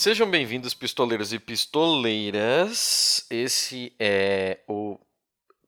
Sejam 0.00 0.30
bem-vindos, 0.30 0.72
pistoleiros 0.72 1.30
e 1.34 1.38
pistoleiras. 1.38 3.26
Esse 3.28 3.94
é 4.00 4.60
o 4.66 4.98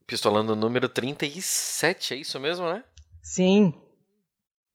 Pistolando 0.07 0.57
número 0.57 0.89
37, 0.89 2.15
é 2.15 2.17
isso 2.17 2.41
mesmo, 2.41 2.67
né? 2.67 2.83
Sim. 3.23 3.75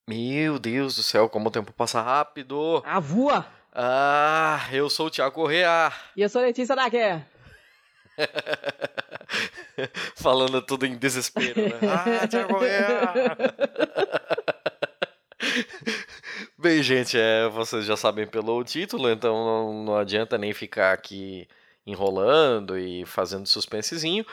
Meu 0.08 0.60
Deus 0.60 0.96
do 0.96 1.02
céu, 1.02 1.28
como 1.28 1.48
o 1.48 1.52
tempo 1.52 1.74
passa 1.74 2.00
rápido. 2.00 2.84
A 2.86 3.00
voa! 3.00 3.48
Ah, 3.74 4.70
eu 4.72 4.92
sou 4.92 5.08
o 5.08 5.10
Thiago 5.10 5.34
Correa. 5.34 5.92
E 6.16 6.22
eu 6.22 6.30
sou 6.30 6.40
a 6.40 6.46
Letícia 6.46 6.76
Daquer. 6.76 7.28
Falando 10.16 10.62
tudo 10.62 10.86
em 10.86 10.96
desespero, 10.96 11.64
né? 11.64 11.80
ah, 12.22 12.28
Thiago 12.28 12.54
Correa! 12.54 13.12
Bem, 16.68 16.84
gente, 16.84 17.18
é, 17.18 17.48
vocês 17.48 17.86
já 17.86 17.96
sabem 17.96 18.28
pelo 18.28 18.62
título, 18.62 19.10
então 19.10 19.34
não, 19.46 19.86
não 19.86 19.96
adianta 19.96 20.38
nem 20.38 20.52
ficar 20.52 20.92
aqui 20.92 21.48
enrolando 21.86 22.78
e 22.78 23.06
fazendo 23.06 23.48
suspensezinho. 23.48 24.26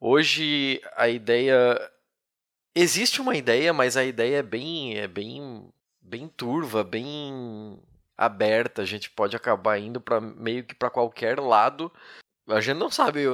Hoje 0.00 0.80
a 0.96 1.10
ideia 1.10 1.78
existe 2.74 3.20
uma 3.20 3.36
ideia, 3.36 3.70
mas 3.74 3.98
a 3.98 4.02
ideia 4.02 4.38
é 4.38 4.42
bem 4.42 4.96
é 4.96 5.06
bem 5.06 5.68
bem 6.00 6.26
turva, 6.26 6.82
bem 6.82 7.78
aberta. 8.16 8.80
A 8.80 8.86
gente 8.86 9.10
pode 9.10 9.36
acabar 9.36 9.78
indo 9.78 10.00
para 10.00 10.22
meio 10.22 10.64
que 10.64 10.74
para 10.74 10.88
qualquer 10.88 11.38
lado. 11.38 11.92
A 12.48 12.62
gente 12.62 12.78
não 12.78 12.90
sabe 12.90 13.26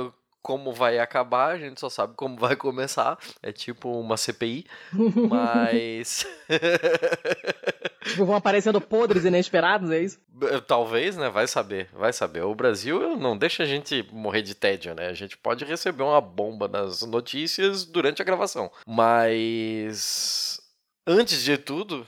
como 0.43 0.73
vai 0.73 0.99
acabar, 0.99 1.53
a 1.53 1.59
gente 1.59 1.79
só 1.79 1.89
sabe 1.89 2.15
como 2.17 2.37
vai 2.37 2.57
começar. 2.57 3.17
É 3.45 3.53
tipo 3.53 3.89
uma 3.93 4.17
CPI, 4.17 4.67
mas. 5.31 6.27
tipo, 8.05 8.25
vão 8.25 8.37
aparecendo 8.37 8.81
podres 8.81 9.25
inesperados, 9.25 9.91
é 9.91 10.01
isso? 10.01 10.19
Talvez, 10.67 11.17
né? 11.17 11.29
Vai 11.29 11.47
saber, 11.47 11.89
vai 11.93 12.13
saber. 12.13 12.43
O 12.43 12.55
Brasil 12.55 13.17
não 13.17 13.37
deixa 13.37 13.63
a 13.63 13.67
gente 13.67 14.07
morrer 14.13 14.43
de 14.43 14.55
tédio, 14.55 14.95
né? 14.95 15.09
A 15.09 15.15
gente 15.15 15.37
pode 15.37 15.65
receber 15.65 16.03
uma 16.03 16.21
bomba 16.21 16.67
nas 16.67 17.03
notícias 17.03 17.85
durante 17.85 18.23
a 18.23 18.25
gravação. 18.25 18.71
Mas. 18.87 20.61
Antes 21.07 21.43
de 21.43 21.59
tudo, 21.59 22.07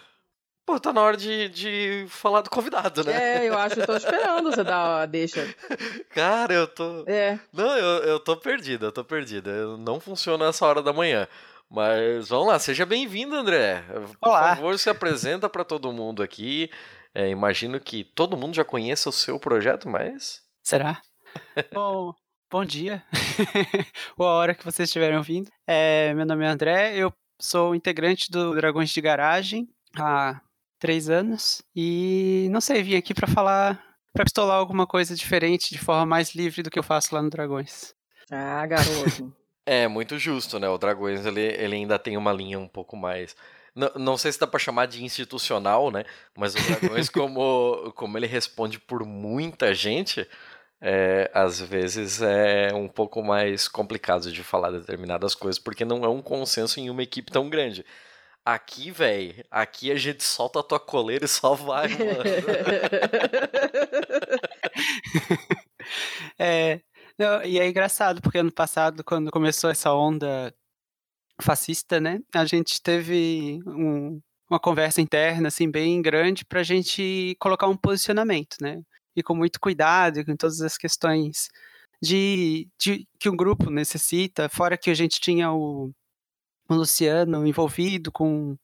Pô, 0.65 0.79
tá 0.79 0.93
na 0.93 1.03
hora 1.03 1.17
de, 1.17 1.49
de 1.49 2.07
falar 2.09 2.41
do 2.41 2.49
convidado, 2.49 3.03
né? 3.03 3.45
É, 3.45 3.49
eu 3.49 3.59
acho 3.59 3.75
que 3.75 3.81
eu 3.81 3.87
tô 3.87 3.97
esperando 3.97 4.51
você 4.51 4.63
dar 4.63 5.03
a 5.03 5.07
deixa. 5.07 5.53
Cara, 6.15 6.55
eu 6.55 6.69
tô. 6.69 7.05
É. 7.07 7.39
Não, 7.53 7.77
eu, 7.77 8.05
eu 8.05 8.21
tô 8.21 8.37
perdida, 8.37 8.87
eu 8.87 8.93
tô 8.93 9.05
perdida. 9.05 9.77
Não 9.77 9.99
funciona 9.99 10.47
essa 10.47 10.65
hora 10.65 10.81
da 10.81 10.93
manhã. 10.93 11.27
Mas 11.75 12.29
vamos 12.29 12.49
lá, 12.49 12.59
seja 12.59 12.85
bem-vindo, 12.85 13.35
André. 13.35 13.83
Por 14.21 14.29
Olá. 14.29 14.55
favor, 14.55 14.79
se 14.79 14.91
apresenta 14.91 15.49
para 15.49 15.65
todo 15.65 15.91
mundo 15.91 16.23
aqui. 16.23 16.71
É, 17.15 17.31
imagino 17.31 17.81
que 17.81 18.05
todo 18.05 18.37
mundo 18.37 18.55
já 18.55 18.63
conheça 18.63 19.09
o 19.09 19.13
seu 19.13 19.41
projeto, 19.41 19.89
mas. 19.89 20.43
Será? 20.63 21.01
bom, 21.73 22.13
bom 22.51 22.63
dia. 22.63 23.03
Boa 24.19 24.33
hora 24.33 24.55
que 24.55 24.63
vocês 24.63 24.87
estiverem 24.87 25.17
ouvindo. 25.17 25.51
É, 25.67 26.13
meu 26.13 26.27
nome 26.27 26.45
é 26.45 26.49
André, 26.49 26.95
eu 26.95 27.11
sou 27.41 27.75
integrante 27.75 28.31
do 28.31 28.55
Dragões 28.55 28.91
de 28.91 29.01
Garagem 29.01 29.67
há 29.97 30.43
três 30.79 31.09
anos. 31.09 31.63
E 31.75 32.49
não 32.51 32.61
sei, 32.61 32.83
vim 32.83 32.97
aqui 32.97 33.15
para 33.15 33.27
falar, 33.27 33.83
para 34.13 34.25
pistolar 34.25 34.59
alguma 34.59 34.87
coisa 34.87 35.17
diferente, 35.17 35.71
de 35.71 35.79
forma 35.79 36.05
mais 36.05 36.35
livre 36.35 36.63
do 36.63 36.71
que 36.71 36.79
eu 36.79 36.83
faço 36.83 37.15
lá 37.15 37.23
no 37.23 37.31
Dragões. 37.31 37.95
Ah, 38.31 38.67
garoto. 38.67 39.35
É, 39.65 39.89
muito 39.89 40.19
justo, 40.19 40.59
né? 40.59 40.69
O 40.69 40.79
Dragões, 40.79 41.25
ele, 41.25 41.41
ele 41.41 41.77
ainda 41.77 41.99
tem 41.99 42.17
uma 42.17 42.33
linha 42.33 42.59
um 42.59 42.69
pouco 42.69 42.97
mais... 42.97 43.37
Não, 43.75 43.91
não 43.95 44.19
sei 44.19 44.31
se 44.31 44.39
dá 44.39 44.47
para 44.47 44.59
chamar 44.59 44.87
de 44.87 45.03
institucional, 45.03 45.91
né? 45.91 46.05
Mas 46.37 46.55
o 46.55 46.63
Dragões, 46.63 47.09
como, 47.09 47.93
como 47.97 48.19
ele 48.19 48.27
responde 48.27 48.79
por 48.79 49.05
muita 49.05 49.75
gente, 49.75 50.29
é, 50.81 51.31
às 51.33 51.61
vezes 51.61 52.21
é 52.21 52.75
um 52.75 52.89
pouco 52.89 53.23
mais 53.23 53.69
complicado 53.69 54.33
de 54.33 54.43
falar 54.43 54.73
determinadas 54.73 55.35
coisas, 55.35 55.59
porque 55.59 55.85
não 55.85 56.05
é 56.05 56.09
um 56.09 56.21
consenso 56.21 56.81
em 56.81 56.91
uma 56.91 57.03
equipe 57.03 57.31
tão 57.31 57.49
grande. 57.49 57.85
Aqui, 58.45 58.91
velho, 58.91 59.45
aqui 59.49 59.93
a 59.93 59.95
gente 59.95 60.25
solta 60.25 60.59
a 60.59 60.63
tua 60.65 60.81
coleira 60.81 61.25
e 61.25 61.29
só 61.29 61.55
vai, 61.55 61.87
mano. 61.89 62.25
não, 67.19 67.43
e 67.45 67.59
é 67.59 67.69
engraçado, 67.69 68.21
porque 68.23 68.39
ano 68.39 68.53
passado, 68.53 69.05
quando 69.05 69.31
começou 69.31 69.71
essa 69.71 69.93
onda 69.95 70.55
fascista, 71.41 72.01
né, 72.01 72.21
a 72.35 72.45
gente 72.45 72.81
teve 72.83 73.61
um, 73.67 74.21
uma 74.51 74.61
conversa 74.61 75.01
interna, 75.01 75.49
assim, 75.49 75.71
bem 75.71 76.01
grande 76.03 76.45
pra 76.45 76.63
gente 76.63 77.37
colocar 77.41 77.69
um 77.69 77.77
posicionamento, 77.77 78.57
né, 78.61 78.83
e 79.17 79.23
com 79.23 79.35
muito 79.35 79.61
cuidado, 79.61 80.25
com 80.25 80.37
todas 80.37 80.61
as 80.61 80.79
questões 80.79 81.49
de, 82.03 82.69
de 82.81 83.07
que 83.19 83.29
um 83.29 83.37
grupo 83.37 83.71
necessita, 83.71 84.49
fora 84.49 84.79
que 84.79 84.91
a 84.91 84.95
gente 84.95 85.21
tinha 85.21 85.53
o 85.53 85.93
o 86.69 86.75
Luciano 86.75 87.47
envolvido 87.47 88.11
com, 88.13 88.57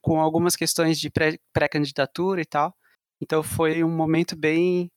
com 0.00 0.20
algumas 0.20 0.56
questões 0.56 0.98
de 0.98 1.10
pré-candidatura 1.52 2.40
e 2.40 2.44
tal. 2.44 2.74
Então 3.20 3.42
foi 3.42 3.84
um 3.84 3.90
momento 3.90 4.36
bem 4.36 4.90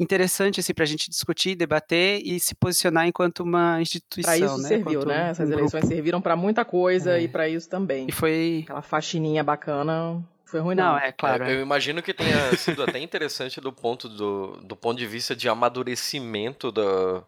interessante 0.00 0.60
assim, 0.60 0.72
para 0.72 0.84
a 0.84 0.86
gente 0.86 1.10
discutir, 1.10 1.54
debater 1.54 2.22
e 2.24 2.40
se 2.40 2.54
posicionar 2.54 3.06
enquanto 3.06 3.40
uma 3.40 3.80
instituição. 3.80 4.34
Para 4.34 4.46
isso 4.46 4.58
né? 4.62 4.68
serviu, 4.68 5.04
né? 5.04 5.28
Essas 5.28 5.48
um 5.48 5.52
eleições 5.52 5.82
grupo. 5.82 5.94
serviram 5.94 6.20
para 6.22 6.34
muita 6.34 6.64
coisa 6.64 7.18
é. 7.18 7.22
e 7.22 7.28
para 7.28 7.46
isso 7.48 7.68
também. 7.68 8.06
E 8.08 8.12
foi 8.12 8.62
aquela 8.64 8.82
faxininha 8.82 9.44
bacana. 9.44 10.24
Foi 10.46 10.58
ruim, 10.58 10.74
não. 10.74 10.92
não 10.92 10.98
é 10.98 11.12
claro. 11.12 11.44
Eu, 11.44 11.50
é. 11.50 11.54
eu 11.56 11.60
imagino 11.60 12.02
que 12.02 12.14
tenha 12.14 12.56
sido 12.56 12.82
até 12.82 12.98
interessante 12.98 13.60
do 13.60 13.72
ponto 13.72 14.08
do, 14.08 14.56
do 14.62 14.74
ponto 14.74 14.98
de 14.98 15.06
vista 15.06 15.36
de 15.36 15.48
amadurecimento 15.48 16.72
do, 16.72 17.22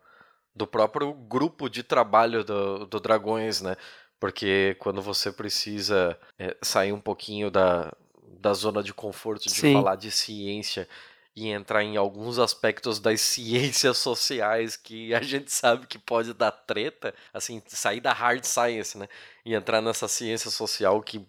do 0.57 0.67
próprio 0.67 1.13
grupo 1.13 1.69
de 1.69 1.83
trabalho 1.83 2.43
do, 2.43 2.87
do 2.87 2.99
Dragões, 2.99 3.61
né? 3.61 3.77
Porque 4.19 4.77
quando 4.79 5.03
você 5.03 5.31
precisa 5.31 6.19
é, 6.39 6.57
sair 6.63 6.93
um 6.93 7.01
pouquinho 7.01 7.51
da, 7.51 7.93
da 8.41 8.55
zona 8.55 8.83
de 8.83 8.95
conforto 8.95 9.45
de 9.45 9.51
Sim. 9.51 9.75
falar 9.75 9.97
de 9.97 10.11
ciência 10.11 10.89
e 11.35 11.49
entrar 11.49 11.83
em 11.83 11.97
alguns 11.97 12.39
aspectos 12.39 13.01
das 13.01 13.21
ciências 13.23 13.99
sociais 13.99 14.77
que 14.77 15.15
a 15.15 15.23
gente 15.23 15.53
sabe 15.53 15.87
que 15.87 15.99
pode 15.99 16.35
dar 16.35 16.51
treta, 16.51 17.15
assim, 17.33 17.63
sair 17.67 18.01
da 18.01 18.13
hard 18.13 18.45
science, 18.45 18.97
né? 18.97 19.09
E 19.45 19.55
entrar 19.55 19.81
nessa 19.81 20.09
ciência 20.09 20.51
social 20.51 21.03
que 21.03 21.25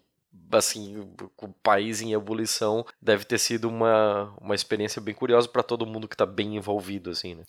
assim, 0.52 0.98
o 1.38 1.48
país 1.62 2.02
em 2.02 2.14
ebulição 2.14 2.84
deve 3.02 3.24
ter 3.24 3.38
sido 3.38 3.70
uma, 3.70 4.34
uma 4.42 4.56
experiência 4.56 5.02
bem 5.02 5.14
curiosa 5.14 5.48
para 5.48 5.62
todo 5.62 5.86
mundo 5.86 6.08
que 6.08 6.16
está 6.16 6.26
bem 6.26 6.56
envolvido, 6.56 7.12
assim, 7.12 7.36
né? 7.36 7.44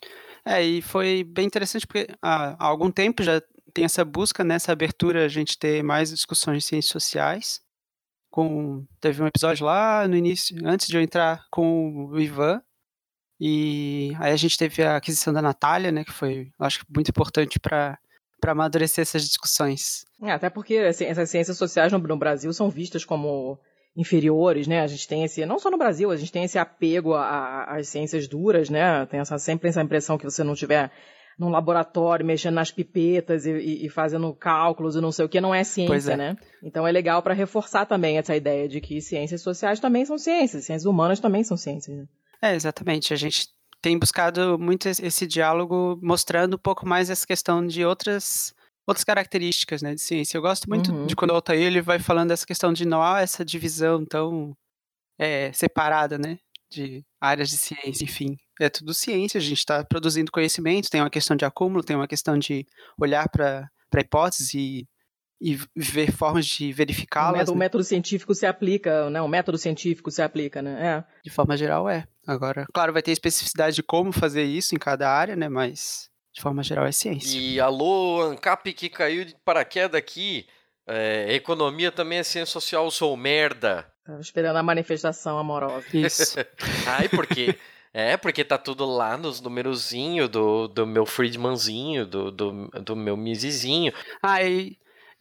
É, 0.44 0.62
e 0.62 0.82
foi 0.82 1.25
bem 1.25 1.46
interessante 1.46 1.87
porque 1.87 2.06
há, 2.20 2.50
há 2.62 2.67
algum 2.67 2.90
tempo 2.90 3.23
já 3.23 3.40
tem 3.73 3.84
essa 3.84 4.05
busca, 4.05 4.44
nessa 4.44 4.70
abertura, 4.73 5.25
a 5.25 5.28
gente 5.28 5.58
ter 5.58 5.82
mais 5.82 6.11
discussões 6.11 6.58
de 6.58 6.69
ciências 6.69 6.93
sociais. 6.93 7.63
Com, 8.34 8.84
teve 9.00 9.22
um 9.22 9.28
episódio 9.28 9.64
lá 9.64 10.08
no 10.08 10.16
início, 10.16 10.56
antes 10.64 10.88
de 10.88 10.96
eu 10.96 11.00
entrar 11.00 11.46
com 11.52 12.08
o 12.10 12.19
Ivan, 12.19 12.60
e 13.40 14.12
aí 14.19 14.32
a 14.32 14.36
gente 14.36 14.58
teve 14.58 14.82
a 14.82 14.96
aquisição 14.96 15.32
da 15.32 15.40
Natália, 15.40 15.92
né, 15.92 16.02
que 16.02 16.10
foi, 16.10 16.50
acho 16.58 16.84
muito 16.92 17.10
importante 17.10 17.60
para 17.60 17.96
para 18.40 18.50
amadurecer 18.50 19.02
essas 19.02 19.22
discussões. 19.22 20.04
É, 20.20 20.32
até 20.32 20.50
porque 20.50 20.78
assim, 20.78 21.04
essas 21.04 21.31
ciências 21.31 21.56
sociais 21.56 21.92
no, 21.92 21.98
no, 21.98 22.16
Brasil 22.16 22.52
são 22.52 22.69
vistas 22.69 23.04
como 23.04 23.56
inferiores, 23.96 24.66
né? 24.66 24.80
A 24.80 24.87
gente 24.88 25.06
tem 25.06 25.22
esse, 25.22 25.46
não 25.46 25.60
só 25.60 25.70
no 25.70 25.78
Brasil, 25.78 26.10
a 26.10 26.16
gente 26.16 26.32
tem 26.32 26.42
esse 26.42 26.58
apego 26.58 27.14
às 27.14 27.87
ciências 27.87 28.26
duras, 28.26 28.69
né? 28.69 29.06
Tem 29.06 29.20
essa, 29.20 29.38
sempre 29.38 29.69
essa 29.69 29.80
impressão 29.80 30.19
que 30.19 30.25
você 30.25 30.42
não 30.42 30.56
tiver 30.56 30.90
num 31.38 31.48
laboratório 31.48 32.25
mexendo 32.25 32.54
nas 32.54 32.70
pipetas 32.70 33.44
e, 33.46 33.86
e, 33.86 33.88
fazendo 33.88 34.32
cálculos 34.34 34.96
e 34.96 35.00
não 35.00 35.10
sei 35.10 35.25
o 35.25 35.28
que, 35.28 35.40
não 35.40 35.54
é 35.54 35.64
ciência, 35.64 36.12
é. 36.12 36.16
né? 36.16 36.36
Então 36.62 36.86
é 36.86 36.92
legal 36.92 37.22
para 37.22 37.34
reforçar 37.34 37.86
também 37.86 38.19
essa 38.19 38.36
ideia 38.36 38.69
de 38.69 38.81
que 38.81 39.00
ciências 39.00 39.42
sociais 39.42 39.81
também 39.81 40.04
são 40.04 40.16
ciências, 40.16 40.64
ciências 40.64 40.86
humanas 40.86 41.20
também 41.20 41.42
são 41.42 41.56
ciências. 41.56 41.96
Né? 41.96 42.04
É, 42.40 42.54
exatamente. 42.54 43.12
A 43.12 43.16
gente 43.16 43.48
tem 43.81 43.98
buscado 43.98 44.58
muito 44.58 44.88
esse 44.88 45.26
diálogo 45.26 45.98
mostrando 46.02 46.54
um 46.54 46.58
pouco 46.58 46.86
mais 46.88 47.10
essa 47.10 47.26
questão 47.26 47.66
de 47.66 47.84
outras 47.84 48.54
outras 48.87 49.04
características 49.04 49.82
né, 49.82 49.94
de 49.94 50.00
ciência. 50.00 50.37
Eu 50.37 50.42
gosto 50.42 50.69
muito 50.69 50.92
uhum. 50.92 51.06
de 51.06 51.16
quando 51.16 51.30
o 51.30 51.34
Altair 51.34 51.66
ele 51.66 51.80
vai 51.80 51.98
falando 51.98 52.28
dessa 52.28 52.46
questão 52.46 52.72
de 52.72 52.87
não 52.87 53.02
há 53.02 53.22
essa 53.22 53.44
divisão 53.44 54.04
tão 54.04 54.54
é, 55.19 55.50
separada, 55.52 56.19
né? 56.19 56.38
De 56.75 57.05
áreas 57.21 57.49
de 57.49 57.56
ciência, 57.56 58.05
enfim 58.05 58.37
é 58.61 58.69
tudo 58.69 58.94
ciência, 58.94 59.38
a 59.38 59.43
gente 59.43 59.59
está 59.59 59.85
produzindo 59.85 60.31
conhecimento, 60.31 60.91
tem 60.91 61.00
uma 61.00 61.11
questão 61.11 61.37
de 61.37 61.44
acúmulo, 61.44 61.82
tem 61.82 61.97
uma 61.97 62.09
questão 62.09 62.38
de 62.38 62.67
olhar 63.00 63.29
para 63.29 63.69
a 63.93 64.00
hipótese 64.00 64.59
e, 64.59 64.88
e 65.41 65.59
ver 65.75 66.12
formas 66.12 66.47
de 66.47 66.73
verificá-las. 66.73 67.49
O, 67.49 67.53
né? 67.53 67.59
método 67.59 67.82
científico 67.82 68.35
se 68.35 68.47
aplica, 68.47 69.11
né? 69.11 69.21
O 69.21 69.29
método 69.29 69.59
científico 69.59 70.11
se 70.11 70.23
aplica, 70.23 70.62
né? 70.62 70.87
É. 70.99 71.05
De 71.25 71.31
forma 71.31 71.56
geral, 71.56 71.88
é. 71.88 72.06
Agora, 72.26 72.67
claro, 72.73 72.93
vai 72.93 73.03
ter 73.03 73.11
especificidade 73.11 73.76
de 73.76 73.82
como 73.82 74.12
fazer 74.12 74.44
isso 74.44 74.75
em 74.75 74.79
cada 74.79 75.11
área, 75.11 75.35
né? 75.35 75.49
Mas, 75.49 76.09
de 76.32 76.41
forma 76.41 76.62
geral, 76.62 76.87
é 76.87 76.93
ciência. 76.93 77.37
E 77.37 77.61
alô, 77.61 78.23
ANCAP 78.23 78.73
que 78.73 78.88
caiu 78.88 79.25
de 79.25 79.35
paraquedas 79.44 79.99
aqui. 79.99 80.47
É, 80.87 81.35
economia 81.35 81.91
também 81.91 82.19
é 82.19 82.23
ciência 82.23 82.53
social, 82.53 82.91
sou 82.91 83.17
merda. 83.17 83.91
Tava 84.04 84.20
esperando 84.20 84.56
a 84.56 84.62
manifestação 84.62 85.38
amorosa. 85.38 85.86
Isso. 85.92 86.36
Ai, 86.86 87.08
porque 87.08 87.56
É, 87.96 88.16
porque 88.16 88.44
tá 88.44 88.58
tudo 88.58 88.84
lá 88.84 89.16
nos 89.16 89.40
numerozinho 89.40 90.28
do, 90.28 90.66
do 90.66 90.84
meu 90.84 91.06
Friedmanzinho, 91.06 92.04
do, 92.04 92.30
do, 92.30 92.68
do 92.68 92.96
meu 92.96 93.16
Mizizinho. 93.16 93.92
Ah, 94.20 94.38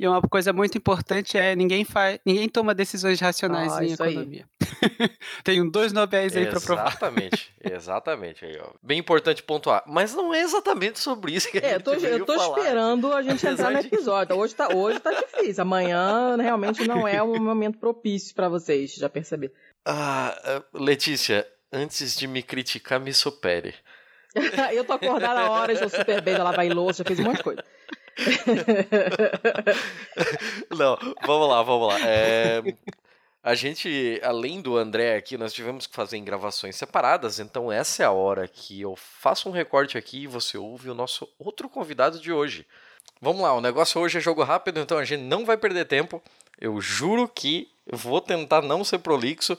e, 0.04 0.08
uma 0.08 0.22
coisa 0.22 0.52
muito 0.52 0.78
importante 0.78 1.38
é 1.38 1.56
ninguém 1.56 1.86
faz, 1.86 2.20
ninguém 2.26 2.50
toma 2.50 2.74
decisões 2.74 3.20
racionais 3.20 3.72
ah, 3.74 3.84
em 3.84 3.94
economia. 3.94 4.46
Tem 5.44 5.70
dois 5.70 5.94
Nobéis 5.94 6.36
aí 6.36 6.46
para 6.48 6.60
provar. 6.60 6.88
Exatamente, 6.88 7.54
exatamente. 7.64 8.46
Aí, 8.46 8.60
ó. 8.60 8.72
Bem 8.82 9.00
importante 9.00 9.42
pontuar. 9.42 9.84
Mas 9.88 10.14
não 10.14 10.34
é 10.34 10.42
exatamente 10.42 11.00
sobre 11.00 11.34
isso 11.34 11.50
que 11.50 11.58
a 11.58 11.62
é, 11.62 11.74
gente 11.74 11.84
tô, 11.84 11.94
Eu 11.94 12.26
tô 12.26 12.36
falar. 12.36 12.60
esperando 12.60 13.14
a 13.14 13.22
gente 13.22 13.46
entrar 13.48 13.72
no 13.72 13.80
episódio. 13.80 14.36
Hoje 14.36 14.56
tá, 14.56 14.76
hoje 14.76 15.00
tá 15.00 15.12
difícil. 15.12 15.62
Amanhã 15.62 16.36
realmente 16.36 16.86
não 16.88 17.08
é 17.08 17.24
um 17.24 17.40
momento 17.42 17.78
propício 17.78 18.36
para 18.36 18.50
vocês, 18.50 18.96
já 18.96 19.08
perceberam. 19.08 19.54
Ah, 19.86 20.38
ah, 20.44 20.64
Letícia, 20.74 21.48
antes 21.72 22.16
de 22.16 22.28
me 22.28 22.44
criticar, 22.44 23.00
me 23.00 23.14
supere. 23.14 23.74
eu 24.74 24.84
tô 24.84 24.94
acordada 24.94 25.42
a 25.42 25.50
hora, 25.50 25.76
já 25.76 25.88
super 25.88 26.22
bem, 26.22 26.36
já 26.36 26.44
lavei 26.44 26.70
louça, 26.70 27.04
já 27.04 27.08
fez 27.08 27.20
um 27.20 27.24
monte 27.24 27.38
de 27.38 27.44
coisa. 27.44 27.64
Não, 30.78 30.98
vamos 31.26 31.50
lá, 31.50 31.64
vamos 31.64 31.88
lá. 31.88 32.00
É, 32.02 32.62
a 33.42 33.56
gente, 33.56 34.20
além 34.24 34.62
do 34.62 34.78
André 34.78 35.18
aqui, 35.18 35.38
nós 35.38 35.54
tivemos 35.54 35.88
que 35.88 35.96
fazer 35.96 36.18
em 36.18 36.24
gravações 36.24 36.76
separadas, 36.76 37.40
então 37.40 37.72
essa 37.72 38.04
é 38.04 38.06
a 38.06 38.12
hora 38.12 38.48
que 38.48 38.82
eu 38.82 38.96
faço 38.96 39.50
um 39.50 39.52
recorte 39.52 39.98
aqui 39.98 40.24
e 40.24 40.28
você 40.28 40.58
ouve 40.58 40.90
o 40.90 40.96
nosso 40.96 41.28
outro 41.38 41.68
convidado 41.68 42.20
de 42.20 42.32
hoje. 42.32 42.66
Vamos 43.22 43.42
lá, 43.42 43.54
o 43.54 43.62
negócio 43.62 44.00
hoje 44.00 44.18
é 44.18 44.22
jogo 44.22 44.44
rápido, 44.44 44.80
então 44.80 44.98
a 44.98 45.06
gente 45.06 45.24
não 45.24 45.46
vai 45.46 45.58
perder 45.58 45.86
tempo. 45.86 46.22
Eu 46.60 46.80
juro 46.80 47.28
que 47.28 47.70
vou 47.92 48.22
tentar 48.22 48.62
não 48.62 48.84
ser 48.84 49.00
prolixo. 49.00 49.58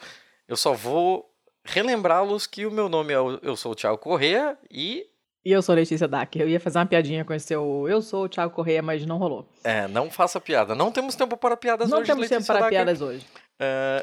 Eu 0.48 0.56
só 0.56 0.72
vou 0.72 1.30
relembrá-los 1.64 2.46
que 2.46 2.66
o 2.66 2.70
meu 2.70 2.88
nome 2.88 3.12
é 3.12 3.16
eu 3.16 3.56
sou 3.56 3.72
o 3.72 3.74
Thiago 3.74 3.98
Corrêa 3.98 4.56
e 4.70 5.06
e 5.44 5.52
eu 5.52 5.60
sou 5.60 5.74
Letícia 5.74 6.08
Dack. 6.08 6.38
Eu 6.38 6.48
ia 6.48 6.58
fazer 6.58 6.78
uma 6.78 6.86
piadinha 6.86 7.24
com 7.24 7.34
esse 7.34 7.46
seu 7.46 7.86
eu 7.88 8.00
sou 8.00 8.24
o 8.24 8.28
Thiago 8.28 8.54
Correia, 8.54 8.82
mas 8.82 9.04
não 9.04 9.18
rolou. 9.18 9.46
É, 9.62 9.86
não 9.88 10.10
faça 10.10 10.40
piada. 10.40 10.74
Não 10.74 10.90
temos 10.90 11.14
tempo 11.14 11.36
para 11.36 11.56
piadas 11.56 11.90
não 11.90 11.98
hoje, 11.98 12.08
Não 12.08 12.16
temos 12.16 12.28
tempo 12.28 12.46
para 12.46 12.68
piadas 12.68 13.00
hoje. 13.00 13.26
É... 13.60 14.02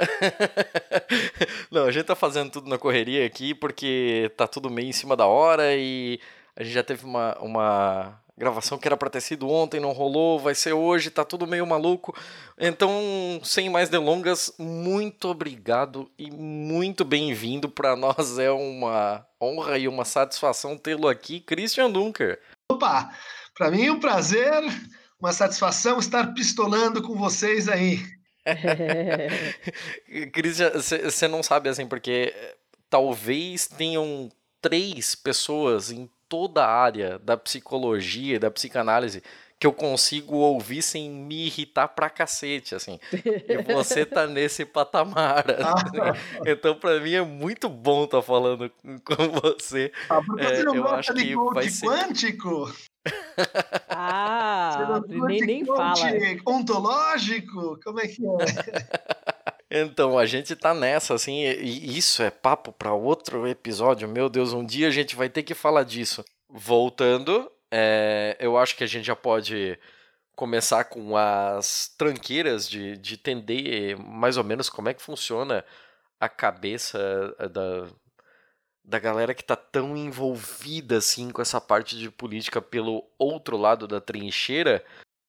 não, 1.71 1.85
a 1.85 1.91
gente 1.91 2.05
tá 2.05 2.15
fazendo 2.15 2.51
tudo 2.51 2.69
na 2.69 2.77
correria 2.77 3.25
aqui 3.25 3.53
porque 3.53 4.31
tá 4.37 4.47
tudo 4.47 4.69
meio 4.69 4.89
em 4.89 4.93
cima 4.93 5.15
da 5.15 5.25
hora 5.25 5.75
e 5.75 6.19
a 6.55 6.63
gente 6.63 6.73
já 6.73 6.83
teve 6.83 7.05
uma, 7.05 7.37
uma 7.39 8.20
gravação 8.41 8.79
que 8.79 8.87
era 8.87 8.97
para 8.97 9.09
ter 9.09 9.21
sido 9.21 9.47
ontem, 9.47 9.79
não 9.79 9.91
rolou, 9.91 10.39
vai 10.39 10.55
ser 10.55 10.73
hoje, 10.73 11.11
tá 11.11 11.23
tudo 11.23 11.45
meio 11.45 11.65
maluco. 11.67 12.15
Então, 12.57 13.39
sem 13.43 13.69
mais 13.69 13.87
delongas, 13.87 14.51
muito 14.57 15.27
obrigado 15.29 16.09
e 16.17 16.31
muito 16.31 17.05
bem-vindo. 17.05 17.69
Para 17.69 17.95
nós 17.95 18.39
é 18.39 18.49
uma 18.49 19.23
honra 19.39 19.77
e 19.77 19.87
uma 19.87 20.03
satisfação 20.05 20.75
tê-lo 20.75 21.07
aqui, 21.07 21.39
Christian 21.39 21.91
Dunker. 21.91 22.39
Opa, 22.71 23.11
para 23.55 23.69
mim 23.69 23.85
é 23.85 23.91
um 23.91 23.99
prazer, 23.99 24.63
uma 25.19 25.31
satisfação 25.31 25.99
estar 25.99 26.33
pistolando 26.33 27.03
com 27.03 27.15
vocês 27.15 27.67
aí. 27.69 27.99
Christian, 30.33 30.71
você 30.71 31.27
não 31.27 31.43
sabe 31.43 31.69
assim, 31.69 31.87
porque 31.87 32.33
talvez 32.89 33.67
tenham 33.67 34.31
três 34.59 35.13
pessoas 35.13 35.91
em 35.91 36.09
toda 36.31 36.63
a 36.63 36.73
área 36.73 37.19
da 37.19 37.35
psicologia 37.35 38.37
e 38.37 38.39
da 38.39 38.49
psicanálise 38.49 39.21
que 39.59 39.67
eu 39.67 39.73
consigo 39.73 40.37
ouvir 40.37 40.81
sem 40.81 41.07
me 41.07 41.45
irritar 41.45 41.89
pra 41.89 42.09
cacete, 42.09 42.73
assim. 42.73 42.99
E 43.13 43.61
você 43.61 44.03
tá 44.07 44.25
nesse 44.25 44.65
patamar. 44.65 45.45
Assim. 45.51 46.47
Então, 46.47 46.73
pra 46.73 46.99
mim, 46.99 47.13
é 47.13 47.21
muito 47.21 47.69
bom 47.69 48.05
estar 48.05 48.17
tá 48.17 48.23
falando 48.23 48.71
com 49.05 49.29
você. 49.39 49.91
Ah, 50.09 50.19
porque 50.25 50.43
é, 50.43 50.55
você 50.55 50.63
não 50.63 50.75
eu 50.75 50.87
acho 50.87 51.13
que 51.13 51.35
vai 51.53 51.69
ser... 51.69 51.85
quântico? 51.85 52.73
ah, 53.89 54.99
nem, 55.07 55.41
nem 55.41 55.65
fala. 55.65 55.95
Ontológico? 56.47 57.79
Como 57.83 57.99
é 57.99 58.07
que 58.07 58.23
é? 58.25 59.11
Então, 59.73 60.17
a 60.17 60.25
gente 60.25 60.53
tá 60.53 60.73
nessa, 60.73 61.13
assim, 61.13 61.45
e 61.45 61.97
isso 61.97 62.21
é 62.21 62.29
papo 62.29 62.73
para 62.73 62.93
outro 62.93 63.47
episódio. 63.47 64.05
Meu 64.05 64.27
Deus, 64.27 64.51
um 64.51 64.65
dia 64.65 64.89
a 64.89 64.91
gente 64.91 65.15
vai 65.15 65.29
ter 65.29 65.43
que 65.43 65.53
falar 65.53 65.83
disso. 65.83 66.25
Voltando, 66.49 67.49
é, 67.71 68.35
eu 68.37 68.57
acho 68.57 68.75
que 68.75 68.83
a 68.83 68.87
gente 68.87 69.05
já 69.05 69.15
pode 69.15 69.79
começar 70.35 70.83
com 70.85 71.15
as 71.15 71.87
tranqueiras 71.97 72.69
de, 72.69 72.97
de 72.97 73.13
entender 73.13 73.95
mais 73.97 74.35
ou 74.35 74.43
menos 74.43 74.69
como 74.69 74.89
é 74.89 74.93
que 74.93 75.01
funciona 75.01 75.63
a 76.19 76.27
cabeça 76.27 76.99
eh, 77.39 77.47
da, 77.47 77.87
da 78.83 78.99
galera 78.99 79.33
que 79.33 79.43
tá 79.43 79.55
tão 79.55 79.95
envolvida 79.95 80.97
assim 80.97 81.29
com 81.29 81.41
essa 81.41 81.61
parte 81.61 81.97
de 81.97 82.09
política 82.09 82.61
pelo 82.61 83.03
outro 83.17 83.55
lado 83.55 83.87
da 83.87 84.01
trincheira. 84.01 84.83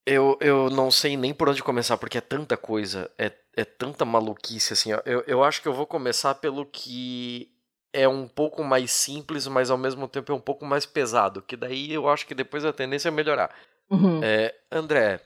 Eu, 0.05 0.37
eu 0.41 0.69
não 0.69 0.91
sei 0.91 1.15
nem 1.15 1.33
por 1.33 1.47
onde 1.47 1.63
começar, 1.63 1.97
porque 1.97 2.17
é 2.17 2.21
tanta 2.21 2.57
coisa, 2.57 3.09
é 3.17 3.31
é 3.55 3.63
tanta 3.63 4.03
maluquice 4.03 4.73
assim. 4.73 4.91
Eu, 5.05 5.23
eu 5.27 5.43
acho 5.43 5.61
que 5.61 5.67
eu 5.67 5.73
vou 5.73 5.85
começar 5.85 6.35
pelo 6.35 6.65
que 6.65 7.51
é 7.91 8.07
um 8.07 8.27
pouco 8.27 8.63
mais 8.63 8.91
simples, 8.91 9.47
mas 9.47 9.69
ao 9.69 9.77
mesmo 9.77 10.07
tempo 10.07 10.31
é 10.31 10.35
um 10.35 10.41
pouco 10.41 10.65
mais 10.65 10.85
pesado. 10.85 11.41
Que 11.41 11.55
daí 11.55 11.93
eu 11.93 12.09
acho 12.09 12.25
que 12.25 12.33
depois 12.33 12.65
a 12.65 12.73
tendência 12.73 13.09
é 13.09 13.11
melhorar. 13.11 13.53
Uhum. 13.89 14.23
É, 14.23 14.55
André, 14.71 15.21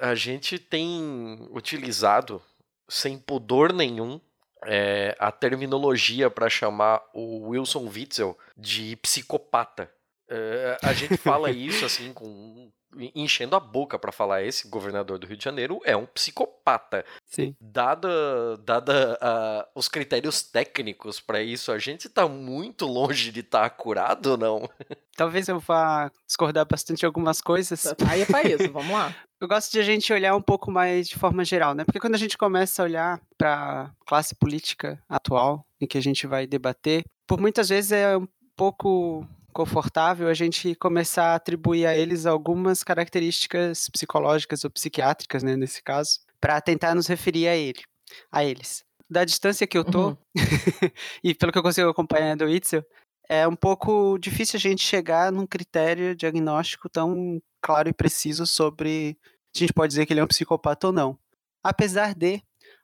a 0.00 0.14
gente 0.14 0.58
tem 0.58 1.46
utilizado 1.50 2.40
sem 2.88 3.18
pudor 3.18 3.72
nenhum 3.72 4.18
é, 4.64 5.14
a 5.18 5.30
terminologia 5.30 6.30
para 6.30 6.48
chamar 6.48 7.02
o 7.12 7.50
Wilson 7.50 7.86
Witzel 7.86 8.36
de 8.56 8.96
psicopata. 8.96 9.90
É, 10.30 10.78
a 10.82 10.92
gente 10.94 11.18
fala 11.18 11.50
isso 11.52 11.84
assim 11.84 12.14
com 12.14 12.70
enchendo 13.14 13.54
a 13.54 13.60
boca 13.60 13.98
para 13.98 14.12
falar 14.12 14.42
esse 14.42 14.68
governador 14.68 15.18
do 15.18 15.26
Rio 15.26 15.36
de 15.36 15.44
Janeiro 15.44 15.80
é 15.84 15.96
um 15.96 16.06
psicopata. 16.06 17.04
Sim. 17.26 17.54
Dada, 17.60 18.56
dada 18.58 19.18
uh, 19.22 19.68
os 19.78 19.88
critérios 19.88 20.42
técnicos 20.42 21.20
para 21.20 21.42
isso, 21.42 21.70
a 21.70 21.78
gente 21.78 22.08
tá 22.08 22.26
muito 22.26 22.86
longe 22.86 23.30
de 23.30 23.40
estar 23.40 23.68
tá 23.68 23.70
curado 23.70 24.32
ou 24.32 24.36
não? 24.36 24.70
Talvez 25.16 25.48
eu 25.48 25.58
vá 25.58 26.10
discordar 26.26 26.66
bastante 26.66 27.00
de 27.00 27.06
algumas 27.06 27.40
coisas. 27.40 27.86
Aí 28.08 28.22
é 28.22 28.26
pra 28.26 28.42
isso, 28.42 28.70
vamos 28.72 28.92
lá. 28.92 29.14
Eu 29.40 29.46
gosto 29.46 29.70
de 29.70 29.78
a 29.78 29.82
gente 29.82 30.12
olhar 30.12 30.34
um 30.34 30.42
pouco 30.42 30.70
mais 30.70 31.08
de 31.08 31.16
forma 31.16 31.44
geral, 31.44 31.74
né? 31.74 31.84
Porque 31.84 32.00
quando 32.00 32.14
a 32.14 32.18
gente 32.18 32.36
começa 32.36 32.82
a 32.82 32.84
olhar 32.84 33.20
para 33.36 33.92
classe 34.06 34.34
política 34.34 35.00
atual, 35.08 35.64
em 35.80 35.86
que 35.86 35.98
a 35.98 36.02
gente 36.02 36.26
vai 36.26 36.46
debater, 36.46 37.04
por 37.26 37.40
muitas 37.40 37.68
vezes 37.68 37.92
é 37.92 38.16
um 38.16 38.26
pouco 38.56 39.24
confortável 39.58 40.28
a 40.28 40.34
gente 40.34 40.72
começar 40.76 41.32
a 41.32 41.34
atribuir 41.34 41.84
a 41.84 41.96
eles 41.96 42.26
algumas 42.26 42.84
características 42.84 43.88
psicológicas 43.88 44.62
ou 44.62 44.70
psiquiátricas, 44.70 45.42
né, 45.42 45.56
nesse 45.56 45.82
caso, 45.82 46.20
para 46.40 46.60
tentar 46.60 46.94
nos 46.94 47.08
referir 47.08 47.48
a 47.48 47.56
ele, 47.56 47.82
a 48.30 48.44
eles. 48.44 48.84
Da 49.10 49.24
distância 49.24 49.66
que 49.66 49.76
eu 49.76 49.84
tô, 49.84 50.10
uhum. 50.10 50.16
e 51.24 51.34
pelo 51.34 51.50
que 51.50 51.58
eu 51.58 51.62
consigo 51.64 51.88
acompanhar 51.88 52.36
do 52.36 52.48
Itzel, 52.48 52.86
é 53.28 53.48
um 53.48 53.56
pouco 53.56 54.16
difícil 54.16 54.58
a 54.58 54.60
gente 54.60 54.80
chegar 54.80 55.32
num 55.32 55.44
critério 55.44 56.14
diagnóstico 56.14 56.88
tão 56.88 57.42
claro 57.60 57.88
e 57.88 57.92
preciso 57.92 58.46
sobre 58.46 59.18
se 59.52 59.64
a 59.64 59.66
gente 59.66 59.72
pode 59.72 59.90
dizer 59.90 60.06
que 60.06 60.12
ele 60.12 60.20
é 60.20 60.24
um 60.24 60.28
psicopata 60.28 60.86
ou 60.86 60.92
não. 60.92 61.18
Apesar 61.64 62.14
de 62.14 62.40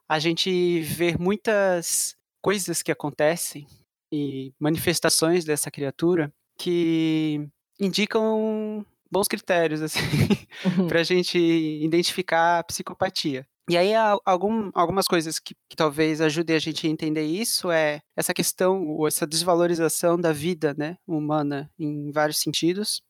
a 0.09 0.19
gente 0.19 0.81
ver 0.81 1.21
muitas 1.21 2.16
coisas 2.43 2.83
que 2.83 2.90
acontecem 2.90 3.64
e 4.12 4.52
manifestações 4.59 5.45
dessa 5.45 5.71
criatura 5.71 6.33
que 6.59 7.49
indicam 7.81 8.85
bons 9.11 9.29
critérios 9.29 9.81
assim 9.83 10.01
uhum. 10.65 10.87
para 10.89 11.01
a 11.01 11.05
gente 11.05 11.39
identificar 11.39 12.59
a 12.59 12.65
psicopatia. 12.65 13.47
E 13.69 13.79
aí 13.79 13.93
algum, 14.27 14.71
algumas 14.75 15.09
coisas 15.09 15.39
que, 15.39 15.55
que, 15.69 15.75
talvez 15.75 16.21
ajudem 16.21 16.57
a 16.57 16.59
gente 16.59 16.87
a 16.87 16.91
entender 16.91 17.25
isso 17.25 17.71
é 17.71 18.03
essa 18.15 18.35
questão, 18.35 18.87
ou 18.87 19.09
essa 19.09 19.27
desvalorização 19.27 20.21
da 20.21 20.33
vida 20.33 20.75
né, 20.77 20.99
humana 21.07 21.71
em 21.79 22.11
vários 22.13 22.39
sentidos. 22.39 23.03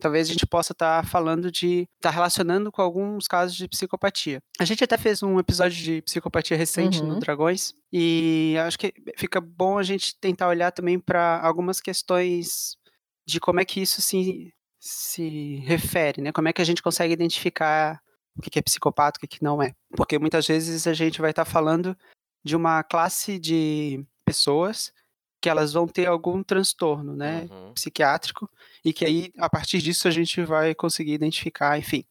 Talvez 0.00 0.28
a 0.28 0.32
gente 0.32 0.46
possa 0.46 0.72
estar 0.72 1.02
tá 1.02 1.08
falando 1.08 1.52
de. 1.52 1.82
estar 1.96 2.08
tá 2.08 2.10
relacionando 2.10 2.72
com 2.72 2.80
alguns 2.82 3.28
casos 3.28 3.54
de 3.54 3.68
psicopatia. 3.68 4.42
A 4.58 4.64
gente 4.64 4.82
até 4.82 4.96
fez 4.96 5.22
um 5.22 5.38
episódio 5.38 5.76
de 5.76 6.02
psicopatia 6.02 6.56
recente 6.56 7.00
uhum. 7.02 7.08
no 7.08 7.20
Dragões, 7.20 7.74
e 7.92 8.56
acho 8.66 8.78
que 8.78 8.94
fica 9.16 9.40
bom 9.40 9.78
a 9.78 9.82
gente 9.82 10.18
tentar 10.18 10.48
olhar 10.48 10.72
também 10.72 10.98
para 10.98 11.38
algumas 11.40 11.80
questões 11.80 12.78
de 13.30 13.40
como 13.40 13.60
é 13.60 13.64
que 13.64 13.80
isso 13.80 14.02
se, 14.02 14.52
se 14.78 15.56
refere, 15.66 16.20
né? 16.22 16.32
Como 16.32 16.48
é 16.48 16.52
que 16.52 16.62
a 16.62 16.64
gente 16.64 16.82
consegue 16.82 17.12
identificar 17.12 18.00
o 18.36 18.42
que 18.42 18.58
é 18.58 18.62
psicopata, 18.62 19.18
o 19.22 19.28
que 19.28 19.42
não 19.42 19.62
é. 19.62 19.74
Porque 19.96 20.18
muitas 20.18 20.46
vezes 20.46 20.86
a 20.86 20.94
gente 20.94 21.20
vai 21.20 21.30
estar 21.30 21.44
falando 21.44 21.96
de 22.44 22.56
uma 22.56 22.82
classe 22.82 23.38
de 23.38 24.04
pessoas 24.24 24.92
que 25.40 25.48
elas 25.48 25.72
vão 25.72 25.88
ter 25.88 26.06
algum 26.06 26.42
transtorno, 26.42 27.16
né, 27.16 27.48
uhum. 27.50 27.72
psiquiátrico, 27.72 28.48
e 28.84 28.92
que 28.92 29.06
aí, 29.06 29.32
a 29.38 29.48
partir 29.48 29.78
disso, 29.78 30.06
a 30.06 30.10
gente 30.10 30.42
vai 30.42 30.74
conseguir 30.74 31.14
identificar, 31.14 31.78
enfim. 31.78 32.04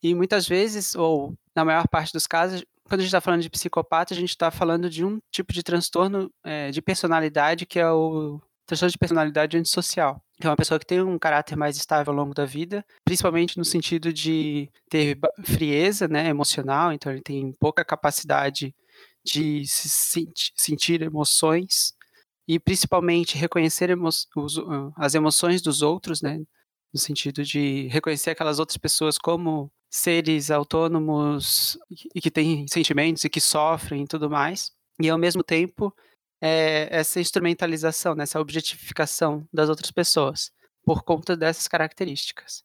E 0.00 0.14
muitas 0.14 0.46
vezes, 0.46 0.94
ou 0.94 1.34
na 1.56 1.64
maior 1.64 1.88
parte 1.88 2.12
dos 2.12 2.24
casos, 2.26 2.64
quando 2.84 3.00
a 3.00 3.02
gente 3.02 3.08
está 3.08 3.20
falando 3.20 3.42
de 3.42 3.50
psicopata, 3.50 4.14
a 4.14 4.16
gente 4.16 4.30
está 4.30 4.50
falando 4.50 4.88
de 4.88 5.04
um 5.04 5.20
tipo 5.30 5.52
de 5.52 5.62
transtorno 5.62 6.32
é, 6.44 6.70
de 6.70 6.80
personalidade 6.80 7.66
que 7.66 7.80
é 7.80 7.90
o 7.90 8.40
transtorno 8.68 8.92
de 8.92 8.98
personalidade 8.98 9.56
antissocial, 9.56 10.22
que 10.38 10.46
é 10.46 10.50
uma 10.50 10.56
pessoa 10.56 10.78
que 10.78 10.86
tem 10.86 11.00
um 11.00 11.18
caráter 11.18 11.56
mais 11.56 11.76
estável 11.76 12.12
ao 12.12 12.18
longo 12.18 12.34
da 12.34 12.44
vida, 12.44 12.84
principalmente 13.02 13.56
no 13.56 13.64
sentido 13.64 14.12
de 14.12 14.70
ter 14.90 15.18
frieza 15.42 16.06
né, 16.06 16.28
emocional, 16.28 16.92
então 16.92 17.10
ele 17.10 17.22
tem 17.22 17.52
pouca 17.58 17.82
capacidade 17.82 18.74
de 19.24 19.66
se 19.66 19.88
sentir, 19.88 20.52
sentir 20.54 21.02
emoções 21.02 21.94
e 22.46 22.58
principalmente 22.60 23.38
reconhecer 23.38 23.88
emo 23.88 24.08
os, 24.08 24.60
as 24.96 25.14
emoções 25.14 25.62
dos 25.62 25.80
outros, 25.80 26.20
né, 26.20 26.38
no 26.92 27.00
sentido 27.00 27.42
de 27.42 27.88
reconhecer 27.88 28.30
aquelas 28.30 28.58
outras 28.58 28.76
pessoas 28.76 29.16
como 29.16 29.72
seres 29.90 30.50
autônomos 30.50 31.78
e 32.14 32.20
que 32.20 32.30
têm 32.30 32.66
sentimentos 32.68 33.24
e 33.24 33.30
que 33.30 33.40
sofrem 33.40 34.02
e 34.02 34.06
tudo 34.06 34.28
mais. 34.28 34.70
E 35.00 35.08
ao 35.08 35.16
mesmo 35.16 35.42
tempo, 35.42 35.94
é, 36.40 36.88
essa 36.90 37.20
instrumentalização, 37.20 38.14
né, 38.14 38.22
essa 38.22 38.40
objetificação 38.40 39.46
das 39.52 39.68
outras 39.68 39.90
pessoas 39.90 40.50
por 40.84 41.02
conta 41.02 41.36
dessas 41.36 41.68
características. 41.68 42.64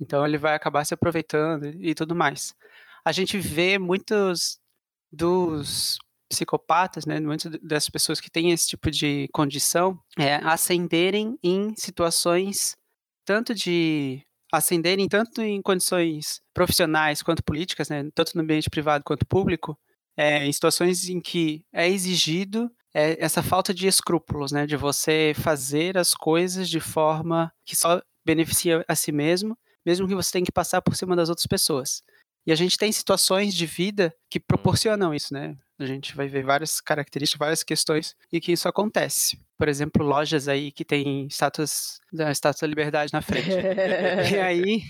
Então 0.00 0.26
ele 0.26 0.38
vai 0.38 0.54
acabar 0.54 0.84
se 0.84 0.94
aproveitando 0.94 1.66
e 1.80 1.94
tudo 1.94 2.14
mais. 2.14 2.54
A 3.04 3.12
gente 3.12 3.38
vê 3.38 3.78
muitos 3.78 4.58
dos 5.12 5.98
psicopatas, 6.28 7.06
né, 7.06 7.20
muitas 7.20 7.52
das 7.62 7.88
pessoas 7.88 8.20
que 8.20 8.30
têm 8.30 8.50
esse 8.50 8.68
tipo 8.68 8.90
de 8.90 9.28
condição, 9.32 9.98
é, 10.18 10.36
ascenderem 10.36 11.38
em 11.42 11.74
situações 11.76 12.76
tanto 13.24 13.54
de 13.54 14.22
ascenderem 14.52 15.08
tanto 15.08 15.42
em 15.42 15.60
condições 15.60 16.40
profissionais 16.52 17.22
quanto 17.22 17.42
políticas, 17.42 17.88
né, 17.88 18.08
tanto 18.14 18.36
no 18.36 18.42
ambiente 18.42 18.70
privado 18.70 19.02
quanto 19.04 19.26
público, 19.26 19.78
é, 20.16 20.46
em 20.46 20.52
situações 20.52 21.08
em 21.08 21.20
que 21.20 21.64
é 21.72 21.88
exigido 21.88 22.70
é, 22.94 23.22
essa 23.22 23.42
falta 23.42 23.74
de 23.74 23.88
escrúpulos, 23.88 24.52
né, 24.52 24.66
de 24.66 24.76
você 24.76 25.32
fazer 25.36 25.98
as 25.98 26.14
coisas 26.14 26.68
de 26.68 26.78
forma 26.78 27.52
que 27.66 27.74
só 27.74 28.00
beneficia 28.24 28.84
a 28.86 28.94
si 28.94 29.10
mesmo, 29.10 29.58
mesmo 29.84 30.06
que 30.06 30.14
você 30.14 30.32
tenha 30.32 30.44
que 30.44 30.52
passar 30.52 30.80
por 30.80 30.94
cima 30.94 31.16
das 31.16 31.28
outras 31.28 31.46
pessoas. 31.46 32.02
E 32.46 32.52
a 32.52 32.54
gente 32.54 32.78
tem 32.78 32.92
situações 32.92 33.54
de 33.54 33.66
vida 33.66 34.14
que 34.30 34.38
proporcionam 34.38 35.14
isso, 35.14 35.32
né? 35.32 35.56
A 35.78 35.86
gente 35.86 36.14
vai 36.14 36.28
ver 36.28 36.44
várias 36.44 36.80
características, 36.80 37.38
várias 37.38 37.62
questões 37.64 38.14
e 38.30 38.40
que 38.40 38.52
isso 38.52 38.68
acontece. 38.68 39.40
Por 39.58 39.68
exemplo, 39.68 40.04
lojas 40.06 40.46
aí 40.46 40.70
que 40.70 40.84
tem 40.84 41.26
estátuas 41.26 42.00
da 42.12 42.30
estátua 42.30 42.60
da 42.60 42.70
liberdade 42.70 43.12
na 43.12 43.22
frente. 43.22 43.48
e 44.32 44.38
aí 44.38 44.82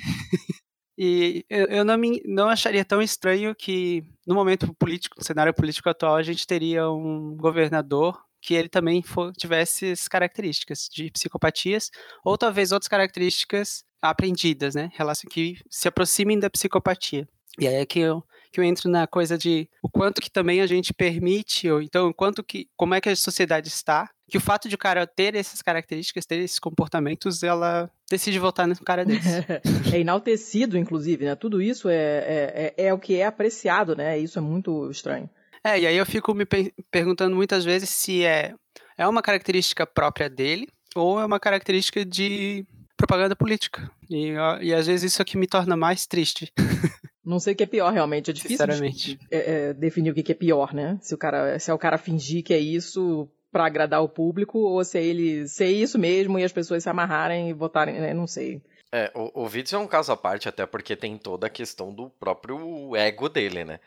e 0.97 1.45
eu 1.49 1.85
não, 1.85 1.99
me, 1.99 2.23
não 2.25 2.49
acharia 2.49 2.85
tão 2.85 3.03
estranho 3.03 3.55
que 3.55 4.05
no 4.27 4.35
momento 4.35 4.73
político, 4.75 5.17
no 5.19 5.25
cenário 5.25 5.53
político 5.53 5.89
atual, 5.89 6.17
a 6.17 6.23
gente 6.23 6.47
teria 6.47 6.89
um 6.89 7.37
governador 7.37 8.23
que 8.41 8.55
ele 8.55 8.69
também 8.69 9.03
for, 9.03 9.33
tivesse 9.33 9.93
as 9.93 10.07
características 10.07 10.89
de 10.93 11.11
psicopatias, 11.11 11.91
ou 12.23 12.37
talvez 12.37 12.73
outras 12.73 12.89
características 12.89 13.85
aprendidas, 14.03 14.75
né? 14.75 14.91
Que 15.31 15.57
se 15.71 15.89
aproximem 15.89 16.39
da 16.39 16.51
psicopatia. 16.51 17.27
E 17.59 17.67
aí 17.67 17.77
é 17.77 17.87
que 17.87 18.01
eu, 18.01 18.23
que 18.53 18.61
eu 18.61 18.65
entro 18.65 18.91
na 18.91 19.07
coisa 19.07 19.39
de 19.39 19.69
o 19.83 19.89
quanto 19.89 20.21
que 20.21 20.31
também 20.31 20.61
a 20.61 20.67
gente 20.67 20.93
permite, 20.93 21.71
ou 21.71 21.81
então 21.81 22.09
o 22.09 22.15
quanto 22.15 22.45
que, 22.45 22.69
como 22.77 22.95
é 22.95 23.01
que 23.01 23.09
a 23.09 23.17
sociedade 23.17 23.69
está, 23.69 24.11
que 24.29 24.39
o 24.39 24.41
fato 24.41 24.69
de 24.69 24.75
o 24.75 24.79
cara 24.79 25.07
ter 25.07 25.35
essas 25.35 25.61
características, 25.61 26.27
ter 26.27 26.41
esses 26.41 26.59
comportamentos, 26.59 27.43
ela 27.43 27.91
decide 28.11 28.39
votar 28.39 28.67
num 28.67 28.75
cara 28.75 29.05
desse. 29.05 29.29
é 29.95 30.01
enaltecido, 30.01 30.79
inclusive, 30.79 31.25
né? 31.25 31.35
Tudo 31.35 31.61
isso 31.61 31.89
é, 31.89 31.95
é, 31.95 32.75
é, 32.77 32.87
é, 32.87 32.95
o 32.95 32.99
que 32.99 33.17
é 33.17 33.27
apreciado, 33.27 33.95
né? 33.95 34.19
Isso 34.19 34.39
é 34.39 34.43
muito 34.43 34.91
estranho. 34.91 35.29
É, 35.63 35.81
e 35.81 35.87
aí 35.87 35.97
eu 35.97 36.07
fico 36.07 36.35
me 36.35 36.47
perguntando 36.91 37.35
muitas 37.35 37.65
vezes 37.65 37.89
se 37.89 38.25
é, 38.25 38.55
é 38.99 39.07
uma 39.09 39.23
característica 39.23 39.87
própria 39.87 40.29
dele 40.29 40.69
ou 40.95 41.19
é 41.19 41.25
uma 41.25 41.41
característica 41.41 42.05
de 42.05 42.67
propaganda 42.97 43.35
política. 43.35 43.91
E, 44.11 44.35
e 44.61 44.75
às 44.75 44.87
vezes 44.87 45.13
isso 45.13 45.23
é 45.23 45.25
que 45.25 45.39
me 45.39 45.47
torna 45.47 45.77
mais 45.77 46.07
triste. 46.07 46.53
Não 47.25 47.39
sei 47.39 47.55
o 47.55 47.57
que 47.57 47.63
é 47.63 47.67
pior, 47.67 47.91
realmente. 47.91 48.31
É 48.31 48.35
difícil 48.35 48.67
de, 48.67 49.19
é, 49.31 49.39
é, 49.39 49.75
definir 49.75 50.11
o 50.11 50.15
que 50.15 50.31
é 50.31 50.35
pior, 50.35 50.75
né? 50.75 50.99
Se, 51.01 51.15
o 51.15 51.19
cara, 51.19 51.59
se 51.59 51.71
é 51.71 51.75
o 51.75 51.79
cara 51.79 51.97
fingir 51.97 52.45
que 52.45 52.53
é 52.53 52.59
isso 52.59 53.27
para 53.55 53.67
agradar 53.67 54.03
o 54.03 54.09
público, 54.09 54.59
ou 54.59 54.83
se 54.83 54.99
é 54.99 55.05
ele 55.05 55.47
ser 55.47 55.69
isso 55.69 55.97
mesmo 55.97 56.41
e 56.41 56.43
as 56.43 56.51
pessoas 56.51 56.83
se 56.83 56.91
amarrarem 56.91 57.49
e 57.49 57.53
votarem, 57.53 58.01
né? 58.01 58.13
Não 58.13 58.27
sei. 58.27 58.61
É, 58.91 59.13
o, 59.15 59.45
o 59.45 59.47
Vídeo 59.47 59.77
é 59.77 59.79
um 59.79 59.87
caso 59.87 60.11
à 60.11 60.17
parte, 60.17 60.49
até 60.49 60.67
porque 60.67 60.97
tem 60.97 61.17
toda 61.17 61.47
a 61.47 61.51
questão 61.51 61.95
do 61.95 62.11
próprio 62.11 62.97
ego 62.97 63.29
dele, 63.29 63.65
né? 63.65 63.79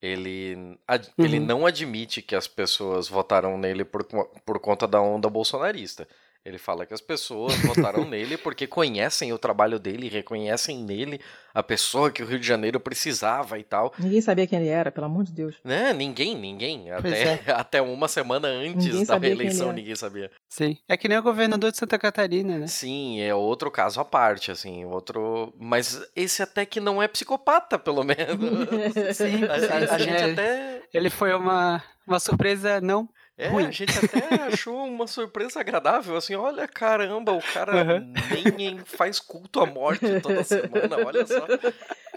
Ele, 0.00 0.78
ad, 0.86 1.08
uhum. 1.18 1.24
ele 1.24 1.40
não 1.40 1.66
admite 1.66 2.22
que 2.22 2.36
as 2.36 2.46
pessoas 2.46 3.08
votaram 3.08 3.58
nele 3.58 3.84
por, 3.84 4.04
por 4.04 4.60
conta 4.60 4.86
da 4.86 5.00
onda 5.00 5.28
bolsonarista. 5.28 6.06
Ele 6.46 6.58
fala 6.58 6.86
que 6.86 6.94
as 6.94 7.00
pessoas 7.00 7.56
votaram 7.56 8.04
nele 8.08 8.36
porque 8.36 8.68
conhecem 8.68 9.32
o 9.32 9.38
trabalho 9.38 9.80
dele, 9.80 10.08
reconhecem 10.08 10.78
nele 10.78 11.20
a 11.52 11.60
pessoa 11.60 12.08
que 12.08 12.22
o 12.22 12.26
Rio 12.26 12.38
de 12.38 12.46
Janeiro 12.46 12.78
precisava 12.78 13.58
e 13.58 13.64
tal. 13.64 13.92
Ninguém 13.98 14.20
sabia 14.20 14.46
quem 14.46 14.60
ele 14.60 14.68
era, 14.68 14.92
pelo 14.92 15.06
amor 15.06 15.24
de 15.24 15.32
Deus. 15.32 15.56
Né? 15.64 15.92
Ninguém, 15.92 16.36
ninguém. 16.36 16.92
Até, 16.92 17.22
é. 17.24 17.42
até 17.50 17.82
uma 17.82 18.06
semana 18.06 18.46
antes 18.46 18.86
ninguém 18.86 19.04
da 19.04 19.18
reeleição 19.18 19.72
ninguém 19.72 19.96
sabia. 19.96 20.30
Sim. 20.48 20.78
É 20.88 20.96
que 20.96 21.08
nem 21.08 21.18
o 21.18 21.22
governador 21.22 21.72
de 21.72 21.78
Santa 21.78 21.98
Catarina, 21.98 22.58
né? 22.58 22.68
Sim, 22.68 23.20
é 23.20 23.34
outro 23.34 23.68
caso 23.68 23.98
à 24.00 24.04
parte, 24.04 24.52
assim, 24.52 24.84
outro. 24.84 25.52
Mas 25.58 26.00
esse 26.14 26.42
até 26.42 26.64
que 26.64 26.78
não 26.78 27.02
é 27.02 27.08
psicopata, 27.08 27.76
pelo 27.76 28.04
menos. 28.04 28.38
Sim, 29.16 29.44
a, 29.46 29.92
a, 29.92 29.94
a 29.94 29.98
gente 29.98 30.22
até. 30.22 30.82
Ele 30.94 31.10
foi 31.10 31.34
uma, 31.34 31.82
uma 32.06 32.20
surpresa 32.20 32.80
não 32.80 33.08
é, 33.38 33.48
Ruim. 33.48 33.66
a 33.66 33.70
gente 33.70 33.92
até 33.98 34.44
achou 34.44 34.86
uma 34.86 35.06
surpresa 35.06 35.60
agradável, 35.60 36.16
assim, 36.16 36.34
olha, 36.34 36.66
caramba, 36.66 37.32
o 37.32 37.42
cara 37.42 37.84
uhum. 37.84 38.12
nem 38.56 38.78
faz 38.78 39.20
culto 39.20 39.60
à 39.60 39.66
morte 39.66 40.20
toda 40.20 40.42
semana, 40.42 40.96
olha 41.04 41.26
só. 41.26 41.46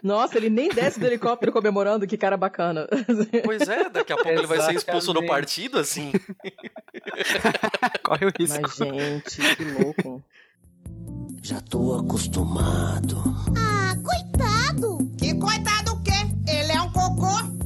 Nossa, 0.02 0.38
ele 0.38 0.50
nem 0.50 0.70
desce 0.70 0.98
do 0.98 1.06
helicóptero 1.06 1.52
comemorando, 1.52 2.08
que 2.08 2.18
cara 2.18 2.38
bacana. 2.38 2.88
Pois 3.44 3.68
é, 3.68 3.90
daqui 3.90 4.14
a 4.14 4.16
pouco 4.16 4.30
Exatamente. 4.30 4.40
ele 4.40 4.48
vai 4.48 4.62
ser 4.62 4.76
expulso 4.76 5.12
do 5.12 5.26
partido, 5.26 5.78
assim. 5.78 6.14
Corre 8.02 8.26
o 8.26 8.32
risco. 8.38 8.62
Mas, 8.62 8.76
gente, 8.78 9.56
que 9.56 9.64
louco. 9.66 10.24
Já 11.42 11.60
tô 11.62 11.96
acostumado. 11.96 13.22
Ah, 13.58 13.94
coitado! 14.04 15.00
Que 15.18 15.34
coitado 15.38 15.89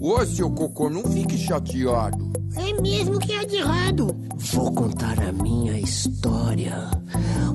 Ô, 0.05 0.25
seu 0.25 0.50
cocô, 0.51 0.89
não 0.89 1.01
fique 1.13 1.38
chateado. 1.38 2.33
É 2.57 2.81
mesmo 2.81 3.17
que 3.19 3.31
é 3.31 3.45
de 3.45 3.55
errado. 3.55 4.13
Vou 4.51 4.69
contar 4.74 5.17
a 5.17 5.31
minha 5.31 5.79
história. 5.79 6.91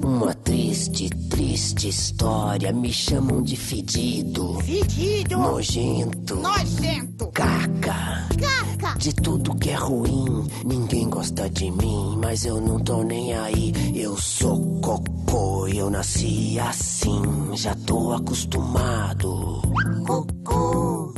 Uma 0.03 0.33
triste, 0.33 1.11
triste 1.29 1.91
história. 1.91 2.73
Me 2.73 2.91
chamam 2.91 3.43
de 3.43 3.55
fedido. 3.55 4.55
Fedido. 4.61 5.37
Nojento. 5.37 6.37
Nojento. 6.37 7.27
Caca. 7.35 8.27
Caca. 8.41 8.99
De 8.99 9.13
tudo 9.13 9.55
que 9.57 9.69
é 9.69 9.75
ruim. 9.75 10.49
Ninguém 10.65 11.07
gosta 11.11 11.51
de 11.51 11.71
mim, 11.71 12.19
mas 12.19 12.47
eu 12.47 12.63
não 12.63 12.81
tô 12.81 13.03
nem 13.03 13.35
aí. 13.35 13.75
Eu 13.95 14.17
sou 14.17 14.81
cocô, 14.81 15.69
eu 15.69 15.91
nasci 15.91 16.59
assim. 16.59 17.21
Já 17.53 17.75
tô 17.75 18.15
acostumado. 18.15 19.61
Cocô. 20.07 21.13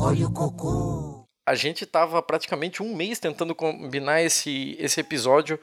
Olha 0.00 0.26
o 0.26 0.32
cocô 0.32 1.18
a 1.48 1.54
gente 1.54 1.86
tava 1.86 2.20
praticamente 2.20 2.82
um 2.82 2.94
mês 2.94 3.18
tentando 3.18 3.54
combinar 3.54 4.20
esse, 4.20 4.76
esse 4.78 5.00
episódio 5.00 5.58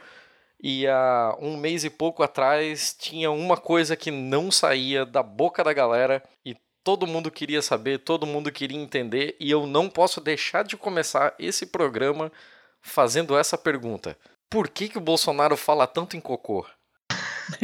e 0.59 0.87
há 0.87 1.37
um 1.39 1.55
mês 1.55 1.83
e 1.83 1.91
pouco 1.91 2.23
atrás 2.23 2.95
tinha 2.97 3.29
uma 3.29 3.55
coisa 3.55 3.95
que 3.95 4.09
não 4.09 4.49
saía 4.49 5.05
da 5.05 5.21
boca 5.21 5.63
da 5.63 5.71
galera 5.71 6.23
e 6.43 6.55
todo 6.83 7.05
mundo 7.05 7.29
queria 7.29 7.61
saber, 7.61 7.99
todo 7.99 8.25
mundo 8.25 8.51
queria 8.51 8.79
entender 8.79 9.35
e 9.39 9.51
eu 9.51 9.67
não 9.67 9.87
posso 9.87 10.19
deixar 10.19 10.63
de 10.63 10.75
começar 10.75 11.35
esse 11.37 11.67
programa 11.67 12.31
fazendo 12.81 13.37
essa 13.37 13.59
pergunta. 13.59 14.17
Por 14.49 14.67
que, 14.67 14.89
que 14.89 14.97
o 14.97 15.01
Bolsonaro 15.01 15.55
fala 15.55 15.85
tanto 15.85 16.17
em 16.17 16.19
cocô? 16.19 16.65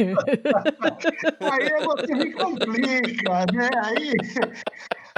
Aí 1.40 1.70
você 1.84 2.14
me 2.14 2.32
complica, 2.32 3.46
né? 3.52 3.68
Aí 3.82 4.12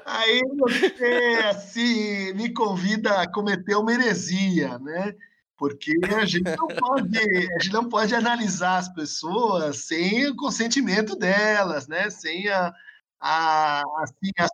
Aí 0.05 0.43
você 0.59 1.41
assim, 1.51 2.33
me 2.35 2.53
convida 2.53 3.21
a 3.21 3.31
cometer 3.31 3.75
uma 3.77 3.93
heresia, 3.93 4.79
né? 4.79 5.15
Porque 5.57 5.95
a 6.17 6.25
gente 6.25 6.43
não 6.43 6.67
pode, 6.67 7.19
a 7.19 7.63
gente 7.63 7.73
não 7.73 7.89
pode 7.89 8.15
analisar 8.15 8.79
as 8.79 8.89
pessoas 8.89 9.87
sem 9.87 10.27
o 10.29 10.37
consentimento 10.37 11.17
delas, 11.17 11.87
né? 11.87 12.11
Sem 12.11 12.49
a, 12.49 12.73
a 13.21 13.83
assim, 14.03 14.31
a 14.39 14.49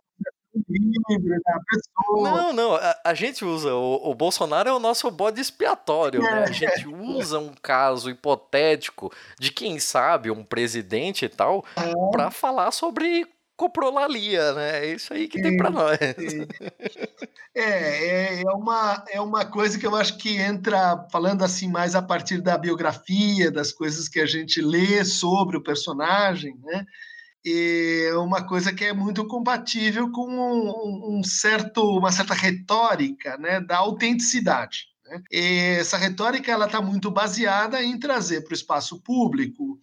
livre 0.69 1.39
da 1.43 1.59
pessoa. 1.69 2.31
Não, 2.31 2.53
não, 2.53 2.75
a, 2.75 2.95
a 3.05 3.13
gente 3.13 3.43
usa, 3.43 3.73
o, 3.73 4.11
o, 4.11 4.15
Bolsonaro 4.15 4.69
é 4.69 4.73
o 4.73 4.79
nosso 4.79 5.09
bode 5.09 5.39
expiatório, 5.39 6.21
é. 6.21 6.23
né? 6.23 6.43
A 6.43 6.51
gente 6.51 6.87
usa 6.87 7.39
um 7.39 7.53
caso 7.61 8.09
hipotético 8.09 9.11
de 9.39 9.51
quem 9.51 9.79
sabe 9.79 10.29
um 10.29 10.43
presidente 10.43 11.25
e 11.25 11.29
tal 11.29 11.65
é. 11.75 11.93
para 12.11 12.29
falar 12.31 12.71
sobre 12.71 13.27
coprolalia, 13.61 14.53
né? 14.53 14.85
É 14.85 14.95
isso 14.95 15.13
aí 15.13 15.27
que 15.27 15.39
tem 15.39 15.55
para 15.55 15.69
nós. 15.69 15.99
É, 17.53 17.63
é, 17.63 18.43
é, 18.43 18.49
uma, 18.53 19.03
é 19.09 19.19
uma 19.19 19.43
coisa 19.43 19.77
que 19.77 19.85
eu 19.85 19.93
acho 19.93 20.17
que 20.17 20.37
entra, 20.37 21.05
falando 21.11 21.43
assim, 21.43 21.67
mais 21.67 21.95
a 21.95 22.01
partir 22.01 22.39
da 22.39 22.57
biografia, 22.57 23.51
das 23.51 23.73
coisas 23.73 24.07
que 24.07 24.21
a 24.21 24.25
gente 24.25 24.61
lê 24.61 25.03
sobre 25.03 25.57
o 25.57 25.61
personagem, 25.61 26.57
né? 26.63 26.85
é 27.45 28.13
uma 28.15 28.47
coisa 28.47 28.71
que 28.71 28.85
é 28.85 28.93
muito 28.93 29.27
compatível 29.27 30.09
com 30.11 30.27
um, 30.27 31.17
um 31.17 31.23
certo, 31.23 31.97
uma 31.97 32.11
certa 32.11 32.33
retórica 32.33 33.37
né, 33.37 33.59
da 33.59 33.79
autenticidade. 33.79 34.85
Né? 35.05 35.21
essa 35.77 35.97
retórica 35.97 36.49
ela 36.49 36.67
está 36.67 36.81
muito 36.81 37.11
baseada 37.11 37.83
em 37.83 37.99
trazer 37.99 38.41
para 38.41 38.53
o 38.53 38.55
espaço 38.55 39.01
público 39.01 39.77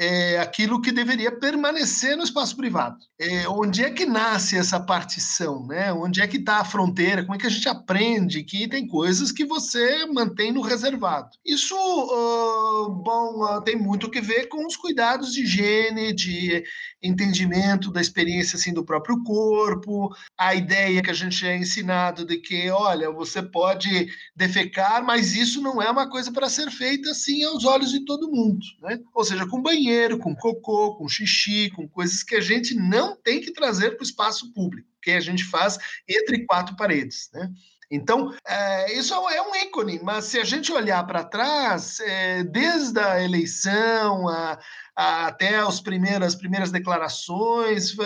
é, 0.00 0.38
aquilo 0.38 0.80
que 0.80 0.90
deveria 0.90 1.30
permanecer 1.30 2.16
no 2.16 2.24
espaço 2.24 2.56
privado. 2.56 2.96
É, 3.20 3.46
onde 3.46 3.84
é 3.84 3.90
que 3.90 4.06
nasce 4.06 4.56
essa 4.56 4.80
partição? 4.80 5.66
Né? 5.66 5.92
Onde 5.92 6.22
é 6.22 6.26
que 6.26 6.38
está 6.38 6.56
a 6.56 6.64
fronteira? 6.64 7.22
Como 7.22 7.34
é 7.34 7.38
que 7.38 7.46
a 7.46 7.50
gente 7.50 7.68
aprende 7.68 8.42
que 8.42 8.66
tem 8.66 8.86
coisas 8.86 9.30
que 9.30 9.44
você 9.44 10.06
mantém 10.06 10.52
no 10.52 10.62
reservado? 10.62 11.28
Isso, 11.44 11.76
uh, 11.76 12.88
bom, 12.88 13.44
uh, 13.44 13.60
tem 13.60 13.76
muito 13.76 14.10
que 14.10 14.22
ver 14.22 14.46
com 14.46 14.66
os 14.66 14.74
cuidados 14.74 15.34
de 15.34 15.42
higiene, 15.42 16.14
de 16.14 16.64
entendimento 17.02 17.90
da 17.90 18.00
experiência 18.00 18.56
assim 18.56 18.72
do 18.72 18.84
próprio 18.84 19.22
corpo, 19.24 20.14
a 20.38 20.54
ideia 20.54 21.02
que 21.02 21.10
a 21.10 21.14
gente 21.14 21.46
é 21.46 21.56
ensinado 21.56 22.24
de 22.24 22.36
que, 22.38 22.70
olha, 22.70 23.10
você 23.10 23.42
pode 23.42 24.08
defecar, 24.34 25.04
mas 25.04 25.34
isso 25.34 25.60
não 25.60 25.80
é 25.80 25.90
uma 25.90 26.08
coisa 26.08 26.30
para 26.32 26.48
ser 26.48 26.70
feita 26.70 27.10
assim 27.10 27.42
aos 27.44 27.64
olhos 27.64 27.90
de 27.90 28.04
todo 28.04 28.30
mundo, 28.30 28.64
né? 28.82 28.98
Ou 29.14 29.24
seja, 29.24 29.46
com 29.46 29.62
banheiro, 29.62 30.18
com 30.18 30.34
cocô, 30.34 30.96
com 30.96 31.08
xixi, 31.08 31.70
com 31.70 31.88
coisas 31.88 32.22
que 32.22 32.36
a 32.36 32.40
gente 32.40 32.74
não 32.74 33.16
tem 33.16 33.40
que 33.40 33.52
trazer 33.52 33.92
para 33.92 34.02
o 34.02 34.06
espaço 34.06 34.52
público, 34.52 34.88
que 35.02 35.10
a 35.12 35.20
gente 35.20 35.44
faz 35.44 35.78
entre 36.08 36.44
quatro 36.44 36.76
paredes, 36.76 37.30
né? 37.32 37.50
Então, 37.90 38.32
é, 38.46 38.92
isso 38.92 39.12
é 39.14 39.42
um 39.42 39.54
ícone, 39.56 39.98
mas 40.00 40.26
se 40.26 40.38
a 40.38 40.44
gente 40.44 40.70
olhar 40.70 41.04
para 41.04 41.24
trás, 41.24 41.98
é, 41.98 42.44
desde 42.44 43.00
a 43.00 43.20
eleição 43.20 44.28
a, 44.28 44.56
até 45.00 45.58
as 45.58 45.80
primeiras, 45.80 46.28
as 46.28 46.34
primeiras 46.34 46.70
declarações, 46.70 47.96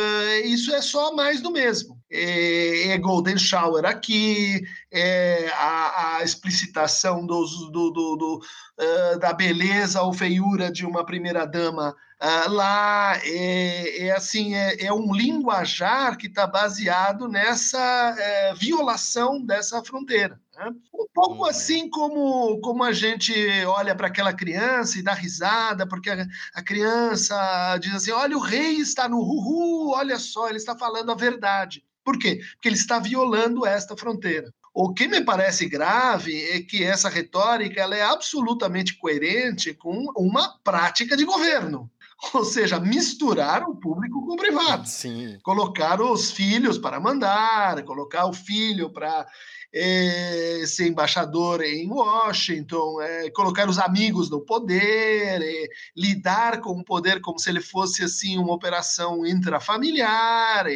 isso 0.44 0.72
é 0.72 0.80
só 0.80 1.12
mais 1.12 1.40
do 1.40 1.50
mesmo. 1.50 1.98
É, 2.08 2.88
é 2.90 2.98
Golden 2.98 3.36
Shower 3.36 3.84
aqui, 3.84 4.62
é 4.92 5.48
a, 5.54 6.18
a 6.18 6.22
explicitação 6.22 7.26
dos, 7.26 7.70
do, 7.72 7.90
do, 7.90 8.16
do 8.16 8.40
uh, 8.78 9.18
da 9.18 9.32
beleza 9.32 10.02
ou 10.02 10.12
feiura 10.12 10.70
de 10.70 10.86
uma 10.86 11.04
primeira-dama 11.04 11.96
Uh, 12.24 12.50
lá 12.50 13.20
é, 13.22 14.06
é 14.06 14.12
assim 14.12 14.54
é, 14.54 14.86
é, 14.86 14.90
um 14.90 15.14
linguajar 15.14 16.16
que 16.16 16.26
está 16.26 16.46
baseado 16.46 17.28
nessa 17.28 18.16
é, 18.18 18.54
violação 18.54 19.44
dessa 19.44 19.84
fronteira. 19.84 20.40
Né? 20.56 20.70
Um 20.94 21.06
pouco 21.12 21.42
uhum. 21.42 21.44
assim 21.44 21.90
como, 21.90 22.58
como 22.62 22.82
a 22.82 22.92
gente 22.92 23.34
olha 23.66 23.94
para 23.94 24.06
aquela 24.06 24.32
criança 24.32 24.98
e 24.98 25.02
dá 25.02 25.12
risada, 25.12 25.86
porque 25.86 26.08
a, 26.08 26.26
a, 26.54 26.62
criança 26.62 27.76
diz 27.76 27.94
assim: 27.94 28.12
olha, 28.12 28.34
o 28.38 28.40
rei 28.40 28.76
está 28.76 29.06
no 29.06 29.20
ruhu, 29.20 29.90
olha 29.90 30.18
só, 30.18 30.48
ele 30.48 30.56
está 30.56 30.74
falando 30.74 31.12
a 31.12 31.14
verdade. 31.14 31.84
Por 32.02 32.18
quê? 32.18 32.40
Porque 32.54 32.68
ele 32.68 32.76
está 32.76 32.98
violando 32.98 33.66
esta 33.66 33.94
fronteira. 33.94 34.50
O 34.76 34.92
que 34.92 35.06
me 35.06 35.20
parece 35.20 35.68
grave 35.68 36.36
é 36.50 36.60
que 36.60 36.82
essa 36.82 37.08
retórica 37.08 37.80
ela 37.80 37.94
é 37.94 38.02
absolutamente 38.02 38.98
coerente 38.98 39.72
com 39.72 40.04
uma 40.16 40.58
prática 40.64 41.16
de 41.16 41.24
governo. 41.24 41.88
Ou 42.34 42.44
seja, 42.44 42.80
misturar 42.80 43.62
o 43.62 43.76
público 43.76 44.24
com 44.26 44.34
o 44.34 44.36
privado. 44.36 44.88
Sim. 44.88 45.38
Colocar 45.42 46.00
os 46.00 46.30
filhos 46.30 46.78
para 46.78 47.00
mandar, 47.00 47.82
colocar 47.84 48.26
o 48.26 48.32
filho 48.32 48.90
para 48.90 49.26
é, 49.72 50.62
ser 50.66 50.86
embaixador 50.86 51.62
em 51.62 51.88
Washington, 51.90 53.00
é, 53.00 53.30
colocar 53.30 53.68
os 53.68 53.78
amigos 53.78 54.30
no 54.30 54.40
poder, 54.40 55.42
é, 55.42 55.68
lidar 55.96 56.60
com 56.60 56.78
o 56.78 56.84
poder 56.84 57.20
como 57.20 57.38
se 57.38 57.50
ele 57.50 57.60
fosse 57.60 58.04
assim 58.04 58.38
uma 58.38 58.54
operação 58.54 59.26
intrafamiliar, 59.26 60.66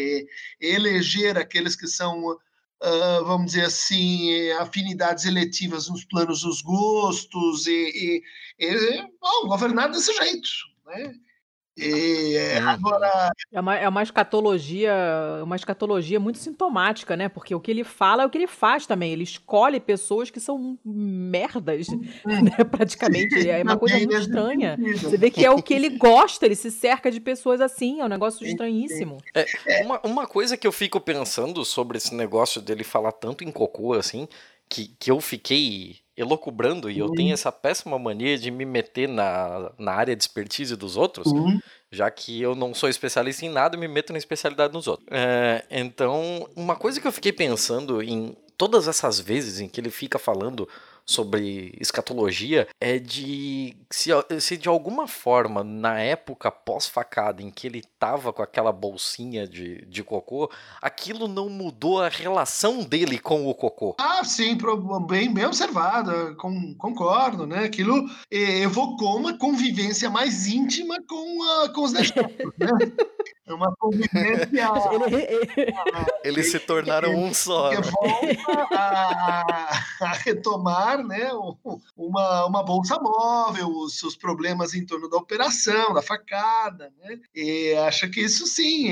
eleger 0.60 1.38
aqueles 1.38 1.76
que 1.76 1.86
são 1.86 2.36
Uh, 2.80 3.24
vamos 3.24 3.46
dizer 3.46 3.64
assim, 3.64 4.52
afinidades 4.52 5.24
eletivas 5.24 5.88
nos 5.88 6.04
planos 6.04 6.42
dos 6.42 6.62
gostos 6.62 7.66
e, 7.66 8.22
e, 8.56 8.64
e 8.64 9.02
bom, 9.20 9.48
governar 9.48 9.90
desse 9.90 10.14
jeito. 10.14 10.48
Né? 10.86 11.12
E 11.78 12.58
uhum. 12.60 12.68
agora. 12.68 13.30
É 13.52 13.60
uma, 13.60 13.76
é 13.76 13.88
uma 13.88 14.02
escatologia, 14.02 14.92
uma 15.44 15.54
escatologia 15.54 16.18
muito 16.18 16.38
sintomática, 16.38 17.16
né? 17.16 17.28
Porque 17.28 17.54
o 17.54 17.60
que 17.60 17.70
ele 17.70 17.84
fala 17.84 18.24
é 18.24 18.26
o 18.26 18.30
que 18.30 18.36
ele 18.36 18.48
faz 18.48 18.84
também. 18.84 19.12
Ele 19.12 19.22
escolhe 19.22 19.78
pessoas 19.78 20.28
que 20.28 20.40
são 20.40 20.76
merdas, 20.84 21.86
né? 22.26 22.64
Praticamente. 22.68 23.48
É 23.48 23.62
uma 23.62 23.76
coisa 23.76 23.96
muito 23.96 24.16
estranha. 24.16 24.76
Você 25.00 25.16
vê 25.16 25.30
que 25.30 25.44
é 25.44 25.50
o 25.50 25.62
que 25.62 25.72
ele 25.72 25.90
gosta, 25.96 26.46
ele 26.46 26.56
se 26.56 26.70
cerca 26.70 27.12
de 27.12 27.20
pessoas 27.20 27.60
assim, 27.60 28.00
é 28.00 28.04
um 28.04 28.08
negócio 28.08 28.44
estranhíssimo. 28.44 29.18
É, 29.34 29.84
uma, 29.84 30.00
uma 30.02 30.26
coisa 30.26 30.56
que 30.56 30.66
eu 30.66 30.72
fico 30.72 31.00
pensando 31.00 31.64
sobre 31.64 31.98
esse 31.98 32.14
negócio 32.14 32.60
dele 32.60 32.82
falar 32.82 33.12
tanto 33.12 33.44
em 33.44 33.52
cocô, 33.52 33.92
assim, 33.92 34.26
que, 34.68 34.88
que 34.98 35.10
eu 35.10 35.20
fiquei 35.20 35.96
elocubrando, 36.18 36.90
e 36.90 36.98
eu 36.98 37.12
tenho 37.12 37.32
essa 37.32 37.52
péssima 37.52 37.96
mania 37.96 38.36
de 38.36 38.50
me 38.50 38.64
meter 38.64 39.08
na, 39.08 39.70
na 39.78 39.92
área 39.92 40.16
de 40.16 40.22
expertise 40.22 40.74
dos 40.74 40.96
outros, 40.96 41.28
uhum. 41.28 41.60
já 41.92 42.10
que 42.10 42.42
eu 42.42 42.56
não 42.56 42.74
sou 42.74 42.88
especialista 42.88 43.46
em 43.46 43.48
nada, 43.48 43.76
me 43.76 43.86
meto 43.86 44.12
na 44.12 44.18
especialidade 44.18 44.72
dos 44.72 44.88
outros. 44.88 45.06
É, 45.12 45.64
então, 45.70 46.48
uma 46.56 46.74
coisa 46.74 47.00
que 47.00 47.06
eu 47.06 47.12
fiquei 47.12 47.32
pensando 47.32 48.02
em 48.02 48.36
todas 48.56 48.88
essas 48.88 49.20
vezes 49.20 49.60
em 49.60 49.68
que 49.68 49.80
ele 49.80 49.90
fica 49.90 50.18
falando 50.18 50.68
sobre 51.08 51.74
escatologia 51.80 52.68
é 52.78 52.98
de 52.98 53.74
se, 53.90 54.10
se 54.40 54.58
de 54.58 54.68
alguma 54.68 55.08
forma, 55.08 55.64
na 55.64 55.98
época 55.98 56.50
pós-facada 56.50 57.42
em 57.42 57.50
que 57.50 57.66
ele 57.66 57.82
tava 57.98 58.30
com 58.30 58.42
aquela 58.42 58.70
bolsinha 58.70 59.48
de, 59.48 59.86
de 59.86 60.04
cocô, 60.04 60.50
aquilo 60.82 61.26
não 61.26 61.48
mudou 61.48 62.02
a 62.02 62.10
relação 62.10 62.84
dele 62.84 63.18
com 63.18 63.46
o 63.46 63.54
cocô. 63.54 63.96
Ah, 63.98 64.22
sim, 64.22 64.58
bem, 65.08 65.32
bem 65.32 65.46
observado, 65.46 66.36
com, 66.36 66.74
concordo, 66.74 67.46
né? 67.46 67.64
Aquilo 67.64 68.04
evocou 68.30 69.16
uma 69.16 69.38
convivência 69.38 70.10
mais 70.10 70.46
íntima 70.46 70.96
com, 71.08 71.42
a, 71.42 71.72
com 71.72 71.84
os 71.84 71.92
dejetos, 71.92 72.52
né? 72.58 72.68
É 73.48 73.54
uma 73.54 73.74
convivência. 73.76 74.48
Eles 76.22 76.50
se 76.50 76.60
tornaram 76.60 77.14
um 77.14 77.32
só. 77.32 77.70
Que 77.70 77.76
volta 77.76 78.76
a, 78.76 79.82
a 80.02 80.12
retomar 80.12 81.02
né, 81.02 81.30
uma, 81.96 82.46
uma 82.46 82.62
bolsa 82.62 82.98
móvel, 83.00 83.68
os 83.68 83.98
seus 83.98 84.14
problemas 84.14 84.74
em 84.74 84.84
torno 84.84 85.08
da 85.08 85.16
operação, 85.16 85.94
da 85.94 86.02
facada. 86.02 86.92
Né? 87.00 87.18
E 87.34 87.74
acho 87.86 88.10
que 88.10 88.20
isso 88.20 88.46
sim 88.46 88.88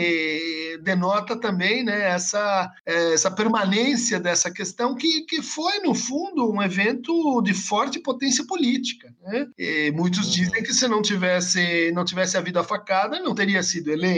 denota 0.82 1.36
também 1.36 1.84
né, 1.84 2.08
essa, 2.10 2.72
é, 2.86 3.12
essa 3.12 3.30
permanência 3.30 4.18
dessa 4.18 4.50
questão 4.50 4.94
que, 4.94 5.22
que 5.22 5.42
foi, 5.42 5.80
no 5.80 5.94
fundo, 5.94 6.50
um 6.50 6.62
evento 6.62 7.42
de 7.42 7.52
forte 7.52 7.98
potência 7.98 8.46
política. 8.46 9.14
Né? 9.22 9.46
E 9.58 9.92
muitos 9.92 10.26
uhum. 10.26 10.32
dizem 10.32 10.62
que 10.62 10.72
se 10.72 10.88
não 10.88 11.02
tivesse, 11.02 11.92
não 11.92 12.04
tivesse 12.04 12.38
havido 12.38 12.58
a 12.58 12.64
facada, 12.64 13.20
não 13.20 13.34
teria 13.34 13.62
sido 13.62 13.90
eleito 13.90 14.15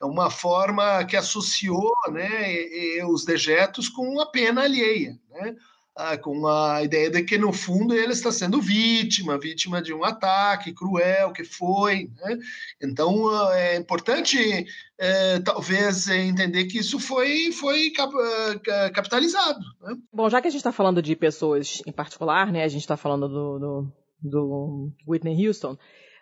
é 0.00 0.04
uma 0.04 0.30
forma 0.30 1.04
que 1.04 1.16
associou 1.16 1.92
né, 2.10 3.04
os 3.04 3.24
dejetos 3.24 3.88
com 3.88 4.20
a 4.20 4.26
pena 4.26 4.62
alheia, 4.62 5.18
né? 5.30 5.56
Ah, 6.00 6.16
com 6.16 6.46
a 6.46 6.80
ideia 6.84 7.10
de 7.10 7.24
que, 7.24 7.36
no 7.36 7.52
fundo, 7.52 7.92
ele 7.92 8.12
está 8.12 8.30
sendo 8.30 8.60
vítima, 8.60 9.36
vítima 9.36 9.82
de 9.82 9.92
um 9.92 10.04
ataque 10.04 10.72
cruel 10.72 11.32
que 11.32 11.42
foi. 11.42 12.08
Né? 12.20 12.38
Então, 12.80 13.52
é 13.52 13.74
importante, 13.74 14.38
é, 14.96 15.40
talvez, 15.40 16.06
entender 16.06 16.66
que 16.66 16.78
isso 16.78 17.00
foi, 17.00 17.50
foi 17.50 17.92
ah, 17.98 18.90
capitalizado. 18.90 19.58
Né? 19.82 19.96
Bom, 20.12 20.30
já 20.30 20.40
que 20.40 20.46
a 20.46 20.50
gente 20.52 20.60
está 20.60 20.70
falando 20.70 21.02
de 21.02 21.16
pessoas 21.16 21.82
em 21.84 21.90
particular, 21.90 22.52
né, 22.52 22.62
a 22.62 22.68
gente 22.68 22.82
está 22.82 22.96
falando 22.96 23.28
do, 23.28 23.58
do, 23.58 23.92
do 24.22 24.92
Whitney 25.04 25.48
Houston, 25.48 25.76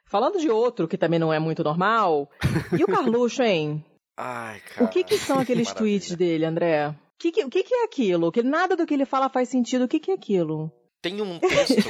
Falando 0.06 0.38
de 0.38 0.48
outro 0.48 0.86
que 0.86 0.96
também 0.96 1.18
não 1.18 1.32
é 1.32 1.38
muito 1.38 1.64
normal, 1.64 2.30
e 2.78 2.82
o 2.84 2.86
Carluxo, 2.86 3.42
hein? 3.42 3.84
Ai, 4.16 4.60
cara. 4.60 4.84
O 4.84 4.88
que, 4.88 5.04
que 5.04 5.18
são 5.18 5.38
aqueles 5.38 5.72
tweets 5.72 6.14
dele, 6.14 6.44
André? 6.44 6.88
O 6.88 6.94
que, 7.18 7.32
que, 7.32 7.48
que, 7.48 7.62
que 7.64 7.74
é 7.74 7.84
aquilo? 7.84 8.30
Que 8.30 8.42
nada 8.42 8.76
do 8.76 8.86
que 8.86 8.94
ele 8.94 9.04
fala 9.04 9.28
faz 9.28 9.48
sentido. 9.48 9.84
O 9.84 9.88
que, 9.88 9.98
que 9.98 10.10
é 10.10 10.14
aquilo? 10.14 10.72
Tem 11.02 11.20
um 11.20 11.38
texto 11.38 11.88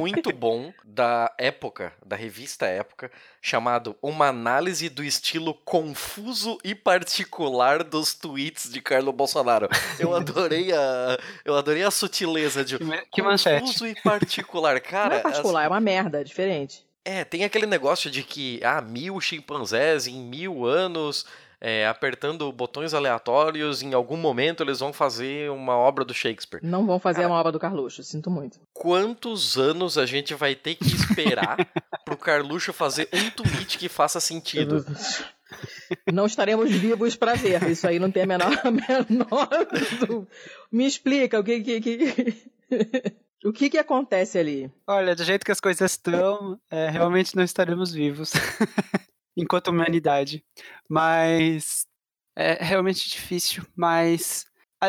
muito 0.00 0.32
bom 0.32 0.72
da 0.84 1.32
época, 1.38 1.92
da 2.04 2.16
revista 2.16 2.66
Época, 2.66 3.10
chamado 3.40 3.96
Uma 4.02 4.28
análise 4.28 4.88
do 4.88 5.04
estilo 5.04 5.54
confuso 5.54 6.58
e 6.64 6.74
particular 6.74 7.84
dos 7.84 8.14
tweets 8.14 8.70
de 8.70 8.80
Carlos 8.80 9.14
Bolsonaro. 9.14 9.68
Eu 10.00 10.14
adorei 10.14 10.72
a, 10.72 11.18
eu 11.44 11.54
adorei 11.54 11.82
a 11.82 11.90
sutileza 11.90 12.64
de 12.64 12.78
que 12.78 13.22
confuso 13.22 13.86
e 13.86 13.94
particular. 14.02 14.80
Cara, 14.80 15.10
Não 15.10 15.16
é 15.16 15.20
particular, 15.20 15.60
assim, 15.60 15.66
é 15.66 15.70
uma 15.70 15.80
merda, 15.80 16.20
é 16.20 16.24
diferente. 16.24 16.85
É, 17.08 17.24
tem 17.24 17.44
aquele 17.44 17.66
negócio 17.66 18.10
de 18.10 18.24
que, 18.24 18.60
ah, 18.64 18.80
mil 18.80 19.20
chimpanzés 19.20 20.08
em 20.08 20.20
mil 20.20 20.66
anos 20.66 21.24
é, 21.60 21.86
apertando 21.86 22.50
botões 22.50 22.94
aleatórios, 22.94 23.80
em 23.80 23.94
algum 23.94 24.16
momento 24.16 24.60
eles 24.60 24.80
vão 24.80 24.92
fazer 24.92 25.48
uma 25.52 25.76
obra 25.76 26.04
do 26.04 26.12
Shakespeare. 26.12 26.58
Não 26.64 26.84
vão 26.84 26.98
fazer 26.98 27.20
Cara, 27.20 27.28
uma 27.28 27.38
obra 27.38 27.52
do 27.52 27.60
Carluxo, 27.60 28.02
sinto 28.02 28.28
muito. 28.28 28.58
Quantos 28.74 29.56
anos 29.56 29.96
a 29.96 30.04
gente 30.04 30.34
vai 30.34 30.56
ter 30.56 30.74
que 30.74 30.88
esperar 30.88 31.56
pro 32.04 32.16
Carluxo 32.16 32.72
fazer 32.72 33.08
um 33.12 33.30
tweet 33.30 33.78
que 33.78 33.88
faça 33.88 34.18
sentido? 34.18 34.84
Não 36.12 36.26
estaremos 36.26 36.72
vivos 36.72 37.14
para 37.14 37.34
ver. 37.34 37.62
Isso 37.70 37.86
aí 37.86 38.00
não 38.00 38.10
tem 38.10 38.24
a 38.24 38.26
menor. 38.26 38.50
A 38.66 38.70
menor... 38.72 39.48
Me 40.72 40.84
explica 40.84 41.38
o 41.38 41.44
que 41.44 41.60
que, 41.60 41.80
que... 41.80 43.16
o 43.48 43.52
que 43.52 43.70
que 43.70 43.78
acontece 43.78 44.38
ali. 44.38 44.70
Olha, 44.86 45.14
do 45.14 45.24
jeito 45.24 45.44
que 45.44 45.52
as 45.52 45.60
coisas 45.60 45.92
estão, 45.92 46.58
é, 46.70 46.88
realmente 46.88 47.36
não 47.36 47.42
estaremos 47.44 47.92
vivos 47.92 48.32
enquanto 49.36 49.68
humanidade. 49.68 50.44
Mas 50.88 51.86
é 52.36 52.62
realmente 52.62 53.08
difícil. 53.08 53.64
Mas 53.74 54.46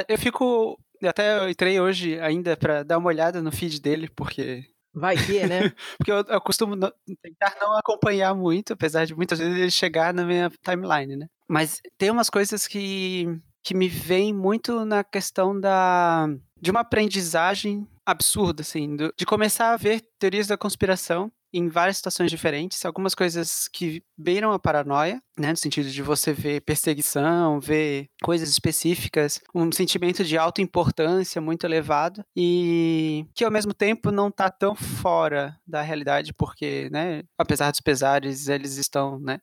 eu 0.08 0.18
fico. 0.18 0.80
Até 1.04 1.38
eu 1.40 1.50
entrei 1.50 1.80
hoje 1.80 2.20
ainda 2.20 2.58
para 2.58 2.82
dar 2.82 2.98
uma 2.98 3.08
olhada 3.10 3.42
no 3.42 3.52
feed 3.52 3.80
dele, 3.80 4.10
porque 4.16 4.66
Vai 4.94 5.16
que, 5.16 5.46
né? 5.46 5.60
Porque 6.00 6.12
eu, 6.12 6.24
eu 6.28 6.42
costumo 6.42 6.76
não- 6.76 6.92
tentar 7.22 7.56
não 7.62 7.78
acompanhar 7.78 8.34
muito, 8.34 8.74
apesar 8.74 9.06
de 9.06 9.14
muitas 9.14 9.38
vezes 9.38 9.56
ele 9.56 9.70
chegar 9.70 10.12
na 10.12 10.26
minha 10.26 10.52
timeline, 10.64 11.16
né? 11.16 11.28
Mas 11.48 11.80
tem 12.00 12.10
umas 12.10 12.32
coisas 12.32 12.66
que, 12.66 13.28
que 13.64 13.76
me 13.76 13.88
vêm 13.88 14.34
muito 14.34 14.84
na 14.86 15.04
questão 15.04 15.60
da 15.60 16.28
de 16.60 16.72
uma 16.72 16.80
aprendizagem 16.80 17.88
absurda, 18.08 18.62
assim, 18.62 18.96
do- 18.96 19.14
de 19.18 19.26
começar 19.26 19.74
a 19.74 19.78
ver 19.78 20.02
teorias 20.20 20.48
da 20.48 20.58
conspiração 20.58 21.32
em 21.54 21.70
várias 21.70 21.98
situações 21.98 22.30
diferentes, 22.30 22.84
algumas 22.86 23.16
coisas 23.16 23.70
que 23.72 24.04
beiram 24.18 24.52
a 24.52 24.60
paranoia, 24.60 25.22
né, 25.40 25.52
no 25.52 25.58
sentido 25.58 25.90
de 25.90 26.02
você 26.02 26.34
ver 26.34 26.62
perseguição, 26.62 27.60
ver 27.60 28.10
coisas 28.22 28.50
específicas, 28.50 29.40
um 29.56 29.72
sentimento 29.72 30.24
de 30.26 30.38
alta 30.38 30.62
importância 30.62 31.42
muito 31.42 31.66
elevado 31.66 32.24
e 32.36 33.26
que 33.34 33.46
ao 33.46 33.52
mesmo 33.52 33.74
tempo 33.74 34.12
não 34.12 34.28
está 34.28 34.50
tão 34.50 34.76
fora 34.76 35.58
da 35.66 35.82
realidade, 35.82 36.34
porque, 36.34 36.90
né, 36.92 37.24
apesar 37.38 37.72
dos 37.72 37.82
pesares, 37.82 38.50
eles 38.50 38.76
estão, 38.78 39.18
né, 39.20 39.40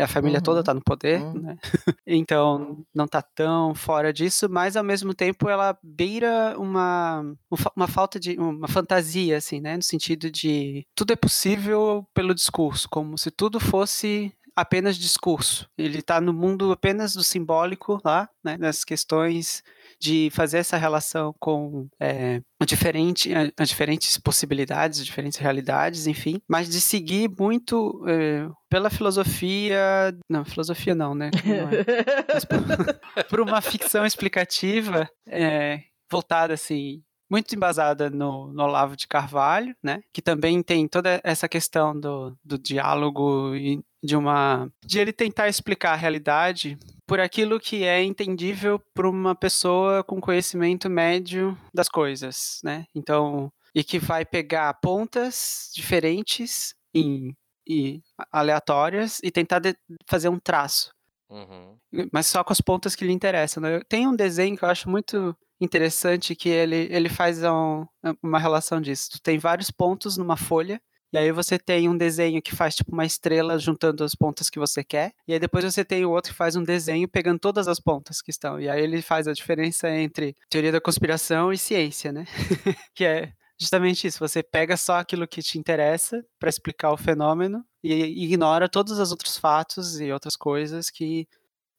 a 0.00 0.08
família 0.08 0.40
toda 0.40 0.56
Uhum. 0.56 0.60
está 0.60 0.74
no 0.74 0.82
poder, 0.82 1.20
Uhum. 1.20 1.32
né? 1.40 1.56
Então 2.06 2.84
não 2.94 3.04
está 3.04 3.20
tão 3.22 3.74
fora 3.74 4.12
disso, 4.12 4.48
mas 4.50 4.76
ao 4.76 4.84
mesmo 4.84 5.12
tempo 5.14 5.48
ela 5.48 5.76
beira 5.82 6.54
uma, 6.58 7.20
um 7.50 7.56
uma 7.76 7.86
falta 7.88 8.18
de 8.18 8.36
uma 8.38 8.68
fantasia, 8.68 9.36
assim, 9.36 9.60
né? 9.60 9.76
No 9.76 9.82
sentido 9.82 10.30
de 10.30 10.86
tudo 10.94 11.12
é 11.12 11.16
possível 11.16 12.06
pelo 12.14 12.34
discurso, 12.34 12.88
como 12.88 13.16
se 13.18 13.30
tudo 13.30 13.60
fosse 13.60 14.32
apenas 14.56 14.96
discurso. 14.96 15.68
Ele 15.78 15.98
está 15.98 16.20
no 16.20 16.32
mundo 16.32 16.72
apenas 16.72 17.12
do 17.14 17.22
simbólico 17.22 18.00
lá, 18.04 18.28
né? 18.42 18.56
Nas 18.58 18.82
questões 18.84 19.62
de 20.00 20.30
fazer 20.32 20.58
essa 20.58 20.76
relação 20.76 21.34
com 21.38 21.88
é, 22.00 22.40
diferente, 22.66 23.30
as 23.56 23.68
diferentes 23.68 24.16
possibilidades, 24.18 25.00
as 25.00 25.06
diferentes 25.06 25.38
realidades, 25.38 26.06
enfim, 26.06 26.40
mas 26.48 26.68
de 26.68 26.80
seguir 26.80 27.30
muito 27.38 28.04
é, 28.06 28.48
pela 28.68 28.90
filosofia, 28.90 30.16
não, 30.28 30.44
filosofia 30.44 30.94
não, 30.94 31.14
né? 31.14 31.30
Não 31.44 31.68
é. 31.68 33.24
Por 33.28 33.40
uma 33.40 33.60
ficção 33.60 34.06
explicativa 34.06 35.08
é, 35.26 35.80
voltada 36.10 36.54
assim 36.54 37.02
muito 37.30 37.54
embasada 37.54 38.08
no, 38.10 38.52
no 38.52 38.62
Olavo 38.62 38.96
de 38.96 39.06
Carvalho, 39.06 39.74
né? 39.82 40.00
Que 40.12 40.22
também 40.22 40.62
tem 40.62 40.86
toda 40.88 41.20
essa 41.24 41.48
questão 41.48 41.98
do, 41.98 42.36
do 42.44 42.58
diálogo 42.58 43.54
e 43.54 43.80
de 44.02 44.16
uma 44.16 44.70
de 44.84 44.98
ele 45.00 45.12
tentar 45.12 45.48
explicar 45.48 45.92
a 45.92 45.96
realidade 45.96 46.78
por 47.06 47.18
aquilo 47.20 47.58
que 47.58 47.84
é 47.84 48.02
entendível 48.02 48.78
por 48.94 49.06
uma 49.06 49.34
pessoa 49.34 50.04
com 50.04 50.20
conhecimento 50.20 50.88
médio 50.88 51.56
das 51.74 51.88
coisas, 51.88 52.60
né? 52.62 52.84
Então, 52.94 53.50
e 53.74 53.82
que 53.84 53.98
vai 53.98 54.24
pegar 54.24 54.72
pontas 54.74 55.70
diferentes 55.74 56.74
em, 56.94 57.34
e 57.68 58.00
aleatórias 58.32 59.18
e 59.22 59.30
tentar 59.30 59.58
de- 59.58 59.76
fazer 60.06 60.28
um 60.28 60.38
traço 60.38 60.90
Uhum. 61.30 61.76
mas 62.10 62.26
só 62.26 62.42
com 62.42 62.54
as 62.54 62.60
pontas 62.62 62.96
que 62.96 63.04
lhe 63.04 63.12
interessam. 63.12 63.62
Né? 63.62 63.80
Tem 63.86 64.06
um 64.06 64.16
desenho 64.16 64.56
que 64.56 64.64
eu 64.64 64.68
acho 64.70 64.88
muito 64.88 65.36
interessante 65.60 66.34
que 66.34 66.48
ele, 66.48 66.88
ele 66.90 67.08
faz 67.08 67.42
um- 67.44 67.86
uma 68.22 68.38
relação 68.38 68.80
disso. 68.80 69.10
Tu 69.12 69.20
tem 69.22 69.38
vários 69.38 69.70
pontos 69.70 70.16
numa 70.16 70.36
folha, 70.36 70.80
e 71.12 71.16
aí 71.18 71.32
você 71.32 71.58
tem 71.58 71.88
um 71.88 71.96
desenho 71.96 72.42
que 72.42 72.54
faz 72.54 72.74
tipo 72.76 72.92
uma 72.92 73.04
estrela 73.06 73.58
juntando 73.58 74.04
as 74.04 74.14
pontas 74.14 74.50
que 74.50 74.58
você 74.58 74.84
quer, 74.84 75.12
e 75.26 75.32
aí 75.32 75.38
depois 75.38 75.64
você 75.64 75.84
tem 75.84 76.04
o 76.04 76.10
outro 76.10 76.32
que 76.32 76.36
faz 76.36 76.54
um 76.54 76.62
desenho 76.62 77.08
pegando 77.08 77.38
todas 77.38 77.66
as 77.66 77.80
pontas 77.80 78.20
que 78.20 78.30
estão. 78.30 78.60
E 78.60 78.68
aí 78.68 78.82
ele 78.82 79.00
faz 79.00 79.26
a 79.26 79.32
diferença 79.32 79.88
entre 79.90 80.36
teoria 80.50 80.70
da 80.72 80.80
conspiração 80.80 81.52
e 81.52 81.56
ciência, 81.58 82.12
né? 82.12 82.26
que 82.94 83.04
é 83.04 83.32
justamente 83.58 84.06
isso. 84.06 84.18
Você 84.20 84.42
pega 84.42 84.76
só 84.76 84.98
aquilo 84.98 85.26
que 85.26 85.42
te 85.42 85.58
interessa 85.58 86.22
para 86.38 86.50
explicar 86.50 86.92
o 86.92 86.96
fenômeno 86.98 87.64
e 87.82 88.24
ignora 88.24 88.68
todos 88.68 88.98
os 88.98 89.10
outros 89.10 89.36
fatos 89.38 89.98
e 90.00 90.12
outras 90.12 90.36
coisas 90.36 90.90
que 90.90 91.26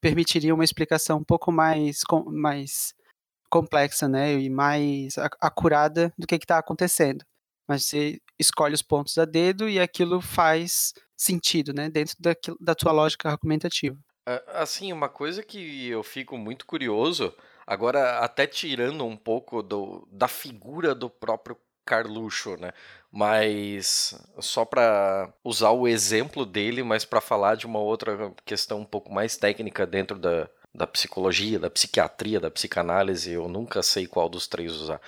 permitiriam 0.01 0.55
uma 0.55 0.63
explicação 0.63 1.19
um 1.19 1.23
pouco 1.23 1.51
mais, 1.51 1.99
mais 2.27 2.93
complexa, 3.49 4.07
né, 4.07 4.33
e 4.33 4.49
mais 4.49 5.17
ac- 5.17 5.37
acurada 5.41 6.13
do 6.17 6.27
que 6.27 6.35
está 6.35 6.57
acontecendo. 6.59 7.23
Mas 7.67 7.85
você 7.85 8.19
escolhe 8.39 8.73
os 8.73 8.81
pontos 8.81 9.17
a 9.17 9.25
dedo 9.25 9.69
e 9.69 9.79
aquilo 9.79 10.21
faz 10.21 10.93
sentido, 11.17 11.73
né, 11.73 11.89
dentro 11.89 12.15
daquilo, 12.19 12.57
da 12.59 12.73
tua 12.75 12.91
lógica 12.91 13.29
argumentativa. 13.29 13.97
A- 14.25 14.61
Assim, 14.61 14.91
uma 14.93 15.09
coisa 15.09 15.43
que 15.43 15.87
eu 15.87 16.03
fico 16.03 16.37
muito 16.37 16.65
curioso, 16.65 17.33
agora 17.65 18.19
até 18.19 18.45
tirando 18.47 19.05
um 19.05 19.17
pouco 19.17 19.61
do, 19.61 20.07
da 20.11 20.27
figura 20.27 20.93
do 20.95 21.09
próprio 21.09 21.57
Carluxo, 21.85 22.55
né? 22.57 22.71
Mas 23.11 24.13
só 24.39 24.63
para 24.63 25.33
usar 25.43 25.71
o 25.71 25.87
exemplo 25.87 26.45
dele, 26.45 26.83
mas 26.83 27.03
para 27.05 27.19
falar 27.21 27.55
de 27.55 27.65
uma 27.65 27.79
outra 27.79 28.31
questão 28.45 28.79
um 28.81 28.85
pouco 28.85 29.11
mais 29.11 29.37
técnica 29.37 29.87
dentro 29.87 30.19
da, 30.19 30.47
da 30.73 30.85
psicologia, 30.87 31.59
da 31.59 31.69
psiquiatria, 31.69 32.39
da 32.39 32.51
psicanálise, 32.51 33.31
eu 33.31 33.47
nunca 33.47 33.81
sei 33.81 34.07
qual 34.07 34.29
dos 34.29 34.47
três 34.47 34.73
usar. 34.73 35.01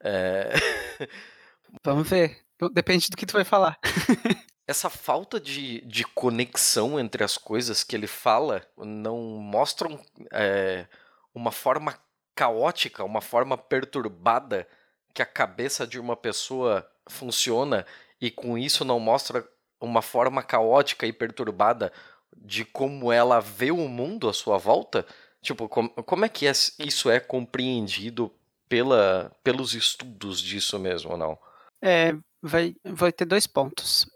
É, 0.00 0.52
Vamos 1.84 2.08
ver. 2.08 2.38
Depende 2.72 3.08
do 3.08 3.16
que 3.16 3.26
tu 3.26 3.32
vai 3.32 3.44
falar. 3.44 3.78
Essa 4.66 4.90
falta 4.90 5.40
de, 5.40 5.80
de 5.82 6.04
conexão 6.04 7.00
entre 7.00 7.24
as 7.24 7.38
coisas 7.38 7.82
que 7.82 7.96
ele 7.96 8.06
fala 8.06 8.62
não 8.76 9.18
mostram 9.18 9.98
é, 10.32 10.86
uma 11.34 11.50
forma 11.50 11.98
caótica, 12.34 13.02
uma 13.02 13.20
forma 13.20 13.56
perturbada 13.56 14.68
que 15.14 15.22
a 15.22 15.26
cabeça 15.26 15.86
de 15.86 15.98
uma 15.98 16.16
pessoa 16.16 16.86
funciona 17.08 17.86
e 18.20 18.30
com 18.30 18.58
isso 18.58 18.84
não 18.84 19.00
mostra 19.00 19.48
uma 19.80 20.02
forma 20.02 20.42
caótica 20.42 21.06
e 21.06 21.12
perturbada 21.12 21.92
de 22.36 22.64
como 22.64 23.12
ela 23.12 23.40
vê 23.40 23.70
o 23.70 23.88
mundo 23.88 24.28
à 24.28 24.32
sua 24.32 24.58
volta? 24.58 25.06
Tipo, 25.40 25.68
com, 25.68 25.88
como 25.88 26.24
é 26.24 26.28
que 26.28 26.46
é- 26.46 26.52
isso 26.78 27.10
é 27.10 27.20
compreendido 27.20 28.32
pela, 28.68 29.32
pelos 29.42 29.74
estudos 29.74 30.40
disso 30.40 30.78
mesmo 30.78 31.12
ou 31.12 31.16
não? 31.16 31.38
É, 31.82 32.12
vai, 32.42 32.74
vai 32.84 33.12
ter 33.12 33.24
dois 33.24 33.46
pontos. 33.46 34.06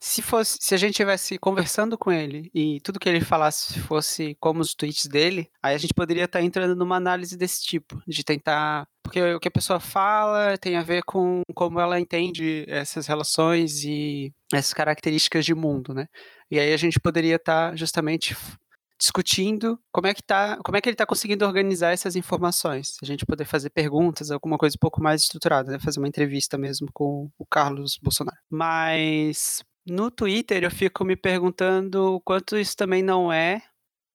Se 0.00 0.20
fosse, 0.20 0.58
se 0.60 0.74
a 0.74 0.78
gente 0.78 0.90
estivesse 0.90 1.38
conversando 1.38 1.96
com 1.96 2.10
ele 2.10 2.50
e 2.52 2.80
tudo 2.80 2.98
que 2.98 3.08
ele 3.08 3.20
falasse 3.20 3.78
fosse 3.78 4.36
como 4.40 4.60
os 4.60 4.74
tweets 4.74 5.06
dele, 5.06 5.48
aí 5.62 5.76
a 5.76 5.78
gente 5.78 5.94
poderia 5.94 6.24
estar 6.24 6.42
entrando 6.42 6.74
numa 6.74 6.96
análise 6.96 7.36
desse 7.36 7.62
tipo, 7.62 8.02
de 8.04 8.24
tentar, 8.24 8.84
porque 9.00 9.22
o 9.22 9.38
que 9.38 9.46
a 9.46 9.52
pessoa 9.52 9.78
fala 9.78 10.58
tem 10.58 10.74
a 10.74 10.82
ver 10.82 11.04
com 11.04 11.42
como 11.54 11.78
ela 11.78 12.00
entende 12.00 12.64
essas 12.66 13.06
relações 13.06 13.84
e 13.84 14.32
essas 14.52 14.74
características 14.74 15.44
de 15.44 15.54
mundo, 15.54 15.94
né? 15.94 16.08
E 16.52 16.60
aí 16.60 16.74
a 16.74 16.76
gente 16.76 17.00
poderia 17.00 17.36
estar 17.36 17.74
justamente 17.78 18.34
f- 18.34 18.58
discutindo 19.00 19.80
como 19.90 20.06
é 20.06 20.12
que 20.12 20.22
tá, 20.22 20.58
como 20.58 20.76
é 20.76 20.82
que 20.82 20.88
ele 20.90 20.94
está 20.94 21.06
conseguindo 21.06 21.46
organizar 21.46 21.92
essas 21.92 22.14
informações. 22.14 22.98
A 23.02 23.06
gente 23.06 23.24
poder 23.24 23.46
fazer 23.46 23.70
perguntas, 23.70 24.30
alguma 24.30 24.58
coisa 24.58 24.76
um 24.76 24.78
pouco 24.78 25.02
mais 25.02 25.22
estruturada, 25.22 25.72
né? 25.72 25.78
fazer 25.78 25.98
uma 25.98 26.06
entrevista 26.08 26.58
mesmo 26.58 26.88
com 26.92 27.30
o 27.38 27.46
Carlos 27.46 27.98
Bolsonaro. 28.02 28.36
Mas 28.50 29.64
no 29.86 30.10
Twitter 30.10 30.62
eu 30.62 30.70
fico 30.70 31.06
me 31.06 31.16
perguntando 31.16 32.16
o 32.16 32.20
quanto 32.20 32.58
isso 32.58 32.76
também 32.76 33.02
não 33.02 33.32
é, 33.32 33.62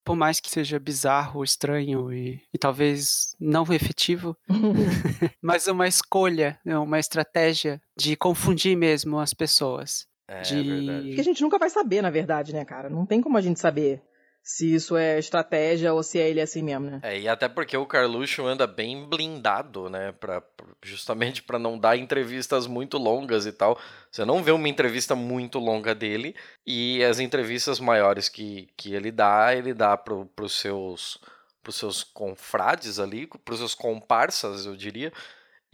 por 0.05 0.15
mais 0.15 0.39
que 0.39 0.49
seja 0.49 0.79
bizarro, 0.79 1.43
estranho 1.43 2.13
e, 2.13 2.39
e 2.53 2.57
talvez 2.59 3.35
não 3.39 3.63
efetivo, 3.73 4.37
mas 5.41 5.65
uma 5.67 5.87
escolha, 5.87 6.59
né, 6.63 6.77
uma 6.77 6.99
estratégia 6.99 7.81
de 7.97 8.15
confundir 8.15 8.77
mesmo 8.77 9.19
as 9.19 9.33
pessoas. 9.33 10.06
É 10.27 10.41
De- 10.41 10.63
verdade. 10.63 11.07
Porque 11.07 11.21
a 11.21 11.23
gente 11.23 11.41
nunca 11.41 11.57
vai 11.57 11.69
saber, 11.69 12.01
na 12.01 12.09
verdade, 12.09 12.53
né, 12.53 12.65
cara? 12.65 12.89
Não 12.89 13.05
tem 13.05 13.21
como 13.21 13.37
a 13.37 13.41
gente 13.41 13.59
saber 13.59 14.01
se 14.43 14.73
isso 14.73 14.95
é 14.95 15.19
estratégia 15.19 15.93
ou 15.93 16.01
se 16.01 16.19
é 16.19 16.29
ele 16.29 16.39
assim 16.39 16.63
mesmo, 16.63 16.89
né? 16.89 16.99
É, 17.03 17.19
e 17.19 17.27
até 17.27 17.49
porque 17.49 17.75
o 17.75 17.85
Carluxo 17.85 18.45
anda 18.45 18.65
bem 18.65 19.05
blindado, 19.05 19.89
né? 19.89 20.13
Pra, 20.13 20.41
justamente 20.83 21.43
para 21.43 21.59
não 21.59 21.77
dar 21.77 21.97
entrevistas 21.97 22.65
muito 22.65 22.97
longas 22.97 23.45
e 23.45 23.51
tal. 23.51 23.77
Você 24.09 24.23
não 24.23 24.41
vê 24.41 24.51
uma 24.51 24.69
entrevista 24.69 25.15
muito 25.15 25.59
longa 25.59 25.93
dele 25.93 26.33
e 26.65 27.03
as 27.03 27.19
entrevistas 27.19 27.79
maiores 27.79 28.29
que, 28.29 28.69
que 28.77 28.93
ele 28.93 29.11
dá, 29.11 29.53
ele 29.53 29.73
dá 29.73 29.97
pro, 29.97 30.25
pros 30.27 30.57
seus 30.59 31.19
pros 31.61 31.75
seus 31.75 32.01
confrades 32.01 32.97
ali, 32.97 33.27
pros 33.43 33.59
seus 33.59 33.75
comparsas, 33.75 34.65
eu 34.65 34.73
diria, 34.77 35.11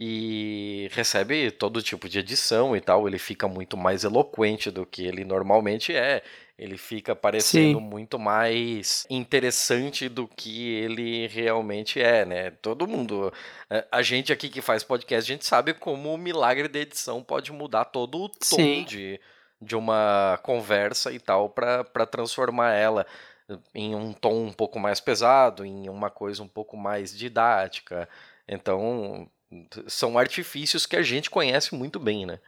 e 0.06 0.88
recebe 0.92 1.50
todo 1.50 1.82
tipo 1.82 2.08
de 2.08 2.18
edição 2.18 2.76
e 2.76 2.80
tal. 2.80 3.08
Ele 3.08 3.18
fica 3.18 3.48
muito 3.48 3.74
mais 3.76 4.04
eloquente 4.04 4.70
do 4.70 4.84
que 4.84 5.06
ele 5.06 5.24
normalmente 5.24 5.94
é. 5.96 6.22
Ele 6.58 6.76
fica 6.76 7.16
parecendo 7.16 7.78
Sim. 7.78 7.84
muito 7.84 8.16
mais 8.18 9.06
interessante 9.10 10.08
do 10.08 10.28
que 10.28 10.72
ele 10.74 11.26
realmente 11.26 12.00
é, 12.00 12.24
né? 12.24 12.50
Todo 12.50 12.86
mundo, 12.86 13.32
a- 13.68 13.84
a 13.98 14.02
gente 14.02 14.32
aqui 14.32 14.48
que 14.48 14.60
faz 14.60 14.84
podcast, 14.84 15.30
a 15.32 15.34
gente 15.34 15.46
sabe 15.46 15.72
como 15.74 16.12
o 16.14 16.18
milagre 16.18 16.68
da 16.68 16.78
edição 16.78 17.22
pode 17.22 17.50
mudar 17.50 17.86
todo 17.86 18.20
o 18.22 18.28
tom 18.28 18.36
Sim. 18.56 18.84
de, 18.84 19.18
de 19.60 19.74
uma 19.74 20.38
conversa 20.44 21.10
e 21.12 21.18
tal 21.18 21.48
para 21.48 22.06
transformar 22.06 22.72
ela 22.74 23.04
em 23.74 23.94
um 23.94 24.12
tom 24.12 24.44
um 24.44 24.52
pouco 24.52 24.78
mais 24.78 25.00
pesado, 25.00 25.64
em 25.64 25.88
uma 25.88 26.08
coisa 26.10 26.42
um 26.42 26.48
pouco 26.48 26.76
mais 26.76 27.16
didática. 27.16 28.08
Então, 28.46 29.28
são 29.86 30.18
artifícios 30.18 30.86
que 30.86 30.96
a 30.96 31.02
gente 31.02 31.30
conhece 31.30 31.74
muito 31.74 31.98
bem, 31.98 32.26
né? 32.26 32.38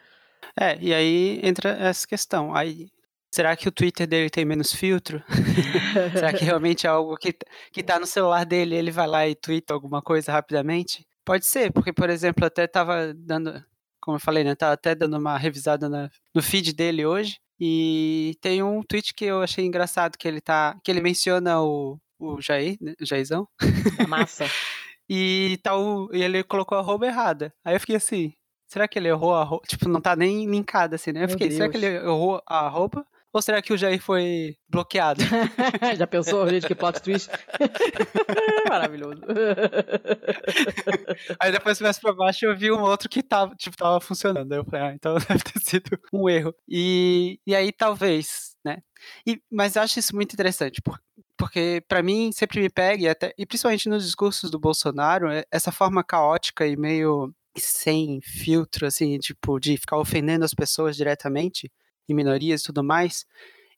É, 0.59 0.79
e 0.81 0.93
aí 0.95 1.41
entra 1.43 1.71
essa 1.71 2.07
questão. 2.07 2.55
Aí, 2.55 2.89
será 3.31 3.57
que 3.57 3.69
o 3.69 3.73
Twitter 3.73 4.07
dele 4.07 4.31
tem 4.31 4.45
menos 4.45 4.73
filtro? 4.73 5.23
será 6.13 6.33
que 6.33 6.45
realmente 6.45 6.87
é 6.87 6.91
algo 6.91 7.17
que, 7.17 7.35
que 7.73 7.83
tá 7.83 7.99
no 7.99 8.07
celular 8.07 8.45
dele 8.45 8.75
ele 8.75 8.91
vai 8.91 9.07
lá 9.07 9.27
e 9.29 9.35
twitta 9.35 9.75
alguma 9.75 10.01
coisa 10.03 10.33
rapidamente? 10.33 11.07
Pode 11.25 11.45
ser, 11.45 11.73
porque, 11.73 11.93
por 11.93 12.09
exemplo, 12.09 12.45
eu 12.45 12.47
até 12.47 12.67
tava 12.67 13.13
dando, 13.15 13.63
como 14.01 14.17
eu 14.17 14.21
falei, 14.21 14.45
né? 14.45 14.55
Tava 14.55 14.75
até 14.75 14.95
dando 14.95 15.19
uma 15.19 15.37
revisada 15.37 15.89
na- 15.89 16.11
no 16.35 16.43
feed 16.43 16.73
dele 16.73 17.05
hoje. 17.05 17.39
E 17.59 18.37
tem 18.41 18.63
um 18.63 18.83
tweet 18.83 19.15
que 19.15 19.25
eu 19.25 19.43
achei 19.43 19.65
engraçado, 19.65 20.17
que 20.19 20.29
ele 20.29 20.41
tá. 20.41 20.79
que 20.85 20.91
ele 20.91 21.01
menciona 21.01 21.61
o, 21.63 21.99
o 22.19 22.41
Jair, 22.41 22.77
né, 22.81 22.95
o 23.01 23.07
Jairzão. 23.07 23.49
Da 23.97 24.07
massa. 24.07 24.45
E, 25.09 25.59
tá 25.63 25.77
o, 25.77 26.11
e 26.13 26.23
ele 26.23 26.43
colocou 26.43 26.77
a 26.77 26.81
arroba 26.81 27.07
errada. 27.07 27.53
Aí 27.65 27.75
eu 27.77 27.81
fiquei 27.81 27.97
assim, 27.97 28.33
será 28.67 28.89
que 28.89 28.99
ele 28.99 29.09
errou 29.09 29.35
a 29.35 29.43
arroba? 29.43 29.63
Tipo, 29.67 29.89
não 29.89 30.01
tá 30.01 30.17
nem 30.17 30.47
linkada 30.51 30.97
assim, 30.97 31.13
né? 31.13 31.25
Eu 31.25 31.29
fiquei, 31.29 31.51
será 31.51 31.69
que 31.69 31.77
ele 31.77 31.87
errou 31.87 32.43
a 32.47 32.67
arroba? 32.67 33.07
Ou 33.33 33.43
será 33.43 33.61
que 33.61 33.73
o 33.73 33.77
Jair 33.77 34.01
foi 34.01 34.57
bloqueado? 34.67 35.23
Já 35.99 36.07
pensou, 36.07 36.49
gente, 36.49 36.67
que 36.67 36.75
plot 36.75 37.03
twist? 37.03 37.29
Maravilhoso. 38.69 39.21
Aí 41.41 41.53
depois 41.53 41.81
mais 41.81 41.99
pra 41.99 42.13
baixo 42.15 42.45
eu 42.47 42.57
vi 42.57 42.71
um 42.73 42.83
outro 42.83 43.09
que 43.09 43.23
tava, 43.23 43.55
tipo, 43.55 43.77
tava 43.77 44.01
funcionando. 44.01 44.53
Aí 44.53 44.59
eu 44.59 44.65
falei, 44.65 44.81
ah, 44.87 44.93
então 44.95 45.15
deve 45.19 45.43
ter 45.45 45.61
sido 45.61 45.99
um 46.13 46.29
erro. 46.29 46.55
E, 46.69 47.39
e 47.47 47.55
aí 47.55 47.73
talvez, 47.73 48.55
né? 48.65 48.79
E, 49.27 49.41
mas 49.51 49.77
eu 49.77 49.83
acho 49.83 49.99
isso 49.99 50.15
muito 50.15 50.33
interessante, 50.33 50.81
por- 50.83 50.99
porque 51.37 51.83
pra 51.87 52.03
mim 52.03 52.31
sempre 52.33 52.61
me 52.61 52.71
pega, 52.71 53.03
e, 53.03 53.09
até, 53.09 53.33
e 53.37 53.45
principalmente 53.47 53.89
nos 53.89 54.05
discursos 54.05 54.51
do 54.51 54.59
Bolsonaro, 54.59 55.29
é- 55.31 55.45
essa 55.51 55.71
forma 55.71 56.03
caótica 56.03 56.67
e 56.67 56.77
meio 56.77 57.33
sem 57.57 58.21
filtro, 58.23 58.87
assim, 58.87 59.19
tipo, 59.19 59.59
de 59.59 59.77
ficar 59.77 59.99
ofendendo 59.99 60.45
as 60.45 60.55
pessoas 60.55 60.97
diretamente, 60.97 61.71
e 62.09 62.15
minorias 62.15 62.61
e 62.61 62.65
tudo 62.65 62.85
mais, 62.85 63.25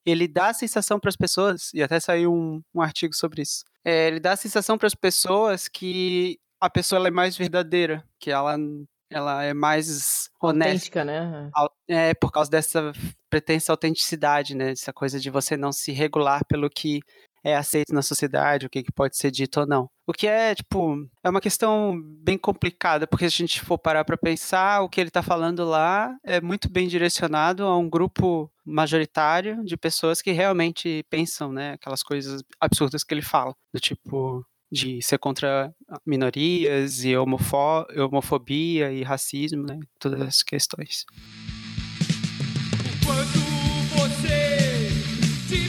ele 0.05 0.29
dá 0.29 0.49
a 0.49 0.55
sensação 0.55 0.99
para 0.99 1.09
as 1.09 1.17
pessoas, 1.17 1.71
e 1.75 1.83
até 1.83 1.99
saiu 2.01 2.33
um, 2.33 2.63
um 2.75 2.81
artigo 2.81 3.15
sobre 3.15 3.43
isso, 3.43 3.65
é, 3.85 4.09
ele 4.09 4.21
dá 4.21 4.33
a 4.33 4.37
sensação 4.37 4.77
para 4.77 4.87
as 4.87 4.95
pessoas 4.95 5.69
que 5.69 6.39
a 6.61 6.69
pessoa 6.69 7.07
é 7.07 7.11
mais 7.11 7.37
verdadeira, 7.37 8.05
que 8.19 8.31
ela, 8.31 8.57
ela 9.11 9.45
é 9.45 9.55
mais 9.55 10.29
honesta. 10.43 10.71
Autêntica, 10.71 11.05
né? 11.05 11.51
É, 11.87 12.15
por 12.15 12.33
causa 12.33 12.51
dessa 12.51 12.93
pretensa 13.31 13.73
autenticidade, 13.73 14.55
né? 14.55 14.73
Essa 14.73 14.93
coisa 14.93 15.21
de 15.21 15.31
você 15.31 15.57
não 15.57 15.73
se 15.73 15.93
regular 15.93 16.45
pelo 16.47 16.69
que 16.69 17.01
é 17.49 17.57
aceito 17.57 17.95
na 17.95 18.03
sociedade, 18.03 18.67
o 18.67 18.71
que, 18.71 18.83
que 18.83 18.93
pode 18.93 19.17
ser 19.17 19.31
dito 19.31 19.61
ou 19.61 19.67
não. 19.67 19.91
O 20.07 20.13
que 20.13 20.27
é, 20.27 20.55
tipo, 20.55 21.07
é 21.23 21.29
uma 21.29 21.41
questão 21.41 22.01
bem 22.23 22.39
complicada, 22.39 23.07
porque 23.07 23.29
se 23.29 23.37
a 23.37 23.47
gente 23.47 23.61
for 23.61 23.79
parar 23.79 24.05
para 24.05 24.17
pensar, 24.17 24.81
o 24.83 24.89
que 24.89 25.01
ele 25.01 25.09
está 25.09 25.23
falando 25.23 25.65
lá 25.65 26.17
é 26.25 26.41
muito 26.41 26.71
bem 26.71 26.89
direcionado 26.89 27.65
a 27.65 27.77
um 27.77 27.89
grupo 27.89 28.51
majoritário 28.65 29.63
de 29.65 29.77
pessoas 29.77 30.23
que 30.23 30.33
realmente 30.33 31.05
pensam, 31.11 31.53
né? 31.53 31.73
Aquelas 31.73 32.03
coisas 32.03 32.43
absurdas 32.61 33.05
que 33.05 33.13
ele 33.13 33.23
fala, 33.23 33.55
do 33.73 33.81
tipo 33.81 34.45
de 34.71 35.01
ser 35.03 35.19
contra 35.19 35.73
minorias 36.07 37.05
e 37.05 37.17
homofo 37.17 37.87
homofobia 37.97 38.93
e 38.93 39.03
racismo, 39.03 39.65
né? 39.65 39.79
Todas 39.99 40.21
essas 40.21 40.43
questões. 40.43 41.05
Enquanto 43.03 43.39
você 43.97 44.91
de 45.49 45.69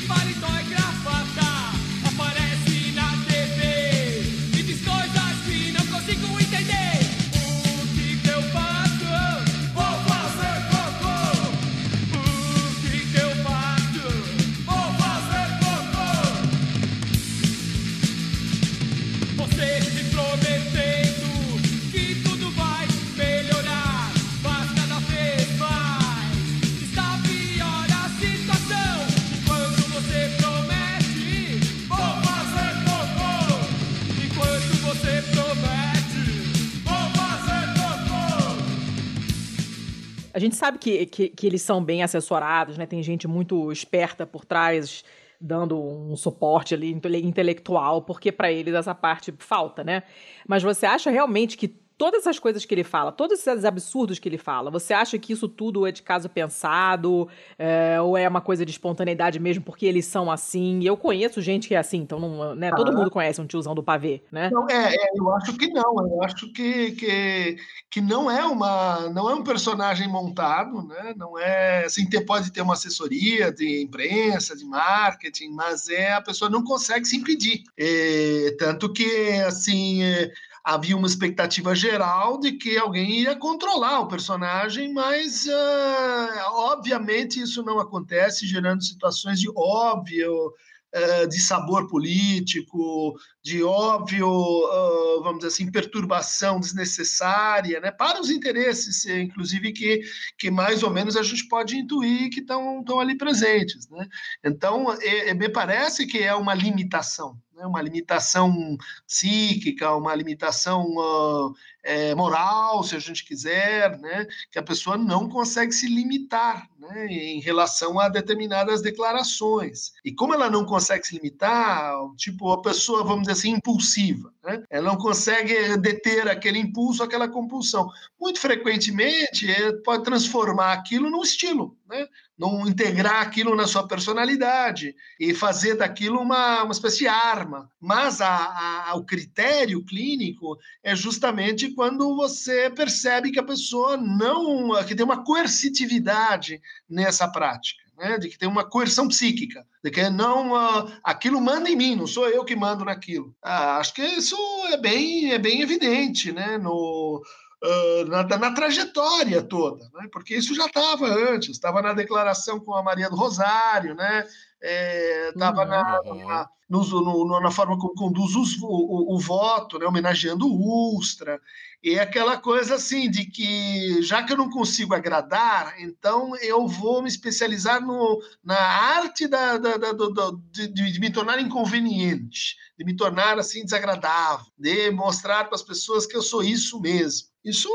A 40.39 40.41
gente 40.41 40.56
sabe 40.56 40.78
que, 40.78 41.06
que, 41.06 41.28
que 41.28 41.45
eles 41.45 41.62
são 41.62 41.84
bem 41.84 42.02
assessorados, 42.02 42.78
né? 42.78 42.86
Tem 42.86 43.04
gente 43.04 43.28
muito 43.28 43.69
esperta 43.73 44.25
por 44.25 44.45
trás, 44.45 45.04
dando 45.39 45.78
um 45.78 46.15
suporte 46.15 46.73
ali 46.73 46.93
intele- 46.93 47.19
intelectual, 47.19 48.04
porque 48.04 48.32
para 48.32 48.49
eles 48.49 48.73
essa 48.73 48.95
parte 48.95 49.34
falta, 49.38 49.84
né? 49.84 50.04
Mas 50.47 50.63
você 50.63 50.86
acha 50.86 51.12
realmente 51.12 51.58
que 51.58 51.75
todas 52.00 52.22
essas 52.22 52.40
coisas 52.40 52.64
que 52.64 52.74
ele 52.74 52.84
fala, 52.86 53.12
todos 53.12 53.46
esses 53.46 53.66
absurdos 53.66 54.18
que 54.20 54.30
ele 54.30 54.38
fala, 54.38 54.72
você 54.72 54.94
acha 54.94 55.20
que 55.20 55.34
isso 55.34 55.50
tudo 55.50 55.86
é 55.86 55.92
de 55.92 56.02
caso 56.02 56.30
pensado, 56.30 57.28
é, 57.58 58.00
ou 58.00 58.18
é 58.18 58.26
uma 58.26 58.40
coisa 58.40 58.66
de 58.66 58.72
espontaneidade 58.72 59.38
mesmo, 59.38 59.66
porque 59.66 59.86
eles 59.86 60.06
são 60.06 60.32
assim? 60.32 60.82
Eu 60.82 60.96
conheço 60.96 61.42
gente 61.42 61.68
que 61.68 61.76
é 61.76 61.78
assim, 61.78 61.98
então 61.98 62.18
não, 62.18 62.56
né? 62.56 62.72
Todo 62.72 62.92
Ah. 62.92 62.96
mundo 62.96 63.12
conhece 63.12 63.42
um 63.42 63.46
tiozão 63.46 63.76
do 63.76 63.84
pavê, 63.84 64.24
né? 64.32 64.50
Não, 64.50 64.66
é, 64.70 64.96
é, 64.96 65.10
eu 65.14 65.30
acho 65.36 65.58
que 65.58 65.68
não. 65.68 66.08
Eu 66.10 66.24
acho 66.24 66.52
que, 66.54 66.92
que, 66.94 67.58
que 67.92 68.00
não 68.00 68.32
é 68.32 68.46
uma 68.46 69.10
não 69.10 69.30
é 69.30 69.36
um 69.36 69.44
personagem 69.44 70.08
montado, 70.08 70.82
né? 70.88 71.14
Não 71.18 71.38
é 71.38 71.84
assim 71.84 72.10
ter, 72.10 72.22
pode 72.22 72.50
ter 72.54 72.62
uma 72.62 72.76
assessoria 72.76 73.52
de 73.52 73.84
imprensa, 73.84 74.56
de 74.56 74.64
marketing, 74.64 75.50
mas 75.50 75.90
é 75.90 76.14
a 76.14 76.22
pessoa 76.22 76.50
não 76.50 76.64
consegue 76.64 77.06
se 77.06 77.18
impedir. 77.18 77.64
É, 77.78 78.56
tanto 78.58 78.94
que 78.94 79.32
assim 79.46 80.02
é, 80.02 80.32
havia 80.63 80.95
uma 80.95 81.08
expectativa 81.08 81.74
geral 81.76 82.39
de 82.39 82.54
que 82.54 82.78
alguém 82.78 83.22
ia 83.22 83.36
controlar 83.36 84.02
o 84.02 84.08
personagem, 84.08 84.93
mas 84.93 85.48
ah, 85.50 86.50
obviamente 86.54 87.41
isso 87.41 87.63
não 87.63 87.80
acontece, 87.80 88.48
gerando 88.48 88.84
situações 88.84 89.39
de 89.39 89.50
óbvio 89.56 90.54
eh, 90.91 91.28
de 91.28 91.39
sabor 91.39 91.88
político, 91.88 93.13
de 93.43 93.63
óbvio, 93.63 94.28
ah, 94.28 95.22
vamos 95.24 95.39
dizer 95.39 95.48
assim, 95.50 95.72
perturbação 95.72 96.60
desnecessária, 96.60 97.80
né, 97.80 97.91
para 97.91 98.19
os 98.19 98.32
interesses, 98.32 99.06
eh, 99.06 99.22
inclusive, 99.22 99.72
que, 99.72 100.02
que 100.38 100.50
mais 100.50 100.82
ou 100.82 100.89
menos 100.89 101.15
a 101.15 101.22
gente 101.22 101.48
pode 101.48 101.78
intuir 101.78 102.32
que 102.32 102.39
estão 102.39 102.80
estão 102.80 103.00
ali 103.00 103.15
presentes. 103.15 103.88
Né? 103.89 104.08
Então, 104.43 104.91
eh, 105.02 105.30
eh, 105.30 105.34
me 105.36 105.48
parece 105.50 106.08
que 106.08 106.17
é 106.19 106.34
uma 106.34 106.56
limitação, 106.56 107.38
né, 107.60 107.65
uma 107.65 107.82
limitação 107.82 108.78
psíquica, 109.06 109.93
uma 109.93 110.15
limitação 110.15 110.86
ah, 110.98 111.52
é, 111.84 112.15
moral, 112.15 112.84
se 112.84 112.95
a 112.95 113.00
gente 113.00 113.26
quiser, 113.26 114.00
né? 114.00 114.26
que 114.50 114.58
a 114.58 114.63
pessoa 114.63 114.98
não 114.98 115.28
consegue 115.28 115.72
se 115.72 115.88
limitar 115.88 116.69
né? 116.78 117.08
em 117.08 117.41
relação 117.41 118.00
a 118.00 118.08
determinadas 118.08 118.82
declarações. 118.82 119.91
E 120.04 120.13
como 120.13 120.34
ela 120.34 120.50
não 120.50 120.65
consegue 120.65 121.06
se 121.06 121.15
limitar, 121.15 121.93
tipo, 122.15 122.52
a 122.52 122.62
pessoa, 122.62 123.04
vamos 123.04 123.22
dizer 123.22 123.34
assim, 123.34 123.50
impulsiva, 123.52 124.34
né? 124.43 124.63
ela 124.69 124.89
não 124.89 124.98
consegue 124.98 125.78
deter 125.78 126.28
aquele 126.28 126.60
impulso, 126.60 127.04
aquela 127.04 127.28
compulsão. 127.28 127.89
Muito 128.19 128.39
frequentemente, 128.39 129.52
é, 129.52 129.74
pode 129.84 130.04
transformar 130.04 130.74
aquilo 130.74 131.10
num 131.10 131.24
estilo, 131.24 131.78
né? 131.89 132.08
Não 132.39 132.65
integrar 132.65 133.21
aquilo 133.21 133.54
na 133.54 133.67
sua 133.67 133.86
personalidade 133.86 134.95
e 135.19 135.34
fazer 135.34 135.75
daquilo 135.75 136.21
uma, 136.21 136.63
uma 136.63 136.71
espécie 136.71 136.99
de 136.99 137.08
arma. 137.08 137.69
Mas 137.82 138.21
a, 138.21 138.88
a, 138.88 138.95
o 138.95 139.04
critério 139.04 139.84
clínico 139.84 140.58
é 140.82 140.95
justamente 140.95 141.71
quando 141.71 142.15
você 142.15 142.69
percebe 142.69 143.32
que 143.32 143.39
a 143.39 143.43
pessoa 143.43 143.97
não. 143.97 144.73
que 144.86 144.95
tem 144.95 145.06
uma 145.06 145.21
coercitividade 145.23 146.62
nessa 146.89 147.28
prática. 147.28 147.89
Né, 147.97 148.17
de 148.17 148.30
que 148.30 148.38
tem 148.38 148.47
uma 148.47 148.63
coerção 148.63 149.10
psíquica, 149.10 149.67
de 149.84 149.91
que 149.91 150.10
não 150.10 150.54
uh, 150.54 150.89
aquilo 151.04 151.41
manda 151.41 151.69
em 151.69 151.75
mim, 151.75 151.97
não 151.97 152.08
sou 152.08 152.30
eu 152.30 152.45
que 152.45 152.56
mando 152.56 152.86
naquilo. 152.86 153.36
Ah, 153.43 153.75
acho 153.75 153.93
que 153.93 154.02
isso 154.02 154.38
é 154.67 154.78
bem, 154.78 155.34
é 155.34 155.38
bem 155.38 155.62
evidente, 155.62 156.32
né? 156.32 156.58
No, 156.58 157.21
Uh, 157.62 158.06
na, 158.06 158.24
na, 158.24 158.54
trajetória 158.54 159.41
toda, 159.43 159.84
né? 159.93 160.08
porque 160.13 160.34
isso 160.34 160.56
já 160.56 160.65
estava 160.65 161.06
antes, 161.08 161.50
estava 161.50 161.82
na 161.82 161.91
declaração 161.91 162.58
com 162.58 162.74
a 162.74 162.82
Maria 162.82 163.10
do 163.10 163.17
Rosário, 163.17 163.93
né? 163.95 164.26
estava 164.62 165.63
é, 165.63 165.65
na, 165.65 166.02
na, 166.10 166.50
no, 166.69 167.39
na, 167.41 167.52
forma 167.52 167.78
como 167.78 167.93
conduz 167.95 168.34
os, 168.34 168.58
o, 168.62 168.65
o, 168.65 169.15
o, 169.15 169.19
voto, 169.19 169.78
né? 169.78 169.86
homenageando 169.86 170.48
o 170.48 170.98
Ustra, 170.98 171.41
e 171.82 171.98
aquela 171.98 172.38
coisa 172.38 172.76
assim 172.76 173.10
de 173.10 173.26
que 173.26 174.02
já 174.02 174.22
que 174.22 174.34
eu 174.34 174.38
não 174.38 174.50
consigo 174.50 174.94
agradar, 174.94 175.76
então 175.80 176.36
eu 176.38 176.68
vou 176.68 177.02
me 177.02 177.08
especializar 177.08 177.82
no, 177.82 178.22
na 178.44 178.60
arte 178.60 179.28
da, 179.28 179.58
da, 179.58 179.78
da 179.78 179.94
do, 179.94 180.42
de, 180.52 180.68
de, 180.68 181.00
me 181.00 181.10
tornar 181.10 181.39
inconveniente, 181.39 182.58
de 182.78 182.84
me 182.84 182.96
tornar 182.96 183.39
assim 183.39 183.63
desagradável, 183.63 184.46
de 184.58 184.92
mostrar 184.92 185.46
para 185.46 185.56
as 185.56 185.63
pessoas 185.63 186.06
que 186.06 186.18
eu 186.18 186.22
sou 186.22 186.44
isso 186.44 186.82
mesmo. 186.82 187.30
Isso 187.46 187.70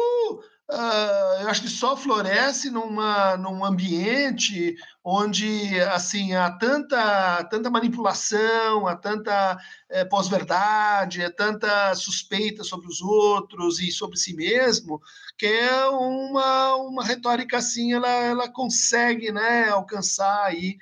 uh, 0.70 1.40
eu 1.40 1.48
acho 1.48 1.62
que 1.62 1.70
só 1.70 1.96
floresce 1.96 2.70
numa, 2.70 3.38
num 3.38 3.64
ambiente 3.64 4.76
onde 5.04 5.78
assim 5.92 6.32
há 6.32 6.50
tanta, 6.50 7.44
tanta 7.44 7.68
manipulação, 7.68 8.86
há 8.86 8.96
tanta 8.96 9.58
é, 9.90 10.02
pós-verdade, 10.02 11.22
há 11.22 11.30
tanta 11.30 11.94
suspeita 11.94 12.64
sobre 12.64 12.88
os 12.88 13.02
outros 13.02 13.78
e 13.80 13.92
sobre 13.92 14.16
si 14.16 14.34
mesmo, 14.34 15.02
que 15.36 15.44
é 15.44 15.86
uma, 15.88 16.76
uma 16.76 17.04
retórica 17.04 17.58
assim, 17.58 17.92
ela, 17.92 18.08
ela 18.08 18.48
consegue 18.48 19.30
né, 19.30 19.68
alcançar 19.68 20.44
aí 20.44 20.78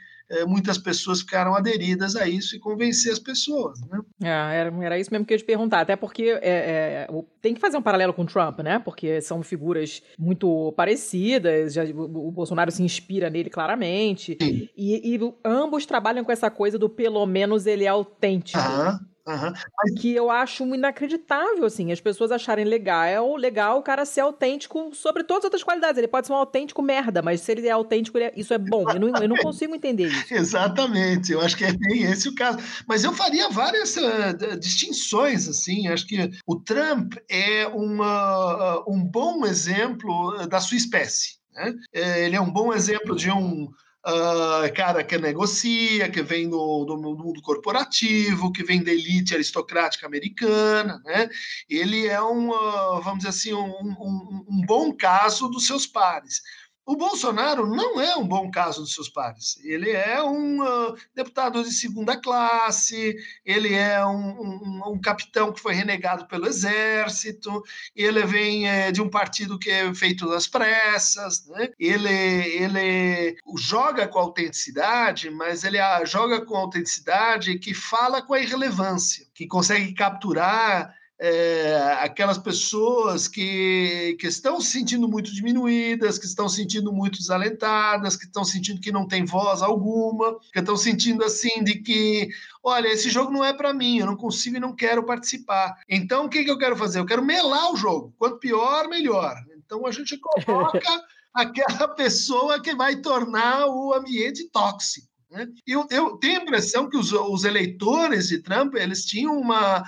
muitas 0.47 0.79
pessoas 0.79 1.21
ficaram 1.21 1.55
aderidas 1.55 2.16
a 2.16 2.27
isso 2.27 2.57
e 2.57 2.59
convencer 2.59 3.12
as 3.12 3.18
pessoas. 3.18 3.81
Né? 3.83 4.01
É, 4.23 4.29
era, 4.29 4.85
era 4.85 4.99
isso 4.99 5.11
mesmo 5.12 5.27
que 5.27 5.33
eu 5.33 5.37
ia 5.37 5.38
te 5.38 5.45
perguntar, 5.45 5.81
até 5.81 5.97
porque 5.97 6.38
é, 6.42 7.07
é, 7.09 7.09
tem 7.40 7.55
que 7.55 7.61
fazer 7.61 7.77
um 7.77 7.83
paralelo 7.83 8.12
com 8.12 8.23
o 8.23 8.27
Trump, 8.27 8.61
né? 8.61 8.79
Porque 8.79 9.21
são 9.21 9.42
figuras 9.42 10.03
muito 10.18 10.73
parecidas, 10.77 11.75
já, 11.75 11.85
o, 11.85 12.29
o 12.29 12.31
Bolsonaro 12.31 12.71
se 12.71 12.83
inspira 12.83 13.29
nele 13.29 13.51
claramente, 13.51 14.37
e, 14.40 15.14
e, 15.14 15.35
ambos 15.45 15.87
trabalham 15.87 16.25
com 16.25 16.33
essa 16.33 16.51
coisa 16.51 16.79
do 16.79 16.88
pelo 16.88 17.25
menos 17.27 17.66
ele 17.66 17.85
é 17.85 17.88
autêntico. 17.88 18.59
Aham. 18.59 19.12
Uhum. 19.27 19.53
Mas... 19.53 20.01
Que 20.01 20.15
eu 20.15 20.31
acho 20.31 20.65
inacreditável, 20.65 21.65
assim, 21.65 21.93
as 21.93 22.01
pessoas 22.01 22.33
acharem 22.33 22.65
legal, 22.65 23.37
legal 23.37 23.79
o 23.79 23.83
cara 23.83 24.05
ser 24.05 24.21
autêntico 24.21 24.91
sobre 24.95 25.23
todas 25.23 25.43
as 25.43 25.45
outras 25.45 25.63
qualidades. 25.63 25.99
Ele 25.99 26.09
pode 26.09 26.27
ser 26.27 26.33
um 26.33 26.37
autêntico 26.37 26.83
merda, 26.83 27.23
mas 27.23 27.41
se 27.41 27.53
ele 27.53 27.67
é 27.67 27.71
autêntico, 27.71 28.19
ele 28.19 28.25
é... 28.27 28.33
isso 28.37 28.53
é 28.53 28.59
bom. 28.59 28.85
Eu 28.91 29.01
não, 29.01 29.23
eu 29.23 29.29
não, 29.29 29.37
consigo 29.37 29.75
entender 29.75 30.09
isso. 30.11 30.35
Exatamente, 30.35 31.33
eu 31.33 31.41
acho 31.41 31.57
que 31.57 31.65
é 31.65 31.73
bem 31.73 32.03
esse 32.03 32.29
o 32.29 32.35
caso. 32.35 32.59
Mas 32.87 33.05
eu 33.05 33.13
faria 33.13 33.49
várias 33.49 33.97
uh, 33.97 34.59
distinções, 34.59 35.49
assim. 35.49 35.89
Acho 35.89 36.07
que 36.07 36.31
o 36.47 36.57
Trump 36.57 37.15
é 37.29 37.67
uma, 37.69 38.79
uh, 38.79 38.85
um 38.93 39.05
bom 39.05 39.47
exemplo 39.47 40.47
da 40.49 40.61
sua 40.61 40.77
espécie. 40.77 41.43
Né? 41.55 41.75
É, 41.93 42.27
ele 42.27 42.37
é 42.37 42.41
um 42.41 42.51
bom 42.51 42.73
exemplo 42.73 43.15
de 43.15 43.31
um 43.31 43.69
uh, 44.07 44.73
cara 44.75 45.05
que 45.05 45.17
negocia, 45.19 46.11
que 46.11 46.23
vem 46.23 46.49
do, 46.49 46.85
do, 46.85 46.97
mundo 46.97 47.41
corporativo, 47.43 48.53
que 48.53 48.65
vem 48.65 48.83
da 48.83 48.93
elite 48.93 49.35
aristocrática 49.35 50.07
americana, 50.07 51.01
né? 51.05 51.29
Ele 51.69 52.07
é 52.07 52.21
um, 52.23 52.51
uh, 52.51 53.01
vamos 53.01 53.19
dizer 53.19 53.31
assim, 53.31 53.53
um, 53.53 53.95
um, 53.99 54.45
um 54.49 54.61
bom 54.67 54.93
caso 54.93 55.49
dos 55.49 55.67
seus 55.67 55.87
pares. 55.87 56.43
O 56.85 56.97
Bolsonaro 56.97 57.64
não 57.64 58.01
é 58.01 58.16
um 58.16 58.27
bom 58.27 58.51
caso 58.51 58.81
dos 58.81 58.92
seus 58.92 59.09
pares. 59.09 59.57
Ele 59.62 59.90
é 59.90 60.21
um 60.21 60.61
uh, 60.61 60.97
deputado 61.14 61.62
de 61.62 61.71
segunda 61.71 62.21
classe, 62.21 63.14
ele 63.45 63.73
é 63.73 64.05
um, 64.05 64.40
um, 64.40 64.83
um, 64.88 65.01
capitão 65.01 65.53
que 65.53 65.61
foi 65.61 65.75
renegado 65.75 66.27
pelo 66.27 66.49
exército, 66.49 67.62
ele 67.95 68.27
vem 68.27 68.68
é, 68.68 68.90
de 68.90 69.01
um 69.01 69.09
partido 69.09 69.61
que 69.61 69.71
é 69.71 69.95
feito 69.95 70.29
das 70.29 70.49
pressas, 70.49 71.47
né? 71.47 71.68
ele, 71.79 72.09
ele 72.09 73.37
joga 73.57 74.09
com 74.09 74.18
autenticidade, 74.18 75.31
mas 75.31 75.62
ele 75.62 75.79
joga 76.05 76.45
com 76.45 76.57
autenticidade 76.57 77.61
que 77.61 77.73
fala 77.73 78.21
com 78.21 78.35
a 78.35 78.40
irrelevância, 78.40 79.25
que 79.33 79.47
consegue 79.47 79.95
capturar 79.95 80.92
é, 81.25 81.99
aquelas 82.01 82.37
pessoas 82.37 83.29
que, 83.29 84.17
que 84.19 84.27
estão 84.27 84.61
se 84.61 84.73
sentindo 84.73 85.07
muito 85.07 85.33
diminuídas, 85.33 86.19
que 86.19 86.27
estão 86.27 86.49
se 86.49 86.57
sentindo 86.57 86.93
muito 86.93 87.21
desalentadas, 87.21 88.17
que 88.17 88.25
estão 88.25 88.45
sentindo 88.45 88.81
que 88.81 88.91
não 88.91 89.07
tem 89.07 89.25
voz 89.25 89.63
alguma, 89.63 90.37
que 90.53 90.59
estão 90.59 90.77
sentindo 90.77 91.23
assim 91.23 91.63
de 91.63 91.77
que, 91.77 92.29
olha, 92.61 92.89
esse 92.89 93.09
jogo 93.09 93.31
não 93.31 93.45
é 93.45 93.53
para 93.53 93.73
mim, 93.73 93.99
eu 93.99 94.07
não 94.07 94.17
consigo 94.17 94.57
e 94.57 94.61
não 94.61 94.75
quero 94.75 95.07
participar. 95.07 95.77
Então, 95.89 96.25
o 96.25 96.29
que, 96.29 96.43
que 96.43 96.51
eu 96.51 96.59
quero 96.59 96.77
fazer? 96.77 96.99
Eu 96.99 97.07
quero 97.07 97.25
melar 97.25 97.73
o 97.73 97.77
jogo. 97.77 98.13
Quanto 98.19 98.41
pior, 98.41 98.89
melhor. 98.89 99.37
Então, 99.65 99.87
a 99.87 99.93
gente 99.93 100.19
coloca 100.45 101.05
aquela 101.33 101.87
pessoa 101.87 102.61
que 102.61 102.75
vai 102.75 102.97
tornar 102.97 103.69
o 103.69 103.95
ambiente 103.95 104.49
tóxico. 104.51 105.12
Né? 105.33 105.49
Eu, 105.66 105.87
eu 105.90 106.18
tenho 106.18 106.40
a 106.40 106.42
impressão 106.42 106.90
que 106.90 106.97
os, 106.97 107.11
os, 107.11 107.45
eleitores 107.45 108.29
de 108.29 108.42
Trump 108.42 108.75
eles 108.75 109.07
tinham 109.07 109.35
uma, 109.40 109.83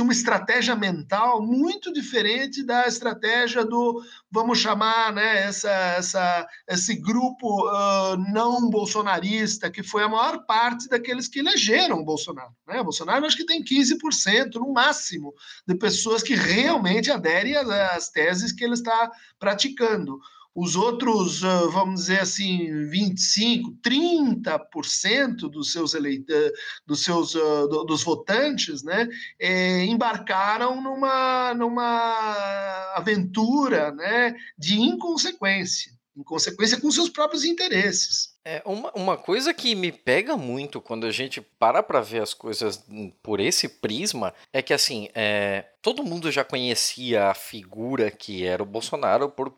uma 0.00 0.12
estratégia 0.12 0.76
mental 0.76 1.40
muito 1.40 1.90
diferente 1.90 2.62
da 2.62 2.86
estratégia 2.86 3.64
do, 3.64 4.04
vamos 4.30 4.58
chamar, 4.58 5.10
né, 5.10 5.44
essa, 5.44 5.70
essa, 5.70 6.46
esse 6.68 6.94
grupo 6.96 7.66
uh, 7.70 8.18
não 8.34 8.68
bolsonarista, 8.68 9.70
que 9.70 9.82
foi 9.82 10.02
a 10.02 10.10
maior 10.10 10.44
parte 10.44 10.90
daqueles 10.90 11.26
que 11.26 11.38
elegeram 11.38 12.00
o 12.00 12.04
Bolsonaro. 12.04 12.52
Né? 12.68 12.78
O 12.78 12.84
Bolsonaro 12.84 13.24
acho 13.24 13.38
que 13.38 13.46
tem 13.46 13.64
15% 13.64 14.56
no 14.56 14.74
máximo 14.74 15.32
de 15.66 15.74
pessoas 15.74 16.22
que 16.22 16.34
realmente 16.34 17.10
aderem 17.10 17.56
às 17.56 18.10
teses 18.10 18.52
que 18.52 18.62
ele 18.62 18.74
está 18.74 19.10
praticando. 19.38 20.20
Os 20.54 20.76
outros, 20.76 21.42
ah, 21.44 21.66
vamos 21.70 22.02
dizer 22.02 22.20
assim, 22.20 22.86
25, 22.88 23.72
30% 23.82 25.48
dos 25.48 25.72
seus 25.72 25.94
eleitores, 25.94 26.52
dos 26.86 27.02
seus 27.02 27.34
ah, 27.34 27.66
dos 27.86 28.04
votantes, 28.04 28.82
né, 28.82 29.08
é, 29.38 29.84
embarcaram 29.84 30.82
numa, 30.82 31.54
numa 31.54 32.92
aventura, 32.94 33.92
né, 33.92 34.34
de 34.58 34.78
inconsequência, 34.78 35.92
inconsequência 36.16 36.80
com 36.80 36.90
seus 36.90 37.08
próprios 37.08 37.44
interesses. 37.44 38.34
É, 38.44 38.62
uma, 38.64 38.90
uma 38.92 39.16
coisa 39.16 39.54
que 39.54 39.74
me 39.74 39.90
pega 39.90 40.36
muito 40.36 40.80
quando 40.80 41.06
a 41.06 41.10
gente 41.10 41.40
para 41.40 41.82
para 41.82 42.00
ver 42.00 42.22
as 42.22 42.34
coisas 42.34 42.84
por 43.22 43.40
esse 43.40 43.68
prisma 43.68 44.34
é 44.52 44.60
que, 44.60 44.74
assim, 44.74 45.08
é, 45.14 45.64
todo 45.80 46.04
mundo 46.04 46.30
já 46.30 46.44
conhecia 46.44 47.28
a 47.28 47.34
figura 47.34 48.10
que 48.10 48.44
era 48.44 48.62
o 48.62 48.66
Bolsonaro 48.66 49.28
por 49.28 49.54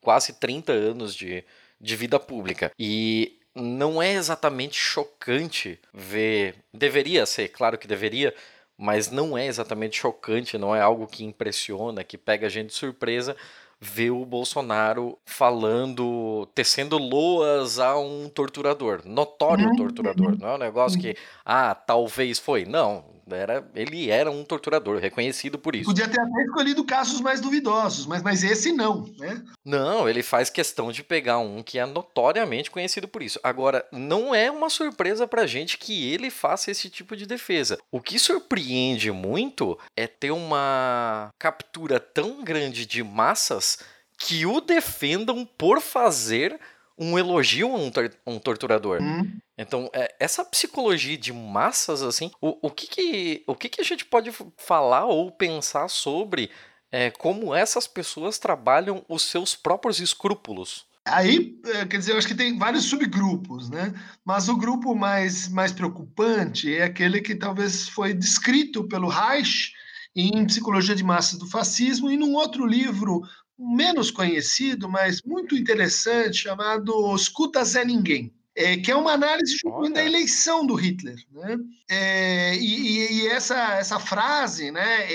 quase 0.00 0.34
30 0.34 0.72
anos 0.72 1.14
de, 1.14 1.44
de 1.80 1.96
vida 1.96 2.18
pública. 2.20 2.70
E 2.78 3.38
não 3.54 4.02
é 4.02 4.14
exatamente 4.14 4.76
chocante 4.76 5.78
ver. 5.92 6.56
Deveria 6.72 7.24
ser, 7.26 7.48
claro 7.48 7.78
que 7.78 7.86
deveria, 7.86 8.34
mas 8.76 9.10
não 9.10 9.36
é 9.36 9.46
exatamente 9.46 9.96
chocante, 9.96 10.58
não 10.58 10.74
é 10.74 10.80
algo 10.80 11.06
que 11.06 11.24
impressiona, 11.24 12.04
que 12.04 12.18
pega 12.18 12.46
a 12.46 12.50
gente 12.50 12.68
de 12.68 12.74
surpresa 12.74 13.36
ver 13.80 14.10
o 14.10 14.24
Bolsonaro 14.24 15.18
falando, 15.24 16.48
tecendo 16.54 16.98
loas 16.98 17.78
a 17.78 17.98
um 17.98 18.28
torturador, 18.28 19.02
notório 19.04 19.68
uhum. 19.68 19.76
torturador. 19.76 20.38
Não 20.38 20.48
é 20.48 20.54
um 20.54 20.58
negócio 20.58 21.00
que, 21.00 21.16
ah, 21.44 21.74
talvez 21.74 22.38
foi. 22.38 22.64
Não, 22.64 23.04
Era, 23.30 23.66
ele 23.74 24.10
era 24.10 24.30
um 24.30 24.44
torturador, 24.44 24.98
reconhecido 24.98 25.58
por 25.58 25.74
isso. 25.74 25.86
Podia 25.86 26.08
ter 26.08 26.20
até 26.20 26.42
escolhido 26.42 26.84
casos 26.84 27.20
mais 27.20 27.40
duvidosos, 27.40 28.06
mas, 28.06 28.22
mas 28.22 28.42
esse 28.42 28.72
não, 28.72 29.04
né? 29.18 29.42
Não, 29.64 30.08
ele 30.08 30.22
faz 30.22 30.50
questão 30.50 30.92
de 30.92 31.02
pegar 31.02 31.38
um 31.38 31.62
que 31.62 31.78
é 31.78 31.86
notoriamente 31.86 32.70
conhecido 32.70 33.08
por 33.08 33.22
isso. 33.22 33.40
Agora, 33.42 33.86
não 33.90 34.34
é 34.34 34.50
uma 34.50 34.68
surpresa 34.68 35.26
pra 35.26 35.46
gente 35.46 35.78
que 35.78 36.12
ele 36.12 36.30
faça 36.30 36.70
esse 36.70 36.90
tipo 36.90 37.16
de 37.16 37.26
defesa. 37.26 37.78
O 37.90 38.00
que 38.00 38.18
surpreende 38.18 39.10
muito 39.10 39.78
é 39.96 40.06
ter 40.06 40.30
uma 40.30 41.30
captura 41.38 41.98
tão 41.98 42.42
grande 42.42 42.84
de 42.86 43.02
massas 43.02 43.78
que 44.18 44.46
o 44.46 44.60
defendam 44.60 45.44
por 45.44 45.80
fazer 45.80 46.58
um 46.98 47.18
elogio 47.18 47.70
a 47.70 47.78
um, 47.78 47.90
tor- 47.90 48.14
um 48.26 48.38
torturador. 48.38 49.02
Hum. 49.02 49.38
Então, 49.56 49.90
é, 49.92 50.14
essa 50.18 50.44
psicologia 50.44 51.16
de 51.16 51.32
massas, 51.32 52.02
assim, 52.02 52.30
o, 52.40 52.66
o, 52.66 52.70
que, 52.70 52.86
que, 52.86 53.44
o 53.46 53.54
que, 53.54 53.68
que 53.68 53.80
a 53.80 53.84
gente 53.84 54.04
pode 54.04 54.30
falar 54.56 55.06
ou 55.06 55.30
pensar 55.30 55.88
sobre 55.88 56.50
é, 56.90 57.10
como 57.10 57.54
essas 57.54 57.86
pessoas 57.86 58.38
trabalham 58.38 59.04
os 59.08 59.22
seus 59.22 59.54
próprios 59.54 60.00
escrúpulos? 60.00 60.86
Aí, 61.06 61.60
eh, 61.66 61.84
quer 61.84 61.98
dizer, 61.98 62.12
eu 62.12 62.18
acho 62.18 62.26
que 62.26 62.34
tem 62.34 62.56
vários 62.56 62.84
subgrupos, 62.84 63.68
né? 63.68 63.92
Mas 64.24 64.48
o 64.48 64.56
grupo 64.56 64.94
mais, 64.94 65.48
mais 65.48 65.70
preocupante 65.70 66.74
é 66.74 66.84
aquele 66.84 67.20
que 67.20 67.34
talvez 67.34 67.88
foi 67.90 68.14
descrito 68.14 68.84
pelo 68.84 69.08
Reich 69.08 69.72
em 70.16 70.46
Psicologia 70.46 70.94
de 70.94 71.04
Massas 71.04 71.38
do 71.38 71.46
Fascismo 71.46 72.10
e 72.10 72.16
num 72.16 72.34
outro 72.34 72.64
livro 72.64 73.20
menos 73.58 74.10
conhecido, 74.10 74.88
mas 74.88 75.22
muito 75.22 75.54
interessante, 75.56 76.38
chamado 76.42 77.14
Escuta 77.14 77.64
Zé 77.64 77.84
Ninguém. 77.84 78.32
É, 78.56 78.76
que 78.76 78.88
é 78.92 78.94
uma 78.94 79.10
análise 79.12 79.56
da 79.92 80.04
eleição 80.04 80.64
do 80.64 80.74
Hitler. 80.74 81.16
Né? 81.32 81.56
É, 81.90 82.54
e 82.56 82.60
e- 82.62 83.22
e 83.22 83.26
essa, 83.26 83.56
essa 83.74 83.98
frase 83.98 84.70
né, 84.70 85.12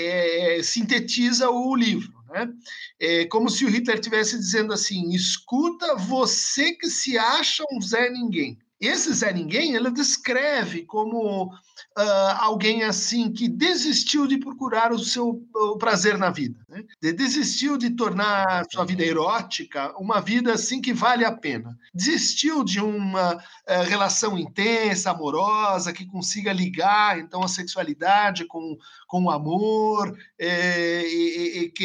é, 0.58 0.62
sintetiza 0.62 1.48
o 1.48 1.74
livro. 1.74 2.12
Né? 2.28 2.48
É 3.00 3.24
como 3.26 3.48
se 3.48 3.64
o 3.64 3.68
Hitler 3.70 3.96
estivesse 3.96 4.36
dizendo 4.38 4.74
assim: 4.74 5.10
escuta 5.14 5.96
você 5.96 6.72
que 6.72 6.88
se 6.88 7.16
acha 7.16 7.64
um 7.72 7.80
Zé 7.80 8.10
Ninguém. 8.10 8.58
Esse 8.80 9.12
Zé 9.12 9.32
Ninguém 9.32 9.74
ele 9.74 9.90
descreve 9.90 10.84
como 10.86 11.52
ah, 11.96 12.38
alguém 12.44 12.82
assim 12.82 13.30
que 13.30 13.46
desistiu 13.48 14.26
de 14.26 14.38
procurar 14.38 14.90
o 14.92 14.98
seu 14.98 15.42
o 15.54 15.76
prazer 15.76 16.16
na 16.16 16.30
vida, 16.30 16.58
né? 16.68 16.82
De- 17.00 17.12
desistiu 17.12 17.76
de 17.76 17.90
tornar 17.90 18.64
sua 18.72 18.84
vida 18.86 19.04
erótica 19.04 19.94
uma 19.98 20.20
vida 20.20 20.54
assim 20.54 20.80
que 20.80 20.92
vale 20.94 21.24
a 21.24 21.32
pena, 21.32 21.76
desistiu 21.92 22.64
de 22.64 22.80
uma 22.80 23.42
eh, 23.66 23.82
relação 23.82 24.38
intensa, 24.38 25.10
amorosa, 25.10 25.92
que 25.92 26.06
consiga 26.06 26.52
ligar 26.52 27.18
então 27.18 27.42
a 27.42 27.48
sexualidade 27.48 28.46
com, 28.46 28.76
com 29.06 29.24
o 29.24 29.30
amor, 29.30 30.16
e, 30.38 30.46
e- 30.46 31.58
e 31.64 31.68
que, 31.70 31.84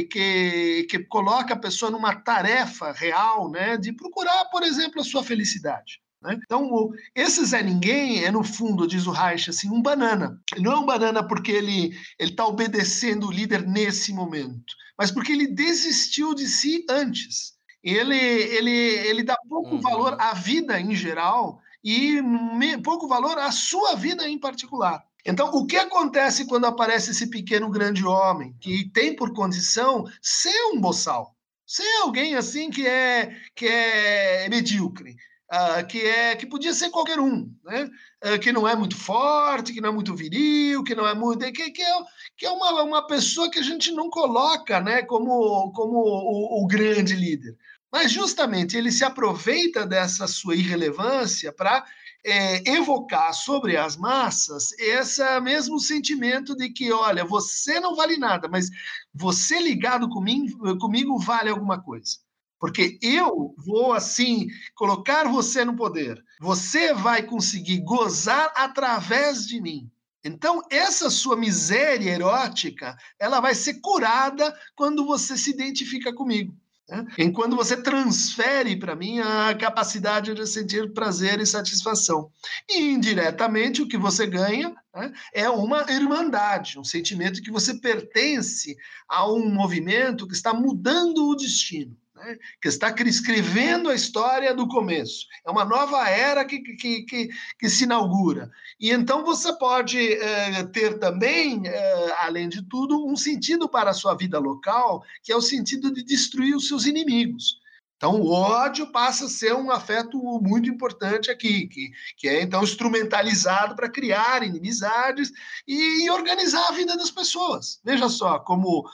e 0.00 0.04
que, 0.04 0.86
que 0.88 0.98
coloca 1.06 1.54
a 1.54 1.58
pessoa 1.58 1.90
numa 1.90 2.14
tarefa 2.14 2.92
real 2.92 3.50
né, 3.50 3.76
de 3.76 3.92
procurar, 3.92 4.44
por 4.46 4.62
exemplo, 4.62 5.00
a 5.00 5.04
sua 5.04 5.22
felicidade. 5.24 6.00
Né? 6.26 6.38
Então, 6.44 6.90
esse 7.14 7.44
Zé 7.44 7.62
Ninguém 7.62 8.24
é, 8.24 8.30
no 8.30 8.42
fundo, 8.44 8.86
diz 8.86 9.06
o 9.06 9.10
Reich, 9.12 9.48
assim, 9.50 9.70
um 9.70 9.80
banana. 9.80 10.40
Ele 10.54 10.64
Não 10.64 10.72
é 10.72 10.78
um 10.78 10.86
banana 10.86 11.26
porque 11.26 11.52
ele 11.52 11.96
está 12.18 12.44
obedecendo 12.46 13.28
o 13.28 13.32
líder 13.32 13.66
nesse 13.66 14.12
momento, 14.12 14.74
mas 14.98 15.10
porque 15.10 15.32
ele 15.32 15.46
desistiu 15.46 16.34
de 16.34 16.46
si 16.48 16.84
antes. 16.90 17.54
Ele, 17.82 18.16
ele, 18.16 18.70
ele 18.70 19.22
dá 19.22 19.36
pouco 19.48 19.76
Uhum. 19.76 19.80
valor 19.80 20.16
à 20.20 20.34
vida 20.34 20.80
em 20.80 20.94
geral 20.94 21.60
e 21.84 22.20
me- 22.20 22.78
pouco 22.78 23.06
valor 23.06 23.38
à 23.38 23.52
sua 23.52 23.94
vida 23.94 24.28
em 24.28 24.38
particular. 24.38 25.04
Então, 25.24 25.50
o 25.50 25.66
que 25.66 25.76
acontece 25.76 26.46
quando 26.46 26.66
aparece 26.66 27.10
esse 27.12 27.28
pequeno 27.30 27.70
grande 27.70 28.04
homem 28.04 28.54
que 28.60 28.90
tem 28.92 29.14
por 29.14 29.32
condição 29.32 30.04
ser 30.20 30.56
um 30.72 30.80
boçal? 30.80 31.34
Ser 31.66 31.86
alguém 32.02 32.36
assim 32.36 32.70
que 32.70 32.86
é, 32.86 33.36
que 33.54 33.66
é 33.66 34.48
medíocre, 34.48 35.16
ah, 35.48 35.82
que, 35.84 36.00
é, 36.00 36.34
que 36.34 36.46
podia 36.46 36.74
ser 36.74 36.90
qualquer 36.90 37.20
um, 37.20 37.48
né? 37.64 37.88
Ah, 38.20 38.38
que 38.38 38.52
não 38.52 38.66
é 38.66 38.74
muito 38.74 38.96
forte, 38.96 39.72
que 39.72 39.80
não 39.80 39.90
é 39.90 39.92
muito 39.92 40.14
viril, 40.14 40.82
que 40.82 40.94
não 40.94 41.06
é 41.06 41.14
muito. 41.14 41.40
que, 41.52 41.70
que 41.70 41.82
é, 41.82 41.94
que 42.36 42.46
é 42.46 42.50
uma, 42.50 42.82
uma 42.82 43.06
pessoa 43.06 43.50
que 43.50 43.58
a 43.58 43.62
gente 43.62 43.92
não 43.92 44.10
coloca 44.10 44.80
né, 44.80 45.02
como, 45.02 45.72
como 45.72 45.98
o, 45.98 46.64
o 46.64 46.66
grande 46.66 47.14
líder. 47.14 47.56
Mas 47.92 48.10
justamente 48.10 48.76
ele 48.76 48.90
se 48.90 49.04
aproveita 49.04 49.86
dessa 49.86 50.26
sua 50.26 50.56
irrelevância 50.56 51.52
para 51.52 51.84
é, 52.24 52.68
evocar 52.68 53.32
sobre 53.32 53.76
as 53.76 53.96
massas 53.96 54.72
esse 54.72 55.22
mesmo 55.40 55.78
sentimento 55.78 56.56
de 56.56 56.68
que, 56.70 56.90
olha, 56.92 57.24
você 57.24 57.78
não 57.78 57.94
vale 57.94 58.16
nada, 58.16 58.48
mas 58.48 58.68
você 59.14 59.60
ligado 59.60 60.08
comigo, 60.08 60.76
comigo 60.78 61.16
vale 61.18 61.50
alguma 61.50 61.80
coisa. 61.80 62.25
Porque 62.58 62.98
eu 63.02 63.54
vou, 63.58 63.92
assim, 63.92 64.48
colocar 64.74 65.28
você 65.28 65.64
no 65.64 65.76
poder. 65.76 66.22
Você 66.40 66.92
vai 66.94 67.22
conseguir 67.22 67.80
gozar 67.80 68.52
através 68.56 69.46
de 69.46 69.60
mim. 69.60 69.90
Então, 70.24 70.60
essa 70.70 71.08
sua 71.08 71.36
miséria 71.36 72.10
erótica, 72.10 72.96
ela 73.18 73.40
vai 73.40 73.54
ser 73.54 73.74
curada 73.74 74.52
quando 74.74 75.06
você 75.06 75.36
se 75.36 75.50
identifica 75.50 76.12
comigo. 76.12 76.52
Né? 76.88 77.04
Enquanto 77.18 77.56
você 77.56 77.80
transfere 77.80 78.76
para 78.76 78.94
mim 78.94 79.18
a 79.18 79.54
capacidade 79.54 80.34
de 80.34 80.46
sentir 80.46 80.92
prazer 80.92 81.40
e 81.40 81.46
satisfação. 81.46 82.30
E 82.68 82.90
indiretamente 82.90 83.82
o 83.82 83.88
que 83.88 83.96
você 83.96 84.26
ganha 84.26 84.74
né, 84.94 85.12
é 85.32 85.48
uma 85.50 85.84
irmandade, 85.90 86.78
um 86.78 86.84
sentimento 86.84 87.42
que 87.42 87.50
você 87.50 87.74
pertence 87.74 88.76
a 89.08 89.30
um 89.30 89.48
movimento 89.48 90.26
que 90.26 90.34
está 90.34 90.54
mudando 90.54 91.28
o 91.28 91.36
destino. 91.36 91.96
Né, 92.16 92.38
que 92.62 92.68
está 92.68 92.94
escrevendo 93.04 93.90
a 93.90 93.94
história 93.94 94.54
do 94.54 94.66
começo. 94.66 95.26
É 95.46 95.50
uma 95.50 95.66
nova 95.66 96.08
era 96.08 96.46
que, 96.46 96.60
que, 96.60 97.02
que, 97.02 97.28
que 97.58 97.68
se 97.68 97.84
inaugura. 97.84 98.50
E 98.80 98.90
então 98.90 99.22
você 99.22 99.52
pode 99.52 99.98
eh, 99.98 100.64
ter 100.72 100.98
também, 100.98 101.60
eh, 101.66 102.14
além 102.20 102.48
de 102.48 102.66
tudo, 102.66 103.06
um 103.06 103.16
sentido 103.16 103.68
para 103.68 103.90
a 103.90 103.94
sua 103.94 104.14
vida 104.14 104.38
local, 104.38 105.04
que 105.22 105.30
é 105.30 105.36
o 105.36 105.42
sentido 105.42 105.92
de 105.92 106.02
destruir 106.02 106.56
os 106.56 106.66
seus 106.68 106.86
inimigos. 106.86 107.60
Então, 107.96 108.20
o 108.20 108.30
ódio 108.30 108.92
passa 108.92 109.24
a 109.24 109.28
ser 109.28 109.54
um 109.54 109.70
afeto 109.70 110.18
muito 110.42 110.68
importante 110.68 111.30
aqui, 111.30 111.66
que, 111.66 111.90
que 112.16 112.28
é 112.28 112.42
então 112.42 112.62
instrumentalizado 112.62 113.74
para 113.74 113.90
criar 113.90 114.42
inimizades 114.42 115.32
e, 115.66 116.04
e, 116.04 116.10
organizar 116.10 116.66
a 116.68 116.72
vida 116.72 116.94
das 116.96 117.10
pessoas. 117.10 117.80
Veja 117.82 118.08
só, 118.10 118.38
como 118.38 118.86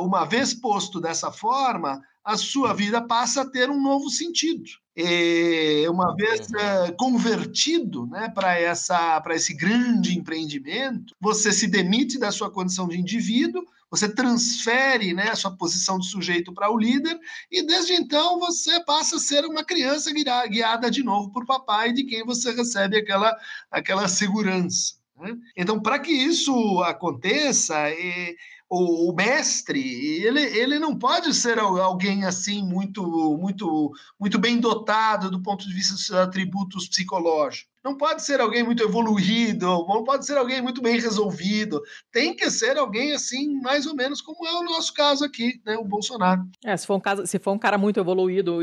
uma 0.00 0.24
vez 0.24 0.54
posto 0.54 1.00
dessa 1.00 1.30
forma, 1.30 2.00
a 2.24 2.36
sua 2.36 2.72
vida 2.72 3.00
passa 3.02 3.42
a 3.42 3.50
ter 3.50 3.70
um 3.70 3.80
novo 3.80 4.08
sentido. 4.08 4.70
E 4.96 5.86
uma 5.88 6.14
vez 6.14 6.48
uh, 6.48 6.94
convertido 6.98 8.06
né, 8.06 8.28
para 8.28 9.34
esse 9.34 9.54
grande 9.54 10.16
empreendimento, 10.16 11.14
você 11.20 11.52
se 11.52 11.66
demite 11.66 12.18
da 12.18 12.30
sua 12.30 12.50
condição 12.50 12.86
de 12.86 12.98
indivíduo, 12.98 13.64
você 13.90 14.08
transfere 14.08 15.14
né, 15.14 15.30
a 15.30 15.36
sua 15.36 15.56
posição 15.56 15.98
de 15.98 16.08
sujeito 16.08 16.52
para 16.52 16.70
o 16.70 16.78
líder, 16.78 17.18
e 17.50 17.62
desde 17.62 17.94
então 17.94 18.38
você 18.38 18.84
passa 18.84 19.16
a 19.16 19.20
ser 19.20 19.44
uma 19.46 19.64
criança 19.64 20.12
guiada 20.48 20.90
de 20.90 21.02
novo 21.02 21.32
por 21.32 21.46
papai, 21.46 21.92
de 21.92 22.04
quem 22.04 22.24
você 22.24 22.52
recebe 22.52 22.98
aquela, 22.98 23.34
aquela 23.70 24.06
segurança. 24.06 24.94
Né? 25.18 25.34
Então, 25.56 25.80
para 25.80 25.98
que 25.98 26.12
isso 26.12 26.82
aconteça, 26.82 27.90
e, 27.90 28.36
o, 28.70 29.10
o, 29.10 29.14
mestre, 29.14 29.80
ele, 30.24 30.40
ele 30.40 30.78
não 30.78 30.96
pode 30.96 31.34
ser 31.34 31.58
alguém 31.58 32.24
assim 32.24 32.62
muito, 32.62 33.02
muito, 33.36 33.92
muito 34.18 34.38
bem 34.38 34.60
dotado 34.60 35.28
do 35.28 35.42
ponto 35.42 35.66
de 35.66 35.74
vista 35.74 35.94
dos 35.94 36.06
seus 36.06 36.18
atributos 36.20 36.88
psicológicos. 36.88 37.69
Não 37.82 37.96
pode 37.96 38.22
ser 38.22 38.40
alguém 38.40 38.62
muito 38.62 38.82
evoluído, 38.82 39.66
não 39.66 40.04
pode 40.04 40.26
ser 40.26 40.36
alguém 40.36 40.60
muito 40.60 40.82
bem 40.82 41.00
resolvido. 41.00 41.80
Tem 42.12 42.36
que 42.36 42.50
ser 42.50 42.76
alguém 42.76 43.12
assim, 43.12 43.58
mais 43.60 43.86
ou 43.86 43.96
menos 43.96 44.20
como 44.20 44.46
é 44.46 44.52
o 44.52 44.62
nosso 44.62 44.92
caso 44.92 45.24
aqui, 45.24 45.60
né, 45.64 45.76
o 45.76 45.84
Bolsonaro. 45.84 46.42
É, 46.64 46.76
se 46.76 46.86
for 46.86 46.96
um 46.96 47.00
caso, 47.00 47.26
se 47.26 47.38
for 47.38 47.52
um 47.52 47.58
cara 47.58 47.78
muito 47.78 47.98
evoluído, 47.98 48.58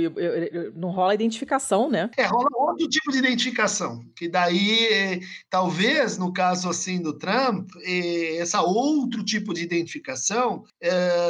não 0.76 0.90
rola 0.90 1.16
identificação, 1.16 1.90
né? 1.90 2.10
É, 2.16 2.26
rola 2.26 2.48
outro 2.54 2.88
tipo 2.88 3.12
de 3.12 3.18
identificação, 3.18 4.04
que 4.16 4.30
daí 4.30 5.22
talvez 5.50 6.18
no 6.18 6.32
caso 6.32 6.70
assim 6.70 7.02
do 7.02 7.18
Trump, 7.18 7.70
essa 8.40 8.62
outro 8.62 9.24
tipo 9.24 9.54
de 9.54 9.64
identificação 9.64 10.64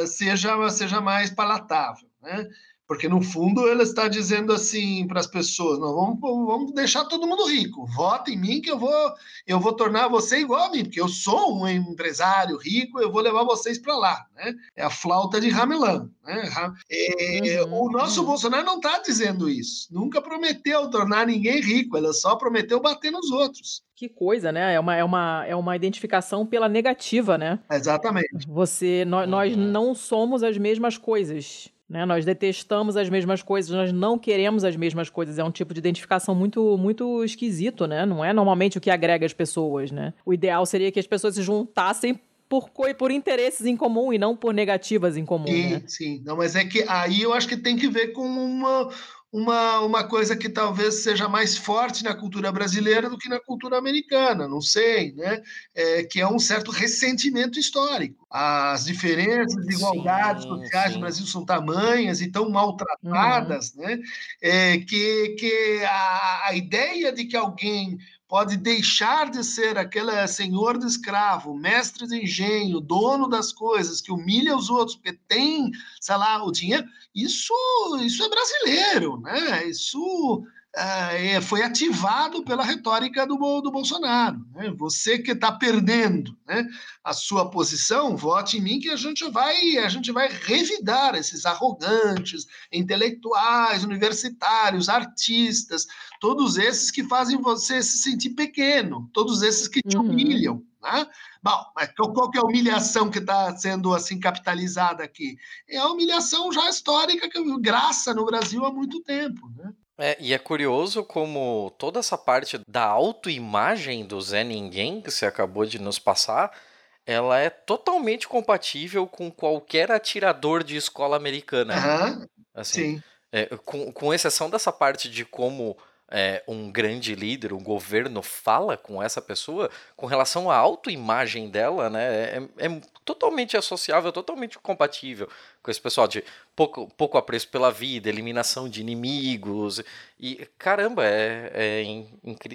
seja 0.06 0.70
seja 0.70 1.00
mais 1.00 1.30
palatável, 1.30 2.06
né? 2.22 2.46
Porque, 2.88 3.06
no 3.06 3.20
fundo, 3.20 3.68
ele 3.68 3.82
está 3.82 4.08
dizendo 4.08 4.50
assim 4.50 5.06
para 5.06 5.20
as 5.20 5.26
pessoas: 5.26 5.78
não, 5.78 5.94
vamos, 5.94 6.18
vamos 6.20 6.72
deixar 6.72 7.04
todo 7.04 7.26
mundo 7.26 7.44
rico. 7.44 7.84
Vota 7.86 8.30
em 8.30 8.36
mim 8.38 8.62
que 8.62 8.70
eu 8.70 8.78
vou, 8.78 9.12
eu 9.46 9.60
vou 9.60 9.74
tornar 9.74 10.08
você 10.08 10.38
igual 10.38 10.64
a 10.64 10.70
mim, 10.70 10.84
porque 10.84 11.00
eu 11.00 11.06
sou 11.06 11.54
um 11.60 11.68
empresário 11.68 12.56
rico, 12.56 12.98
eu 12.98 13.12
vou 13.12 13.20
levar 13.20 13.44
vocês 13.44 13.78
para 13.78 13.94
lá. 13.94 14.24
Né? 14.34 14.54
É 14.74 14.82
a 14.82 14.88
flauta 14.88 15.38
de 15.38 15.50
Ramelan. 15.50 16.08
Né? 16.24 16.50
É, 16.90 17.62
uhum, 17.62 17.88
o 17.88 17.92
nosso 17.92 18.20
uhum. 18.20 18.26
Bolsonaro 18.26 18.64
não 18.64 18.76
está 18.76 19.00
dizendo 19.00 19.50
isso. 19.50 19.88
Nunca 19.92 20.22
prometeu 20.22 20.88
tornar 20.88 21.26
ninguém 21.26 21.60
rico, 21.60 21.94
ele 21.94 22.10
só 22.14 22.36
prometeu 22.36 22.80
bater 22.80 23.12
nos 23.12 23.30
outros. 23.30 23.82
Que 23.94 24.08
coisa, 24.08 24.50
né? 24.50 24.74
É 24.74 24.80
uma, 24.80 24.96
é 24.96 25.04
uma, 25.04 25.44
é 25.46 25.54
uma 25.54 25.76
identificação 25.76 26.46
pela 26.46 26.70
negativa, 26.70 27.36
né? 27.36 27.58
Exatamente. 27.70 28.46
Você, 28.48 29.04
nós, 29.04 29.28
nós 29.28 29.54
uhum. 29.54 29.62
não 29.62 29.94
somos 29.94 30.42
as 30.42 30.56
mesmas 30.56 30.96
coisas. 30.96 31.70
Né? 31.88 32.04
Nós 32.04 32.24
detestamos 32.24 32.96
as 32.96 33.08
mesmas 33.08 33.42
coisas, 33.42 33.70
nós 33.70 33.92
não 33.92 34.18
queremos 34.18 34.62
as 34.62 34.76
mesmas 34.76 35.08
coisas. 35.08 35.38
É 35.38 35.44
um 35.44 35.50
tipo 35.50 35.72
de 35.72 35.80
identificação 35.80 36.34
muito, 36.34 36.76
muito 36.76 37.24
esquisito, 37.24 37.86
né? 37.86 38.04
Não 38.04 38.22
é 38.24 38.32
normalmente 38.32 38.76
o 38.76 38.80
que 38.80 38.90
agrega 38.90 39.24
as 39.24 39.32
pessoas, 39.32 39.90
né? 39.90 40.12
O 40.24 40.34
ideal 40.34 40.66
seria 40.66 40.92
que 40.92 41.00
as 41.00 41.06
pessoas 41.06 41.34
se 41.34 41.42
juntassem 41.42 42.20
por, 42.48 42.70
por 42.96 43.10
interesses 43.10 43.66
em 43.66 43.76
comum 43.76 44.12
e 44.12 44.18
não 44.18 44.34
por 44.34 44.54
negativas 44.54 45.16
em 45.16 45.24
comum. 45.24 45.46
Sim, 45.46 45.70
né? 45.70 45.82
sim. 45.86 46.22
Não, 46.24 46.36
mas 46.36 46.56
é 46.56 46.64
que 46.64 46.84
aí 46.88 47.22
eu 47.22 47.32
acho 47.32 47.46
que 47.46 47.56
tem 47.56 47.76
que 47.76 47.88
ver 47.88 48.08
com 48.08 48.22
uma, 48.22 48.90
uma, 49.30 49.80
uma 49.80 50.04
coisa 50.04 50.34
que 50.34 50.48
talvez 50.48 51.02
seja 51.02 51.28
mais 51.28 51.56
forte 51.56 52.02
na 52.02 52.14
cultura 52.14 52.50
brasileira 52.50 53.10
do 53.10 53.18
que 53.18 53.28
na 53.28 53.38
cultura 53.38 53.76
americana, 53.76 54.48
não 54.48 54.60
sei, 54.60 55.12
né? 55.12 55.42
É, 55.74 56.02
que 56.04 56.20
é 56.20 56.26
um 56.26 56.38
certo 56.38 56.70
ressentimento 56.70 57.58
histórico. 57.58 58.26
As 58.30 58.86
diferenças, 58.86 59.66
desigualdades 59.66 60.44
sim, 60.44 60.48
sociais 60.48 60.88
sim. 60.88 60.94
no 60.94 61.00
Brasil 61.00 61.26
são 61.26 61.44
tamanhas 61.44 62.20
e 62.22 62.30
tão 62.30 62.48
maltratadas, 62.48 63.74
uhum. 63.74 63.82
né? 63.82 63.98
É, 64.40 64.78
que, 64.78 65.36
que 65.38 65.82
a, 65.84 66.46
a 66.46 66.54
ideia 66.54 67.12
de 67.12 67.24
que 67.26 67.36
alguém 67.36 67.98
pode 68.28 68.58
deixar 68.58 69.30
de 69.30 69.42
ser 69.42 69.78
aquele 69.78 70.26
senhor 70.28 70.78
de 70.78 70.86
escravo, 70.86 71.54
mestre 71.54 72.06
de 72.06 72.22
engenho, 72.22 72.78
dono 72.78 73.26
das 73.26 73.52
coisas, 73.52 74.02
que 74.02 74.12
humilha 74.12 74.54
os 74.54 74.68
outros 74.68 74.96
porque 74.96 75.18
tem, 75.26 75.70
sei 75.98 76.16
lá, 76.16 76.44
o 76.44 76.52
dinheiro, 76.52 76.86
isso, 77.14 77.54
isso 78.02 78.22
é 78.22 78.28
brasileiro, 78.28 79.18
né? 79.18 79.66
Isso 79.66 80.44
é, 80.78 81.40
foi 81.40 81.62
ativado 81.62 82.44
pela 82.44 82.62
retórica 82.62 83.26
do, 83.26 83.36
do 83.60 83.70
Bolsonaro. 83.70 84.44
Né? 84.52 84.72
Você 84.76 85.18
que 85.18 85.32
está 85.32 85.50
perdendo 85.50 86.36
né, 86.46 86.66
a 87.02 87.12
sua 87.12 87.50
posição, 87.50 88.16
vote 88.16 88.58
em 88.58 88.60
mim 88.60 88.78
que 88.78 88.88
a 88.88 88.96
gente 88.96 89.28
vai 89.30 89.76
a 89.78 89.88
gente 89.88 90.12
vai 90.12 90.28
revidar 90.28 91.14
esses 91.16 91.44
arrogantes, 91.44 92.46
intelectuais, 92.72 93.82
universitários, 93.82 94.88
artistas, 94.88 95.86
todos 96.20 96.56
esses 96.56 96.90
que 96.90 97.02
fazem 97.04 97.40
você 97.40 97.82
se 97.82 97.98
sentir 97.98 98.30
pequeno, 98.30 99.10
todos 99.12 99.42
esses 99.42 99.66
que 99.66 99.82
te 99.82 99.96
uhum. 99.96 100.04
humilham. 100.04 100.62
Né? 100.82 101.06
Bom, 101.42 101.64
mas 101.74 101.90
qual 101.96 102.30
que 102.30 102.38
é 102.38 102.40
a 102.40 102.44
humilhação 102.44 103.10
que 103.10 103.18
está 103.18 103.56
sendo 103.56 103.92
assim 103.94 104.20
capitalizada 104.20 105.02
aqui? 105.02 105.36
É 105.68 105.78
a 105.78 105.88
humilhação 105.88 106.52
já 106.52 106.68
histórica 106.68 107.28
que 107.28 107.60
graça 107.60 108.14
no 108.14 108.24
Brasil 108.24 108.64
há 108.64 108.72
muito 108.72 109.02
tempo. 109.02 109.48
Né? 109.56 109.72
É, 109.98 110.16
e 110.20 110.32
é 110.32 110.38
curioso 110.38 111.02
como 111.02 111.74
toda 111.76 111.98
essa 111.98 112.16
parte 112.16 112.60
da 112.68 112.84
autoimagem 112.84 114.06
do 114.06 114.20
Zé 114.20 114.44
Ninguém 114.44 115.00
que 115.00 115.10
você 115.10 115.26
acabou 115.26 115.66
de 115.66 115.80
nos 115.80 115.98
passar, 115.98 116.56
ela 117.04 117.38
é 117.38 117.50
totalmente 117.50 118.28
compatível 118.28 119.08
com 119.08 119.30
qualquer 119.30 119.90
atirador 119.90 120.62
de 120.62 120.76
escola 120.76 121.16
americana. 121.16 121.74
Uhum, 121.74 122.26
assim, 122.54 122.96
sim. 122.96 123.02
É, 123.32 123.46
com, 123.64 123.92
com 123.92 124.14
exceção 124.14 124.48
dessa 124.48 124.72
parte 124.72 125.10
de 125.10 125.24
como 125.24 125.76
é, 126.10 126.42
um 126.48 126.70
grande 126.70 127.14
líder, 127.14 127.52
um 127.52 127.62
governo 127.62 128.22
fala 128.22 128.76
com 128.76 129.02
essa 129.02 129.20
pessoa, 129.20 129.70
com 129.96 130.06
relação 130.06 130.50
à 130.50 130.56
autoimagem 130.56 131.50
dela, 131.50 131.90
né, 131.90 132.04
é, 132.04 132.48
é, 132.58 132.80
totalmente 133.04 133.56
associável, 133.56 134.10
totalmente 134.10 134.58
compatível 134.58 135.28
com 135.62 135.70
esse 135.70 135.80
pessoal 135.80 136.08
de 136.08 136.24
pouco, 136.56 136.88
pouco 136.96 137.18
apreço 137.18 137.48
pela 137.48 137.70
vida, 137.70 138.08
eliminação 138.08 138.68
de 138.68 138.80
inimigos, 138.80 139.82
e 140.18 140.48
caramba, 140.56 141.04
é, 141.04 141.50
é 141.54 141.82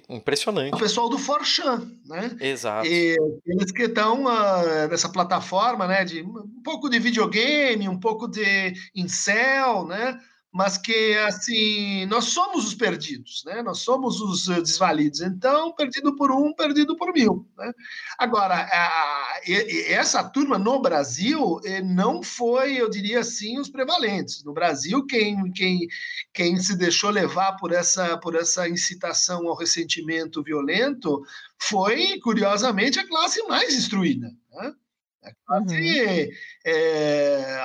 impressionante. 0.10 0.74
O 0.74 0.80
pessoal 0.80 1.08
do 1.10 1.20
Forchan, 1.20 1.92
né? 2.06 2.36
Exato. 2.40 2.88
E 2.88 3.16
eles 3.46 3.72
que 3.72 3.84
estão 3.84 4.24
uh, 4.24 4.88
nessa 4.90 5.10
plataforma, 5.10 5.88
né, 5.88 6.04
de 6.04 6.24
um 6.24 6.62
pouco 6.64 6.90
de 6.90 6.98
videogame, 6.98 7.88
um 7.88 8.00
pouco 8.00 8.28
de 8.28 8.74
incel, 8.96 9.86
né, 9.86 10.20
mas 10.54 10.78
que 10.78 11.16
assim 11.18 12.06
nós 12.06 12.26
somos 12.26 12.68
os 12.68 12.76
perdidos, 12.76 13.44
né? 13.44 13.64
Nós 13.64 13.80
somos 13.80 14.22
os 14.22 14.48
eh, 14.48 14.62
desvalidos. 14.62 15.20
Então, 15.22 15.74
perdido 15.74 16.16
por 16.16 16.32
um, 16.32 16.54
perdido 16.54 16.96
por 16.96 17.12
mil. 17.12 17.50
Né? 17.58 17.72
Agora, 18.20 18.54
a, 18.72 19.42
essa 19.88 20.24
turma 20.24 20.60
no 20.60 20.80
Brasil 20.80 21.60
eh, 21.66 21.82
não 21.82 22.22
foi, 22.22 22.76
eu 22.76 22.88
diria 22.88 23.22
assim, 23.22 23.58
os 23.58 23.68
prevalentes. 23.68 24.44
No 24.44 24.54
Brasil, 24.54 25.04
quem, 25.08 25.52
quem, 25.54 25.88
quem 26.32 26.58
se 26.58 26.78
deixou 26.78 27.10
levar 27.10 27.54
por 27.54 27.72
essa, 27.72 28.16
por 28.20 28.36
essa 28.36 28.70
incitação 28.70 29.48
ao 29.48 29.58
ressentimento 29.58 30.44
violento 30.44 31.24
foi, 31.58 32.20
curiosamente, 32.20 33.00
a 33.00 33.08
classe 33.08 33.42
mais 33.48 33.74
instruída. 33.74 34.32
Né? 34.52 34.74
Quase 35.46 35.76
uhum. 35.76 36.30
é, 36.66 37.60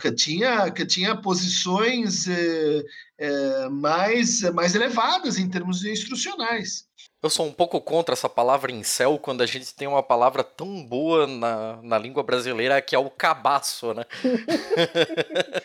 que, 0.00 0.12
tinha, 0.12 0.70
que 0.70 0.86
tinha 0.86 1.16
posições 1.16 2.26
é, 2.28 2.82
é, 3.18 3.68
mais, 3.68 4.42
mais 4.52 4.74
elevadas 4.74 5.38
em 5.38 5.48
termos 5.48 5.84
instrucionais. 5.84 6.88
Eu 7.20 7.28
sou 7.28 7.46
um 7.46 7.52
pouco 7.52 7.80
contra 7.80 8.12
essa 8.12 8.28
palavra 8.28 8.70
incel 8.70 9.18
quando 9.18 9.42
a 9.42 9.46
gente 9.46 9.74
tem 9.74 9.88
uma 9.88 10.04
palavra 10.04 10.44
tão 10.44 10.84
boa 10.84 11.26
na, 11.26 11.82
na 11.82 11.98
língua 11.98 12.22
brasileira 12.22 12.80
que 12.80 12.94
é 12.94 12.98
o 12.98 13.10
cabaço, 13.10 13.92
né? 13.92 14.04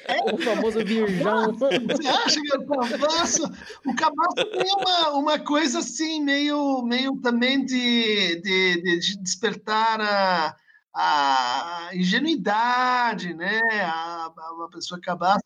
É, 0.08 0.18
o 0.34 0.38
famoso 0.40 0.84
virgão. 0.84 1.54
Você 1.54 2.08
acha 2.08 2.42
que 2.42 2.56
é 2.56 2.58
o 2.58 2.66
cabaço? 2.66 3.44
O 3.86 3.96
cabaço 3.96 4.34
tem 4.36 4.74
uma, 4.76 5.10
uma 5.10 5.40
coisa 5.40 5.78
assim, 5.78 6.24
meio, 6.24 6.82
meio 6.82 7.16
também 7.18 7.64
de, 7.64 8.42
de, 8.42 9.00
de 9.00 9.18
despertar 9.20 10.02
a 10.02 10.56
a 10.94 11.90
ingenuidade, 11.94 13.34
né? 13.34 13.60
A, 13.82 14.26
a, 14.26 14.70
pessoa 14.72 15.02
cabaço. 15.02 15.42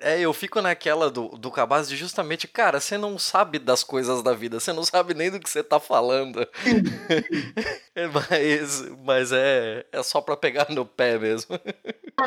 É, 0.00 0.20
eu 0.20 0.32
fico 0.32 0.60
naquela 0.60 1.08
do, 1.08 1.28
do 1.28 1.50
cabaço 1.50 1.88
de 1.88 1.96
justamente, 1.96 2.48
cara, 2.48 2.80
você 2.80 2.98
não 2.98 3.18
sabe 3.18 3.58
das 3.58 3.84
coisas 3.84 4.22
da 4.22 4.34
vida, 4.34 4.58
você 4.58 4.72
não 4.72 4.84
sabe 4.84 5.14
nem 5.14 5.30
do 5.30 5.38
que 5.38 5.48
você 5.48 5.62
tá 5.62 5.78
falando. 5.78 6.46
mas, 8.30 8.84
mas 9.04 9.32
é, 9.32 9.86
é 9.92 10.02
só 10.02 10.20
para 10.20 10.36
pegar 10.36 10.68
no 10.70 10.84
pé 10.84 11.18
mesmo. 11.18 11.58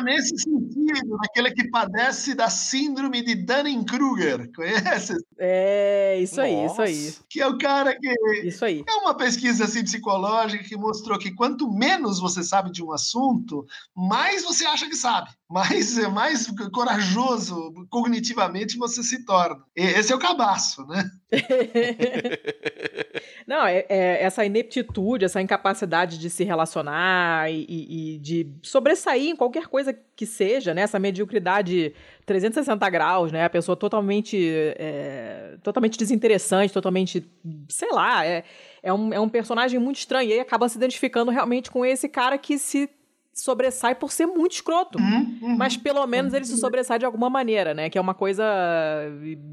Nesse 0.02 0.36
sentido, 0.38 1.16
naquele 1.22 1.50
que 1.52 1.68
padece 1.70 2.34
da 2.34 2.50
síndrome 2.50 3.22
de 3.22 3.34
Dunning-Kruger, 3.34 4.50
conhece? 4.54 5.14
É, 5.38 6.18
isso 6.20 6.40
aí, 6.40 6.54
Nossa. 6.54 6.84
isso 6.84 7.10
aí. 7.10 7.14
Que 7.28 7.40
é 7.40 7.46
o 7.46 7.56
cara 7.58 7.98
que. 7.98 8.14
Isso 8.44 8.64
aí. 8.64 8.84
É 8.86 8.94
uma 8.96 9.14
pesquisa 9.14 9.64
assim, 9.64 9.82
psicológica 9.82 10.64
que 10.64 10.76
mostrou 10.76 11.18
que 11.18 11.32
quanto 11.34 11.70
menos 11.70 12.20
você 12.20 12.42
sabe 12.46 12.70
de 12.70 12.82
um 12.82 12.92
assunto, 12.92 13.66
mais 13.94 14.42
você 14.42 14.64
acha 14.66 14.88
que 14.88 14.96
sabe, 14.96 15.30
mais, 15.48 15.96
mais 16.08 16.46
corajoso 16.72 17.72
cognitivamente 17.88 18.76
você 18.76 19.02
se 19.02 19.24
torna. 19.24 19.62
Esse 19.74 20.12
é 20.12 20.16
o 20.16 20.18
cabaço, 20.18 20.84
né? 20.86 21.08
Não, 23.46 23.64
é, 23.64 23.86
é, 23.88 24.24
essa 24.24 24.44
ineptitude, 24.44 25.24
essa 25.24 25.40
incapacidade 25.40 26.18
de 26.18 26.28
se 26.28 26.42
relacionar 26.42 27.48
e, 27.48 27.64
e, 27.68 28.14
e, 28.14 28.18
de 28.18 28.52
sobressair 28.60 29.30
em 29.30 29.36
qualquer 29.36 29.68
coisa 29.68 29.96
que 30.16 30.26
seja, 30.26 30.74
né? 30.74 30.82
Essa 30.82 30.98
mediocridade 30.98 31.94
360 32.24 32.90
graus, 32.90 33.30
né? 33.30 33.44
A 33.44 33.50
pessoa 33.50 33.76
totalmente, 33.76 34.36
é, 34.76 35.56
totalmente 35.62 35.96
desinteressante, 35.96 36.72
totalmente, 36.72 37.24
sei 37.68 37.92
lá, 37.92 38.26
é, 38.26 38.42
é, 38.82 38.92
um, 38.92 39.14
é 39.14 39.20
um 39.20 39.28
personagem 39.28 39.78
muito 39.78 39.98
estranho. 39.98 40.28
E 40.28 40.32
aí 40.32 40.40
acaba 40.40 40.68
se 40.68 40.76
identificando 40.76 41.30
realmente 41.30 41.70
com 41.70 41.86
esse 41.86 42.08
cara 42.08 42.36
que 42.36 42.58
se 42.58 42.90
sobressai 43.36 43.94
por 43.94 44.10
ser 44.10 44.26
muito 44.26 44.52
escroto. 44.52 44.98
Uhum, 44.98 45.38
uhum, 45.42 45.56
mas 45.56 45.76
pelo 45.76 46.04
menos 46.06 46.32
ele 46.32 46.44
se 46.46 46.56
sobressai 46.56 46.98
de 46.98 47.04
alguma 47.04 47.28
maneira, 47.28 47.74
né? 47.74 47.90
Que 47.90 47.98
é 47.98 48.00
uma 48.00 48.14
coisa 48.14 48.44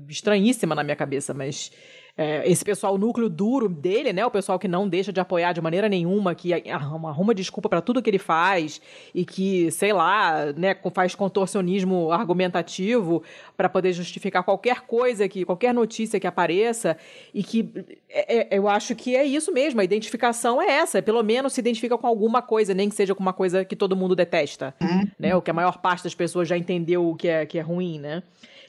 estranhíssima 0.07 0.73
na 0.73 0.83
minha 0.83 0.95
cabeça, 0.95 1.33
mas 1.33 1.69
é, 2.15 2.47
esse 2.47 2.63
pessoal, 2.63 2.93
o 2.93 2.97
núcleo 2.97 3.27
duro 3.27 3.67
dele, 3.67 4.13
né? 4.13 4.23
O 4.23 4.29
pessoal 4.29 4.59
que 4.59 4.67
não 4.67 4.87
deixa 4.87 5.11
de 5.11 5.19
apoiar 5.19 5.51
de 5.51 5.59
maneira 5.61 5.89
nenhuma, 5.89 6.35
que 6.35 6.53
arruma, 6.69 7.09
arruma 7.09 7.33
desculpa 7.33 7.67
para 7.67 7.81
tudo 7.81 8.03
que 8.03 8.09
ele 8.09 8.19
faz 8.19 8.79
e 9.15 9.25
que, 9.25 9.71
sei 9.71 9.91
lá, 9.93 10.53
né, 10.55 10.75
faz 10.93 11.15
contorcionismo 11.15 12.11
argumentativo 12.11 13.23
para 13.57 13.67
poder 13.67 13.93
justificar 13.93 14.43
qualquer 14.43 14.81
coisa 14.81 15.27
que, 15.27 15.43
qualquer 15.43 15.73
notícia 15.73 16.19
que 16.19 16.27
apareça 16.27 16.95
e 17.33 17.43
que 17.43 17.71
é, 18.07 18.55
é, 18.55 18.57
eu 18.59 18.69
acho 18.69 18.93
que 18.95 19.15
é 19.15 19.23
isso 19.23 19.51
mesmo. 19.51 19.81
A 19.81 19.83
identificação 19.83 20.61
é 20.61 20.67
essa, 20.69 21.01
pelo 21.01 21.23
menos 21.23 21.53
se 21.53 21.61
identifica 21.61 21.97
com 21.97 22.05
alguma 22.05 22.43
coisa, 22.43 22.75
nem 22.75 22.89
que 22.89 22.95
seja 22.95 23.15
com 23.15 23.23
uma 23.23 23.33
coisa 23.33 23.65
que 23.65 23.75
todo 23.75 23.95
mundo 23.95 24.15
detesta, 24.15 24.75
né? 25.17 25.35
O 25.35 25.41
que 25.41 25.49
a 25.49 25.53
maior 25.53 25.79
parte 25.79 26.03
das 26.03 26.13
pessoas 26.13 26.47
já 26.47 26.55
entendeu 26.55 27.15
que 27.15 27.27
é 27.27 27.43
que 27.43 27.57
é 27.57 27.61
ruim, 27.61 27.99
né? 27.99 28.21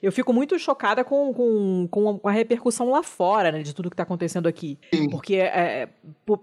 Eu 0.05 0.13
fico 0.13 0.33
muito 0.33 0.59
chocada 0.59 1.05
com, 1.05 1.33
com, 1.33 1.89
com 1.91 2.29
a 2.29 2.33
repercussão 2.33 2.91
lá 2.91 3.03
fora, 3.03 3.51
né, 3.51 3.63
de 3.63 3.75
tudo 3.75 3.91
que 3.91 3.95
está 3.95 4.03
acontecendo 4.03 4.47
aqui. 4.47 4.79
Sim. 4.93 5.09
Porque 5.09 5.37
é, 5.37 5.89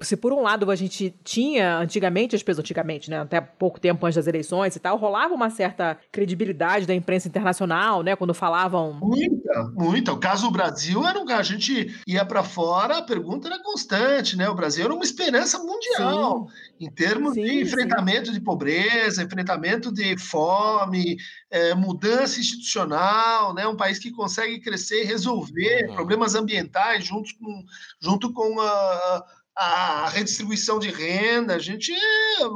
se 0.02 0.16
por 0.16 0.34
um 0.34 0.42
lado 0.42 0.70
a 0.72 0.76
gente 0.76 1.14
tinha, 1.24 1.78
antigamente, 1.78 2.36
as 2.36 2.44
pessoas, 2.44 2.64
antigamente, 2.64 3.10
né, 3.10 3.20
até 3.20 3.42
pouco 3.42 3.80
tempo 3.80 4.06
antes 4.06 4.16
das 4.16 4.28
eleições 4.28 4.76
e 4.76 4.80
tal, 4.80 4.98
rolava 4.98 5.34
uma 5.34 5.50
certa 5.50 5.98
credibilidade 6.12 6.86
da 6.86 6.94
imprensa 6.94 7.28
internacional, 7.28 8.04
né, 8.04 8.16
quando 8.16 8.34
falavam... 8.34 8.94
Muita, 8.94 9.64
muita. 9.74 10.14
O 10.14 10.20
caso 10.20 10.48
do 10.48 10.52
Brasil 10.52 11.06
era 11.06 11.20
um 11.20 11.32
a 11.32 11.44
gente 11.44 11.96
ia 12.06 12.26
para 12.26 12.44
fora, 12.44 12.98
a 12.98 13.02
pergunta 13.02 13.48
era 13.48 13.62
constante, 13.62 14.36
né? 14.36 14.50
O 14.50 14.56
Brasil 14.56 14.86
era 14.86 14.94
uma 14.94 15.04
esperança 15.04 15.58
mundial 15.60 16.48
Sim. 16.78 16.86
em 16.86 16.92
termos 16.92 17.34
Sim, 17.34 17.44
de 17.44 17.50
sim. 17.50 17.62
enfrentamento 17.62 18.32
de 18.32 18.42
pobreza, 18.42 19.24
enfrentamento 19.24 19.92
de 19.94 20.18
fome, 20.18 21.16
eh, 21.52 21.76
mudança 21.76 22.40
institucional, 22.40 23.54
né? 23.54 23.68
Um 23.68 23.76
país 23.76 24.00
que 24.00 24.10
consegue 24.12 24.60
crescer 24.60 25.04
e 25.04 25.06
resolver 25.06 25.88
Uhum. 25.88 25.96
problemas 25.96 26.34
ambientais 26.34 27.04
junto 27.06 27.38
com, 27.38 27.66
junto 28.00 28.32
com 28.34 28.60
a, 28.60 29.26
a 29.56 30.10
redistribuição 30.10 30.80
de 30.80 30.90
renda. 30.90 31.56
A 31.56 31.60
gente, 31.60 31.92
eh, 31.94 32.48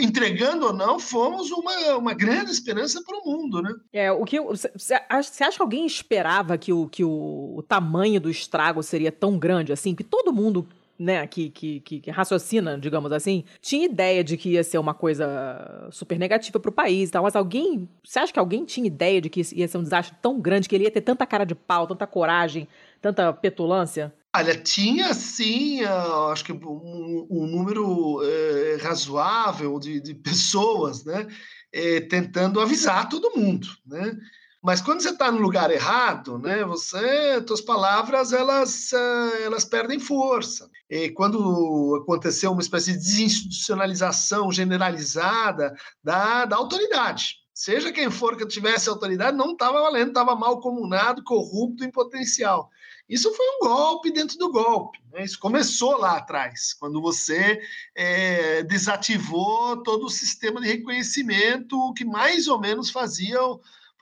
entregando 0.00 0.66
ou 0.66 0.72
não, 0.72 0.98
fomos 0.98 1.50
uma, 1.50 1.96
uma 1.96 2.14
grande 2.14 2.50
esperança 2.52 3.02
para 3.04 3.18
o 3.18 3.24
mundo, 3.24 3.60
né? 3.60 3.72
É, 3.92 4.12
o 4.12 4.24
que 4.24 4.40
você 4.40 5.00
acha 5.08 5.56
que 5.56 5.62
alguém 5.62 5.84
esperava 5.84 6.56
que, 6.56 6.72
o, 6.72 6.88
que 6.88 7.04
o, 7.04 7.54
o 7.56 7.62
tamanho 7.62 8.20
do 8.20 8.30
estrago 8.30 8.82
seria 8.82 9.10
tão 9.12 9.38
grande 9.38 9.72
assim? 9.72 9.94
Que 9.94 10.04
todo 10.04 10.32
mundo 10.32 10.66
né, 10.98 11.26
que, 11.26 11.50
que, 11.50 11.80
que, 11.80 12.10
raciocina, 12.10 12.78
digamos 12.78 13.10
assim, 13.12 13.44
tinha 13.60 13.86
ideia 13.86 14.22
de 14.22 14.36
que 14.36 14.50
ia 14.50 14.62
ser 14.62 14.78
uma 14.78 14.94
coisa 14.94 15.88
super 15.90 16.18
negativa 16.18 16.60
pro 16.60 16.70
país 16.70 17.08
e 17.08 17.12
tal, 17.12 17.22
mas 17.24 17.34
alguém. 17.34 17.88
Você 18.04 18.18
acha 18.18 18.32
que 18.32 18.38
alguém 18.38 18.64
tinha 18.64 18.86
ideia 18.86 19.20
de 19.20 19.28
que 19.28 19.42
ia 19.54 19.66
ser 19.66 19.78
um 19.78 19.82
desastre 19.82 20.16
tão 20.22 20.40
grande, 20.40 20.68
que 20.68 20.74
ele 20.74 20.84
ia 20.84 20.90
ter 20.90 21.00
tanta 21.00 21.26
cara 21.26 21.44
de 21.44 21.54
pau, 21.54 21.86
tanta 21.86 22.06
coragem, 22.06 22.68
tanta 23.00 23.32
petulância? 23.32 24.12
Olha, 24.34 24.56
tinha 24.56 25.12
sim, 25.12 25.82
ah, 25.84 26.30
acho 26.32 26.44
que 26.44 26.52
um, 26.52 27.26
um 27.30 27.46
número 27.46 28.22
eh, 28.24 28.78
razoável 28.80 29.78
de, 29.78 30.00
de 30.00 30.14
pessoas, 30.14 31.04
né, 31.04 31.26
eh, 31.70 32.00
tentando 32.00 32.58
avisar 32.58 33.10
todo 33.10 33.36
mundo, 33.36 33.68
né? 33.86 34.16
Mas 34.62 34.80
quando 34.80 35.00
você 35.00 35.10
está 35.10 35.30
no 35.32 35.40
lugar 35.40 35.72
errado, 35.72 36.38
né, 36.38 36.64
você, 36.64 37.44
suas 37.44 37.60
palavras 37.60 38.32
elas 38.32 38.92
ah, 38.94 39.32
elas 39.42 39.64
perdem 39.64 39.98
força. 39.98 40.70
E 40.88 41.10
quando 41.10 42.00
aconteceu 42.00 42.52
uma 42.52 42.62
espécie 42.62 42.92
de 42.92 42.98
desinstitucionalização 42.98 44.52
generalizada 44.52 45.74
da, 46.02 46.44
da 46.44 46.56
autoridade, 46.56 47.38
seja 47.52 47.90
quem 47.90 48.08
for 48.08 48.36
que 48.36 48.46
tivesse 48.46 48.88
autoridade, 48.88 49.36
não 49.36 49.52
estava 49.52 49.82
valendo, 49.82 50.08
estava 50.08 50.36
mal 50.36 50.60
comunado, 50.60 51.24
corrupto 51.24 51.84
em 51.84 51.90
potencial. 51.90 52.70
Isso 53.08 53.34
foi 53.34 53.46
um 53.46 53.58
golpe 53.66 54.12
dentro 54.12 54.38
do 54.38 54.50
golpe. 54.50 54.98
Né? 55.12 55.24
Isso 55.24 55.40
começou 55.40 55.98
lá 55.98 56.18
atrás, 56.18 56.72
quando 56.72 57.02
você 57.02 57.60
é, 57.96 58.62
desativou 58.62 59.82
todo 59.82 60.06
o 60.06 60.10
sistema 60.10 60.60
de 60.60 60.68
reconhecimento 60.68 61.92
que 61.94 62.04
mais 62.04 62.46
ou 62.46 62.60
menos 62.60 62.90
fazia, 62.90 63.38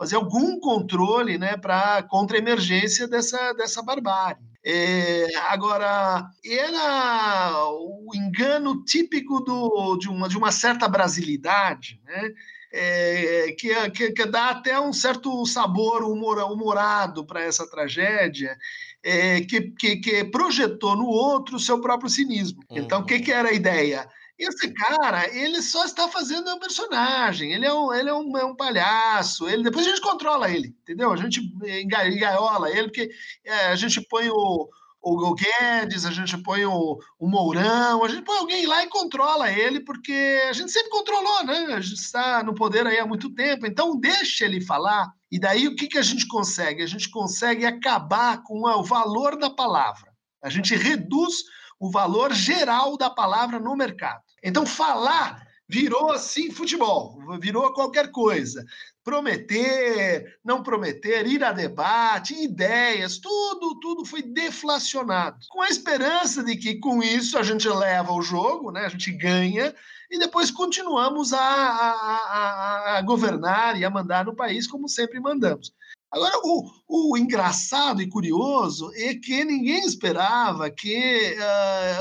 fazia 0.01 0.17
algum 0.17 0.59
controle 0.59 1.37
né, 1.37 1.59
para 1.59 2.03
contra 2.05 2.39
a 2.39 2.41
emergência 2.41 3.07
dessa, 3.07 3.53
dessa 3.53 3.83
barbárie. 3.83 4.43
É, 4.65 5.29
agora, 5.49 6.27
era 6.43 7.69
o 7.69 8.11
engano 8.15 8.83
típico 8.83 9.41
do, 9.41 9.99
de, 9.99 10.09
uma, 10.09 10.27
de 10.27 10.39
uma 10.39 10.51
certa 10.51 10.89
brasilidade, 10.89 12.01
né? 12.07 12.31
É, 12.73 13.53
que, 13.59 13.91
que, 13.91 14.13
que, 14.13 14.27
dá 14.27 14.51
até 14.51 14.79
um 14.79 14.93
certo 14.93 15.45
sabor 15.45 16.05
humor, 16.05 16.39
humorado 16.39 17.27
para 17.27 17.43
essa 17.43 17.69
tragédia, 17.69 18.57
é, 19.03 19.41
que, 19.41 19.73
que, 19.73 19.97
que, 19.97 20.25
projetou 20.27 20.95
no 20.95 21.07
outro 21.07 21.57
o 21.57 21.61
seu 21.61 21.81
próprio 21.81 22.09
cinismo. 22.09 22.63
Uhum. 22.71 22.79
Então, 22.79 23.01
o 23.01 23.05
que, 23.05 23.19
que 23.19 23.33
era 23.33 23.49
a 23.49 23.53
ideia? 23.53 24.09
Esse 24.41 24.73
cara, 24.73 25.29
ele 25.37 25.61
só 25.61 25.85
está 25.85 26.09
fazendo 26.09 26.51
um 26.51 26.59
personagem, 26.59 27.53
ele 27.53 27.67
é 27.67 27.75
um, 27.75 27.93
ele 27.93 28.09
é 28.09 28.15
um, 28.15 28.39
é 28.39 28.45
um 28.45 28.57
palhaço, 28.57 29.47
ele, 29.47 29.63
depois 29.63 29.87
a 29.87 29.91
gente 29.91 30.01
controla 30.01 30.51
ele, 30.51 30.69
entendeu? 30.83 31.13
A 31.13 31.17
gente 31.17 31.41
engaiola 31.63 32.71
ele, 32.71 32.89
porque 32.89 33.11
é, 33.45 33.67
a 33.67 33.77
gente 33.77 34.01
põe 34.01 34.31
o, 34.31 34.71
o 35.03 35.35
Guedes, 35.35 36.07
a 36.07 36.11
gente 36.11 36.39
põe 36.39 36.65
o, 36.65 36.99
o, 37.19 37.29
Mourão, 37.29 38.03
a 38.03 38.09
gente 38.09 38.23
põe 38.23 38.39
alguém 38.39 38.65
lá 38.65 38.83
e 38.83 38.89
controla 38.89 39.53
ele, 39.53 39.81
porque 39.81 40.41
a 40.49 40.55
gente 40.55 40.73
sempre 40.73 40.89
controlou, 40.89 41.45
né? 41.45 41.75
A 41.75 41.81
gente 41.81 42.01
está 42.01 42.43
no 42.43 42.55
poder 42.55 42.87
aí 42.87 42.99
há 42.99 43.07
muito 43.07 43.35
tempo, 43.35 43.67
então 43.67 44.01
deixa 44.01 44.47
ele 44.47 44.63
falar. 44.63 45.07
E 45.31 45.39
daí 45.39 45.69
o 45.69 45.77
que, 45.77 45.87
que 45.87 45.99
a 45.99 46.03
gente 46.03 46.27
consegue? 46.27 46.83
A 46.83 46.87
gente 46.87 47.11
consegue 47.11 47.67
acabar 47.67 48.43
com 48.43 48.63
o 48.63 48.83
valor 48.83 49.39
da 49.39 49.51
palavra. 49.51 50.11
A 50.43 50.49
gente 50.49 50.75
reduz 50.75 51.45
o 51.79 51.91
valor 51.91 52.33
geral 52.35 52.97
da 52.99 53.09
palavra 53.09 53.59
no 53.59 53.75
mercado. 53.75 54.30
Então, 54.43 54.65
falar 54.65 55.47
virou 55.71 56.11
assim 56.11 56.51
futebol, 56.51 57.17
virou 57.39 57.73
qualquer 57.73 58.11
coisa. 58.11 58.65
Prometer, 59.05 60.39
não 60.45 60.65
prometer, 60.65 61.27
ir 61.29 61.45
a 61.45 61.53
debate, 61.53 62.35
ideias, 62.35 63.19
tudo, 63.19 63.79
tudo 63.79 64.05
foi 64.05 64.21
deflacionado. 64.21 65.39
Com 65.49 65.63
a 65.63 65.69
esperança 65.69 66.43
de 66.43 66.57
que 66.57 66.81
com 66.81 67.01
isso 67.01 67.39
a 67.39 67.45
gente 67.45 67.69
leva 67.69 68.13
o 68.13 68.21
jogo, 68.21 68.73
né? 68.73 68.85
a 68.85 68.89
gente 68.89 69.13
ganha, 69.13 69.73
e 70.11 70.19
depois 70.19 70.51
continuamos 70.51 71.33
a, 71.33 71.39
a, 71.39 71.93
a, 71.95 72.99
a 72.99 73.03
governar 73.03 73.79
e 73.79 73.85
a 73.85 73.91
mandar 73.91 74.25
no 74.25 74.35
país 74.35 74.67
como 74.67 74.89
sempre 74.89 75.21
mandamos. 75.21 75.73
Agora, 76.11 76.37
o, 76.43 76.69
o, 76.89 77.17
engraçado 77.17 78.03
e 78.03 78.09
curioso 78.09 78.91
é 78.97 79.15
que 79.15 79.45
ninguém 79.45 79.85
esperava 79.85 80.69
que 80.69 81.37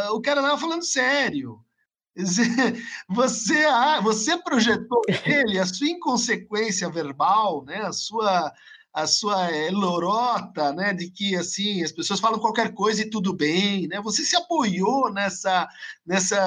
uh, 0.10 0.16
o 0.16 0.22
cara 0.22 0.42
estava 0.42 0.58
falando 0.58 0.84
sério. 0.84 1.64
Você, 3.08 3.54
você 4.02 4.38
projetou 4.38 5.02
nele 5.26 5.60
a 5.60 5.66
sua 5.66 5.88
inconsequência 5.88 6.90
verbal, 6.90 7.64
né? 7.66 7.78
a 7.78 7.94
sua, 7.94 8.54
a 8.94 9.08
sua 9.08 9.50
lorota, 9.72 10.74
né? 10.74 10.94
de 10.94 11.10
que 11.10 11.36
assim 11.36 11.84
as 11.84 11.92
pessoas 11.92 12.20
falam 12.20 12.40
qualquer 12.40 12.74
coisa 12.74 13.02
e 13.02 13.10
tudo 13.10 13.34
bem. 13.34 13.88
Né? 13.88 14.02
Você 14.02 14.24
se 14.24 14.36
apoiou 14.36 15.12
nessa, 15.12 15.68
nessa 16.06 16.38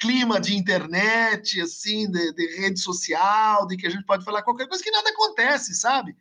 clima 0.00 0.40
de 0.40 0.56
internet, 0.56 1.60
assim, 1.60 2.10
de, 2.10 2.32
de 2.34 2.60
rede 2.60 2.80
social, 2.80 3.66
de 3.66 3.76
que 3.76 3.86
a 3.86 3.90
gente 3.90 4.04
pode 4.04 4.24
falar 4.24 4.42
qualquer 4.42 4.68
coisa 4.68 4.82
que 4.82 4.90
nada 4.90 5.08
acontece, 5.10 5.74
sabe? 5.74 6.14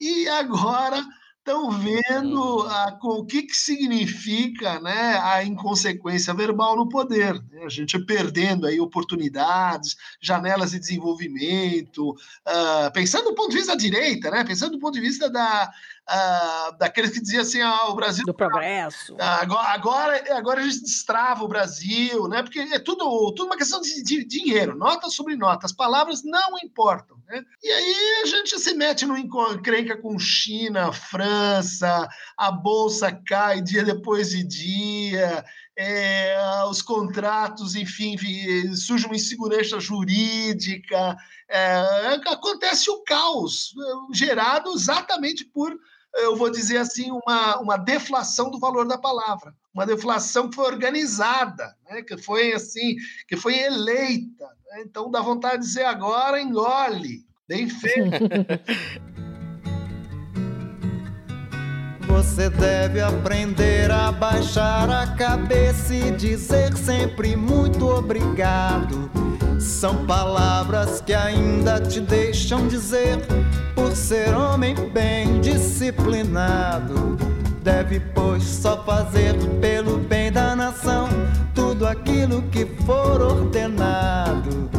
E 0.00 0.28
agora 0.28 1.02
estão 1.46 1.70
vendo 1.70 2.62
a, 2.62 2.98
o 3.04 3.24
que, 3.24 3.44
que 3.44 3.56
significa 3.56 4.80
né, 4.80 5.16
a 5.22 5.44
inconsequência 5.44 6.34
verbal 6.34 6.76
no 6.76 6.88
poder. 6.88 7.40
Né? 7.52 7.64
A 7.64 7.68
gente 7.68 7.96
perdendo 8.00 8.66
aí 8.66 8.80
oportunidades, 8.80 9.96
janelas 10.20 10.72
de 10.72 10.80
desenvolvimento, 10.80 12.10
uh, 12.10 12.92
pensando 12.92 13.26
do 13.26 13.34
ponto 13.36 13.50
de 13.50 13.58
vista 13.58 13.72
da 13.72 13.78
direita, 13.78 14.28
né? 14.28 14.42
pensando 14.42 14.72
do 14.72 14.80
ponto 14.80 14.94
de 14.94 15.00
vista 15.00 15.30
da, 15.30 15.70
uh, 16.08 16.78
daqueles 16.78 17.10
que 17.10 17.20
diziam 17.20 17.42
assim, 17.42 17.60
ah, 17.60 17.88
o 17.88 17.94
Brasil... 17.94 18.24
Do 18.24 18.34
progresso. 18.34 19.16
Agora, 19.18 19.68
agora, 19.68 20.36
agora 20.36 20.60
a 20.60 20.64
gente 20.64 20.82
destrava 20.82 21.44
o 21.44 21.48
Brasil, 21.48 22.28
né? 22.28 22.42
porque 22.42 22.60
é 22.60 22.78
tudo, 22.78 23.04
tudo 23.34 23.46
uma 23.46 23.56
questão 23.56 23.80
de, 23.80 24.02
de 24.02 24.24
dinheiro, 24.24 24.76
nota 24.76 25.08
sobre 25.08 25.36
nota, 25.36 25.66
as 25.66 25.72
palavras 25.72 26.22
não 26.24 26.56
importam. 26.62 27.16
Né? 27.28 27.44
E 27.62 27.68
aí 27.68 28.22
a 28.22 28.26
gente 28.26 28.58
se 28.58 28.74
mete 28.74 29.04
no 29.04 29.16
encrenca 29.16 29.96
com 29.96 30.18
China, 30.18 30.92
França, 30.92 31.66
França, 31.66 32.08
a 32.36 32.50
bolsa 32.50 33.12
cai 33.26 33.60
dia 33.60 33.84
depois 33.84 34.30
de 34.30 34.42
dia, 34.42 35.44
é, 35.76 36.36
os 36.68 36.82
contratos, 36.82 37.74
enfim, 37.74 38.16
surge 38.74 39.06
uma 39.06 39.16
insegurança 39.16 39.78
jurídica, 39.78 41.16
é, 41.48 42.20
acontece 42.28 42.90
o 42.90 43.02
caos 43.02 43.74
gerado 44.12 44.72
exatamente 44.72 45.44
por, 45.44 45.76
eu 46.16 46.36
vou 46.36 46.50
dizer 46.50 46.78
assim, 46.78 47.10
uma, 47.10 47.58
uma 47.58 47.76
deflação 47.76 48.50
do 48.50 48.58
valor 48.58 48.86
da 48.86 48.98
palavra, 48.98 49.54
uma 49.72 49.86
deflação 49.86 50.48
que 50.48 50.56
foi 50.56 50.66
organizada, 50.66 51.76
né, 51.88 52.02
que 52.02 52.16
foi 52.16 52.52
assim, 52.52 52.96
que 53.28 53.36
foi 53.36 53.58
eleita. 53.58 54.46
Né, 54.70 54.82
então 54.86 55.10
dá 55.10 55.20
vontade 55.20 55.62
de 55.62 55.68
dizer 55.68 55.84
agora 55.84 56.40
engole, 56.40 57.24
bem 57.48 57.68
feito. 57.68 58.10
você 62.06 62.48
deve 62.48 63.00
aprender 63.00 63.90
a 63.90 64.10
baixar 64.10 64.88
a 64.88 65.06
cabeça 65.16 65.94
e 65.94 66.10
dizer 66.12 66.74
sempre 66.76 67.36
muito 67.36 67.86
obrigado. 67.86 69.10
São 69.58 70.06
palavras 70.06 71.00
que 71.00 71.14
ainda 71.14 71.80
te 71.80 72.00
deixam 72.00 72.68
dizer, 72.68 73.18
por 73.74 73.94
ser 73.94 74.34
homem 74.34 74.74
bem 74.90 75.40
disciplinado. 75.40 77.16
Deve, 77.62 77.98
pois, 77.98 78.44
só 78.44 78.84
fazer 78.84 79.34
pelo 79.60 79.98
bem 79.98 80.30
da 80.30 80.54
nação 80.54 81.08
tudo 81.54 81.86
aquilo 81.86 82.42
que 82.42 82.64
for 82.84 83.20
ordenado. 83.20 84.70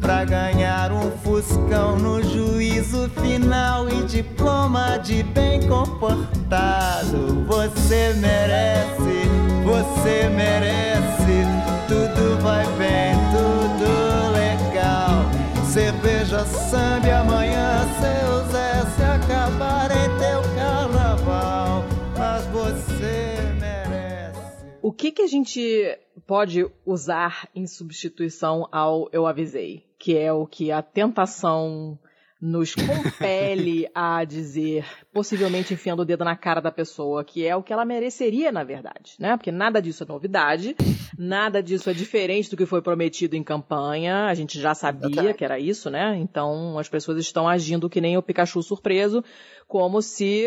Pra 0.00 0.24
ganhar 0.24 0.92
um 0.92 1.10
fuscão 1.22 1.96
no 1.96 2.22
juízo 2.22 3.10
final 3.20 3.88
e 3.88 4.04
diploma 4.04 4.98
de 4.98 5.22
bem 5.22 5.66
comportado. 5.68 7.44
Você 7.46 8.14
merece, 8.18 9.28
você 9.64 10.28
merece. 10.28 11.44
Tudo 11.88 12.42
vai 12.42 12.64
bem, 12.78 13.14
tudo. 13.32 14.03
Cerveja, 15.74 16.44
samba 16.44 17.18
amanhã 17.18 17.80
seu 17.98 18.52
Zé 18.52 18.84
se 18.94 19.02
acabar 19.02 19.90
em 19.90 20.18
teu 20.20 20.54
carnaval. 20.54 21.84
Mas 22.16 22.46
você 22.46 23.34
merece. 23.58 24.40
O 24.80 24.92
que, 24.92 25.10
que 25.10 25.22
a 25.22 25.26
gente 25.26 25.98
pode 26.28 26.64
usar 26.86 27.48
em 27.52 27.66
substituição 27.66 28.68
ao 28.70 29.08
eu 29.12 29.26
avisei? 29.26 29.84
Que 29.98 30.16
é 30.16 30.32
o 30.32 30.46
que 30.46 30.70
a 30.70 30.80
tentação 30.80 31.98
nos 32.40 32.74
compele 32.74 33.88
a 33.94 34.24
dizer, 34.24 34.84
possivelmente 35.12 35.72
enfiando 35.72 36.00
o 36.00 36.04
dedo 36.04 36.24
na 36.24 36.36
cara 36.36 36.60
da 36.60 36.70
pessoa, 36.70 37.24
que 37.24 37.46
é 37.46 37.56
o 37.56 37.62
que 37.62 37.72
ela 37.72 37.84
mereceria, 37.84 38.52
na 38.52 38.64
verdade, 38.64 39.14
né? 39.18 39.36
Porque 39.36 39.50
nada 39.50 39.80
disso 39.80 40.02
é 40.02 40.06
novidade, 40.06 40.76
nada 41.18 41.62
disso 41.62 41.88
é 41.88 41.92
diferente 41.92 42.50
do 42.50 42.56
que 42.56 42.66
foi 42.66 42.82
prometido 42.82 43.36
em 43.36 43.42
campanha, 43.42 44.26
a 44.26 44.34
gente 44.34 44.60
já 44.60 44.74
sabia 44.74 45.32
que 45.32 45.44
era 45.44 45.58
isso, 45.58 45.90
né? 45.90 46.16
Então 46.18 46.78
as 46.78 46.88
pessoas 46.88 47.18
estão 47.18 47.48
agindo 47.48 47.88
que 47.88 48.00
nem 48.00 48.16
o 48.16 48.22
Pikachu 48.22 48.62
surpreso, 48.62 49.24
como 49.66 50.02
se 50.02 50.46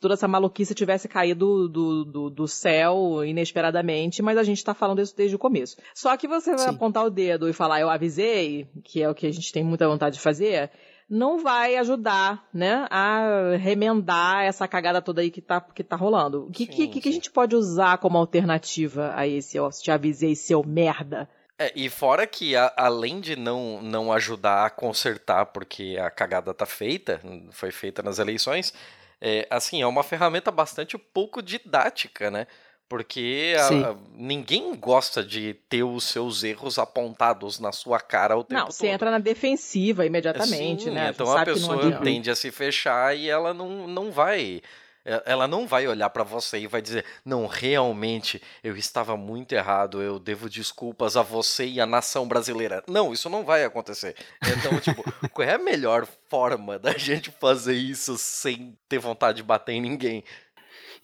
toda 0.00 0.14
essa 0.14 0.28
maluquice 0.28 0.74
tivesse 0.74 1.08
caído 1.08 1.68
do, 1.68 2.04
do, 2.04 2.30
do 2.30 2.48
céu 2.48 3.24
inesperadamente, 3.24 4.22
mas 4.22 4.38
a 4.38 4.42
gente 4.42 4.58
está 4.58 4.74
falando 4.74 5.00
isso 5.00 5.16
desde 5.16 5.36
o 5.36 5.38
começo. 5.38 5.76
Só 5.94 6.16
que 6.16 6.28
você 6.28 6.50
vai 6.50 6.68
Sim. 6.68 6.74
apontar 6.74 7.04
o 7.04 7.10
dedo 7.10 7.48
e 7.48 7.52
falar, 7.52 7.80
eu 7.80 7.90
avisei, 7.90 8.68
que 8.84 9.02
é 9.02 9.08
o 9.08 9.14
que 9.14 9.26
a 9.26 9.32
gente 9.32 9.52
tem 9.52 9.64
muita 9.64 9.88
vontade 9.88 10.16
de 10.16 10.22
fazer, 10.22 10.70
não 11.08 11.42
vai 11.42 11.76
ajudar, 11.76 12.48
né, 12.52 12.86
a 12.90 13.56
remendar 13.58 14.44
essa 14.44 14.66
cagada 14.68 15.02
toda 15.02 15.20
aí 15.20 15.30
que 15.30 15.40
tá, 15.40 15.60
que 15.60 15.82
tá 15.84 15.96
rolando. 15.96 16.46
O 16.46 16.50
que, 16.50 16.66
que, 16.66 16.88
que, 16.88 17.00
que 17.00 17.08
a 17.08 17.12
gente 17.12 17.30
pode 17.30 17.54
usar 17.56 17.98
como 17.98 18.16
alternativa 18.18 19.12
a 19.14 19.26
esse, 19.26 19.58
ó, 19.58 19.70
te 19.70 19.90
avisei, 19.90 20.34
seu 20.34 20.62
merda? 20.64 21.28
É, 21.58 21.70
e 21.76 21.88
fora 21.90 22.26
que, 22.26 22.56
a- 22.56 22.72
além 22.76 23.20
de 23.20 23.36
não, 23.36 23.80
não 23.82 24.12
ajudar 24.12 24.66
a 24.66 24.70
consertar, 24.70 25.46
porque 25.46 25.96
a 26.00 26.10
cagada 26.10 26.52
tá 26.54 26.66
feita, 26.66 27.20
foi 27.50 27.70
feita 27.70 28.02
nas 28.02 28.18
eleições, 28.18 28.72
é, 29.20 29.46
assim, 29.50 29.80
é 29.82 29.86
uma 29.86 30.02
ferramenta 30.02 30.50
bastante 30.50 30.96
pouco 30.98 31.40
didática, 31.42 32.30
né? 32.30 32.46
Porque 32.92 33.54
a- 33.58 33.62
Sim. 33.68 33.84
a- 33.84 33.96
ninguém 34.14 34.74
gosta 34.76 35.24
de 35.24 35.54
ter 35.66 35.82
os 35.82 36.04
seus 36.04 36.44
erros 36.44 36.78
apontados 36.78 37.58
na 37.58 37.72
sua 37.72 37.98
cara 37.98 38.36
o 38.36 38.44
tempo 38.44 38.60
Não, 38.60 38.66
você 38.70 38.80
todo. 38.84 38.94
entra 38.94 39.10
na 39.10 39.18
defensiva 39.18 40.04
imediatamente, 40.04 40.84
Sim, 40.84 40.90
né? 40.90 41.08
Então 41.08 41.24
Você 41.24 41.32
a 41.32 41.38
não 41.38 41.44
pessoa 41.46 41.92
tende 42.02 42.30
a 42.30 42.36
se 42.36 42.50
fechar 42.50 43.16
e 43.16 43.30
ela 43.30 43.54
não, 43.54 43.88
não 43.88 44.12
vai. 44.12 44.42
e- 44.42 44.62
Ela 45.24 45.48
não 45.48 45.66
vai 45.66 45.88
olhar 45.88 46.08
pra 46.10 46.22
você 46.22 46.58
e 46.60 46.66
vai 46.68 46.80
dizer: 46.82 47.04
Não, 47.24 47.46
realmente 47.48 48.40
eu 48.62 48.76
estava 48.76 49.16
muito 49.16 49.52
errado, 49.52 50.00
eu 50.00 50.18
devo 50.20 50.48
desculpas 50.48 51.16
a 51.16 51.22
você 51.22 51.66
e 51.66 51.80
a 51.80 51.86
nação 51.86 52.28
brasileira. 52.28 52.84
Não, 52.86 53.12
isso 53.12 53.28
não 53.28 53.42
vai 53.42 53.64
acontecer. 53.64 54.14
Então, 54.46 54.78
tipo, 54.78 55.02
qual 55.32 55.48
é 55.48 55.54
a 55.54 55.58
melhor 55.58 56.06
forma 56.28 56.78
da 56.78 56.92
gente 56.96 57.32
fazer 57.40 57.74
isso 57.74 58.16
sem 58.16 58.78
ter 58.88 58.98
vontade 59.00 59.38
de 59.38 59.42
bater 59.42 59.72
em 59.72 59.80
ninguém? 59.80 60.22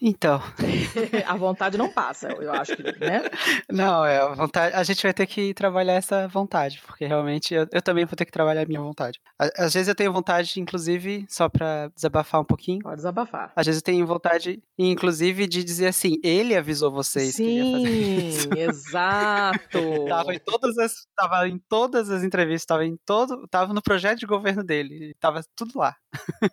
Então, 0.01 0.41
a 1.27 1.35
vontade 1.35 1.77
não 1.77 1.91
passa, 1.91 2.29
eu 2.29 2.51
acho 2.53 2.75
que, 2.75 2.83
né? 2.83 3.23
não, 3.69 4.05
é 4.05 4.19
a 4.19 4.33
vontade. 4.33 4.73
A 4.73 4.81
gente 4.83 5.03
vai 5.03 5.13
ter 5.13 5.25
que 5.25 5.53
trabalhar 5.53 5.93
essa 5.93 6.25
vontade, 6.27 6.81
porque 6.85 7.05
realmente 7.05 7.53
eu, 7.53 7.67
eu 7.71 7.81
também 7.81 8.05
vou 8.05 8.15
ter 8.15 8.23
que 8.23 8.31
trabalhar 8.31 8.61
a 8.61 8.65
minha 8.65 8.79
vontade. 8.79 9.19
Às 9.37 9.73
vezes 9.73 9.89
eu 9.89 9.95
tenho 9.95 10.13
vontade, 10.13 10.59
inclusive, 10.59 11.25
só 11.27 11.49
pra 11.49 11.89
desabafar 11.93 12.39
um 12.39 12.45
pouquinho. 12.45 12.79
Pode 12.79 12.95
desabafar. 12.95 13.51
Às 13.53 13.65
vezes 13.65 13.81
eu 13.81 13.85
tenho 13.85 14.07
vontade, 14.07 14.63
inclusive, 14.77 15.45
de 15.47 15.63
dizer 15.65 15.87
assim: 15.87 16.17
ele 16.23 16.55
avisou 16.55 16.91
vocês 16.91 17.35
que 17.35 17.43
ele 17.43 17.57
ia 17.57 17.77
fazer 17.77 17.99
isso. 17.99 18.41
Sim, 18.41 18.49
exato. 18.57 20.05
Tava 20.07 20.33
em 20.33 20.39
todas 20.39 20.77
as, 20.77 20.93
tava 21.13 21.47
em 21.47 21.59
todas 21.67 22.09
as 22.09 22.23
entrevistas, 22.23 22.65
tava 22.65 22.85
em 22.85 22.97
todo, 23.05 23.45
tava 23.49 23.73
no 23.73 23.81
projeto 23.81 24.19
de 24.19 24.25
governo 24.25 24.63
dele, 24.63 25.13
tava 25.19 25.41
tudo 25.55 25.77
lá. 25.77 25.93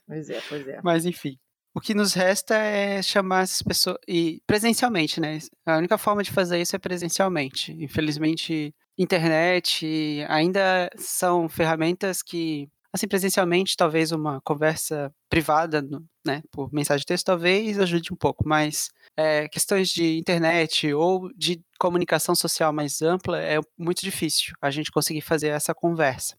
Pois 0.05 0.30
é, 0.30 0.40
pois 0.49 0.66
é. 0.66 0.80
Mas 0.82 1.07
enfim. 1.07 1.38
O 1.76 1.80
que 1.80 1.92
nos 1.92 2.14
resta 2.14 2.56
é 2.56 3.02
chamar 3.02 3.42
essas 3.42 3.60
pessoas 3.60 3.98
e 4.08 4.40
presencialmente, 4.46 5.20
né? 5.20 5.38
A 5.66 5.76
única 5.76 5.98
forma 5.98 6.22
de 6.22 6.30
fazer 6.30 6.58
isso 6.58 6.74
é 6.74 6.78
presencialmente. 6.78 7.70
Infelizmente, 7.78 8.74
internet 8.96 10.24
ainda 10.26 10.88
são 10.96 11.50
ferramentas 11.50 12.22
que, 12.22 12.66
assim, 12.90 13.06
presencialmente, 13.06 13.76
talvez 13.76 14.10
uma 14.10 14.40
conversa 14.40 15.12
privada, 15.28 15.86
né, 16.26 16.40
por 16.50 16.72
mensagem 16.72 17.00
de 17.00 17.06
texto, 17.06 17.26
talvez 17.26 17.78
ajude 17.78 18.10
um 18.10 18.16
pouco, 18.16 18.48
mas 18.48 18.88
é, 19.14 19.46
questões 19.46 19.90
de 19.90 20.16
internet 20.16 20.94
ou 20.94 21.30
de 21.36 21.60
comunicação 21.78 22.34
social 22.34 22.72
mais 22.72 23.02
ampla 23.02 23.38
é 23.38 23.60
muito 23.76 24.00
difícil 24.00 24.54
a 24.62 24.70
gente 24.70 24.90
conseguir 24.90 25.20
fazer 25.20 25.48
essa 25.48 25.74
conversa, 25.74 26.36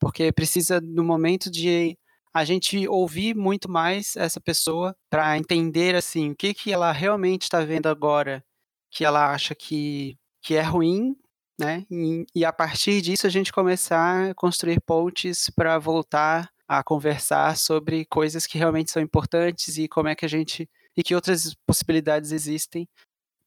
porque 0.00 0.32
precisa 0.32 0.80
no 0.80 1.04
momento 1.04 1.50
de 1.50 1.94
a 2.32 2.44
gente 2.44 2.86
ouvir 2.88 3.34
muito 3.34 3.70
mais 3.70 4.16
essa 4.16 4.40
pessoa 4.40 4.94
para 5.10 5.36
entender 5.36 5.94
assim 5.94 6.30
o 6.30 6.36
que 6.36 6.54
que 6.54 6.72
ela 6.72 6.92
realmente 6.92 7.42
está 7.42 7.60
vendo 7.60 7.86
agora 7.86 8.44
que 8.90 9.04
ela 9.04 9.32
acha 9.32 9.54
que 9.54 10.16
que 10.42 10.54
é 10.54 10.62
ruim 10.62 11.16
né 11.58 11.84
e, 11.90 12.26
e 12.34 12.44
a 12.44 12.52
partir 12.52 13.00
disso 13.00 13.26
a 13.26 13.30
gente 13.30 13.52
começar 13.52 14.30
a 14.30 14.34
construir 14.34 14.80
pontes 14.80 15.50
para 15.50 15.78
voltar 15.78 16.50
a 16.66 16.82
conversar 16.82 17.56
sobre 17.56 18.04
coisas 18.04 18.46
que 18.46 18.58
realmente 18.58 18.90
são 18.90 19.02
importantes 19.02 19.78
e 19.78 19.88
como 19.88 20.08
é 20.08 20.14
que 20.14 20.24
a 20.24 20.28
gente 20.28 20.68
e 20.96 21.02
que 21.02 21.14
outras 21.14 21.54
possibilidades 21.66 22.32
existem 22.32 22.88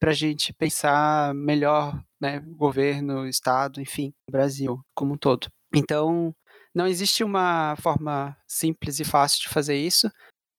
para 0.00 0.10
a 0.10 0.14
gente 0.14 0.52
pensar 0.52 1.32
melhor 1.34 2.02
né 2.20 2.40
governo 2.40 3.26
estado 3.26 3.80
enfim 3.80 4.12
Brasil 4.30 4.80
como 4.94 5.14
um 5.14 5.18
todo. 5.18 5.48
Então 5.74 6.34
não 6.74 6.86
existe 6.86 7.22
uma 7.22 7.76
forma 7.76 8.36
simples 8.46 8.98
e 9.00 9.04
fácil 9.04 9.42
de 9.42 9.48
fazer 9.48 9.76
isso. 9.76 10.10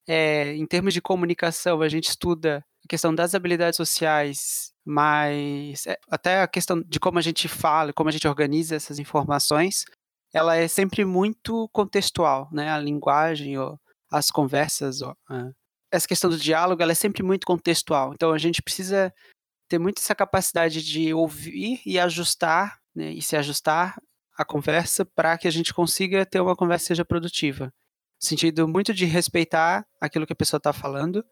É, 0.08 0.54
em 0.56 0.66
termos 0.66 0.94
de 0.94 1.02
comunicação, 1.02 1.82
a 1.82 1.90
gente 1.90 2.10
estuda 2.10 2.64
a 2.84 2.88
questão 2.88 3.16
das 3.16 3.34
habilidades 3.34 3.78
sociais, 3.78 4.74
mas 4.86 5.88
é, 5.88 5.98
até 6.10 6.42
a 6.42 6.48
questão 6.48 6.82
de 6.82 7.00
como 7.00 7.18
a 7.20 7.22
gente 7.22 7.48
fala, 7.48 7.94
como 7.94 8.10
a 8.10 8.12
gente 8.12 8.28
organiza 8.28 8.76
essas 8.76 9.00
informações, 9.00 9.86
ela 10.34 10.56
é 10.56 10.68
sempre 10.68 11.06
muito 11.06 11.70
contextual, 11.72 12.50
né? 12.52 12.70
A 12.72 12.80
linguagem, 12.80 13.58
ou 13.58 13.80
as 14.12 14.30
conversas, 14.30 15.02
ou, 15.02 15.16
ah, 15.30 15.52
essa 15.92 16.08
questão 16.08 16.30
do 16.30 16.38
diálogo, 16.38 16.82
ela 16.82 16.92
é 16.92 16.96
sempre 16.96 17.24
muito 17.24 17.46
contextual. 17.46 18.14
Então 18.14 18.32
a 18.34 18.38
gente 18.38 18.62
precisa 18.62 19.14
ter 19.70 19.80
muito 19.80 20.00
essa 20.00 20.16
capacidade 20.16 20.84
de 20.84 21.14
ouvir 21.14 21.82
e 21.86 22.00
ajustar, 22.00 22.80
né? 22.96 23.12
E 23.14 23.22
se 23.22 23.36
ajustar 23.38 23.98
a 24.38 24.46
conversa 24.46 25.06
para 25.06 25.38
que 25.38 25.48
a 25.48 25.52
gente 25.52 25.74
consiga 25.74 26.26
ter 26.26 26.40
uma 26.42 26.56
conversa 26.56 26.84
que 26.86 26.88
seja 26.90 27.06
produtiva. 27.06 27.72
Sentido 28.20 28.68
muito 28.68 28.94
de 28.94 29.06
respeitar 29.06 29.86
aquilo 30.02 30.26
que 30.26 30.34
a 30.34 30.36
pessoa 30.36 30.58
está 30.58 30.72
falando, 30.74 31.24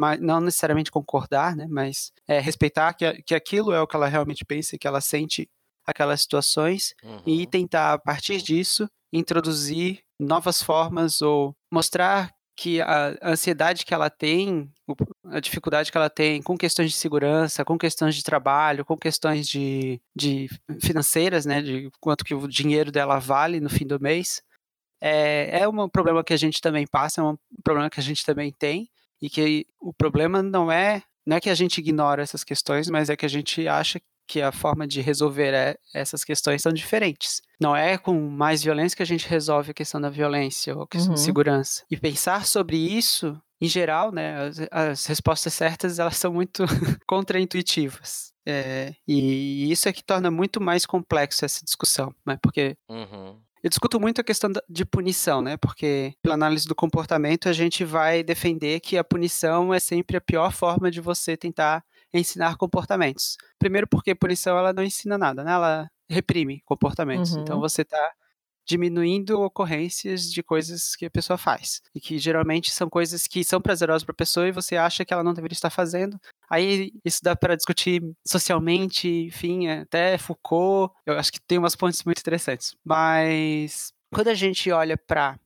mas 0.00 0.20
não 0.20 0.40
necessariamente 0.40 0.90
concordar, 0.90 1.56
né? 1.56 1.66
Mas 1.68 2.12
é, 2.28 2.38
respeitar 2.38 2.92
que, 2.94 3.22
que 3.22 3.34
aquilo 3.34 3.72
é 3.72 3.80
o 3.80 3.86
que 3.86 3.96
ela 3.96 4.06
realmente 4.06 4.44
pensa, 4.44 4.76
e 4.76 4.78
que 4.78 4.86
ela 4.86 5.00
sente 5.00 5.48
aquelas 5.86 6.22
situações 6.22 6.94
e 7.24 7.40
Uhum. 7.40 7.46
tentar 7.46 7.94
a 7.94 7.98
partir 7.98 8.42
disso 8.42 8.88
introduzir 9.12 10.00
novas 10.20 10.62
formas 10.62 11.22
ou 11.22 11.54
mostrar 11.72 12.30
que 12.56 12.80
a 12.80 13.16
ansiedade 13.22 13.84
que 13.84 13.92
ela 13.92 14.08
tem, 14.08 14.72
a 15.26 15.40
dificuldade 15.40 15.92
que 15.92 15.98
ela 15.98 16.08
tem 16.08 16.40
com 16.42 16.56
questões 16.56 16.90
de 16.90 16.96
segurança, 16.96 17.64
com 17.64 17.76
questões 17.76 18.14
de 18.14 18.22
trabalho, 18.22 18.84
com 18.84 18.96
questões 18.96 19.46
de, 19.46 20.00
de 20.14 20.48
financeiras, 20.80 21.44
né, 21.44 21.60
de 21.60 21.90
quanto 22.00 22.24
que 22.24 22.34
o 22.34 22.48
dinheiro 22.48 22.90
dela 22.90 23.18
vale 23.18 23.60
no 23.60 23.68
fim 23.68 23.86
do 23.86 24.00
mês, 24.00 24.42
é, 25.00 25.60
é 25.60 25.68
um 25.68 25.88
problema 25.88 26.24
que 26.24 26.32
a 26.32 26.38
gente 26.38 26.60
também 26.60 26.86
passa, 26.86 27.20
é 27.20 27.24
um 27.24 27.36
problema 27.62 27.90
que 27.90 28.00
a 28.00 28.02
gente 28.02 28.24
também 28.24 28.50
tem 28.50 28.88
e 29.20 29.28
que 29.28 29.66
o 29.78 29.92
problema 29.92 30.42
não 30.42 30.72
é 30.72 31.02
não 31.26 31.36
é 31.36 31.40
que 31.40 31.50
a 31.50 31.54
gente 31.54 31.78
ignora 31.78 32.22
essas 32.22 32.44
questões, 32.44 32.88
mas 32.88 33.10
é 33.10 33.16
que 33.16 33.26
a 33.26 33.28
gente 33.28 33.66
acha 33.66 34.00
que 34.26 34.42
a 34.42 34.50
forma 34.52 34.86
de 34.86 35.00
resolver 35.00 35.54
é- 35.54 35.76
essas 35.94 36.24
questões 36.24 36.60
são 36.62 36.72
diferentes. 36.72 37.40
Não 37.60 37.74
é 37.76 37.96
com 37.96 38.12
mais 38.28 38.62
violência 38.62 38.96
que 38.96 39.02
a 39.02 39.06
gente 39.06 39.28
resolve 39.28 39.70
a 39.70 39.74
questão 39.74 40.00
da 40.00 40.10
violência 40.10 40.74
ou 40.76 40.82
a 40.82 40.88
questão 40.88 41.14
de 41.14 41.20
Uhum. 41.20 41.24
segurança. 41.24 41.82
E 41.90 41.96
pensar 41.96 42.44
sobre 42.46 42.76
isso, 42.76 43.40
em 43.60 43.68
geral, 43.68 44.12
né, 44.12 44.36
as, 44.46 44.58
as 44.70 45.06
respostas 45.06 45.54
certas 45.54 45.98
elas 45.98 46.16
são 46.16 46.32
muito 46.32 46.64
contraintuitivas. 47.06 48.32
É, 48.48 48.94
e 49.06 49.70
isso 49.72 49.88
é 49.88 49.92
que 49.92 50.04
torna 50.04 50.30
muito 50.30 50.60
mais 50.60 50.86
complexo 50.86 51.44
essa 51.44 51.64
discussão, 51.64 52.14
né? 52.24 52.38
Porque 52.40 52.76
Uhum. 52.88 53.36
eu 53.62 53.68
discuto 53.70 53.98
muito 53.98 54.20
a 54.20 54.24
questão 54.24 54.50
da- 54.50 54.62
de 54.68 54.84
punição, 54.84 55.42
né? 55.42 55.56
Porque 55.56 56.14
pela 56.22 56.34
análise 56.34 56.66
do 56.68 56.74
comportamento 56.74 57.48
a 57.48 57.52
gente 57.52 57.84
vai 57.84 58.22
defender 58.22 58.78
que 58.80 58.96
a 58.96 59.02
punição 59.04 59.74
é 59.74 59.80
sempre 59.80 60.16
a 60.16 60.20
pior 60.20 60.52
forma 60.52 60.90
de 60.90 61.00
você 61.00 61.36
tentar 61.36 61.82
ensinar 62.12 62.56
comportamentos. 62.56 63.36
Primeiro 63.58 63.86
porque 63.86 64.14
punição 64.14 64.56
ela 64.56 64.72
não 64.72 64.82
ensina 64.82 65.18
nada, 65.18 65.44
né? 65.44 65.52
Ela 65.52 65.88
reprime 66.08 66.62
comportamentos. 66.64 67.34
Uhum. 67.34 67.42
Então 67.42 67.60
você 67.60 67.82
está 67.82 68.12
diminuindo 68.68 69.40
ocorrências 69.40 70.30
de 70.30 70.42
coisas 70.42 70.96
que 70.96 71.06
a 71.06 71.10
pessoa 71.10 71.38
faz 71.38 71.80
e 71.94 72.00
que 72.00 72.18
geralmente 72.18 72.72
são 72.72 72.90
coisas 72.90 73.26
que 73.28 73.44
são 73.44 73.60
prazerosas 73.60 74.02
para 74.02 74.12
a 74.12 74.16
pessoa 74.16 74.48
e 74.48 74.52
você 74.52 74.76
acha 74.76 75.04
que 75.04 75.14
ela 75.14 75.22
não 75.22 75.32
deveria 75.32 75.54
estar 75.54 75.70
fazendo. 75.70 76.18
Aí 76.50 76.90
isso 77.04 77.20
dá 77.22 77.36
para 77.36 77.54
discutir 77.54 78.02
socialmente, 78.26 79.08
enfim, 79.08 79.68
até 79.68 80.18
Foucault. 80.18 80.92
Eu 81.06 81.16
acho 81.16 81.32
que 81.32 81.40
tem 81.40 81.58
umas 81.58 81.76
pontes 81.76 82.02
muito 82.02 82.18
interessantes. 82.18 82.74
Mas 82.84 83.92
quando 84.16 84.28
a 84.28 84.34
gente 84.34 84.70
olha 84.70 84.96
para 84.96 85.38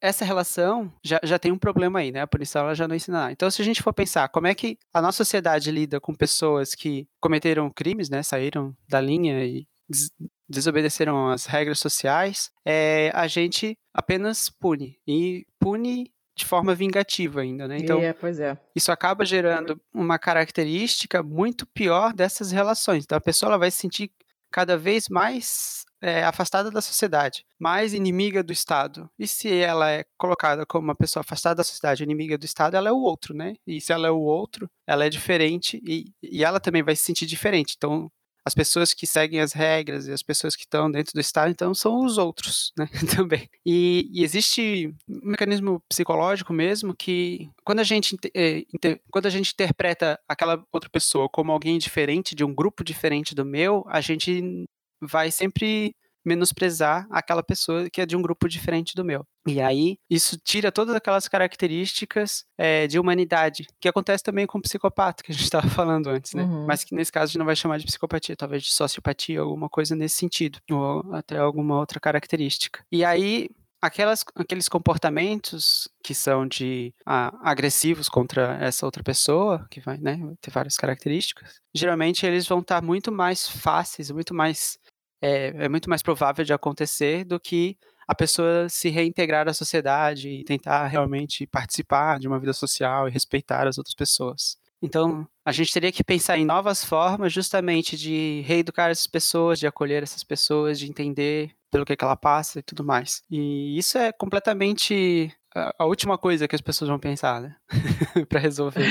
essa 0.00 0.24
relação, 0.24 0.92
já, 1.04 1.20
já 1.22 1.38
tem 1.38 1.52
um 1.52 1.58
problema 1.58 2.00
aí, 2.00 2.10
né? 2.10 2.20
A 2.22 2.26
punição 2.26 2.62
ela 2.62 2.74
já 2.74 2.88
não 2.88 2.96
ensina 2.96 3.18
nada. 3.20 3.32
Então, 3.32 3.48
se 3.50 3.62
a 3.62 3.64
gente 3.64 3.80
for 3.82 3.92
pensar 3.92 4.28
como 4.30 4.48
é 4.48 4.54
que 4.54 4.76
a 4.92 5.00
nossa 5.00 5.18
sociedade 5.18 5.70
lida 5.70 6.00
com 6.00 6.12
pessoas 6.12 6.74
que 6.74 7.06
cometeram 7.20 7.70
crimes, 7.70 8.10
né? 8.10 8.22
Saíram 8.24 8.74
da 8.88 9.00
linha 9.00 9.44
e 9.44 9.64
des- 9.88 10.10
desobedeceram 10.48 11.30
as 11.30 11.46
regras 11.46 11.78
sociais, 11.78 12.50
é, 12.64 13.12
a 13.14 13.28
gente 13.28 13.78
apenas 13.94 14.50
pune. 14.50 14.98
E 15.06 15.46
pune 15.60 16.10
de 16.36 16.44
forma 16.44 16.74
vingativa 16.74 17.40
ainda, 17.42 17.66
né? 17.68 17.78
Então, 17.78 17.98
É, 18.02 18.12
pois 18.12 18.40
é. 18.40 18.58
isso 18.74 18.92
acaba 18.92 19.24
gerando 19.24 19.80
uma 19.94 20.18
característica 20.18 21.22
muito 21.22 21.64
pior 21.64 22.12
dessas 22.12 22.50
relações. 22.50 23.04
Então, 23.04 23.16
a 23.16 23.20
pessoa 23.20 23.50
ela 23.50 23.58
vai 23.58 23.70
se 23.70 23.78
sentir 23.78 24.10
cada 24.52 24.76
vez 24.76 25.08
mais 25.08 25.85
é, 26.02 26.22
afastada 26.24 26.70
da 26.70 26.80
sociedade, 26.82 27.44
mais 27.58 27.94
inimiga 27.94 28.42
do 28.42 28.52
Estado. 28.52 29.08
E 29.18 29.26
se 29.26 29.52
ela 29.52 29.90
é 29.90 30.04
colocada 30.18 30.64
como 30.66 30.84
uma 30.88 30.94
pessoa 30.94 31.20
afastada 31.22 31.56
da 31.56 31.64
sociedade, 31.64 32.02
inimiga 32.04 32.36
do 32.38 32.44
Estado, 32.44 32.76
ela 32.76 32.88
é 32.88 32.92
o 32.92 32.98
outro, 33.00 33.34
né? 33.34 33.54
E 33.66 33.80
se 33.80 33.92
ela 33.92 34.06
é 34.08 34.10
o 34.10 34.20
outro, 34.20 34.68
ela 34.86 35.04
é 35.06 35.08
diferente 35.10 35.80
e, 35.86 36.06
e 36.22 36.44
ela 36.44 36.60
também 36.60 36.82
vai 36.82 36.94
se 36.96 37.04
sentir 37.04 37.26
diferente. 37.26 37.74
Então, 37.76 38.10
as 38.44 38.54
pessoas 38.54 38.94
que 38.94 39.08
seguem 39.08 39.40
as 39.40 39.52
regras 39.52 40.06
e 40.06 40.12
as 40.12 40.22
pessoas 40.22 40.54
que 40.54 40.62
estão 40.62 40.88
dentro 40.88 41.12
do 41.12 41.20
Estado, 41.20 41.50
então, 41.50 41.74
são 41.74 42.04
os 42.04 42.16
outros, 42.16 42.72
né? 42.78 42.86
Também. 43.26 43.48
E, 43.66 44.08
e 44.12 44.22
existe 44.22 44.94
um 45.08 45.30
mecanismo 45.30 45.82
psicológico 45.88 46.52
mesmo 46.52 46.94
que, 46.94 47.50
quando 47.64 47.80
a, 47.80 47.82
gente, 47.84 48.14
inte- 48.14 48.30
eh, 48.36 48.58
inte- 48.72 49.00
quando 49.10 49.26
a 49.26 49.30
gente 49.30 49.50
interpreta 49.52 50.16
aquela 50.28 50.62
outra 50.72 50.88
pessoa 50.88 51.28
como 51.28 51.50
alguém 51.50 51.76
diferente, 51.76 52.36
de 52.36 52.44
um 52.44 52.54
grupo 52.54 52.84
diferente 52.84 53.34
do 53.34 53.44
meu, 53.44 53.82
a 53.88 54.00
gente 54.00 54.64
vai 55.00 55.30
sempre 55.30 55.94
menosprezar 56.26 57.06
aquela 57.08 57.42
pessoa 57.42 57.88
que 57.88 58.00
é 58.00 58.06
de 58.06 58.16
um 58.16 58.22
grupo 58.22 58.48
diferente 58.48 58.96
do 58.96 59.04
meu. 59.04 59.24
E 59.46 59.60
aí, 59.60 59.96
isso 60.10 60.36
tira 60.36 60.72
todas 60.72 60.92
aquelas 60.92 61.28
características 61.28 62.44
eh, 62.58 62.88
de 62.88 62.98
humanidade, 62.98 63.64
que 63.80 63.88
acontece 63.88 64.24
também 64.24 64.44
com 64.44 64.58
o 64.58 64.62
psicopata, 64.62 65.22
que 65.22 65.30
a 65.30 65.34
gente 65.34 65.44
estava 65.46 65.68
falando 65.68 66.08
antes, 66.08 66.34
né? 66.34 66.42
Uhum. 66.42 66.66
Mas 66.66 66.82
que 66.82 66.96
nesse 66.96 67.12
caso 67.12 67.24
a 67.24 67.26
gente 67.28 67.38
não 67.38 67.46
vai 67.46 67.54
chamar 67.54 67.78
de 67.78 67.86
psicopatia, 67.86 68.34
talvez 68.34 68.64
de 68.64 68.72
sociopatia, 68.72 69.40
alguma 69.40 69.68
coisa 69.68 69.94
nesse 69.94 70.16
sentido, 70.16 70.58
ou 70.68 71.14
até 71.14 71.38
alguma 71.38 71.78
outra 71.78 72.00
característica. 72.00 72.84
E 72.90 73.04
aí, 73.04 73.48
aquelas, 73.80 74.24
aqueles 74.34 74.68
comportamentos 74.68 75.88
que 76.02 76.12
são 76.12 76.44
de 76.44 76.92
ah, 77.06 77.32
agressivos 77.42 78.08
contra 78.08 78.58
essa 78.60 78.84
outra 78.84 79.04
pessoa, 79.04 79.64
que 79.70 79.80
vai 79.80 79.96
né, 79.98 80.18
ter 80.40 80.50
várias 80.50 80.76
características, 80.76 81.60
geralmente 81.72 82.26
eles 82.26 82.48
vão 82.48 82.58
estar 82.58 82.82
muito 82.82 83.12
mais 83.12 83.48
fáceis, 83.48 84.10
muito 84.10 84.34
mais 84.34 84.76
é, 85.20 85.64
é 85.64 85.68
muito 85.68 85.88
mais 85.88 86.02
provável 86.02 86.44
de 86.44 86.52
acontecer 86.52 87.24
do 87.24 87.40
que 87.40 87.76
a 88.06 88.14
pessoa 88.14 88.68
se 88.68 88.88
reintegrar 88.88 89.48
à 89.48 89.54
sociedade 89.54 90.28
e 90.28 90.44
tentar 90.44 90.86
realmente 90.86 91.46
participar 91.46 92.20
de 92.20 92.28
uma 92.28 92.38
vida 92.38 92.52
social 92.52 93.08
e 93.08 93.10
respeitar 93.10 93.66
as 93.66 93.78
outras 93.78 93.94
pessoas. 93.94 94.56
Então, 94.80 95.26
a 95.44 95.52
gente 95.52 95.72
teria 95.72 95.90
que 95.90 96.04
pensar 96.04 96.38
em 96.38 96.44
novas 96.44 96.84
formas 96.84 97.32
justamente 97.32 97.96
de 97.96 98.42
reeducar 98.46 98.90
essas 98.90 99.06
pessoas, 99.06 99.58
de 99.58 99.66
acolher 99.66 100.02
essas 100.02 100.22
pessoas, 100.22 100.78
de 100.78 100.88
entender 100.88 101.55
pelo 101.70 101.84
que, 101.84 101.96
que 101.96 102.04
ela 102.04 102.16
passa 102.16 102.58
e 102.58 102.62
tudo 102.62 102.84
mais. 102.84 103.22
E 103.30 103.76
isso 103.78 103.98
é 103.98 104.12
completamente 104.12 105.30
a, 105.78 105.86
última 105.86 106.18
coisa 106.18 106.46
que 106.46 106.54
as 106.54 106.60
pessoas 106.60 106.88
vão 106.90 106.98
pensar, 106.98 107.40
né? 107.40 107.56
para 108.28 108.38
resolver 108.40 108.82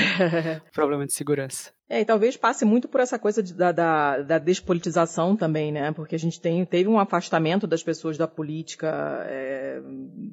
o 0.68 0.72
problema 0.74 1.06
de 1.06 1.12
segurança. 1.12 1.70
É, 1.88 2.00
e 2.00 2.04
talvez 2.04 2.36
passe 2.36 2.64
muito 2.64 2.88
por 2.88 3.00
essa 3.00 3.16
coisa 3.20 3.40
de- 3.40 3.54
da, 3.54 3.70
da, 3.70 4.20
da 4.22 4.38
despolitização 4.38 5.36
também, 5.36 5.70
né? 5.70 5.92
Porque 5.92 6.16
a 6.16 6.18
gente 6.18 6.40
tem, 6.40 6.64
teve 6.64 6.88
um 6.88 6.98
afastamento 6.98 7.68
das 7.68 7.84
pessoas 7.84 8.18
da 8.18 8.26
política 8.26 8.88
é, 9.28 9.80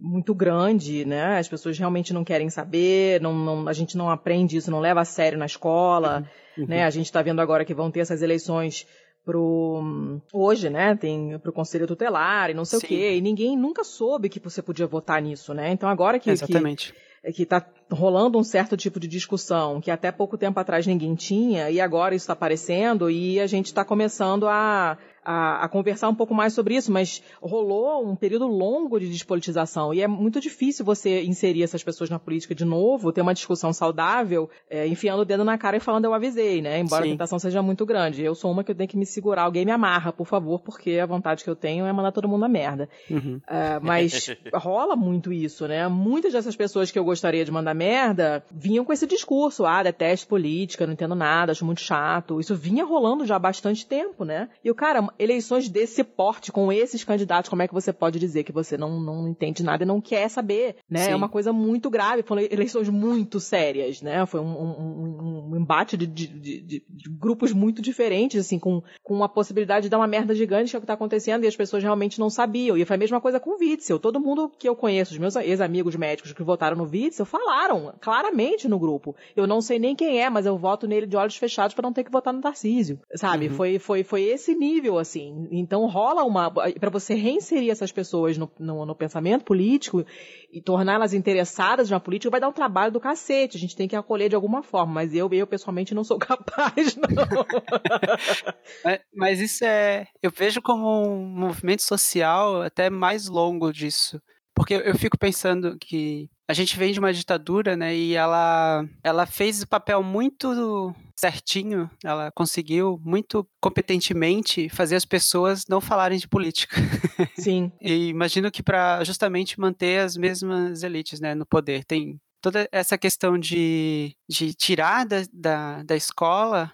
muito 0.02 0.34
grande, 0.34 1.06
né? 1.06 1.38
As 1.38 1.48
pessoas 1.48 1.78
realmente 1.78 2.12
não 2.14 2.24
querem 2.24 2.50
saber, 2.50 3.22
não, 3.22 3.34
não- 3.36 3.68
a 3.68 3.74
gente 3.74 3.96
não 3.96 4.10
aprende 4.10 4.58
isso, 4.58 4.72
não 4.72 4.80
leva 4.80 5.02
a 5.02 5.06
sério 5.06 5.38
na 5.38 5.46
escola, 5.46 6.28
Uhum. 6.58 6.66
né? 6.68 6.84
A 6.84 6.90
gente 6.92 7.06
está 7.06 7.20
vendo 7.22 7.42
agora 7.42 7.66
que 7.66 7.74
vão 7.74 7.90
ter 7.92 8.00
essas 8.02 8.22
eleições 8.22 8.86
pro 9.26 10.20
hoje, 10.32 10.70
né? 10.70 10.96
Tem 10.96 11.38
pro 11.40 11.54
conselho 11.54 11.88
tutelar 11.88 12.50
e 12.50 12.54
não 12.54 12.66
sei 12.66 12.80
Sim. 12.80 12.86
o 12.86 12.90
quê, 12.90 13.16
e 13.16 13.22
ninguém 13.22 13.58
nunca 13.58 13.84
soube 13.84 14.30
que 14.30 14.40
você 14.40 14.62
podia 14.62 14.86
votar 14.88 15.22
nisso, 15.22 15.54
né? 15.54 15.72
Então 15.72 15.90
agora 15.90 16.20
que 16.20 16.26
que- 16.26 16.32
Exatamente. 16.32 16.94
que 17.34 17.44
está 17.44 17.66
rolando 17.90 18.38
um 18.38 18.44
certo 18.44 18.76
tipo 18.76 19.00
de 19.00 19.08
discussão 19.08 19.80
que 19.80 19.90
até 19.90 20.12
pouco 20.12 20.38
tempo 20.38 20.60
atrás 20.60 20.86
ninguém 20.86 21.16
tinha 21.16 21.70
e 21.70 21.80
agora 21.80 22.14
isso 22.16 22.24
está 22.24 22.34
aparecendo 22.34 23.10
e 23.10 23.40
a 23.40 23.48
gente 23.48 23.68
está 23.68 23.86
começando 23.86 24.46
a, 24.48 24.98
a, 25.24 25.64
a 25.64 25.70
conversar 25.70 26.10
um 26.10 26.16
pouco 26.16 26.34
mais 26.34 26.54
sobre 26.54 26.76
isso, 26.76 26.92
mas 26.92 27.22
rolou 27.42 28.08
um 28.08 28.16
período 28.16 28.48
longo 28.48 29.00
de 29.00 29.10
despolitização 29.10 29.94
e 29.94 30.02
é 30.02 30.08
muito 30.08 30.40
difícil 30.40 30.86
você 30.86 31.24
inserir 31.24 31.64
essas 31.64 31.84
pessoas 31.84 32.10
na 32.10 32.20
política 32.20 32.54
de 32.54 32.66
novo, 32.66 33.12
ter 33.12 33.22
uma 33.22 33.34
discussão 33.34 33.74
saudável, 33.74 34.50
é, 34.70 34.88
enfiando 34.88 35.22
o 35.22 35.26
dedo 35.26 35.44
na 35.44 35.58
cara 35.58 35.78
e 35.78 35.80
falando 35.80 36.06
eu 36.06 36.14
avisei, 36.14 36.62
né? 36.62 36.80
Embora 36.80 37.04
Sim. 37.04 37.10
a 37.10 37.14
tentação 37.14 37.40
seja 37.40 37.62
muito 37.62 37.86
grande. 37.86 38.24
Eu 38.24 38.36
sou 38.36 38.52
uma 38.52 38.64
que 38.64 38.72
eu 38.72 38.76
tenho 38.76 38.90
que 38.90 38.98
me 38.98 39.06
segurar, 39.06 39.44
alguém 39.44 39.66
me 39.66 39.72
amarra, 39.72 40.12
por 40.12 40.28
favor, 40.28 40.60
porque 40.60 41.00
a 41.00 41.06
vontade 41.06 41.44
que 41.44 41.50
eu 41.50 41.56
tenho 41.56 41.86
é 41.86 41.94
mandar 41.94 42.12
todo 42.12 42.28
mundo 42.28 42.46
a 42.46 42.50
merda. 42.50 42.90
Uhum. 43.10 43.40
É, 43.48 43.80
mas 43.80 44.30
rola 44.54 44.96
muito 44.96 45.32
isso, 45.32 45.68
né? 45.68 45.88
Muitas 45.88 46.34
dessas 46.34 46.56
pessoas 46.56 46.92
que 46.92 47.00
eu 47.00 47.04
gostaria 47.04 47.46
de 47.46 47.52
mandar 47.52 47.74
merda 47.74 48.44
vinham 48.52 48.86
com 48.86 48.94
esse 48.94 49.08
discurso: 49.08 49.66
ah, 49.66 49.84
detesto 49.84 50.28
política, 50.28 50.86
não 50.86 50.94
entendo 50.94 51.16
nada, 51.16 51.52
acho 51.52 51.66
muito 51.66 51.82
chato. 51.82 52.40
Isso 52.40 52.56
vinha 52.56 52.86
rolando 52.86 53.26
já 53.26 53.36
há 53.36 53.40
bastante 53.40 53.86
tempo, 53.86 54.24
né? 54.26 54.50
E 54.64 54.70
o 54.70 54.76
cara, 54.76 55.08
eleições 55.20 55.70
desse 55.70 56.04
porte, 56.04 56.52
com 56.52 56.72
esses 56.72 57.04
candidatos, 57.04 57.50
como 57.50 57.62
é 57.62 57.68
que 57.68 57.74
você 57.74 57.92
pode 57.94 58.20
dizer 58.20 58.44
que 58.44 58.52
você 58.52 58.78
não, 58.78 59.00
não 59.00 59.28
entende 59.28 59.64
nada 59.64 59.84
e 59.84 59.88
não 59.88 60.02
quer 60.02 60.30
saber, 60.30 60.76
né? 60.90 61.06
Sim. 61.06 61.12
É 61.12 61.16
uma 61.16 61.30
coisa 61.30 61.52
muito 61.54 61.90
grave, 61.90 62.24
foram 62.24 62.42
eleições 62.42 62.90
muito 62.90 63.40
sérias, 63.40 64.02
né? 64.02 64.26
Foi 64.26 64.40
um, 64.40 64.46
um- 64.46 65.50
um- 65.52 65.58
embate 65.58 65.96
de, 65.98 66.06
de- 66.08 66.28
de- 66.28 66.62
de- 66.62 66.86
de 66.90 67.10
grupos 67.10 67.54
muito 67.54 67.82
diferentes, 67.82 68.40
assim, 68.46 68.58
com, 68.60 68.82
com 69.02 69.24
a 69.24 69.30
possibilidade 69.30 69.84
de 69.84 69.90
dar 69.90 69.98
uma 69.98 70.08
merda 70.08 70.34
gigante 70.36 70.70
que 70.72 70.76
é 70.76 70.80
o 70.80 70.82
que 70.82 70.88
tá 70.88 70.94
acontecendo 70.94 71.44
e 71.44 71.48
as 71.48 71.56
pessoas 71.56 71.84
realmente 71.84 72.20
não 72.20 72.30
sabiam. 72.30 72.78
E 72.78 72.86
foi 72.86 72.96
a 72.96 73.00
mesma 73.00 73.22
coisa 73.22 73.40
com 73.40 73.52
o 73.52 73.58
Witzel. 73.60 74.00
Todo 74.00 74.20
mundo 74.20 74.52
que 74.58 74.68
eu 74.68 74.76
conheço, 74.76 75.12
os 75.14 75.18
meus 75.18 75.36
ex-amigos 75.36 75.96
médicos 75.96 76.34
que 76.34 76.44
votaram 76.44 76.76
no 76.78 76.84
Witzel, 76.90 77.26
falaram 77.26 77.94
claramente 78.02 78.68
no 78.68 78.80
grupo. 78.80 79.16
Eu 79.36 79.46
não 79.48 79.62
sei 79.62 79.80
nem 79.80 79.96
quem 79.96 80.22
é, 80.22 80.30
mas 80.30 80.46
eu 80.46 80.58
voto 80.58 80.88
nele 80.88 81.06
de 81.06 81.16
olhos 81.16 81.36
fechados 81.38 81.74
para 81.76 81.84
não 81.88 81.94
ter 81.94 82.04
que 82.04 82.12
votar 82.12 82.34
no 82.34 82.42
Tarcísio. 82.42 83.00
Sabe? 83.16 83.48
Uhum. 83.48 83.54
Foi, 83.54 83.80
foi, 83.80 84.04
foi 84.04 84.22
esse 84.24 84.54
nível, 84.56 84.98
assim. 85.04 85.48
Então 85.52 85.86
rola 85.88 86.24
uma. 86.24 86.50
para 86.52 86.90
você 86.90 87.14
reinserir 87.14 87.70
essas 87.70 87.92
pessoas 87.92 88.38
no, 88.38 88.52
no, 88.60 88.86
no 88.86 88.96
pensamento 88.96 89.46
político 89.46 90.04
e 90.52 90.62
torná-las 90.62 91.14
interessadas 91.14 91.90
na 91.90 92.00
política, 92.00 92.32
vai 92.32 92.40
dar 92.42 92.50
um 92.50 92.54
trabalho 92.54 92.92
do 92.92 93.00
cacete. 93.00 93.56
A 93.58 93.60
gente 93.60 93.76
tem 93.76 93.88
que 93.88 93.96
acolher 93.96 94.30
de 94.30 94.36
alguma 94.36 94.64
forma. 94.64 94.94
Mas 94.94 95.14
eu, 95.14 95.30
eu 95.32 95.46
pessoalmente, 95.48 95.94
não 95.94 96.04
sou 96.04 96.18
capaz, 96.20 96.96
não. 96.96 97.08
Mas, 98.84 99.00
mas 99.16 99.40
isso 99.40 99.64
é. 99.66 100.08
Eu 100.22 100.32
vejo 100.32 100.62
como 100.62 100.88
um 101.08 101.26
movimento 101.28 101.82
social 101.82 102.62
até 102.62 102.90
mais 102.90 103.28
longo 103.28 103.72
disso. 103.72 104.22
Porque 104.56 104.74
eu- 104.74 104.82
eu 104.82 104.98
fico 104.98 105.18
pensando 105.18 105.78
que 105.80 106.30
a 106.48 106.54
gente 106.54 106.78
vem 106.78 106.92
de 106.92 107.00
uma 107.00 107.14
ditadura, 107.14 107.76
né? 107.76 107.96
E 107.96 108.16
ela, 108.16 108.86
ela 109.04 109.26
fez 109.26 109.62
o 109.62 109.68
papel 109.68 110.04
muito 110.04 110.94
certinho, 111.18 111.90
ela 112.04 112.32
conseguiu 112.32 113.00
muito 113.04 113.48
competentemente 113.62 114.68
fazer 114.70 114.96
as 114.96 115.06
pessoas 115.06 115.66
não 115.70 115.80
falarem 115.80 116.18
de 116.18 116.28
política. 116.28 116.76
Sim. 117.38 117.72
E 117.80 118.10
imagino 118.10 118.52
que 118.52 118.62
para 118.62 119.04
justamente 119.04 119.60
manter 119.60 120.02
as 120.02 120.18
mesmas 120.18 120.84
elites 120.84 121.20
né, 121.20 121.34
no 121.34 121.46
poder. 121.46 121.86
Tem 121.86 122.20
toda 122.42 122.68
essa 122.72 122.98
questão 122.98 123.38
de, 123.38 124.16
de 124.30 124.54
tirar 124.54 125.06
da, 125.06 125.24
da, 125.32 125.84
da 125.84 125.96
escola 125.96 126.74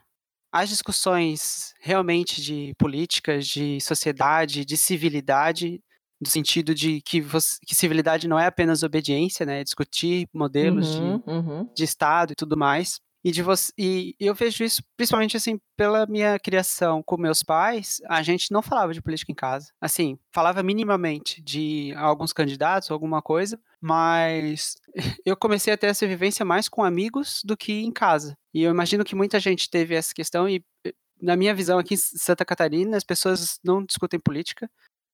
as 0.51 0.67
discussões 0.67 1.75
realmente 1.79 2.41
de 2.41 2.73
políticas, 2.75 3.47
de 3.47 3.79
sociedade, 3.79 4.65
de 4.65 4.75
civilidade, 4.75 5.79
no 6.21 6.27
sentido 6.27 6.73
de 6.75 7.01
que, 7.01 7.21
você- 7.21 7.57
que 7.65 7.73
civilidade 7.75 8.27
não 8.27 8.37
é 8.39 8.45
apenas 8.45 8.83
obediência, 8.83 9.45
né? 9.45 9.61
é 9.61 9.63
Discutir 9.63 10.27
modelos 10.33 10.87
de 10.93 11.01
Uhum, 11.01 11.23
uhum. 11.27 11.69
de 11.75 11.83
Estado 11.83 12.33
e 12.33 12.35
tudo 12.35 12.57
mais. 12.57 12.99
E, 13.21 13.31
de 13.31 13.41
você, 13.43 13.73
e 13.77 14.15
eu 14.17 14.33
vejo 14.33 14.63
isso 14.63 14.81
principalmente 14.95 15.35
assim 15.35 15.59
pela 15.75 16.05
minha 16.05 16.39
criação 16.39 17.03
com 17.03 17.17
meus 17.17 17.43
pais, 17.43 18.01
a 18.07 18.21
gente 18.23 18.49
não 18.49 18.61
falava 18.61 18.93
de 18.93 19.01
política 19.01 19.29
em 19.29 19.35
casa. 19.35 19.73
Assim, 19.81 20.17
falava 20.33 20.63
minimamente 20.63 21.41
de 21.41 21.93
alguns 21.97 22.31
candidatos, 22.31 22.89
alguma 22.89 23.21
coisa, 23.21 23.59
mas 23.81 24.77
eu 25.25 25.35
comecei 25.35 25.73
a 25.73 25.77
ter 25.77 25.87
essa 25.87 26.07
vivência 26.07 26.45
mais 26.45 26.69
com 26.69 26.81
amigos 26.81 27.41
do 27.43 27.57
que 27.57 27.81
em 27.81 27.91
casa. 27.91 28.37
E 28.53 28.63
eu 28.63 28.71
imagino 28.71 29.03
que 29.03 29.15
muita 29.15 29.37
gente 29.37 29.69
teve 29.69 29.95
essa 29.95 30.13
questão 30.13 30.47
e 30.47 30.63
eh, 30.85 30.93
na 31.21 31.35
minha 31.35 31.53
visão 31.53 31.77
aqui 31.77 31.95
em 31.95 31.97
Santa 31.97 32.45
Catarina, 32.45 32.95
as 32.95 33.03
pessoas 33.03 33.59
não 33.61 33.83
discutem 33.83 34.17
política. 34.17 34.69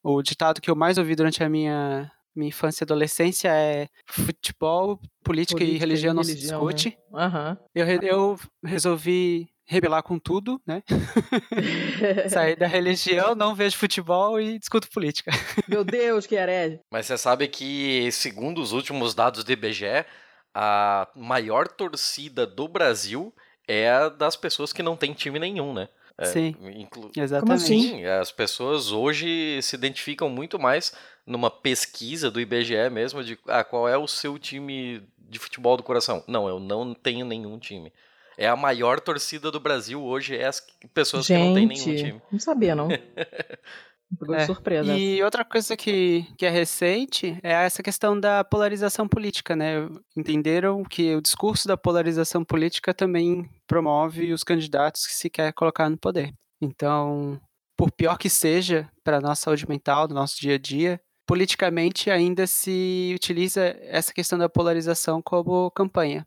O 0.08 0.22
ditado 0.22 0.62
que 0.62 0.70
eu 0.70 0.76
mais 0.76 1.00
ouvi 1.00 1.16
durante 1.16 1.44
a 1.44 1.50
minha 1.50 2.12
minha 2.36 2.50
infância 2.50 2.84
e 2.84 2.86
adolescência 2.86 3.48
é 3.50 3.88
futebol, 4.06 5.00
política, 5.24 5.64
e 5.64 5.68
Política 5.68 5.80
religião 5.86 6.14
não 6.14 6.24
se 6.24 6.34
né? 6.34 6.38
discute. 6.38 6.98
Aham. 7.14 7.58
Eu, 7.74 7.86
re- 7.86 8.00
eu 8.04 8.38
resolvi 8.64 9.48
rebelar 9.66 10.04
com 10.04 10.20
tudo, 10.20 10.62
né? 10.68 10.84
Sair 12.30 12.56
da 12.58 12.68
religião, 12.68 13.34
não 13.36 13.56
vejo 13.56 13.78
futebol 13.78 14.40
e 14.40 14.60
discuto 14.60 14.90
política. 14.90 15.32
Meu 15.68 15.84
Deus, 15.84 16.28
que 16.28 16.36
herege. 16.36 16.80
Mas 16.92 17.06
você 17.06 17.18
sabe 17.18 17.48
que, 17.48 18.12
segundo 18.12 18.62
os 18.62 18.74
últimos 18.74 19.16
dados 19.16 19.44
do 19.44 19.52
IBGE, 19.52 20.06
a 20.54 21.08
maior 21.16 21.68
torcida 21.68 22.46
do 22.46 22.68
Brasil 22.68 23.34
é 23.68 23.90
a 23.90 24.10
das 24.10 24.36
pessoas 24.36 24.72
que 24.72 24.84
não 24.84 24.96
tem 24.96 25.14
time 25.14 25.40
nenhum, 25.40 25.74
né? 25.74 25.88
É, 26.18 26.26
Sim, 26.26 26.56
inclu- 26.76 27.12
exatamente. 27.16 27.66
Sim, 27.66 28.06
as 28.06 28.32
pessoas 28.32 28.92
hoje 28.92 29.60
se 29.62 29.76
identificam 29.76 30.30
muito 30.30 30.58
mais 30.58 30.94
numa 31.26 31.52
pesquisa 31.52 32.32
do 32.32 32.40
IBGE 32.40 32.90
mesmo 32.90 33.24
de 33.24 33.38
ah, 33.48 33.64
qual 33.64 33.88
é 33.90 33.98
o 33.98 34.08
seu 34.08 34.40
time 34.40 35.04
de 35.18 35.40
futebol 35.40 35.76
do 35.76 35.84
coração. 35.84 36.24
Não, 36.28 36.48
eu 36.48 36.60
não 36.60 36.94
tenho 36.94 37.26
nenhum 37.26 37.60
time. 37.60 37.92
É 38.38 38.48
a 38.48 38.56
maior 38.56 39.00
torcida 39.00 39.50
do 39.52 39.60
Brasil 39.60 40.02
hoje, 40.04 40.36
é 40.38 40.46
as 40.46 40.66
pessoas 40.94 41.26
que 41.28 41.34
não 41.38 41.54
têm 41.54 41.66
nenhum 41.66 41.84
Gente, 41.84 42.04
time. 42.06 42.22
não 42.32 42.40
sabia, 42.40 42.76
não. 42.76 42.88
Pegou 44.20 44.36
de 44.36 44.42
É, 44.42 44.46
surpresa. 44.46 44.96
E 44.96 45.22
outra 45.24 45.44
coisa 45.44 45.76
que, 45.76 46.26
que 46.38 46.46
é 46.46 46.50
recente 46.50 47.38
é 47.44 47.52
essa 47.52 47.82
questão 47.82 48.20
da 48.20 48.44
polarização 48.44 49.08
política, 49.08 49.56
né? 49.56 49.88
Entenderam 50.16 50.84
que 50.84 51.16
o 51.16 51.22
discurso 51.22 51.68
da 51.68 51.76
polarização 51.76 52.44
política 52.44 52.94
também 52.94 53.50
promove 53.68 54.32
os 54.32 54.44
candidatos 54.44 55.06
que 55.06 55.14
se 55.14 55.30
quer 55.30 55.52
colocar 55.54 55.90
no 55.90 55.98
poder. 55.98 56.34
Então, 56.62 57.40
por 57.78 57.92
pior 57.92 58.18
que 58.18 58.30
seja 58.30 58.90
para 59.04 59.18
a 59.18 59.22
nossa 59.22 59.44
saúde 59.44 59.68
mental, 59.68 60.08
do 60.08 60.16
nosso 60.16 60.40
dia 60.40 60.56
a 60.56 60.58
dia, 60.58 61.02
politicamente 61.28 62.10
ainda 62.10 62.48
se 62.48 63.12
utiliza 63.16 63.76
essa 63.82 64.14
questão 64.14 64.38
da 64.38 64.48
polarização 64.48 65.22
como 65.22 65.72
campanha. 65.72 66.26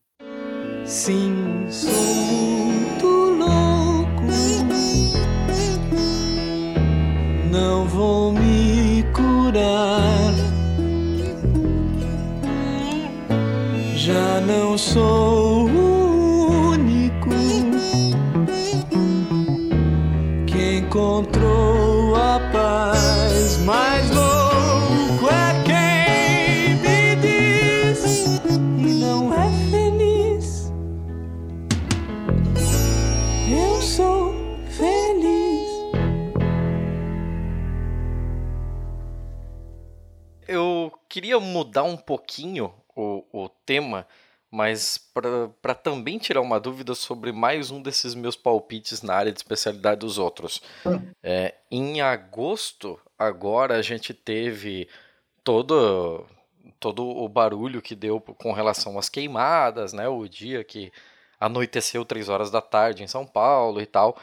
Sim, 0.84 1.66
sou 1.68 2.67
Não 7.50 7.86
vou 7.86 8.32
me 8.32 9.04
curar. 9.14 10.34
Já 13.96 14.40
não 14.40 14.76
sou 14.76 15.68
o 15.68 16.70
único 16.72 17.30
que 20.46 20.78
encontrou 20.78 22.14
a 22.16 22.40
paz. 22.52 23.58
Mais 23.64 24.10
louco 24.10 24.27
queria 41.08 41.40
mudar 41.40 41.84
um 41.84 41.96
pouquinho 41.96 42.72
o, 42.94 43.24
o 43.32 43.48
tema, 43.48 44.06
mas 44.50 44.98
para 44.98 45.74
também 45.74 46.18
tirar 46.18 46.40
uma 46.40 46.58
dúvida 46.58 46.94
sobre 46.94 47.32
mais 47.32 47.70
um 47.70 47.80
desses 47.82 48.14
meus 48.14 48.36
palpites 48.36 49.02
na 49.02 49.14
área 49.14 49.32
de 49.32 49.38
especialidade 49.38 50.00
dos 50.00 50.18
outros. 50.18 50.62
É, 51.22 51.54
em 51.70 52.00
agosto, 52.00 52.98
agora 53.18 53.76
a 53.76 53.82
gente 53.82 54.14
teve 54.14 54.88
todo, 55.44 56.26
todo 56.80 57.06
o 57.06 57.28
barulho 57.28 57.82
que 57.82 57.94
deu 57.94 58.20
com 58.20 58.52
relação 58.52 58.98
às 58.98 59.08
queimadas, 59.08 59.92
né? 59.92 60.08
O 60.08 60.26
dia 60.26 60.64
que 60.64 60.92
anoiteceu 61.40 62.04
três 62.04 62.28
horas 62.28 62.50
da 62.50 62.60
tarde 62.60 63.02
em 63.02 63.06
São 63.06 63.26
Paulo 63.26 63.80
e 63.80 63.86
tal. 63.86 64.16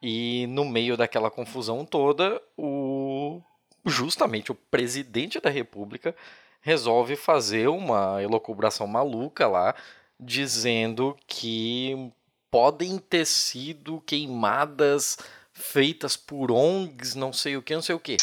E 0.00 0.46
no 0.48 0.64
meio 0.64 0.96
daquela 0.96 1.30
confusão 1.30 1.84
toda, 1.84 2.40
o 2.56 3.40
justamente 3.84 4.52
o 4.52 4.54
presidente 4.54 5.40
da 5.40 5.50
República 5.50 6.14
resolve 6.60 7.16
fazer 7.16 7.68
uma 7.68 8.22
elocubração 8.22 8.86
maluca 8.86 9.48
lá, 9.48 9.74
dizendo 10.18 11.16
que 11.26 12.12
podem 12.50 12.98
ter 12.98 13.26
sido 13.26 14.00
queimadas 14.06 15.18
feitas 15.52 16.16
por 16.16 16.50
ONGs, 16.50 17.14
não 17.14 17.32
sei 17.32 17.56
o 17.56 17.62
que, 17.62 17.74
não 17.74 17.82
sei 17.82 17.94
o 17.94 18.00
que. 18.00 18.16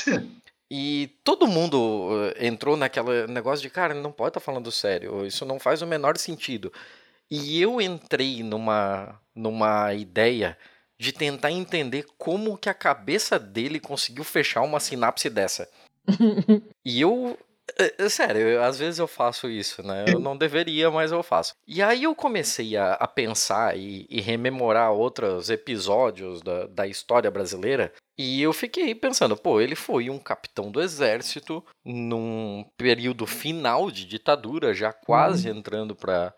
E 0.71 1.09
todo 1.23 1.47
mundo 1.47 2.09
eh, 2.35 2.45
entrou 2.45 2.77
naquele 2.77 3.25
negócio 3.25 3.63
de, 3.63 3.71
cara, 3.71 3.93
não 3.95 4.11
pode 4.11 4.29
estar 4.29 4.39
falando 4.39 4.71
sério, 4.71 5.25
isso 5.25 5.43
não 5.43 5.59
faz 5.59 5.81
o 5.81 5.87
menor 5.87 6.15
sentido. 6.17 6.71
E 7.29 7.59
eu 7.61 7.81
entrei 7.81 8.43
numa, 8.43 9.19
numa 9.35 9.93
ideia 9.93 10.57
de 10.99 11.13
tentar 11.13 11.51
entender 11.51 12.05
como 12.17 12.57
que 12.57 12.69
a 12.69 12.73
cabeça 12.73 13.39
dele 13.39 13.79
conseguiu 13.79 14.23
fechar 14.23 14.61
uma 14.61 14.79
sinapse 14.79 15.29
dessa. 15.29 15.69
E 16.85 17.01
eu, 17.01 17.37
é, 17.77 18.03
é 18.05 18.09
sério, 18.09 18.41
eu- 18.41 18.63
às 18.63 18.79
vezes 18.79 18.99
eu 18.99 19.07
faço 19.07 19.47
isso, 19.49 19.83
né? 19.83 20.09
Eu 20.11 20.19
não 20.19 20.35
deveria, 20.35 20.89
mas 20.89 21.11
eu 21.11 21.21
faço. 21.21 21.53
E 21.67 21.81
aí 21.83 22.03
eu 22.03 22.15
comecei 22.15 22.75
a, 22.75 22.93
a 22.93 23.07
pensar 23.07 23.77
e, 23.77 24.07
e 24.09 24.19
rememorar 24.19 24.91
outros 24.91 25.49
episódios 25.49 26.41
da, 26.41 26.65
da 26.67 26.87
história 26.87 27.29
brasileira. 27.29 27.93
E 28.17 28.41
eu 28.41 28.51
fiquei 28.51 28.93
pensando, 28.95 29.37
pô, 29.37 29.61
ele 29.61 29.75
foi 29.75 30.09
um 30.09 30.17
capitão 30.19 30.71
do 30.71 30.81
exército 30.81 31.63
num 31.85 32.65
período 32.75 33.25
final 33.27 33.91
de 33.91 34.05
ditadura, 34.05 34.73
já 34.73 34.91
quase 34.91 35.47
entrando 35.49 35.95
para 35.95 36.33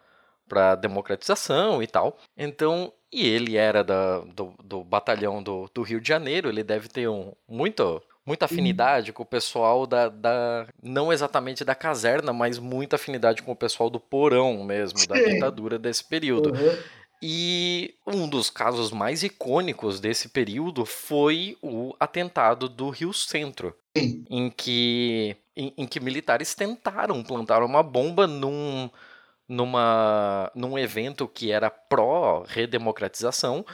para 0.52 0.76
democratização 0.76 1.82
e 1.82 1.88
tal. 1.88 2.18
Então, 2.38 2.92
e 3.10 3.26
ele 3.26 3.56
era 3.56 3.86
da, 3.86 4.20
do, 4.20 4.54
do 4.62 4.84
batalhão 4.84 5.42
do, 5.42 5.70
do 5.74 5.82
Rio 5.82 6.02
de 6.02 6.10
Janeiro, 6.10 6.50
ele 6.50 6.62
deve 6.62 6.90
ter 6.90 7.08
um, 7.08 7.32
muito, 7.48 8.04
muita 8.26 8.44
afinidade 8.44 9.14
com 9.14 9.24
o 9.24 9.26
pessoal 9.26 9.88
da, 9.88 10.10
da. 10.10 10.68
Não 10.84 11.14
exatamente 11.14 11.64
da 11.64 11.74
caserna, 11.74 12.34
mas 12.34 12.60
muita 12.60 12.98
afinidade 12.98 13.42
com 13.42 13.54
o 13.54 13.56
pessoal 13.56 13.90
do 13.90 13.98
porão 13.98 14.62
mesmo, 14.66 15.08
da 15.08 15.16
ditadura 15.16 15.80
desse 15.80 16.04
período. 16.04 16.50
Uhum. 16.50 16.78
E 17.24 17.94
um 18.06 18.28
dos 18.28 18.50
casos 18.50 18.92
mais 18.92 19.24
icônicos 19.24 20.02
desse 20.02 20.28
período 20.28 20.86
foi 20.86 21.58
o 21.62 21.96
atentado 21.98 22.68
do 22.68 22.90
Rio 22.90 23.14
Centro, 23.14 23.74
Sim. 23.96 24.26
em 24.30 24.50
que, 24.50 25.38
em, 25.56 25.72
em 25.78 25.86
que 25.86 26.00
militares 26.00 26.56
tentaram 26.56 27.24
plantar 27.24 27.64
uma 27.64 27.84
bomba 27.84 28.26
num, 28.26 28.90
numa, 29.52 30.50
num 30.56 30.80
evento 30.80 31.28
que 31.28 31.52
era 31.52 31.70
pró-redemocratização, 31.70 33.66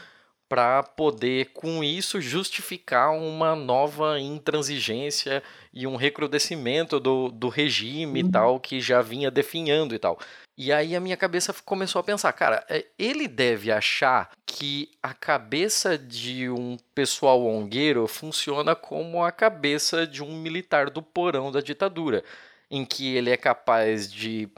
para 0.50 0.82
poder, 0.82 1.52
com 1.54 1.84
isso, 1.84 2.20
justificar 2.20 3.12
uma 3.12 3.56
nova 3.56 4.20
intransigência 4.20 5.44
e 5.74 5.86
um 5.86 5.96
recrudescimento 5.96 7.00
do, 7.00 7.30
do 7.30 7.50
regime 7.50 8.22
e 8.22 8.32
tal, 8.32 8.60
que 8.60 8.80
já 8.82 9.02
vinha 9.02 9.30
definhando 9.30 9.94
e 9.94 10.00
tal. 10.00 10.18
E 10.58 10.72
aí 10.72 10.96
a 10.96 11.00
minha 11.00 11.18
cabeça 11.18 11.54
começou 11.66 12.00
a 12.00 12.04
pensar, 12.04 12.34
cara, 12.34 12.66
é, 12.70 12.86
ele 12.98 13.28
deve 13.28 13.72
achar 13.72 14.32
que 14.46 14.90
a 15.04 15.14
cabeça 15.14 15.96
de 15.98 16.50
um 16.50 16.78
pessoal 16.96 17.46
ongueiro 17.46 18.08
funciona 18.08 18.74
como 18.74 19.24
a 19.24 19.32
cabeça 19.32 20.08
de 20.08 20.24
um 20.24 20.34
militar 20.34 20.90
do 20.90 21.04
porão 21.04 21.52
da 21.52 21.60
ditadura, 21.60 22.24
em 22.72 22.84
que 22.86 23.16
ele 23.16 23.30
é 23.30 23.38
capaz 23.38 24.12
de 24.12 24.50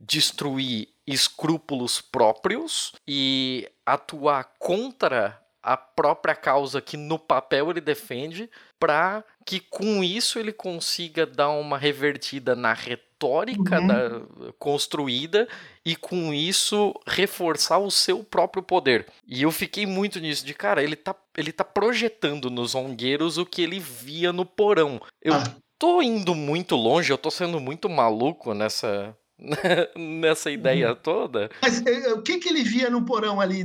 destruir 0.00 0.88
escrúpulos 1.06 2.00
próprios 2.00 2.92
e 3.06 3.68
atuar 3.84 4.44
contra 4.58 5.40
a 5.62 5.76
própria 5.76 6.34
causa 6.34 6.80
que 6.80 6.96
no 6.96 7.18
papel 7.18 7.70
ele 7.70 7.82
defende, 7.82 8.48
para 8.78 9.22
que 9.44 9.60
com 9.60 10.02
isso 10.02 10.38
ele 10.38 10.52
consiga 10.52 11.26
dar 11.26 11.50
uma 11.50 11.76
revertida 11.76 12.56
na 12.56 12.72
retórica 12.72 13.78
Uhum. 13.78 13.86
da- 13.86 14.52
construída 14.58 15.46
e 15.84 15.94
com 15.94 16.32
isso 16.32 16.94
reforçar 17.06 17.76
o 17.78 17.90
seu 17.90 18.24
próprio 18.24 18.62
poder. 18.62 19.06
E 19.26 19.42
eu 19.42 19.50
fiquei 19.52 19.84
muito 19.84 20.18
nisso 20.18 20.46
de, 20.46 20.54
cara, 20.54 20.82
ele 20.82 20.96
tá, 20.96 21.14
ele 21.36 21.52
tá 21.52 21.62
projetando 21.64 22.48
nos 22.48 22.74
ongueiros 22.74 23.36
o 23.36 23.44
que 23.44 23.60
ele 23.60 23.78
via 23.78 24.32
no 24.32 24.46
porão. 24.46 24.98
Eu 25.20 25.34
Ah. 25.34 25.44
tô 25.78 26.00
indo 26.00 26.34
muito 26.34 26.74
longe, 26.74 27.12
eu 27.12 27.18
tô 27.18 27.30
sendo 27.30 27.60
muito 27.60 27.86
maluco 27.90 28.54
nessa 28.54 29.14
nessa 29.96 30.50
ideia 30.50 30.94
toda. 30.94 31.50
Mas 31.62 31.84
eh, 31.86 32.12
o 32.12 32.22
que, 32.22 32.38
que 32.38 32.48
ele 32.48 32.62
via 32.62 32.90
no 32.90 33.04
porão 33.04 33.40
ali? 33.40 33.64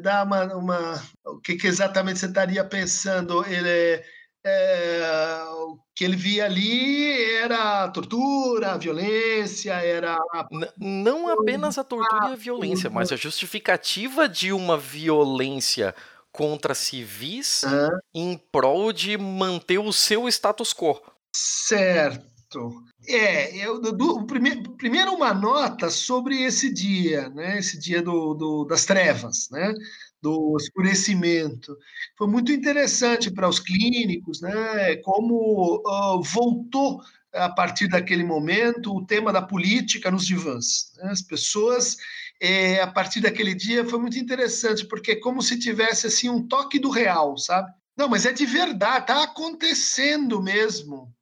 Dá- 0.00 0.22
uma, 0.24 0.54
uma- 0.54 1.02
o 1.26 1.38
que, 1.40 1.56
que 1.56 1.66
exatamente 1.66 2.18
você 2.20 2.26
estaria 2.26 2.64
pensando? 2.64 3.44
Ele, 3.44 4.02
eh, 4.44 5.44
o 5.66 5.78
que 5.94 6.04
ele 6.04 6.16
via 6.16 6.44
ali 6.44 7.12
era 7.34 7.84
a 7.84 7.88
tortura, 7.90 8.72
a 8.72 8.78
violência, 8.78 9.72
era 9.74 10.16
N- 10.50 10.70
não 10.78 11.28
apenas 11.28 11.76
a 11.78 11.84
tortura 11.84 12.28
e 12.30 12.32
a 12.32 12.36
violência, 12.36 12.88
mas 12.88 13.10
a 13.12 13.16
justificativa 13.16 14.28
de 14.28 14.52
uma 14.52 14.78
violência 14.78 15.94
contra 16.30 16.74
civis 16.74 17.64
Hã? 17.64 17.88
em 18.14 18.38
prol 18.52 18.92
de 18.92 19.16
manter 19.18 19.78
o 19.78 19.92
seu 19.92 20.28
status 20.28 20.72
quo. 20.72 21.00
Certo. 21.34 22.72
É, 23.10 23.56
eu, 23.56 23.80
do, 23.80 24.18
o 24.18 24.26
prime- 24.26 24.62
primeiro 24.76 25.14
uma 25.14 25.32
nota 25.32 25.88
sobre 25.90 26.42
esse 26.42 26.72
dia, 26.72 27.28
né? 27.30 27.58
Esse 27.58 27.78
dia 27.78 28.02
do, 28.02 28.34
do- 28.34 28.64
das 28.66 28.84
trevas, 28.84 29.48
né? 29.50 29.72
Do 30.20 30.56
escurecimento. 30.60 31.74
Foi 32.18 32.26
muito 32.28 32.52
interessante 32.52 33.30
para 33.30 33.48
os 33.48 33.58
clínicos, 33.60 34.40
né? 34.42 34.96
Como 34.96 35.82
ah, 35.86 36.20
voltou 36.22 37.00
a 37.32 37.48
partir 37.48 37.88
daquele 37.88 38.24
momento 38.24 38.94
o 38.94 39.06
tema 39.06 39.32
da 39.32 39.40
política 39.42 40.10
nos 40.10 40.26
divãs. 40.26 40.92
né? 40.98 41.10
As 41.10 41.22
pessoas 41.22 41.96
eh, 42.40 42.80
a 42.80 42.86
partir 42.86 43.20
daquele 43.20 43.54
dia 43.54 43.84
foi 43.86 43.98
muito 43.98 44.18
interessante 44.18 44.86
porque 44.86 45.12
é 45.12 45.16
como 45.20 45.40
se 45.42 45.58
tivesse 45.58 46.06
assim 46.08 46.28
um 46.28 46.46
toque 46.46 46.78
do 46.78 46.90
real, 46.90 47.36
sabe? 47.38 47.72
Não, 47.96 48.08
mas 48.08 48.26
é 48.26 48.32
de 48.32 48.44
verdade, 48.46 49.00
está 49.10 49.22
acontecendo 49.24 50.42
mesmo. 50.42 51.12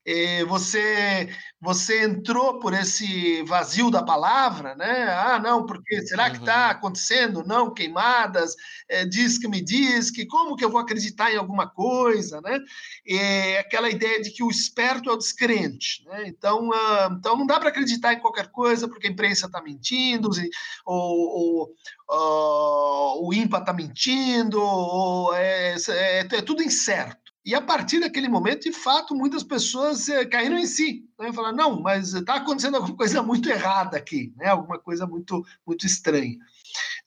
Você 0.46 1.28
você 1.60 2.04
entrou 2.04 2.60
por 2.60 2.72
esse 2.74 3.42
vazio 3.42 3.90
da 3.90 4.02
palavra, 4.02 4.74
né? 4.76 5.04
Ah, 5.10 5.38
não, 5.38 5.66
porque 5.66 6.00
será 6.06 6.30
que 6.30 6.36
está 6.36 6.70
acontecendo? 6.70 7.42
Não, 7.44 7.72
queimadas, 7.74 8.54
eh, 8.88 9.04
diz 9.06 9.36
que 9.38 9.48
me 9.48 9.60
diz 9.60 10.10
que 10.10 10.26
como 10.26 10.54
que 10.54 10.64
eu 10.64 10.70
vou 10.70 10.80
acreditar 10.80 11.32
em 11.32 11.36
alguma 11.36 11.68
coisa, 11.68 12.40
né? 12.40 12.60
É 13.08 13.58
aquela 13.58 13.90
ideia 13.90 14.20
de 14.22 14.30
que 14.30 14.44
o 14.44 14.50
esperto 14.50 15.10
é 15.10 15.12
o 15.12 15.16
descrente, 15.16 16.04
né? 16.06 16.24
Então, 16.28 16.70
ah, 16.72 17.08
então 17.18 17.36
não 17.36 17.46
dá 17.46 17.58
para 17.58 17.70
acreditar 17.70 18.12
em 18.12 18.20
qualquer 18.20 18.48
coisa 18.52 18.86
porque 18.86 19.08
a 19.08 19.10
imprensa 19.10 19.46
está 19.46 19.60
mentindo, 19.60 20.28
e- 20.38 20.50
ou, 20.84 21.66
ou, 21.68 21.74
ah, 22.10 23.14
o 23.22 23.32
INPA 23.34 23.58
está 23.58 23.72
mentindo, 23.72 24.60
ou 24.62 25.34
é, 25.34 25.74
é- 25.88 26.18
é 26.20 26.42
tudo 26.42 26.62
incerto. 26.62 27.25
E 27.46 27.54
a 27.54 27.60
partir 27.60 28.00
daquele 28.00 28.28
momento, 28.28 28.64
de 28.64 28.72
fato, 28.72 29.14
muitas 29.14 29.44
pessoas 29.44 30.08
eh, 30.08 30.24
caíram 30.26 30.58
em 30.58 30.66
si. 30.66 31.08
Né? 31.16 31.32
Falaram, 31.32 31.56
não, 31.56 31.80
mas 31.80 32.12
está 32.12 32.34
acontecendo 32.34 32.74
alguma 32.74 32.96
coisa 32.96 33.22
muito 33.22 33.48
errada 33.48 33.96
aqui, 33.96 34.34
né? 34.36 34.48
alguma 34.48 34.80
coisa 34.80 35.06
muito, 35.06 35.46
muito 35.64 35.86
estranha. 35.86 36.36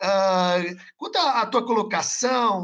Ah, 0.02 0.56
quanto 0.96 1.18
à, 1.18 1.46
tua 1.46 1.66
colocação, 1.66 2.64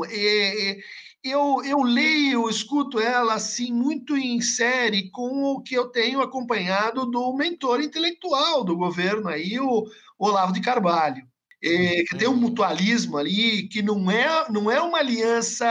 eu, 1.22 1.66
eu 1.66 1.84
leio, 1.84 2.50
escuto 2.50 2.98
ela 2.98 3.34
assim 3.34 3.74
muito 3.74 4.16
em 4.16 4.40
série 4.40 5.12
com 5.12 5.44
o 5.44 5.62
que 5.62 5.76
eu 5.76 5.90
tenho 5.90 6.22
acompanhado 6.22 7.06
do 7.06 7.34
mentor 7.34 7.82
intelectual 7.82 8.64
do 8.64 8.78
governo 8.78 9.28
aí, 9.28 9.60
o 9.60 9.86
Olavo 10.18 10.54
de 10.54 10.62
Carvalho. 10.62 11.28
É, 11.68 12.04
que 12.04 12.16
tem 12.16 12.28
um 12.28 12.36
mutualismo 12.36 13.18
ali 13.18 13.68
que 13.68 13.82
não 13.82 14.12
é, 14.12 14.46
não 14.52 14.70
é 14.70 14.80
uma 14.80 15.00
aliança 15.00 15.66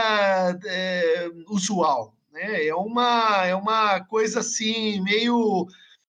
é, 0.65 1.29
usual, 1.47 2.13
né? 2.33 2.67
É 2.67 2.75
uma, 2.75 3.45
é 3.45 3.55
uma 3.55 4.01
coisa 4.01 4.41
assim, 4.41 4.99
meio, 5.01 5.65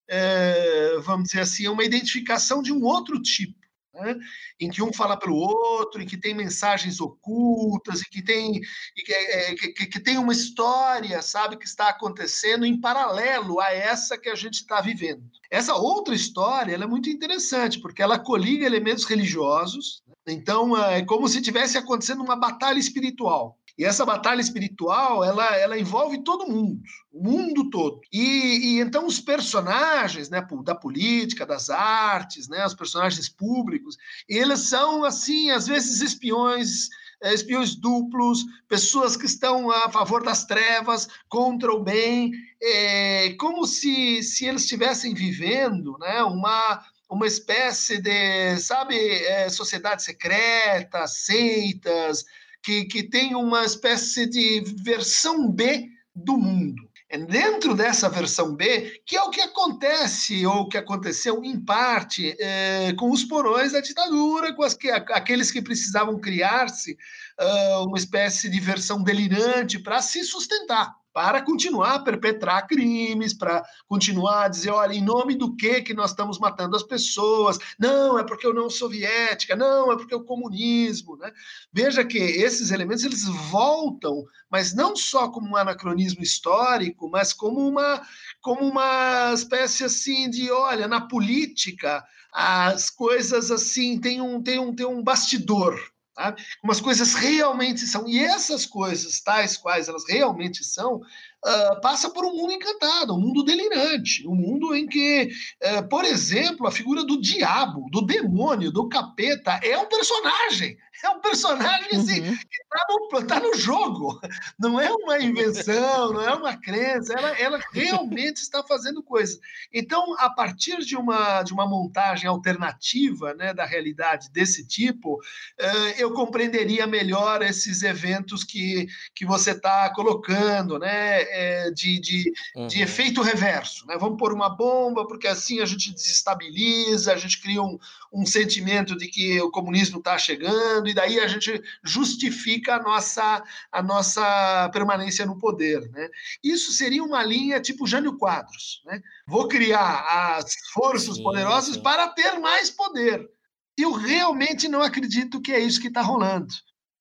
é, 0.08 0.98
vamos 1.04 1.28
dizer 1.28 1.42
assim, 1.42 1.66
é 1.66 1.70
uma 1.70 1.84
identificação 1.84 2.60
de 2.62 2.72
um 2.72 2.82
outro 2.82 3.22
tipo. 3.22 3.55
Né? 3.96 4.14
Em 4.60 4.68
que 4.70 4.82
um 4.82 4.92
fala 4.92 5.16
pelo 5.18 5.36
outro, 5.36 6.02
em 6.02 6.06
que 6.06 6.18
tem 6.18 6.34
mensagens 6.34 7.00
ocultas, 7.00 8.02
e 8.02 8.04
que 8.10 8.22
tem, 8.22 8.60
que, 8.94 9.12
é, 9.12 9.54
que, 9.54 9.68
que- 9.68 9.86
que 9.86 10.00
tem 10.00 10.18
uma 10.18 10.32
história, 10.32 11.22
sabe, 11.22 11.56
que 11.56 11.64
está 11.64 11.88
acontecendo 11.88 12.66
em 12.66 12.78
paralelo 12.78 13.58
a 13.58 13.72
essa 13.72 14.18
que 14.18 14.28
a 14.28 14.34
gente 14.34 14.56
está 14.56 14.80
vivendo. 14.82 15.22
Essa 15.50 15.74
outra 15.74 16.14
história 16.14 16.74
é 16.74 16.86
muito 16.86 17.08
interessante, 17.08 17.80
porque 17.80 18.02
ela 18.02 18.18
coliga 18.18 18.66
elementos 18.66 19.04
religiosos, 19.04 20.02
né? 20.06 20.32
então 20.34 20.76
é 20.76 21.02
como 21.02 21.26
se 21.28 21.40
tivesse 21.40 21.78
acontecendo 21.78 22.22
uma 22.22 22.36
batalha 22.36 22.78
espiritual. 22.78 23.58
E 23.78 23.84
essa 23.84 24.06
batalha 24.06 24.40
espiritual, 24.40 25.22
ela, 25.22 25.54
ela 25.56 25.78
envolve 25.78 26.24
todo 26.24 26.48
mundo, 26.48 26.80
o 27.12 27.22
mundo 27.22 27.68
todo. 27.68 28.00
E, 28.10 28.76
e 28.76 28.80
então 28.80 29.06
os 29.06 29.20
personagens 29.20 30.30
né, 30.30 30.46
da 30.64 30.74
política, 30.74 31.44
das 31.44 31.68
artes, 31.68 32.48
né, 32.48 32.64
os 32.64 32.74
personagens 32.74 33.28
públicos, 33.28 33.98
eles 34.26 34.60
são, 34.60 35.04
assim, 35.04 35.50
às 35.50 35.66
vezes 35.66 36.00
espiões, 36.00 36.88
eh, 37.22 37.34
espiões 37.34 37.74
duplos, 37.74 38.44
pessoas 38.66 39.14
que 39.14 39.26
estão 39.26 39.70
a 39.70 39.90
favor 39.90 40.22
das 40.22 40.46
trevas, 40.46 41.06
contra 41.28 41.70
o 41.70 41.82
bem, 41.82 42.32
é, 42.62 43.34
como 43.38 43.66
se, 43.66 44.22
se 44.22 44.46
eles 44.46 44.62
estivessem 44.62 45.12
vivendo 45.12 45.98
né, 45.98 46.22
uma, 46.22 46.82
uma 47.10 47.26
espécie 47.26 48.00
de, 48.00 48.56
sabe, 48.58 48.96
é, 48.96 49.50
sociedade 49.50 50.02
secreta, 50.02 51.06
seitas, 51.06 52.24
que, 52.66 52.84
que 52.86 53.04
tem 53.04 53.36
uma 53.36 53.64
espécie 53.64 54.26
de 54.26 54.60
versão 54.82 55.48
B 55.48 55.88
do 56.12 56.36
mundo. 56.36 56.82
É 57.08 57.16
dentro 57.16 57.76
dessa 57.76 58.08
versão 58.08 58.56
B 58.56 59.00
que 59.06 59.16
é 59.16 59.22
o 59.22 59.30
que 59.30 59.40
acontece, 59.40 60.44
ou 60.44 60.68
que 60.68 60.76
aconteceu 60.76 61.44
em 61.44 61.64
parte, 61.64 62.36
é, 62.40 62.92
com 62.94 63.12
os 63.12 63.22
porões 63.22 63.70
da 63.70 63.80
ditadura, 63.80 64.52
com 64.52 64.68
que, 64.70 64.90
aqueles 64.90 65.52
que 65.52 65.62
precisavam 65.62 66.18
criar-se 66.18 66.98
ah, 67.38 67.84
uma 67.86 67.98
espécie 67.98 68.50
de 68.50 68.58
versão 68.58 69.00
delirante 69.00 69.78
para 69.78 70.02
se 70.02 70.24
sustentar 70.24 70.92
para 71.16 71.40
continuar 71.40 71.94
a 71.94 71.98
perpetrar 71.98 72.66
crimes, 72.66 73.32
para 73.32 73.64
continuar 73.88 74.44
a 74.44 74.48
dizer, 74.48 74.68
olha, 74.68 74.92
em 74.92 75.02
nome 75.02 75.34
do 75.34 75.56
que 75.56 75.80
que 75.80 75.94
nós 75.94 76.10
estamos 76.10 76.38
matando 76.38 76.76
as 76.76 76.82
pessoas? 76.82 77.56
Não, 77.78 78.18
é 78.18 78.22
porque 78.22 78.46
a 78.46 78.50
União 78.50 78.68
Soviética, 78.68 79.56
não, 79.56 79.90
é 79.90 79.96
porque 79.96 80.14
o 80.14 80.22
comunismo, 80.22 81.16
né? 81.16 81.32
Veja 81.72 82.04
que 82.04 82.18
esses 82.18 82.70
elementos 82.70 83.02
eles 83.02 83.24
voltam, 83.50 84.26
mas 84.50 84.74
não 84.74 84.94
só 84.94 85.30
como 85.30 85.48
um 85.48 85.56
anacronismo 85.56 86.22
histórico, 86.22 87.08
mas 87.08 87.32
como 87.32 87.66
uma 87.66 88.02
como 88.42 88.68
uma 88.68 89.32
espécie 89.32 89.84
assim 89.84 90.28
de, 90.28 90.50
olha, 90.50 90.86
na 90.86 91.00
política 91.00 92.04
as 92.30 92.90
coisas 92.90 93.50
assim 93.50 93.98
têm 93.98 94.20
um 94.20 94.42
tem 94.42 94.58
um 94.58 94.74
tem 94.76 94.84
um 94.84 95.02
bastidor, 95.02 95.80
Sabe? 96.16 96.42
Como 96.62 96.72
as 96.72 96.80
coisas 96.80 97.14
realmente 97.14 97.86
são. 97.86 98.08
E 98.08 98.18
essas 98.18 98.64
coisas, 98.64 99.20
tais 99.20 99.56
quais 99.56 99.86
elas 99.86 100.04
realmente 100.08 100.64
são, 100.64 101.02
uh, 101.44 101.80
passa 101.80 102.10
por 102.10 102.24
um 102.24 102.34
mundo 102.34 102.52
encantado, 102.52 103.14
um 103.14 103.20
mundo 103.20 103.44
delirante, 103.44 104.26
um 104.26 104.34
mundo 104.34 104.74
em 104.74 104.86
que, 104.86 105.30
uh, 105.62 105.88
por 105.88 106.04
exemplo, 106.04 106.66
a 106.66 106.72
figura 106.72 107.04
do 107.04 107.20
diabo, 107.20 107.88
do 107.90 108.02
demônio, 108.02 108.70
do 108.72 108.88
capeta, 108.88 109.60
é 109.62 109.76
um 109.78 109.86
personagem. 109.86 110.76
É 111.04 111.10
um 111.10 111.20
personagem 111.20 111.90
assim, 111.92 112.20
Uhum. 112.22 112.36
que 112.36 112.62
está 112.62 112.86
no, 112.88 113.26
tá 113.26 113.40
no 113.40 113.54
jogo. 113.54 114.18
Não 114.58 114.80
é 114.80 114.90
uma 114.90 115.18
invenção, 115.18 116.14
não 116.14 116.22
é 116.22 116.34
uma 116.34 116.56
crença, 116.56 117.12
ela, 117.12 117.28
ela 117.38 117.60
realmente 117.70 118.38
está 118.38 118.62
fazendo 118.62 119.02
coisas. 119.02 119.38
Então, 119.72 120.18
a 120.18 120.30
partir 120.30 120.78
de 120.78 120.96
uma, 120.96 121.42
de 121.42 121.52
uma 121.52 121.66
montagem 121.66 122.26
alternativa 122.26 123.34
né, 123.34 123.52
da 123.52 123.66
realidade 123.66 124.30
desse 124.30 124.66
tipo, 124.66 125.20
eh, 125.58 126.02
eu 126.02 126.14
compreenderia 126.14 126.86
melhor 126.86 127.42
esses 127.42 127.82
eventos 127.82 128.42
que, 128.42 128.86
que 129.14 129.26
você 129.26 129.50
está 129.50 129.92
colocando, 129.94 130.78
né, 130.78 131.25
eh, 131.30 131.70
de, 131.70 131.98
de, 132.00 132.22
de 132.22 132.32
Uhum. 132.56 132.68
efeito 132.68 133.22
reverso. 133.22 133.86
Né? 133.86 133.96
Vamos 133.98 134.18
pôr 134.18 134.32
uma 134.32 134.48
bomba, 134.48 135.06
porque 135.06 135.26
assim 135.26 135.60
a 135.60 135.66
gente 135.66 135.92
desestabiliza, 135.92 137.12
a 137.12 137.16
gente 137.16 137.40
cria 137.40 137.62
um, 137.62 137.78
um 138.12 138.24
sentimento 138.24 138.96
de 138.96 139.08
que 139.08 139.40
o 139.40 139.50
comunismo 139.50 139.98
está 139.98 140.16
chegando, 140.18 140.88
e 140.88 140.94
daí 140.94 141.20
a 141.20 141.28
gente 141.28 141.62
justifica 141.84 142.76
a 142.76 142.82
nossa, 142.82 143.42
a 143.70 143.82
nossa 143.82 144.70
permanência 144.72 145.26
no 145.26 145.38
poder. 145.38 145.88
Né? 145.90 146.08
Isso 146.42 146.72
seria 146.72 147.02
uma 147.02 147.22
linha 147.22 147.60
tipo 147.60 147.86
Jânio 147.86 148.16
Quadros. 148.16 148.82
Né? 148.86 149.00
Vou 149.26 149.48
criar 149.48 150.36
as 150.36 150.54
forças 150.72 151.16
Sim, 151.16 151.22
poderosas 151.22 151.74
sim. 151.74 151.82
para 151.82 152.08
ter 152.08 152.38
mais 152.38 152.70
poder. 152.70 153.28
Eu 153.78 153.92
realmente 153.92 154.68
não 154.68 154.80
acredito 154.80 155.40
que 155.40 155.52
é 155.52 155.58
isso 155.60 155.80
que 155.80 155.88
está 155.88 156.00
rolando. 156.00 156.52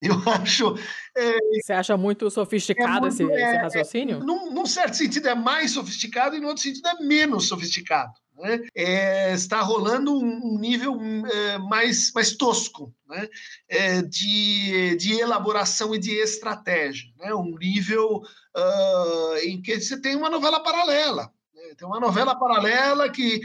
Eu 0.25 0.31
acho. 0.31 0.75
É, 1.17 1.37
Você 1.61 1.73
acha 1.73 1.97
muito 1.97 2.29
sofisticado 2.29 3.05
é 3.05 3.09
esse, 3.09 3.23
muito- 3.23 3.35
esse 3.35 3.43
é- 3.55 3.61
raciocínio? 3.61 4.19
num, 4.19 4.51
num 4.51 4.65
certo 4.65 4.95
sentido 4.95 5.27
é 5.29 5.35
mais 5.35 5.71
sofisticado 5.71 6.35
e 6.35 6.39
no 6.39 6.47
outro 6.47 6.63
sentido 6.63 6.87
é 6.87 7.03
menos 7.03 7.47
sofisticado. 7.47 8.11
Né? 8.37 8.59
É, 8.75 9.33
está 9.33 9.61
rolando 9.61 10.13
um, 10.13 10.55
um 10.55 10.59
nível 10.59 10.99
é, 11.25 11.57
mais, 11.57 12.11
mais 12.13 12.35
tosco 12.35 12.93
né? 13.07 13.29
É, 13.69 14.01
de, 14.01 14.97
de 14.97 15.13
elaboração 15.13 15.95
e 15.95 15.99
de 15.99 16.11
estratégia. 16.11 17.07
Né? 17.17 17.33
Um 17.33 17.55
nível 17.57 18.21
ah, 18.53 19.35
em 19.43 19.61
que 19.61 19.79
você 19.79 19.99
tem 20.01 20.17
uma 20.17 20.29
novela 20.29 20.59
paralela. 20.61 21.31
Tem 21.77 21.87
uma 21.87 21.99
novela 21.99 22.35
paralela 22.35 23.09
que 23.09 23.41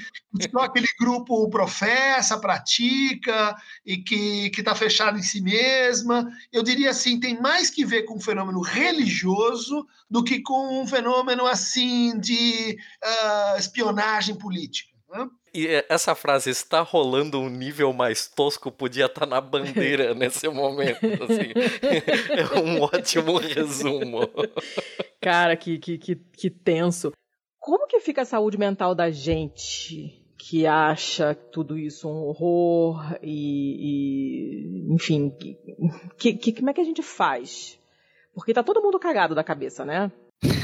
só 0.50 0.60
aquele 0.60 0.86
grupo 0.98 1.48
professa, 1.50 2.38
pratica 2.38 3.56
e 3.84 3.98
que 3.98 4.50
está 4.56 4.74
fechado 4.74 5.18
em 5.18 5.22
si 5.22 5.40
mesma. 5.40 6.30
Eu 6.52 6.62
diria 6.62 6.90
assim, 6.90 7.18
tem 7.18 7.40
mais 7.40 7.70
que 7.70 7.84
ver 7.84 8.04
com 8.04 8.16
um 8.16 8.20
fenômeno 8.20 8.60
religioso 8.60 9.86
do 10.08 10.22
que 10.22 10.40
com 10.40 10.82
um 10.82 10.86
fenômeno 10.86 11.46
assim 11.46 12.18
de 12.18 12.78
ah, 13.02 13.56
espionagem 13.58 14.36
política. 14.36 14.90
né? 15.08 15.28
E 15.52 15.66
é, 15.66 15.84
essa 15.88 16.14
frase 16.14 16.50
está 16.50 16.80
rolando 16.80 17.40
um 17.40 17.48
nível 17.48 17.92
mais 17.92 18.28
tosco 18.28 18.70
podia 18.70 19.06
estar 19.06 19.26
na 19.26 19.40
bandeira 19.40 20.14
nesse 20.14 20.48
momento. 20.48 21.04
assim. 21.04 21.50
É 22.30 22.60
um 22.60 22.80
ótimo 22.80 23.38
resumo. 23.38 24.20
Cara, 25.20 25.56
que, 25.56 25.78
que, 25.78 25.98
que, 25.98 26.16
que 26.16 26.50
tenso. 26.50 27.12
Como 27.60 27.86
que 27.86 28.00
fica 28.00 28.22
a 28.22 28.24
saúde 28.24 28.58
mental 28.58 28.94
da 28.94 29.10
gente 29.10 30.18
que 30.38 30.66
acha 30.66 31.34
tudo 31.34 31.76
isso 31.76 32.08
um 32.08 32.22
horror 32.24 33.18
e, 33.22 34.88
e 34.88 34.94
enfim, 34.94 35.30
que, 36.16 36.32
que, 36.32 36.52
como 36.54 36.70
é 36.70 36.72
que 36.72 36.80
a 36.80 36.84
gente 36.84 37.02
faz? 37.02 37.78
Porque 38.34 38.54
tá 38.54 38.62
todo 38.62 38.82
mundo 38.82 38.98
cagado 38.98 39.34
da 39.34 39.44
cabeça, 39.44 39.84
né? 39.84 40.10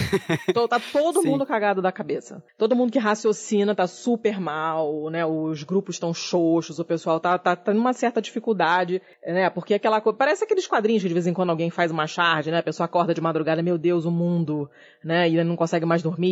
To- 0.54 0.68
tá 0.68 0.80
todo 0.92 1.22
mundo 1.22 1.44
cagado 1.46 1.80
da 1.82 1.90
cabeça. 1.92 2.42
Todo 2.58 2.74
mundo 2.76 2.92
que 2.92 2.98
raciocina 2.98 3.74
tá 3.74 3.86
super 3.86 4.40
mal, 4.40 5.10
né? 5.10 5.24
Os 5.26 5.62
grupos 5.62 5.96
estão 5.96 6.12
xoxos, 6.14 6.78
o 6.78 6.84
pessoal 6.84 7.18
tá, 7.20 7.38
tá, 7.38 7.54
tá 7.56 7.72
numa 7.74 7.92
certa 7.92 8.20
dificuldade, 8.22 9.00
né? 9.24 9.48
Porque 9.50 9.74
aquela 9.74 10.00
coisa. 10.00 10.16
Parece 10.18 10.44
aqueles 10.44 10.66
quadrinhos 10.66 11.02
que 11.02 11.08
de 11.08 11.14
vez 11.14 11.26
em 11.26 11.34
quando 11.34 11.50
alguém 11.50 11.70
faz 11.70 11.90
uma 11.90 12.06
charge, 12.06 12.50
né? 12.50 12.58
A 12.58 12.62
pessoa 12.62 12.84
acorda 12.84 13.12
de 13.14 13.20
madrugada, 13.20 13.62
meu 13.62 13.78
Deus, 13.78 14.04
o 14.04 14.10
mundo, 14.10 14.68
né? 15.04 15.28
E 15.28 15.42
não 15.44 15.56
consegue 15.56 15.84
mais 15.86 16.02
dormir. 16.02 16.28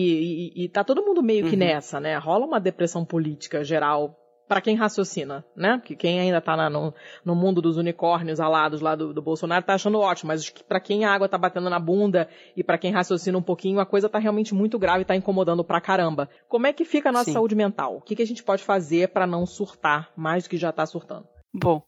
E, 0.55 0.65
e- 0.65 0.69
tá 0.69 0.83
todo 0.85 1.03
mundo 1.05 1.23
meio 1.23 1.45
que 1.47 1.53
Uhum. 1.55 1.59
nessa, 1.61 2.01
né? 2.01 2.17
Rola 2.17 2.47
uma 2.47 2.61
depressão 2.61 3.05
política 3.05 3.63
geral. 3.65 4.17
Pra 4.47 4.61
quem 4.61 4.77
raciocina, 4.77 5.45
né? 5.57 5.81
Que 5.85 5.97
quem 5.97 6.21
ainda 6.21 6.41
tá 6.41 6.55
na- 6.57 6.69
no, 6.69 6.93
no 7.25 7.35
mundo 7.35 7.62
dos 7.62 7.77
unicórnios 7.79 8.41
alados 8.41 8.81
lá 8.83 8.95
do, 8.95 9.15
do 9.15 9.23
Bolsonaro 9.23 9.65
tá 9.65 9.75
achando 9.75 9.99
ótimo, 9.99 10.29
mas 10.29 10.51
pra 10.51 10.79
quem 10.81 11.05
a 11.05 11.12
água 11.15 11.29
tá 11.29 11.39
batendo 11.39 11.71
na 11.71 11.79
bunda 11.79 12.29
e 12.57 12.62
pra 12.62 12.77
quem 12.77 12.93
raciocina 12.93 13.39
um 13.39 13.43
pouquinho, 13.43 13.81
a 13.81 13.87
coisa 13.87 14.09
tá 14.09 14.19
realmente 14.19 14.55
muito 14.55 14.79
grave 14.79 15.01
e 15.03 15.05
tá 15.07 15.16
incomodando 15.16 15.65
pra 15.65 15.81
caramba. 15.81 16.29
Como 16.49 16.66
é 16.66 16.73
que 16.73 16.85
fica 16.85 17.09
a 17.09 17.12
nossa 17.12 17.25
Sim. 17.25 17.33
saúde 17.33 17.55
mental? 17.55 17.97
O 17.97 18.01
que, 18.03 18.15
que 18.16 18.23
a 18.23 18.27
gente 18.27 18.43
pode 18.43 18.62
fazer 18.62 19.09
pra 19.09 19.27
não 19.27 19.47
surtar 19.47 20.11
mais 20.16 20.45
do 20.45 20.51
que 20.51 20.57
já 20.59 20.71
tá 20.71 20.85
surtando? 20.85 21.27
Bom, 21.53 21.83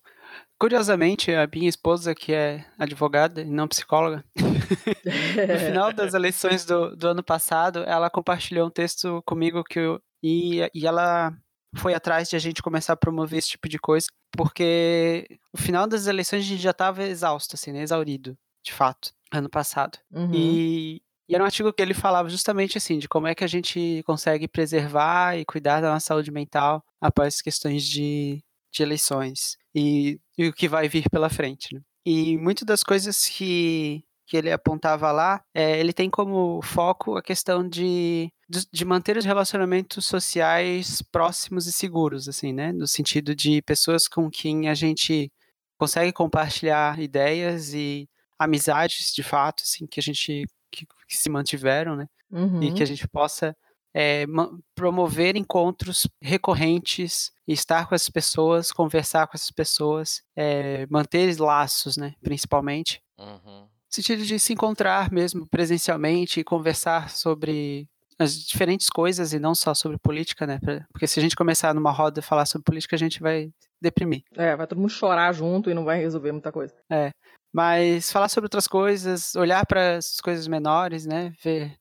curiosamente, 0.59 1.33
a 1.35 1.47
minha 1.53 1.69
esposa, 1.69 2.15
que 2.15 2.33
é 2.33 2.65
advogada 2.79 3.43
e 3.43 3.45
não 3.45 3.69
psicóloga, 3.69 4.25
no 4.37 5.59
final 5.59 5.93
das 5.93 6.15
eleições 6.15 6.65
do, 6.65 6.97
do 6.97 7.09
ano 7.09 7.23
passado, 7.23 7.81
ela 7.87 8.09
compartilhou 8.09 8.67
um 8.67 8.71
texto 8.71 9.23
comigo 9.27 9.63
que 9.65 9.79
eu, 9.79 10.01
e, 10.23 10.61
e 10.75 10.87
ela 10.87 11.33
foi 11.77 11.95
atrás 11.95 12.29
de 12.29 12.37
a 12.37 12.39
gente 12.39 12.63
começar 12.63 12.93
a 12.95 12.97
promover 12.97 13.39
esse 13.39 13.51
tipo 13.51 13.69
de 13.69 13.79
coisa, 13.79 14.07
porque 14.33 15.27
no 15.53 15.61
final 15.61 15.87
das 15.87 16.07
eleições 16.07 16.41
a 16.41 16.49
gente 16.49 16.63
já 16.63 16.71
estava 16.71 17.05
exausto, 17.05 17.55
assim, 17.55 17.73
né, 17.73 17.83
exaurido, 17.83 18.37
de 18.65 18.73
fato, 18.73 19.13
ano 19.33 19.49
passado. 19.49 19.99
Uhum. 20.13 20.31
E, 20.33 21.03
e 21.29 21.35
era 21.35 21.43
um 21.43 21.47
artigo 21.47 21.73
que 21.73 21.83
ele 21.83 21.95
falava 21.95 22.29
justamente 22.29 22.79
assim, 22.79 22.99
de 22.99 23.09
como 23.09 23.27
é 23.27 23.35
que 23.35 23.45
a 23.45 23.49
gente 23.49 24.03
consegue 24.07 24.47
preservar 24.47 25.37
e 25.37 25.45
cuidar 25.45 25.81
da 25.81 25.93
nossa 25.93 26.07
saúde 26.07 26.31
mental 26.31 26.85
após 27.01 27.41
questões 27.41 27.85
de, 27.85 28.43
de 28.73 28.83
eleições 28.83 29.57
e, 29.75 30.21
e 30.39 30.49
o 30.49 30.53
que 30.53 30.69
vai 30.69 30.89
vir 30.89 31.09
pela 31.11 31.29
frente. 31.29 31.75
Né? 31.75 31.81
E 32.05 32.39
muitas 32.39 32.65
das 32.65 32.85
coisas 32.85 33.25
que, 33.27 34.05
que 34.27 34.37
ele 34.37 34.53
apontava 34.53 35.11
lá, 35.11 35.43
é, 35.53 35.79
ele 35.81 35.93
tem 35.93 36.09
como 36.09 36.63
foco 36.63 37.17
a 37.17 37.23
questão 37.23 37.69
de, 37.69 38.31
de, 38.49 38.67
de 38.71 38.85
manter 38.85 39.17
os 39.17 39.25
relacionamentos 39.25 40.07
sociais 40.07 41.03
próximos 41.03 41.67
e 41.67 41.73
seguros, 41.73 42.29
assim, 42.29 42.53
né? 42.53 42.73
No 42.73 42.87
sentido 42.87 43.35
de 43.35 43.61
pessoas 43.63 44.07
com 44.07 44.31
quem 44.31 44.69
a 44.69 44.75
gente 44.75 45.33
consegue 45.79 46.13
compartilhar 46.13 46.99
ideias 47.01 47.75
e 47.75 48.09
amizades, 48.39 49.13
de 49.15 49.23
fato, 49.23 49.63
assim, 49.63 49.87
que 49.87 50.01
a 50.01 50.03
gente 50.03 50.47
que, 50.71 50.87
que 51.09 51.17
se 51.17 51.29
mantiveram, 51.29 51.97
né? 51.97 52.07
Uhum. 52.31 52.63
E 52.63 52.73
que 52.73 52.83
a 52.83 52.87
gente 52.87 53.07
possa 53.09 53.57
é, 53.95 54.27
promover 54.75 55.37
encontros 55.37 56.07
recorrentes, 56.21 57.33
estar 57.49 57.89
com 57.89 57.95
essas 57.95 58.11
pessoas, 58.11 58.71
conversar 58.71 59.27
com 59.27 59.37
essas 59.37 59.51
pessoas, 59.51 60.23
é, 60.37 60.87
manter 60.91 61.39
laços, 61.41 61.97
né? 61.97 62.15
Principalmente. 62.23 63.03
Uhum. 63.19 63.63
No 63.63 63.69
sentido 63.89 64.25
de 64.25 64.39
se 64.39 64.53
encontrar 64.53 65.11
mesmo 65.11 65.49
presencialmente 65.49 66.41
e 66.41 66.45
conversar 66.45 67.09
sobre 67.09 67.89
as 68.19 68.35
diferentes 68.35 68.89
coisas 68.89 69.33
e 69.33 69.39
não 69.39 69.55
só 69.55 69.75
sobre 69.75 69.99
política, 69.99 70.47
né? 70.47 70.59
Porque 70.93 71.07
se 71.07 71.21
a 71.21 71.23
gente 71.23 71.37
começar 71.37 71.75
numa 71.75 71.91
roda 71.91 72.21
a 72.21 72.23
falar 72.23 72.47
sobre 72.47 72.65
política, 72.65 72.97
a 72.97 72.99
gente 72.99 73.21
vai 73.21 73.51
deprimir. 73.81 74.23
É, 74.35 74.57
vai 74.57 74.67
todo 74.67 74.79
mundo 74.79 74.91
chorar 74.91 75.33
junto 75.33 75.71
e 75.71 75.75
não 75.75 75.85
vai 75.85 75.99
resolver 75.99 76.33
muita 76.33 76.51
coisa. 76.51 76.75
É. 76.91 77.11
Mas 77.53 78.11
falar 78.11 78.29
sobre 78.29 78.47
outras 78.47 78.67
coisas, 78.67 79.35
olhar 79.35 79.65
para 79.67 79.97
as 79.97 80.21
coisas 80.21 80.47
menores, 80.47 81.07
né? 81.07 81.33
Ver. 81.43 81.75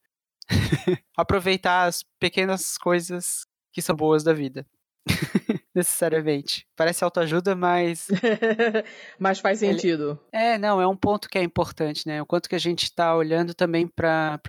Aproveitar 1.17 1.85
as 1.85 2.03
pequenas 2.19 2.77
coisas 2.77 3.45
que 3.73 3.81
são 3.81 3.95
boas 3.95 4.23
da 4.23 4.33
vida. 4.33 4.65
Necessariamente. 5.75 6.65
Parece 6.73 7.03
autoajuda, 7.03 7.53
mas. 7.53 8.07
Mas 9.19 9.39
faz 9.39 9.59
sentido. 9.59 10.17
É, 10.31 10.57
não, 10.57 10.79
é 10.79 10.87
um 10.87 10.95
ponto 10.95 11.27
que 11.27 11.37
é 11.37 11.43
importante, 11.43 12.07
né? 12.07 12.21
O 12.21 12.25
quanto 12.25 12.47
que 12.47 12.55
a 12.55 12.59
gente 12.59 12.83
está 12.83 13.13
olhando 13.13 13.53
também 13.53 13.85
para 13.85 14.39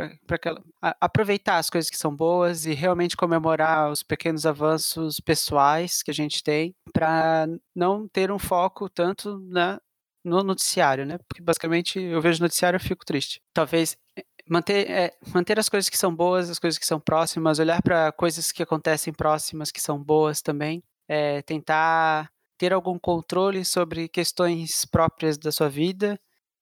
aproveitar 1.00 1.58
as 1.58 1.68
coisas 1.68 1.90
que 1.90 1.96
são 1.96 2.14
boas 2.14 2.64
e 2.64 2.74
realmente 2.74 3.16
comemorar 3.16 3.90
os 3.90 4.04
pequenos 4.04 4.46
avanços 4.46 5.18
pessoais 5.18 6.00
que 6.00 6.12
a 6.12 6.14
gente 6.14 6.44
tem, 6.44 6.74
para 6.92 7.48
não 7.74 8.06
ter 8.06 8.30
um 8.30 8.38
foco 8.38 8.88
tanto 8.88 9.40
na, 9.48 9.80
no 10.24 10.44
noticiário, 10.44 11.04
né? 11.04 11.18
Porque 11.28 11.42
basicamente 11.42 12.00
eu 12.00 12.20
vejo 12.20 12.42
noticiário 12.42 12.76
e 12.76 12.80
fico 12.80 13.04
triste. 13.04 13.40
Talvez 13.52 13.96
eh, 14.16 14.24
manter, 14.48 14.90
é, 14.90 15.12
manter 15.34 15.58
as 15.58 15.68
coisas 15.68 15.88
que 15.88 15.98
são 15.98 16.14
boas, 16.14 16.50
as 16.50 16.58
coisas 16.58 16.78
que 16.78 16.86
são 16.86 17.00
próximas, 17.00 17.58
olhar 17.58 17.82
para 17.82 18.12
coisas 18.12 18.52
que 18.52 18.62
acontecem 18.62 19.12
próximas 19.12 19.72
que 19.72 19.80
são 19.80 20.02
boas 20.02 20.40
também, 20.40 20.82
é, 21.08 21.42
tentar 21.42 22.30
ter 22.58 22.72
algum 22.72 22.98
controle 22.98 23.64
sobre 23.64 24.08
questões 24.08 24.84
próprias 24.84 25.36
da 25.38 25.52
sua 25.52 25.68
vida, 25.68 26.18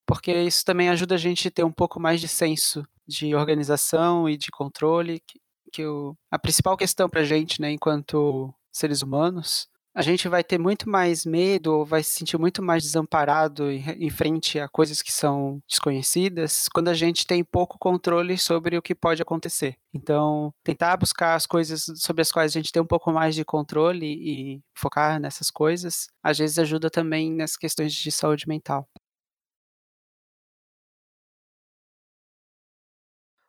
porque 0.07 0.33
isso 0.33 0.65
também 0.65 0.89
ajuda 0.89 1.15
a 1.15 1.19
gente 1.19 1.49
a 1.49 1.51
ter 1.51 1.65
um 1.65 1.73
pouco 1.73 2.01
mais 2.01 2.21
de 2.21 2.29
senso 2.29 2.87
de 3.07 3.35
organização 3.35 4.29
e 4.29 4.37
de 4.37 4.51
controle, 4.51 5.21
que, 5.21 5.41
que 5.73 5.87
o, 5.87 6.17
a 6.31 6.39
principal 6.39 6.77
questão 6.77 7.09
para 7.09 7.21
a 7.21 7.25
gente, 7.25 7.61
né, 7.61 7.71
enquanto 7.71 8.53
seres 8.73 9.03
humanos, 9.03 9.69
a 9.95 10.03
gente 10.03 10.29
vai 10.29 10.43
ter 10.43 10.59
muito 10.59 10.89
mais 10.89 11.25
medo, 11.25 11.73
ou 11.79 11.85
vai 11.87 12.03
se 12.03 12.11
sentir 12.11 12.37
muito 12.39 12.61
mais 12.63 12.83
desamparado 12.83 13.71
em, 13.71 13.79
re- 13.79 13.97
em 14.01 14.11
frente 14.11 14.59
a 14.59 14.69
coisas 14.69 15.01
que 15.01 15.13
são 15.13 15.61
desconhecidas, 15.69 16.69
quando 16.75 16.89
a 16.89 16.95
gente 16.95 17.27
tem 17.27 17.45
pouco 17.45 17.79
controle 17.79 18.37
sobre 18.37 18.77
o 18.77 18.83
que 18.83 18.95
pode 18.95 19.23
acontecer. 19.23 19.77
Então, 19.95 20.53
tentar 20.65 20.97
buscar 20.97 21.35
as 21.35 21.47
coisas 21.47 21.85
sobre 21.97 22.23
as 22.23 22.33
quais 22.33 22.53
a 22.57 22.59
gente 22.61 22.73
tem 22.73 22.83
um 22.83 22.87
pouco 22.87 23.13
mais 23.13 23.35
de 23.37 23.45
controle 23.45 24.07
e 24.07 24.61
focar 24.77 25.21
nessas 25.21 25.51
coisas, 25.51 26.09
às 26.23 26.39
vezes 26.39 26.59
ajuda 26.59 26.91
também 26.91 27.33
nas 27.33 27.57
questões 27.57 27.93
de 27.95 28.11
saúde 28.11 28.49
mental. 28.49 28.89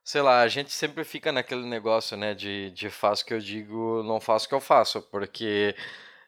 Sei 0.08 0.22
lá, 0.22 0.42
a 0.42 0.48
gente 0.48 0.72
sempre 0.72 1.04
fica 1.04 1.32
naquele 1.32 1.66
negócio, 1.66 2.16
né, 2.16 2.36
de, 2.36 2.70
de 2.72 2.90
faço 2.92 3.24
o 3.24 3.26
que 3.26 3.34
eu 3.34 3.40
digo, 3.40 4.04
não 4.04 4.20
faço 4.22 4.46
o 4.46 4.50
que 4.50 4.54
eu 4.56 4.62
faço, 4.62 5.02
porque 5.02 5.76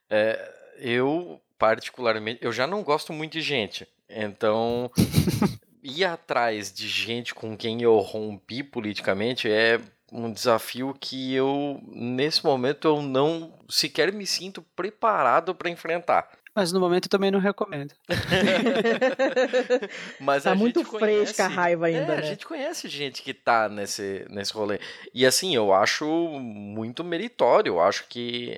é, 0.10 0.54
eu, 0.78 1.42
particularmente, 1.58 2.40
eu 2.42 2.52
já 2.52 2.68
não 2.68 2.84
gosto 2.84 3.14
muito 3.14 3.34
de 3.34 3.42
gente, 3.42 3.88
então 4.10 4.92
ir 5.84 6.04
atrás 6.04 6.72
de 6.72 6.88
gente 6.88 7.34
com 7.34 7.56
quem 7.56 7.82
eu 7.82 7.98
rompi 7.98 8.64
politicamente 8.64 9.50
é 9.50 9.80
um 10.12 10.32
desafio 10.32 10.96
que 11.00 11.34
eu, 11.34 11.82
nesse 11.88 12.44
momento, 12.44 12.88
eu 12.88 13.02
não 13.02 13.54
sequer 13.68 14.14
me 14.14 14.26
sinto 14.26 14.62
preparado 14.76 15.54
para 15.54 15.70
enfrentar. 15.70 16.30
Mas 16.56 16.72
no 16.72 16.80
momento 16.80 17.06
eu 17.06 17.10
também 17.10 17.30
não 17.30 17.40
recomendo. 17.40 17.94
Mas 20.20 20.44
Tá 20.44 20.54
a 20.54 20.56
muito 20.56 20.80
gente 20.80 20.90
fresca 20.90 21.46
a 21.46 21.48
raiva 21.48 21.86
ainda, 21.86 22.00
é, 22.00 22.08
né? 22.08 22.18
A 22.18 22.22
gente 22.22 22.48
conhece 22.48 22.88
gente 22.88 23.22
que 23.22 23.32
tá 23.32 23.70
nesse, 23.70 24.26
nesse 24.28 24.54
rolê. 24.54 24.80
E 25.14 25.24
assim, 25.24 25.56
eu 25.56 25.72
acho 25.72 26.08
muito 26.40 27.04
meritório. 27.04 27.74
Eu 27.74 27.80
acho 27.80 28.08
que 28.08 28.58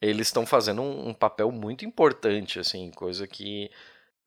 eles 0.00 0.28
estão 0.28 0.46
fazendo 0.46 0.82
um, 0.82 1.08
um 1.08 1.14
papel 1.14 1.50
muito 1.50 1.84
importante, 1.84 2.58
assim, 2.58 2.90
coisa 2.90 3.26
que 3.26 3.70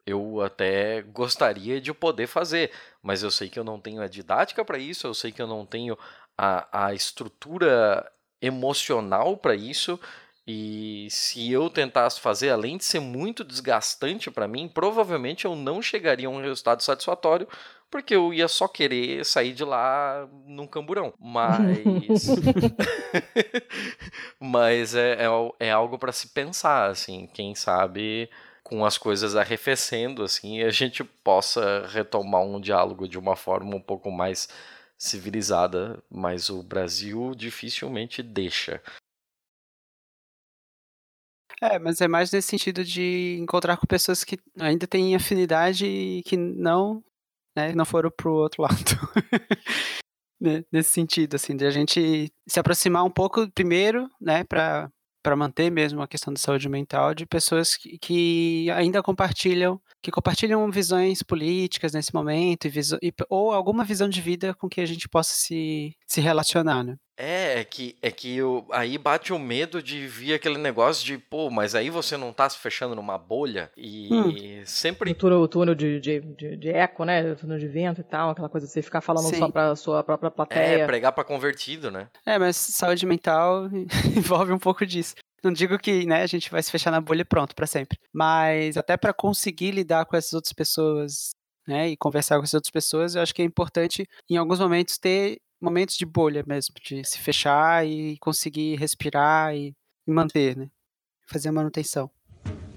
eu 0.06 0.42
até 0.42 1.02
gostaria 1.04 1.80
de 1.80 1.94
poder 1.94 2.28
fazer, 2.28 2.72
mas 3.02 3.24
eu 3.24 3.32
sei 3.32 3.50
que 3.50 3.60
eu 3.60 3.64
não 3.64 3.80
tenho 3.80 4.02
a 4.02 4.08
didática 4.08 4.66
para 4.66 4.78
isso, 4.78 5.08
eu 5.08 5.14
sei 5.14 5.32
que 5.32 5.42
eu 5.42 5.48
não 5.48 5.66
tenho 5.66 5.98
a, 6.38 6.88
a 6.88 6.94
estrutura 6.94 8.12
emocional 8.42 9.38
para 9.38 9.56
isso. 9.56 10.00
E 10.48 11.08
se 11.12 11.52
eu 11.52 11.70
tentasse 11.70 12.20
fazer, 12.20 12.50
além 12.50 12.78
de 12.78 12.84
ser 12.84 13.00
muito 13.00 13.44
desgastante 13.44 14.32
para 14.32 14.48
mim, 14.48 14.68
provavelmente 14.68 15.46
eu 15.46 15.56
não 15.56 15.82
chegaria 15.82 16.28
a 16.28 16.32
um 16.32 16.42
resultado 16.42 16.82
satisfatório, 16.82 17.48
porque 17.92 18.16
eu 18.16 18.34
ia 18.34 18.48
só 18.48 18.68
querer 18.68 19.24
sair 19.26 19.54
de 19.54 19.66
lá 19.66 20.28
num 20.46 20.66
camburão. 20.66 21.14
Mas. 21.20 22.28
Mas 24.40 24.96
é, 24.96 25.26
é, 25.26 25.68
é 25.68 25.72
algo 25.72 26.00
para 26.00 26.14
se 26.14 26.30
pensar, 26.30 26.90
assim. 26.90 27.28
Quem 27.28 27.54
sabe 27.54 28.30
com 28.64 28.86
as 28.86 28.98
coisas 28.98 29.36
arrefecendo, 29.36 30.24
assim, 30.24 30.64
a 30.64 30.70
gente 30.70 31.04
possa 31.04 31.86
retomar 31.88 32.42
um 32.42 32.62
diálogo 32.62 33.08
de 33.08 33.20
uma 33.20 33.36
forma 33.36 33.76
um 33.76 33.82
pouco 33.82 34.10
mais 34.10 34.48
civilizada, 34.98 36.02
mas 36.10 36.50
o 36.50 36.64
Brasil 36.64 37.34
dificilmente 37.36 38.24
deixa. 38.24 38.82
É, 41.62 41.78
mas 41.78 42.02
é 42.02 42.08
mais 42.08 42.32
nesse 42.32 42.48
sentido 42.48 42.84
de 42.84 43.38
encontrar 43.40 43.78
com 43.78 43.86
pessoas 43.86 44.24
que 44.24 44.40
ainda 44.60 44.88
têm 44.88 45.16
afinidade 45.16 45.86
e 45.86 46.24
que 46.24 46.38
não, 46.38 47.04
né, 47.56 47.74
não 47.74 47.86
foram 47.86 48.12
pro 48.16 48.34
outro 48.34 48.64
lado. 48.64 48.76
Nesse 50.72 50.90
sentido, 50.90 51.36
assim, 51.36 51.56
de 51.56 51.66
a 51.66 51.70
gente 51.70 52.32
se 52.48 52.60
aproximar 52.60 53.04
um 53.04 53.12
pouco 53.12 53.50
primeiro, 53.52 54.10
né, 54.20 54.44
para 54.44 54.90
para 55.24 55.36
manter 55.36 55.70
mesmo 55.70 56.02
a 56.02 56.08
questão 56.08 56.34
da 56.34 56.40
saúde 56.40 56.68
mental 56.68 57.14
de 57.14 57.26
pessoas 57.26 57.76
que, 57.78 57.98
que, 58.00 58.72
ainda 58.72 59.04
compartilham 59.04 59.80
que 60.02 60.10
compartilham 60.10 60.70
visões 60.72 61.22
políticas 61.22 61.94
nesse 61.94 62.14
momento 62.14 62.68
e, 62.68 62.72
e, 63.04 63.14
ou 63.30 63.52
alguma 63.52 63.84
visão 63.84 64.10
de 64.10 64.20
vida 64.20 64.56
com 64.56 64.68
que 64.68 64.82
a 64.82 64.86
gente 64.86 65.08
possa 65.08 65.34
se, 65.36 65.96
se 66.08 66.20
relacionar, 66.20 66.84
né? 66.84 66.98
É, 67.22 67.60
é 67.60 67.64
que, 67.64 67.96
é 68.02 68.10
que 68.10 68.36
eu, 68.36 68.66
aí 68.72 68.98
bate 68.98 69.32
o 69.32 69.38
medo 69.38 69.82
de 69.82 70.08
vir 70.08 70.34
aquele 70.34 70.58
negócio 70.58 71.06
de, 71.06 71.20
pô, 71.20 71.52
mas 71.52 71.76
aí 71.76 71.92
você 71.92 72.18
não 72.18 72.34
tá 72.34 72.50
se 72.50 72.58
fechando 72.58 72.96
numa 72.96 73.16
bolha 73.16 73.72
e 73.78 74.10
hum. 74.12 74.64
sempre... 74.66 75.12
O 75.12 75.16
túnel, 75.16 75.40
o 75.40 75.48
túnel 75.48 75.76
de, 75.76 76.00
de, 76.00 76.20
de, 76.20 76.58
de, 76.58 76.70
eco, 76.70 77.06
né, 77.06 77.34
o 77.34 77.36
túnel 77.36 77.60
de 77.60 77.68
vento 77.68 78.02
e 78.02 78.04
tal, 78.04 78.32
aquela 78.32 78.50
coisa 78.50 78.66
de 78.66 78.74
você 78.74 78.82
ficar 78.82 79.02
falando 79.02 79.30
Sim. 79.30 79.38
só 79.38 79.52
pra 79.52 79.76
sua 79.76 80.04
própria 80.04 80.32
plateia. 80.32 80.80
É, 80.80 80.86
pregar 80.88 81.12
pra 81.12 81.24
convertido, 81.24 81.92
né? 81.92 82.10
É, 82.26 82.40
mas 82.40 82.56
saúde 82.56 83.06
mental 83.06 83.70
envolve 84.18 84.52
um 84.52 84.60
pouco 84.60 84.84
disso. 84.84 85.14
Não 85.44 85.54
digo 85.54 85.78
que 85.78 86.08
né, 86.08 86.24
a 86.24 86.28
gente 86.28 86.50
vai 86.50 86.64
se 86.64 86.72
fechar 86.72 86.90
na 86.90 87.02
bolha 87.02 87.22
e 87.22 87.26
pronto 87.26 87.54
para 87.54 87.68
sempre. 87.68 88.00
Mas 88.12 88.78
até 88.78 88.98
para 88.98 89.14
conseguir 89.14 89.70
lidar 89.70 90.06
com 90.06 90.18
essas 90.18 90.34
outras 90.34 90.54
pessoas 90.54 91.32
né, 91.68 91.90
e 91.90 91.98
conversar 91.98 92.38
com 92.38 92.44
essas 92.44 92.56
outras 92.56 92.72
pessoas, 92.72 93.14
eu 93.14 93.22
acho 93.22 93.34
que 93.34 93.44
é 93.44 93.46
importante, 93.46 94.08
em 94.28 94.38
alguns 94.38 94.60
momentos, 94.60 94.98
ter 94.98 95.38
momentos 95.62 95.96
de 95.96 96.06
bolha 96.06 96.44
mesmo, 96.48 96.76
de 96.84 97.04
se 97.06 97.20
fechar 97.20 97.86
e 97.86 98.18
conseguir 98.18 98.76
respirar 98.78 99.56
e, 99.56 99.76
manter, 100.08 100.58
né? 100.58 100.70
Fazer 101.28 101.50
a 101.50 101.52
manutenção. 101.52 102.10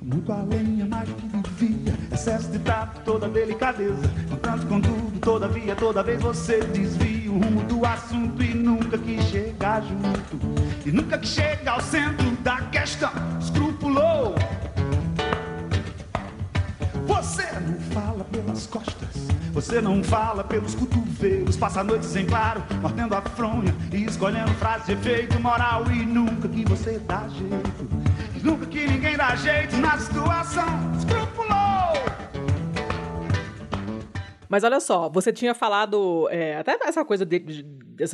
Muito 0.01 0.31
além 0.31 0.83
é 0.83 0.85
mais 0.85 1.09
do 1.09 2.15
excesso 2.15 2.51
de 2.51 2.59
tato, 2.59 3.01
toda 3.05 3.29
delicadeza. 3.29 4.03
Tanto 4.43 4.67
contudo, 4.67 5.19
todavia, 5.21 5.75
toda 5.75 6.03
vez 6.03 6.21
você 6.21 6.61
desvia 6.61 7.33
o 7.33 7.39
rumo 7.39 7.65
do 7.65 7.85
assunto 7.87 8.43
e 8.43 8.55
nunca 8.55 8.99
que 8.99 9.21
chega 9.23 9.81
junto. 9.81 10.39
E 10.87 10.93
nunca 10.93 11.19
que 11.19 11.27
chega 11.27 11.73
ao 11.73 11.81
centro 11.81 12.31
da 12.43 12.61
questão, 12.69 13.11
escrupulou. 13.41 14.35
Você 17.07 17.51
não 17.61 17.81
fala 17.93 18.25
pelas 18.25 18.67
costas 18.67 19.44
você 19.55 19.81
não 19.81 20.03
fala 20.03 20.43
pelos 20.43 20.75
cotovelos, 20.75 21.57
passa 21.57 21.85
noites 21.85 22.15
em 22.17 22.27
claro, 22.27 22.61
mordendo 22.83 23.15
a 23.15 23.23
fronha 23.23 23.73
e 23.93 24.05
escolhendo 24.05 24.53
frase 24.55 24.87
de 24.87 24.93
efeito 24.95 25.39
moral. 25.41 25.85
E 25.93 26.05
nunca 26.05 26.49
que 26.49 26.65
você 26.65 26.99
dá 26.99 27.29
jeito, 27.29 27.89
nunca 28.43 28.67
que 28.67 28.85
ninguém 28.85 29.17
dá 29.17 29.37
jeito 29.37 29.77
na 29.77 29.97
situação. 29.97 30.93
Escrupulou! 30.99 32.24
Mas 34.49 34.65
olha 34.65 34.81
só, 34.81 35.09
você 35.09 35.33
tinha 35.33 35.55
falado 35.55 36.29
é, 36.31 36.57
até 36.57 36.79
essa 36.83 37.05
coisa 37.05 37.25
de, 37.25 37.39
de, 37.39 37.63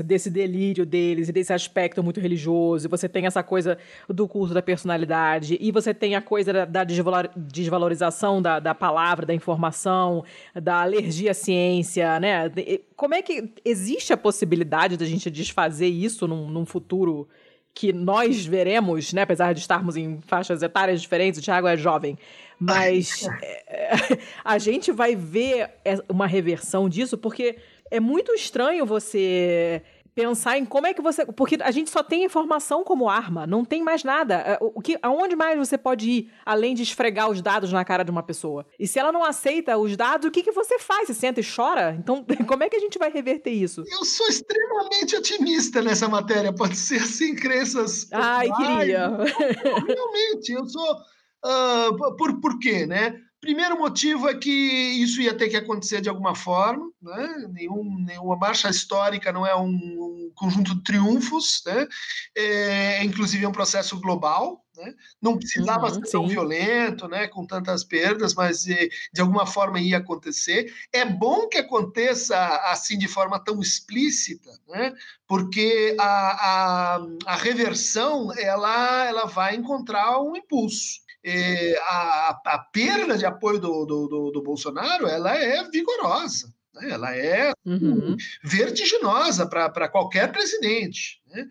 desse 0.05 0.31
delírio 0.31 0.87
deles 0.87 1.29
e 1.29 1.33
desse 1.33 1.53
aspecto 1.53 2.03
muito 2.03 2.21
religioso, 2.21 2.89
você 2.89 3.09
tem 3.09 3.27
essa 3.27 3.43
coisa 3.43 3.79
do 4.09 4.29
culto 4.29 4.55
da 4.55 4.63
personalidade, 4.63 5.57
e 5.61 5.71
você 5.71 5.93
tem 5.93 6.15
a 6.15 6.23
coisa 6.23 6.53
da, 6.53 6.65
da 6.65 6.85
desvalorização 6.85 8.41
da, 8.41 8.61
da 8.61 8.75
palavra, 8.75 9.27
da 9.27 9.35
informação, 9.35 10.25
da 10.55 10.83
alergia 10.83 11.33
à 11.33 11.35
ciência, 11.35 12.19
né? 12.21 12.51
Como 12.97 13.15
é 13.15 13.23
que 13.23 13.53
existe 13.65 14.13
a 14.13 14.17
possibilidade 14.17 14.97
da 14.97 15.05
gente 15.05 15.31
desfazer 15.31 15.89
isso 15.89 16.27
num, 16.29 16.49
num 16.49 16.67
futuro 16.67 17.29
que 17.75 17.93
nós 17.93 18.45
veremos, 18.45 19.13
né, 19.13 19.23
apesar 19.23 19.53
de 19.53 19.61
estarmos 19.61 19.97
em 19.97 20.21
faixas 20.23 20.63
etárias 20.63 21.01
diferentes, 21.01 21.41
o 21.41 21.43
Thiago 21.43 21.69
é 21.69 21.77
jovem, 21.77 22.19
mas 22.61 23.27
é, 23.43 24.19
a 24.45 24.59
gente 24.59 24.93
vai 24.93 25.17
ver 25.17 25.71
uma 26.09 26.27
reversão 26.27 26.89
disso, 26.89 27.17
porque 27.17 27.57
é 27.91 27.99
muito 27.99 28.33
estranho 28.33 28.85
você 28.85 29.83
pensar 30.15 30.59
em 30.59 30.65
como 30.65 30.87
é 30.87 30.95
que 30.95 31.01
você. 31.01 31.25
Porque 31.25 31.59
a 31.61 31.71
gente 31.71 31.91
só 31.91 32.03
tem 32.03 32.25
informação 32.25 32.85
como 32.85 33.09
arma, 33.09 33.47
não 33.47 33.65
tem 33.65 33.83
mais 33.83 34.05
nada. 34.05 34.35
É, 34.35 34.59
o 34.61 34.81
que, 34.81 34.99
aonde 35.03 35.35
mais 35.35 35.59
você 35.59 35.79
pode 35.79 36.11
ir 36.11 36.33
além 36.45 36.75
de 36.75 36.83
esfregar 36.83 37.31
os 37.31 37.41
dados 37.41 37.73
na 37.73 37.85
cara 37.85 38.05
de 38.05 38.11
uma 38.11 38.23
pessoa? 38.23 38.67
E 38.79 38.87
se 38.87 38.99
ela 38.99 39.13
não 39.13 39.25
aceita 39.25 39.77
os 39.79 39.97
dados, 39.97 40.27
o 40.27 40.31
que, 40.31 40.43
que 40.43 40.53
você 40.53 40.79
faz? 40.79 41.07
Você 41.07 41.15
senta 41.15 41.41
e 41.41 41.45
chora? 41.45 41.97
Então, 41.99 42.25
como 42.47 42.63
é 42.63 42.69
que 42.69 42.77
a 42.77 42.81
gente 42.81 42.99
vai 42.99 43.11
reverter 43.11 43.51
isso? 43.51 43.83
Eu 43.91 44.05
sou 44.05 44.27
extremamente 44.29 45.17
otimista 45.17 45.81
nessa 45.83 46.09
matéria. 46.09 46.53
Pode 46.53 46.77
ser 46.77 47.01
assim, 47.01 47.35
crenças. 47.35 48.09
Ai, 48.13 48.51
queria. 48.53 49.09
Realmente, 49.09 50.53
eu 50.53 50.67
sou. 50.67 50.97
Uh, 51.45 52.17
por, 52.17 52.41
por 52.41 52.59
quê, 52.59 52.87
né? 52.87 53.21
Primeiro 53.41 53.79
motivo 53.79 54.29
é 54.29 54.35
que 54.35 54.51
isso 54.51 55.23
ia 55.23 55.35
ter 55.35 55.49
que 55.49 55.57
acontecer 55.57 56.03
de 56.03 56.11
alguma 56.11 56.35
forma, 56.35 56.93
né? 57.01 57.49
Nenhum, 57.51 57.99
nenhuma 58.05 58.37
marcha 58.37 58.69
histórica 58.69 59.33
não 59.33 59.47
é 59.47 59.57
um, 59.57 59.71
um 59.71 60.33
conjunto 60.35 60.75
de 60.75 60.85
triunfos, 60.85 61.63
né? 61.65 61.89
É, 62.37 63.03
inclusive 63.03 63.43
é 63.43 63.49
um 63.49 63.53
processo 63.53 63.99
global, 63.99 64.63
né? 64.77 64.95
Não 65.23 65.39
precisava 65.39 65.87
uhum, 65.87 65.95
ser 65.95 66.11
tão 66.11 66.29
violento, 66.29 67.09
né? 67.09 67.29
Com 67.29 67.47
tantas 67.47 67.83
perdas, 67.83 68.35
mas 68.35 68.65
de, 68.65 68.91
de 69.11 69.23
alguma 69.23 69.47
forma 69.47 69.81
ia 69.81 69.97
acontecer. 69.97 70.71
É 70.93 71.07
bom 71.07 71.49
que 71.49 71.57
aconteça 71.57 72.37
assim 72.67 72.99
de 72.99 73.09
forma 73.09 73.43
tão 73.43 73.59
explícita, 73.59 74.51
né? 74.69 74.93
Porque 75.27 75.97
a, 75.99 76.97
a, 76.97 77.07
a 77.25 77.37
reversão 77.37 78.31
ela, 78.37 79.07
ela 79.07 79.25
vai 79.25 79.57
encontrar 79.57 80.21
um 80.21 80.37
impulso 80.37 81.01
é, 81.25 81.79
a, 81.89 82.41
a, 82.47 82.59
perda 82.73 83.17
de 83.17 83.27
apoio 83.27 83.59
do, 83.59 83.85
do, 83.85 84.09
do, 84.09 84.31
do, 84.31 84.43
Bolsonaro 84.43 85.07
ela 85.07 85.37
é 85.37 85.63
vigorosa, 85.69 86.53
né? 86.75 86.91
ela 86.91 87.15
é 87.15 87.53
uhum. 87.65 88.17
vertiginosa 88.43 89.47
para 89.47 89.89
qualquer 89.89 90.33
presidente. 90.33 91.21
Né? 91.27 91.47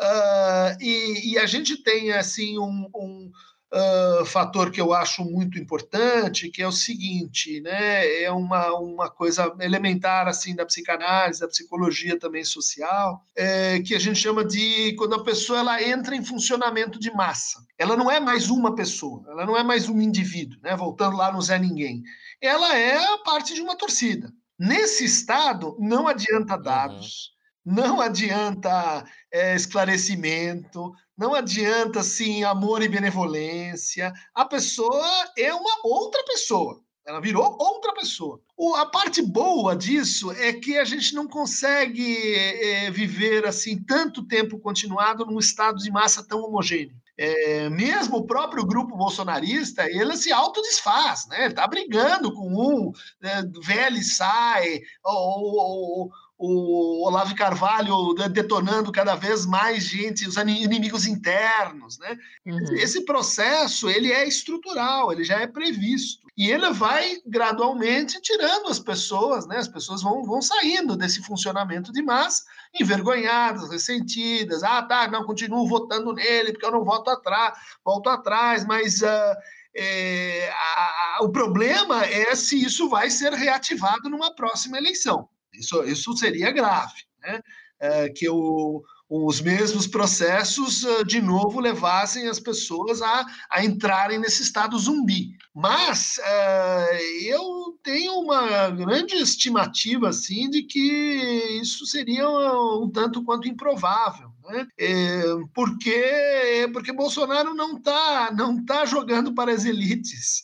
Uh, 0.00 0.82
e, 0.82 1.32
e, 1.32 1.38
a 1.38 1.46
gente 1.46 1.82
tem 1.82 2.12
assim 2.12 2.58
um, 2.58 2.90
um 2.94 3.30
uh, 3.72 4.24
fator 4.26 4.70
que 4.70 4.80
eu 4.80 4.92
acho 4.92 5.24
muito 5.24 5.58
importante, 5.58 6.50
que 6.50 6.62
é 6.62 6.66
o 6.66 6.72
seguinte, 6.72 7.60
né? 7.60 8.22
É 8.22 8.30
uma, 8.30 8.72
uma 8.78 9.10
coisa 9.10 9.54
elementar 9.60 10.28
assim 10.28 10.54
da 10.54 10.66
psicanálise, 10.66 11.40
da 11.40 11.48
psicologia 11.48 12.18
também 12.18 12.44
social, 12.44 13.24
é, 13.34 13.80
que 13.80 13.94
a 13.94 13.98
gente 13.98 14.18
chama 14.18 14.44
de 14.44 14.94
quando 14.96 15.14
a 15.14 15.24
pessoa 15.24 15.60
ela 15.60 15.82
entra 15.82 16.14
em 16.14 16.24
funcionamento 16.24 16.98
de 16.98 17.10
massa. 17.12 17.64
Ela 17.78 17.96
não 17.96 18.10
é 18.10 18.20
mais 18.20 18.50
uma 18.50 18.74
pessoa, 18.74 19.24
ela 19.28 19.46
não 19.46 19.56
é 19.56 19.62
mais 19.62 19.88
um 19.88 20.00
indivíduo, 20.00 20.60
né? 20.62 20.76
Voltando 20.76 21.16
lá 21.16 21.32
no 21.32 21.40
Zé 21.40 21.58
Ninguém. 21.58 22.02
Ela 22.40 22.76
é 22.76 22.96
a 23.14 23.18
parte 23.18 23.54
de 23.54 23.62
uma 23.62 23.76
torcida. 23.76 24.32
Nesse 24.58 25.04
estado, 25.04 25.76
não 25.80 26.06
adianta 26.06 26.56
uhum. 26.56 26.62
dados, 26.62 27.32
uhum. 27.64 27.74
não 27.74 28.00
adianta 28.00 29.04
é, 29.32 29.56
esclarecimento, 29.56 30.92
não 31.22 31.36
adianta 31.36 32.00
assim 32.00 32.42
amor 32.42 32.82
e 32.82 32.88
benevolência. 32.88 34.12
A 34.34 34.44
pessoa 34.44 35.06
é 35.38 35.54
uma 35.54 35.78
outra 35.84 36.20
pessoa. 36.24 36.82
Ela 37.06 37.20
virou 37.20 37.44
outra 37.60 37.94
pessoa. 37.94 38.40
O, 38.56 38.74
a 38.74 38.86
parte 38.86 39.22
boa 39.22 39.76
disso 39.76 40.32
é 40.32 40.52
que 40.52 40.76
a 40.76 40.84
gente 40.84 41.14
não 41.14 41.28
consegue 41.28 42.34
é, 42.34 42.90
viver 42.90 43.46
assim 43.46 43.80
tanto 43.84 44.26
tempo 44.26 44.58
continuado 44.58 45.24
num 45.24 45.38
estado 45.38 45.78
de 45.78 45.92
massa 45.92 46.26
tão 46.26 46.42
homogêneo. 46.42 46.96
É, 47.16 47.68
mesmo 47.68 48.16
o 48.16 48.26
próprio 48.26 48.64
grupo 48.64 48.96
bolsonarista, 48.96 49.88
ele 49.88 50.16
se 50.16 50.32
autodesfaz, 50.32 51.28
né? 51.28 51.40
Ele 51.40 51.48
está 51.48 51.66
brigando 51.68 52.32
com 52.32 52.48
um, 52.48 52.92
é, 53.22 53.42
velho 53.64 54.02
sai, 54.02 54.80
ou, 55.04 55.54
ou, 55.54 56.10
o 56.44 57.06
Olavo 57.06 57.36
Carvalho 57.36 58.14
detonando 58.28 58.90
cada 58.90 59.14
vez 59.14 59.46
mais 59.46 59.84
gente, 59.84 60.26
os 60.26 60.36
inimigos 60.36 61.06
internos, 61.06 62.00
né? 62.00 62.18
Uhum. 62.44 62.74
Esse 62.74 63.04
processo, 63.04 63.88
ele 63.88 64.10
é 64.10 64.26
estrutural, 64.26 65.12
ele 65.12 65.22
já 65.22 65.38
é 65.40 65.46
previsto. 65.46 66.26
E 66.36 66.50
ele 66.50 66.68
vai 66.72 67.18
gradualmente 67.24 68.20
tirando 68.20 68.66
as 68.66 68.80
pessoas, 68.80 69.46
né? 69.46 69.58
As 69.58 69.68
pessoas 69.68 70.02
vão, 70.02 70.24
vão 70.24 70.42
saindo 70.42 70.96
desse 70.96 71.22
funcionamento 71.22 71.92
de 71.92 72.02
massa, 72.02 72.42
envergonhadas, 72.74 73.70
ressentidas. 73.70 74.64
Ah, 74.64 74.82
tá, 74.82 75.06
não, 75.06 75.24
continuo 75.24 75.68
votando 75.68 76.12
nele, 76.12 76.52
porque 76.52 76.66
eu 76.66 76.72
não 76.72 76.84
voto 76.84 77.08
atrás, 77.08 77.56
volto 77.84 78.10
atrás, 78.10 78.66
mas... 78.66 79.00
Uh, 79.00 79.62
é, 79.74 80.50
a, 80.50 81.16
a, 81.16 81.24
o 81.24 81.30
problema 81.30 82.04
é 82.04 82.34
se 82.34 82.62
isso 82.62 82.90
vai 82.90 83.08
ser 83.08 83.32
reativado 83.32 84.10
numa 84.10 84.34
próxima 84.34 84.76
eleição. 84.76 85.30
Isso, 85.52 85.82
isso 85.84 86.16
seria 86.16 86.50
grave, 86.50 87.02
né? 87.22 87.40
É, 87.80 88.08
que 88.08 88.28
o, 88.28 88.82
os 89.14 89.42
mesmos 89.42 89.86
processos, 89.86 90.86
ah, 90.86 91.02
de 91.02 91.20
novo, 91.20 91.60
levassem 91.60 92.28
as 92.28 92.40
pessoas 92.40 93.02
a, 93.02 93.26
a 93.50 93.62
entrarem 93.62 94.18
nesse 94.18 94.42
estado 94.42 94.78
zumbi. 94.78 95.36
Mas 95.54 96.18
é, 96.18 96.98
eu 97.24 97.78
tenho 97.82 98.14
uma 98.20 98.70
grande 98.70 99.16
estimativa, 99.16 100.08
assim, 100.08 100.48
de 100.48 100.62
que 100.62 101.58
isso 101.60 101.84
seria 101.84 102.26
um, 102.26 102.84
um 102.84 102.90
tanto 102.90 103.22
quanto 103.22 103.46
improvável. 103.46 104.30
Né? 104.48 104.66
É, 104.78 105.22
porque, 105.54 106.70
porque 106.72 106.90
Bolsonaro 106.90 107.52
não 107.52 107.76
está 107.76 108.32
não 108.34 108.64
tá 108.64 108.86
jogando 108.86 109.34
para 109.34 109.52
as 109.52 109.66
elites 109.66 110.42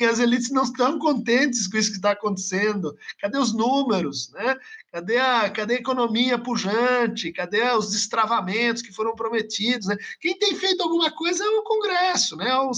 e 0.00 0.04
as 0.04 0.18
elites 0.18 0.50
não 0.50 0.62
estão 0.62 0.98
contentes 0.98 1.66
com 1.66 1.76
isso 1.76 1.90
que 1.90 1.96
está 1.96 2.12
acontecendo. 2.12 2.96
Cadê 3.20 3.38
os 3.38 3.52
números? 3.52 4.30
Né? 4.32 4.56
Cadê, 4.92 5.18
a, 5.18 5.50
cadê 5.50 5.74
a 5.74 5.80
economia 5.80 6.38
pujante? 6.38 7.32
Cadê 7.32 7.62
os 7.72 7.90
destravamentos 7.90 8.82
que 8.82 8.92
foram 8.92 9.14
prometidos? 9.14 9.88
Né? 9.88 9.96
Quem 10.20 10.38
tem 10.38 10.54
feito 10.54 10.82
alguma 10.82 11.10
coisa 11.10 11.44
é 11.44 11.48
o 11.48 11.62
Congresso, 11.62 12.36
né? 12.36 12.54
o, 12.54 12.70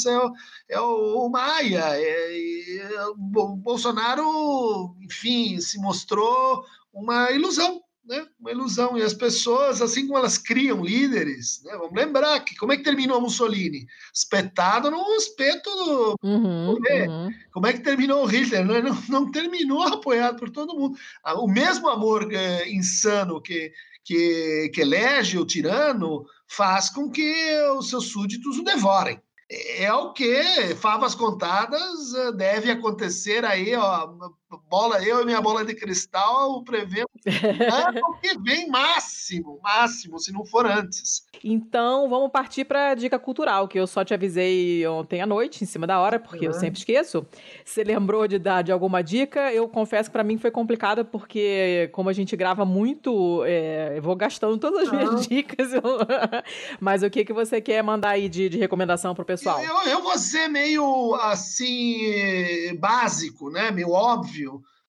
é 0.68 0.80
o, 0.80 1.26
o 1.26 1.30
Maia. 1.30 1.84
É, 1.94 2.78
é, 2.78 3.06
o 3.06 3.14
Bolsonaro, 3.56 4.94
enfim, 5.00 5.60
se 5.60 5.78
mostrou 5.78 6.64
uma 6.92 7.30
ilusão 7.30 7.80
né? 8.10 8.26
uma 8.38 8.50
ilusão. 8.50 8.98
E 8.98 9.02
as 9.02 9.14
pessoas, 9.14 9.80
assim 9.80 10.06
como 10.06 10.18
elas 10.18 10.36
criam 10.36 10.84
líderes, 10.84 11.62
né? 11.64 11.72
vamos 11.78 11.94
lembrar 11.94 12.40
que 12.40 12.56
como 12.56 12.72
é 12.72 12.76
que 12.76 12.82
terminou 12.82 13.20
Mussolini? 13.20 13.86
Espetado 14.12 14.90
no 14.90 15.14
espeto 15.14 15.70
do. 15.70 16.14
Uhum, 16.22 16.70
uhum. 16.72 17.30
Como 17.52 17.66
é 17.66 17.72
que 17.72 17.80
terminou 17.80 18.24
o 18.24 18.26
Hitler? 18.26 18.66
Não, 18.66 18.82
não, 18.82 19.02
não, 19.08 19.30
terminou 19.30 19.82
apoiado 19.84 20.38
por 20.38 20.50
todo 20.50 20.76
mundo. 20.76 20.98
Ah, 21.22 21.40
o 21.40 21.46
mesmo 21.46 21.88
amor 21.88 22.30
é, 22.32 22.68
insano 22.68 23.40
que, 23.40 23.72
que, 24.04 24.70
que 24.74 24.80
elege 24.80 25.38
o 25.38 25.46
tirano 25.46 26.26
faz 26.48 26.90
com 26.90 27.08
que 27.08 27.32
os 27.78 27.88
seus 27.88 28.06
súditos 28.08 28.58
o 28.58 28.64
devorem 28.64 29.22
é 29.50 29.92
o 29.92 30.12
que 30.12 30.76
favas 30.76 31.14
contadas 31.14 32.14
eh, 32.14 32.32
deve 32.32 32.70
acontecer 32.70 33.44
aí, 33.44 33.74
ó, 33.74 34.08
bola, 34.58 35.02
eu 35.02 35.22
e 35.22 35.24
minha 35.24 35.40
bola 35.40 35.64
de 35.64 35.74
cristal 35.74 36.62
prevemos 36.64 37.10
o 38.08 38.14
que 38.14 38.36
vem 38.38 38.68
máximo, 38.68 39.60
máximo, 39.62 40.18
se 40.18 40.32
não 40.32 40.44
for 40.44 40.66
antes. 40.66 41.24
Então, 41.42 42.08
vamos 42.08 42.30
partir 42.30 42.64
para 42.64 42.90
a 42.90 42.94
dica 42.94 43.18
cultural, 43.18 43.68
que 43.68 43.78
eu 43.78 43.86
só 43.86 44.04
te 44.04 44.12
avisei 44.12 44.86
ontem 44.86 45.20
à 45.20 45.26
noite, 45.26 45.62
em 45.62 45.66
cima 45.66 45.86
da 45.86 46.00
hora, 46.00 46.18
porque 46.18 46.46
uhum. 46.46 46.52
eu 46.52 46.58
sempre 46.58 46.78
esqueço. 46.78 47.24
Você 47.64 47.84
lembrou 47.84 48.26
de 48.26 48.38
dar 48.38 48.62
de 48.62 48.72
alguma 48.72 49.02
dica? 49.02 49.52
Eu 49.52 49.68
confesso 49.68 50.08
que 50.08 50.12
para 50.12 50.24
mim 50.24 50.36
foi 50.36 50.50
complicado, 50.50 51.04
porque 51.04 51.88
como 51.92 52.08
a 52.08 52.12
gente 52.12 52.36
grava 52.36 52.64
muito, 52.64 53.44
é, 53.44 53.96
eu 53.96 54.02
vou 54.02 54.16
gastando 54.16 54.58
todas 54.58 54.82
as 54.82 54.88
uhum. 54.88 54.96
minhas 54.96 55.26
dicas. 55.26 55.72
Eu... 55.72 55.82
Mas 56.80 57.02
o 57.02 57.10
que, 57.10 57.24
que 57.24 57.32
você 57.32 57.60
quer 57.60 57.82
mandar 57.82 58.10
aí 58.10 58.28
de, 58.28 58.48
de 58.48 58.58
recomendação 58.58 59.14
pro 59.14 59.24
pessoal? 59.24 59.62
Eu, 59.62 59.90
eu 59.90 60.02
vou 60.02 60.18
ser 60.18 60.48
meio, 60.48 61.14
assim, 61.14 62.74
básico, 62.78 63.50
né? 63.50 63.70
Meio 63.70 63.90
óbvio 63.90 64.39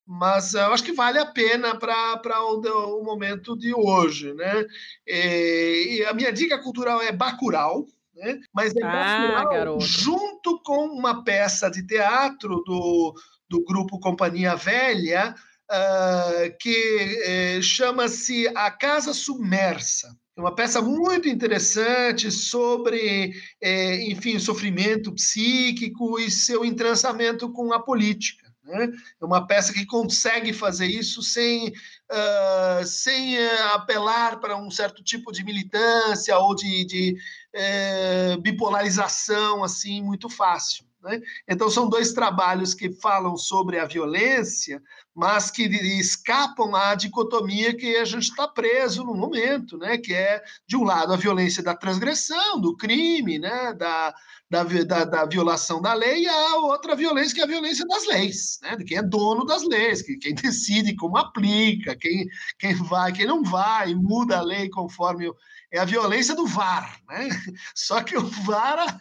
mas 0.05 0.53
eu 0.53 0.73
acho 0.73 0.83
que 0.83 0.93
vale 0.93 1.19
a 1.19 1.25
pena 1.25 1.77
para 1.77 2.41
o, 2.43 2.99
o, 2.99 3.03
momento 3.03 3.55
de 3.57 3.73
hoje, 3.73 4.33
né? 4.33 4.65
E, 5.07 5.97
e, 5.99 6.05
a 6.05 6.13
minha 6.13 6.33
dica 6.33 6.61
cultural 6.61 7.01
é 7.01 7.11
Bacurau, 7.11 7.85
né? 8.15 8.39
Mas 8.53 8.75
é 8.75 8.83
ah, 8.83 9.43
Bacurau 9.43 9.79
junto 9.79 10.61
com 10.63 10.87
uma 10.87 11.23
peça 11.23 11.69
de 11.69 11.85
teatro 11.85 12.61
do, 12.65 13.13
do 13.49 13.63
grupo 13.63 13.99
Companhia 13.99 14.55
Velha, 14.55 15.33
uh, 15.71 16.57
que 16.59 17.57
uh, 17.57 17.63
chama-se 17.63 18.47
A 18.49 18.69
Casa 18.69 19.13
Submersa. 19.13 20.15
É 20.37 20.41
uma 20.41 20.55
peça 20.55 20.81
muito 20.81 21.27
interessante 21.27 22.31
sobre, 22.31 23.33
eh, 23.61 24.09
enfim, 24.09 24.39
sofrimento 24.39 25.13
psíquico 25.13 26.17
e 26.17 26.31
seu 26.31 26.63
entrançamento 26.63 27.51
com 27.51 27.73
a 27.73 27.79
política. 27.79 28.40
Né? 28.63 28.89
É 29.19 29.25
uma 29.25 29.45
peça 29.47 29.73
que 29.73 29.85
consegue 29.85 30.53
fazer 30.53 30.85
isso 30.85 31.21
sem, 31.23 31.69
uh, 31.69 32.85
sem 32.85 33.37
uh, 33.37 33.73
apelar 33.73 34.39
para 34.39 34.55
um 34.55 34.69
certo 34.69 35.03
tipo 35.03 35.31
de 35.31 35.43
militância 35.43 36.37
ou 36.37 36.53
de, 36.53 36.85
de 36.85 37.17
uh, 37.55 38.41
bipolarização 38.41 39.63
assim 39.63 40.01
muito 40.01 40.29
fácil. 40.29 40.85
Né? 41.03 41.19
Então, 41.47 41.69
são 41.69 41.89
dois 41.89 42.13
trabalhos 42.13 42.73
que 42.73 42.91
falam 42.91 43.35
sobre 43.35 43.79
a 43.79 43.85
violência, 43.85 44.81
mas 45.15 45.49
que 45.49 45.63
escapam 45.63 46.75
à 46.75 46.93
dicotomia 46.93 47.75
que 47.75 47.95
a 47.97 48.05
gente 48.05 48.29
está 48.29 48.47
preso 48.47 49.03
no 49.03 49.15
momento, 49.15 49.77
né? 49.77 49.97
que 49.97 50.13
é, 50.13 50.43
de 50.67 50.77
um 50.77 50.83
lado, 50.83 51.11
a 51.11 51.17
violência 51.17 51.63
da 51.63 51.75
transgressão, 51.75 52.61
do 52.61 52.77
crime, 52.77 53.39
né? 53.39 53.73
da, 53.73 54.13
da, 54.51 54.63
da, 54.63 55.05
da, 55.05 55.25
violação 55.25 55.81
da 55.81 55.93
lei, 55.93 56.23
e 56.23 56.27
a 56.27 56.57
outra 56.57 56.93
violência, 56.93 57.33
que 57.33 57.39
é 57.39 57.45
a 57.45 57.47
violência 57.47 57.85
das 57.87 58.05
leis, 58.05 58.59
né? 58.61 58.75
de 58.75 58.83
quem 58.83 58.97
é 58.97 59.01
dono 59.01 59.45
das 59.45 59.63
leis, 59.63 60.01
que, 60.01 60.17
quem 60.17 60.35
decide 60.35 60.93
como 60.93 61.15
aplica, 61.15 61.95
quem, 61.95 62.27
quem 62.59 62.75
vai, 62.75 63.13
quem 63.13 63.25
não 63.25 63.43
vai, 63.43 63.95
muda 63.95 64.39
a 64.39 64.43
lei 64.43 64.69
conforme. 64.69 65.31
É 65.71 65.79
a 65.79 65.85
violência 65.85 66.35
do 66.35 66.45
VAR, 66.45 66.99
né? 67.07 67.29
Só 67.73 68.03
que 68.03 68.17
o 68.17 68.27
VAR 68.45 68.99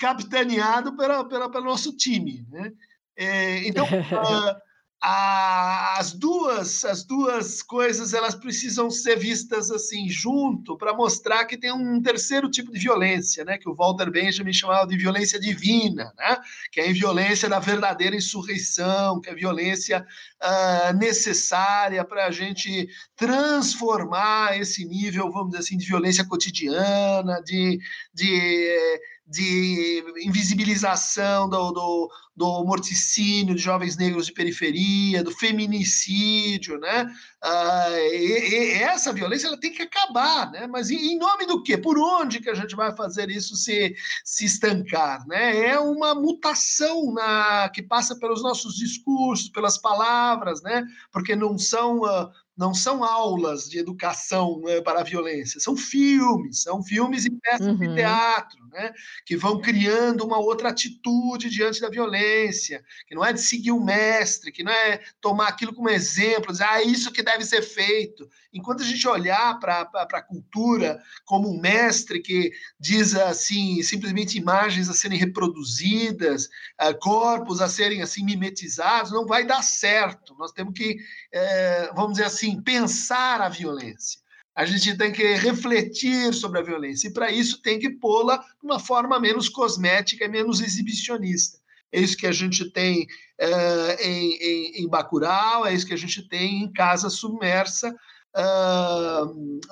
capitaneado 0.00 0.96
pela, 0.96 1.22
pela, 1.28 1.50
pelo 1.50 1.66
nosso 1.66 1.94
time. 1.94 2.46
Né? 2.48 2.72
É, 3.14 3.68
então, 3.68 3.84
uh, 3.84 4.56
as 5.00 6.12
duas 6.12 6.84
as 6.84 7.04
duas 7.04 7.62
coisas 7.62 8.14
elas 8.14 8.34
precisam 8.34 8.90
ser 8.90 9.16
vistas 9.16 9.70
assim 9.70 10.08
junto 10.08 10.76
para 10.76 10.92
mostrar 10.92 11.44
que 11.44 11.56
tem 11.56 11.72
um 11.72 12.02
terceiro 12.02 12.50
tipo 12.50 12.72
de 12.72 12.80
violência, 12.80 13.44
né? 13.44 13.58
Que 13.58 13.68
o 13.68 13.74
Walter 13.74 14.10
Benjamin 14.10 14.52
chamava 14.52 14.86
de 14.88 14.96
violência 14.96 15.38
divina, 15.38 16.12
né? 16.18 16.38
Que 16.72 16.80
é 16.80 16.88
a 16.88 16.92
violência 16.92 17.48
da 17.48 17.60
verdadeira 17.60 18.16
insurreição, 18.16 19.20
que 19.20 19.28
é 19.28 19.32
a 19.32 19.36
violência 19.36 20.04
uh, 20.42 20.92
necessária 20.96 22.04
para 22.04 22.26
a 22.26 22.30
gente 22.32 22.88
transformar 23.14 24.58
esse 24.58 24.84
nível, 24.84 25.30
vamos 25.30 25.50
dizer 25.50 25.60
assim, 25.60 25.76
de 25.76 25.86
violência 25.86 26.24
cotidiana, 26.26 27.40
de, 27.44 27.78
de 28.12 29.00
de 29.28 30.02
invisibilização 30.24 31.50
do, 31.50 31.70
do, 31.70 32.10
do, 32.34 32.64
morticínio 32.64 33.54
de 33.54 33.60
jovens 33.60 33.94
negros 33.94 34.24
de 34.24 34.32
periferia, 34.32 35.22
do 35.22 35.30
feminicídio, 35.30 36.78
né? 36.78 37.06
Ah, 37.42 37.90
e, 38.10 38.78
e 38.78 38.82
essa 38.82 39.12
violência 39.12 39.46
ela 39.46 39.60
tem 39.60 39.70
que 39.70 39.82
acabar, 39.82 40.50
né? 40.50 40.66
Mas 40.66 40.90
em, 40.90 41.18
nome 41.18 41.44
do 41.46 41.62
quê? 41.62 41.76
Por 41.76 41.98
onde 41.98 42.40
que 42.40 42.48
a 42.48 42.54
gente 42.54 42.74
vai 42.74 42.96
fazer 42.96 43.28
isso 43.28 43.54
se, 43.54 43.94
se 44.24 44.46
estancar, 44.46 45.26
né? 45.26 45.66
É 45.66 45.78
uma 45.78 46.14
mutação 46.14 47.12
na, 47.12 47.68
que 47.68 47.82
passa 47.82 48.16
pelos 48.18 48.42
nossos 48.42 48.76
discursos, 48.76 49.50
pelas 49.50 49.76
palavras, 49.76 50.62
né? 50.62 50.84
Porque 51.12 51.36
não 51.36 51.58
são 51.58 51.98
uh, 51.98 52.30
não 52.58 52.74
são 52.74 53.04
aulas 53.04 53.68
de 53.68 53.78
educação 53.78 54.60
né, 54.64 54.80
para 54.80 55.00
a 55.00 55.04
violência, 55.04 55.60
são 55.60 55.76
filmes, 55.76 56.62
são 56.62 56.82
filmes 56.82 57.24
e 57.24 57.30
peças 57.30 57.68
uhum. 57.68 57.76
de 57.76 57.94
teatro, 57.94 58.58
né, 58.72 58.92
que 59.24 59.36
vão 59.36 59.60
criando 59.60 60.24
uma 60.24 60.38
outra 60.38 60.70
atitude 60.70 61.50
diante 61.50 61.80
da 61.80 61.88
violência, 61.88 62.84
que 63.06 63.14
não 63.14 63.24
é 63.24 63.32
de 63.32 63.40
seguir 63.40 63.72
o 63.72 63.84
mestre, 63.84 64.52
que 64.52 64.62
não 64.62 64.72
é 64.72 65.00
tomar 65.20 65.48
aquilo 65.48 65.74
como 65.74 65.88
exemplo, 65.88 66.52
dizer, 66.52 66.64
ah, 66.64 66.82
isso 66.82 67.12
que 67.12 67.22
deve 67.22 67.44
ser 67.44 67.62
feito. 67.62 68.28
Enquanto 68.52 68.82
a 68.82 68.86
gente 68.86 69.06
olhar 69.06 69.58
para 69.58 69.88
a 69.92 70.22
cultura 70.22 71.00
como 71.24 71.48
um 71.48 71.60
mestre 71.60 72.20
que 72.20 72.52
diz 72.78 73.14
assim, 73.14 73.82
simplesmente 73.82 74.38
imagens 74.38 74.88
a 74.88 74.94
serem 74.94 75.18
reproduzidas, 75.18 76.46
uh, 76.80 76.98
corpos 77.00 77.60
a 77.60 77.68
serem 77.68 78.02
assim 78.02 78.24
mimetizados, 78.24 79.12
não 79.12 79.26
vai 79.26 79.46
dar 79.46 79.62
certo. 79.62 80.34
Nós 80.38 80.52
temos 80.52 80.74
que, 80.74 80.94
uh, 80.94 81.94
vamos 81.94 82.12
dizer 82.12 82.24
assim, 82.24 82.60
pensar 82.62 83.40
a 83.40 83.48
violência. 83.48 84.20
A 84.58 84.64
gente 84.64 84.98
tem 84.98 85.12
que 85.12 85.22
refletir 85.36 86.34
sobre 86.34 86.58
a 86.58 86.62
violência 86.62 87.06
e 87.06 87.12
para 87.12 87.30
isso 87.30 87.62
tem 87.62 87.78
que 87.78 87.88
pô-la 87.88 88.38
de 88.38 88.64
uma 88.64 88.80
forma 88.80 89.20
menos 89.20 89.48
cosmética 89.48 90.24
e 90.24 90.28
menos 90.28 90.60
exibicionista. 90.60 91.60
é 91.92 92.00
isso 92.00 92.16
que 92.16 92.26
a 92.26 92.32
gente 92.32 92.68
tem 92.72 93.06
eh, 93.38 93.96
em, 94.04 94.32
em, 94.32 94.82
em 94.82 94.88
Bacurau, 94.88 95.64
é 95.64 95.72
isso 95.72 95.86
que 95.86 95.94
a 95.94 95.98
gente 95.98 96.28
tem 96.28 96.64
em 96.64 96.72
Casa 96.72 97.08
Submersa, 97.08 97.94
ah, 98.34 99.26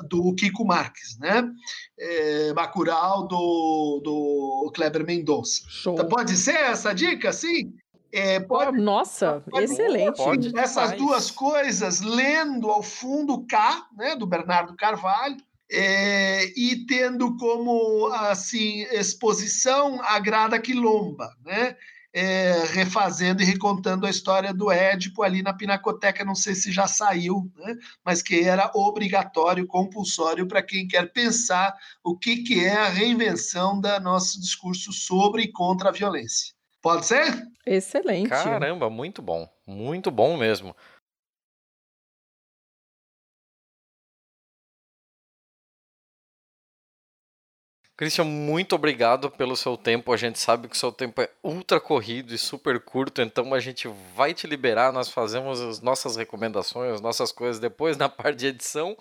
do 0.09 0.33
Kiko 0.35 0.65
Marques, 0.65 1.19
né? 1.19 1.49
É, 1.99 2.55
Bacurau 2.55 3.27
do, 3.27 4.01
do 4.03 4.73
Kleber 4.73 5.05
Mendonça. 5.05 5.63
Então, 5.81 6.09
pode 6.09 6.37
ser 6.37 6.57
essa 6.57 6.93
dica, 6.93 7.33
sim? 7.33 7.75
É, 8.13 8.41
pode, 8.41 8.79
Nossa, 8.79 9.43
pode- 9.51 9.65
excelente. 9.65 10.17
Pode 10.17 10.59
essas 10.59 10.93
demais. 10.93 10.99
duas 10.99 11.31
coisas, 11.31 12.01
lendo 12.01 12.71
ao 12.71 12.83
fundo 12.83 13.45
K, 13.47 13.87
né, 13.97 14.17
do 14.17 14.27
Bernardo 14.27 14.75
Carvalho, 14.77 15.37
é, 15.71 16.45
e 16.57 16.87
tendo 16.87 17.37
como 17.37 18.07
assim 18.13 18.83
exposição 18.93 20.01
a 20.03 20.19
Grada 20.19 20.59
Quilomba, 20.61 21.35
né? 21.45 21.77
É, 22.19 22.65
refazendo 22.71 23.43
e 23.43 23.45
recontando 23.45 24.07
a 24.07 24.11
história 24.11 24.55
do 24.55 24.71
Édipo 24.71 25.23
ali 25.23 25.43
na 25.43 25.53
Pinacoteca, 25.53 26.25
não 26.25 26.35
sei 26.35 26.55
se 26.55 26.73
já 26.73 26.87
saiu, 26.87 27.51
né? 27.59 27.77
mas 28.03 28.23
que 28.23 28.41
era 28.41 28.71
obrigatório, 28.75 29.67
compulsório 29.67 30.49
para 30.49 30.63
quem 30.63 30.89
quer 30.89 31.13
pensar 31.13 31.77
o 32.03 32.17
que, 32.17 32.39
que 32.39 32.65
é 32.65 32.75
a 32.75 32.89
reinvenção 32.89 33.79
do 33.79 34.01
nosso 34.01 34.41
discurso 34.41 34.95
sobre 34.95 35.43
e 35.43 35.53
contra 35.53 35.91
a 35.91 35.93
violência. 35.93 36.56
Pode 36.87 37.05
ser? 37.05 37.49
Excelente. 37.67 38.29
Caramba, 38.29 38.89
muito 38.89 39.21
bom. 39.21 39.53
Muito 39.67 40.09
bom 40.09 40.37
mesmo. 40.37 40.73
Christian, 47.97 48.23
muito 48.27 48.77
obrigado 48.77 49.29
pelo 49.33 49.57
seu 49.57 49.77
tempo. 49.77 50.13
A 50.13 50.17
gente 50.17 50.39
sabe 50.39 50.69
que 50.69 50.77
o 50.77 50.79
seu 50.79 50.93
tempo 50.93 51.21
é 51.21 51.29
ultra 51.43 51.81
corrido 51.81 52.33
e 52.33 52.39
super 52.39 52.79
curto, 52.79 53.21
então 53.21 53.53
a 53.53 53.59
gente 53.59 53.89
vai 54.15 54.33
te 54.33 54.47
liberar. 54.47 54.93
Nós 54.93 55.11
fazemos 55.11 55.61
as 55.61 55.81
nossas 55.81 56.15
recomendações, 56.15 56.95
as 56.95 57.01
nossas 57.01 57.33
coisas 57.33 57.59
depois 57.59 57.97
na 57.97 58.09
parte 58.09 58.39
de 58.39 58.47
edição. 58.47 58.97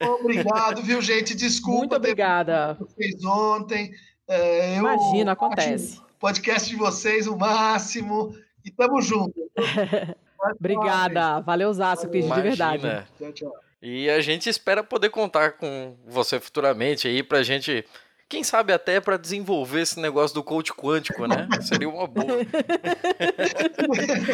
Obrigado, 0.00 0.80
viu, 0.80 1.02
gente? 1.02 1.34
Desculpa 1.36 1.80
Muito 1.80 1.96
obrigada. 1.96 2.78
vocês 2.80 3.22
ontem. 3.26 3.92
É, 4.26 4.76
eu 4.76 4.78
Imagina, 4.78 5.32
acho 5.32 5.44
acontece. 5.44 5.98
o 5.98 6.05
podcast 6.18 6.68
de 6.68 6.76
vocês 6.76 7.26
o 7.26 7.36
máximo. 7.36 8.36
E 8.64 8.70
tamo 8.70 9.00
junto. 9.00 9.34
Obrigada. 10.58 11.40
Valeu, 11.40 11.72
Zaço, 11.72 12.08
Cris, 12.08 12.26
de 12.26 12.40
verdade. 12.40 12.82
Tchau, 13.18 13.32
tchau. 13.32 13.52
E 13.80 14.10
a 14.10 14.20
gente 14.20 14.48
espera 14.48 14.82
poder 14.82 15.10
contar 15.10 15.52
com 15.52 15.96
você 16.06 16.40
futuramente 16.40 17.06
aí 17.06 17.22
pra 17.22 17.42
gente, 17.42 17.84
quem 18.28 18.42
sabe 18.42 18.72
até 18.72 19.00
pra 19.00 19.16
desenvolver 19.16 19.82
esse 19.82 20.00
negócio 20.00 20.34
do 20.34 20.42
coach 20.42 20.72
quântico, 20.72 21.26
né? 21.26 21.46
Seria 21.62 21.88
uma 21.88 22.06
boa. 22.06 22.26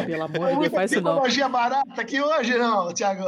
Pelo 0.06 0.22
amor 0.22 0.52
de 0.52 0.58
Deus, 0.60 0.72
faz 0.72 0.92
isso 0.92 1.00
não. 1.00 1.14
Tecnologia 1.14 1.48
barata 1.48 2.00
aqui 2.00 2.20
hoje, 2.20 2.56
não, 2.56 2.92
Thiago. 2.94 3.24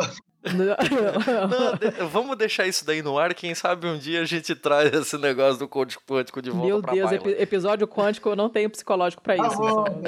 Não, 0.53 2.09
vamos 2.09 2.37
deixar 2.37 2.67
isso 2.67 2.85
daí 2.85 3.03
no 3.03 3.19
ar. 3.19 3.33
Quem 3.35 3.55
sabe 3.55 3.87
um 3.87 3.97
dia 3.99 4.21
a 4.23 4.25
gente 4.25 4.55
traz 4.55 4.93
esse 4.93 5.17
negócio 5.19 5.59
do 5.59 5.69
coach 5.69 5.99
quântico 6.07 6.43
de 6.43 6.51
volta 6.51 6.67
Meu 6.67 6.83
pra 6.83 6.93
Deus, 6.93 7.13
epi- 7.13 7.37
episódio 7.39 7.87
quântico, 7.89 8.29
eu 8.29 8.37
não 8.37 8.49
tenho 8.51 8.69
psicológico 8.71 9.23
pra 9.23 9.37
Tá 9.37 9.47
isso. 9.47 9.59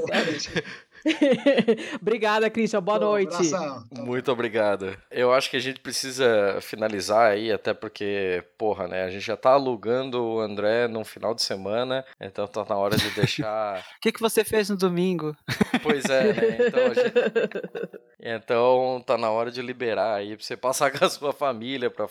Sério. 0.06 0.64
Obrigada, 2.00 2.50
Christian. 2.50 2.82
Boa 2.82 2.98
noite. 2.98 3.34
Abração. 3.34 3.84
Muito 3.92 4.30
obrigado. 4.32 4.96
Eu 5.10 5.32
acho 5.32 5.50
que 5.50 5.56
a 5.56 5.60
gente 5.60 5.80
precisa 5.80 6.58
finalizar 6.60 7.30
aí, 7.32 7.52
até 7.52 7.72
porque, 7.74 8.42
porra, 8.58 8.88
né? 8.88 9.04
A 9.04 9.10
gente 9.10 9.24
já 9.24 9.36
tá 9.36 9.50
alugando 9.50 10.22
o 10.22 10.40
André 10.40 10.88
num 10.88 11.04
final 11.04 11.34
de 11.34 11.42
semana, 11.42 12.04
então 12.20 12.46
tá 12.46 12.64
na 12.68 12.76
hora 12.76 12.96
de 12.96 13.08
deixar. 13.10 13.84
O 13.96 14.00
que, 14.06 14.12
que 14.12 14.20
você 14.20 14.44
fez 14.44 14.68
no 14.70 14.76
domingo? 14.76 15.34
Pois 15.82 16.04
é, 16.04 16.32
né? 16.32 16.66
Então, 16.66 16.84
a 16.86 16.94
gente- 16.94 18.00
então 18.20 19.02
tá 19.06 19.16
na 19.18 19.30
hora 19.30 19.50
de 19.50 19.60
liberar 19.62 20.14
aí 20.14 20.36
pra 20.36 20.44
você 20.44 20.56
passar 20.56 20.90
com 20.96 21.04
a 21.04 21.08
sua 21.08 21.32
família 21.32 21.90
pra, 21.90 22.06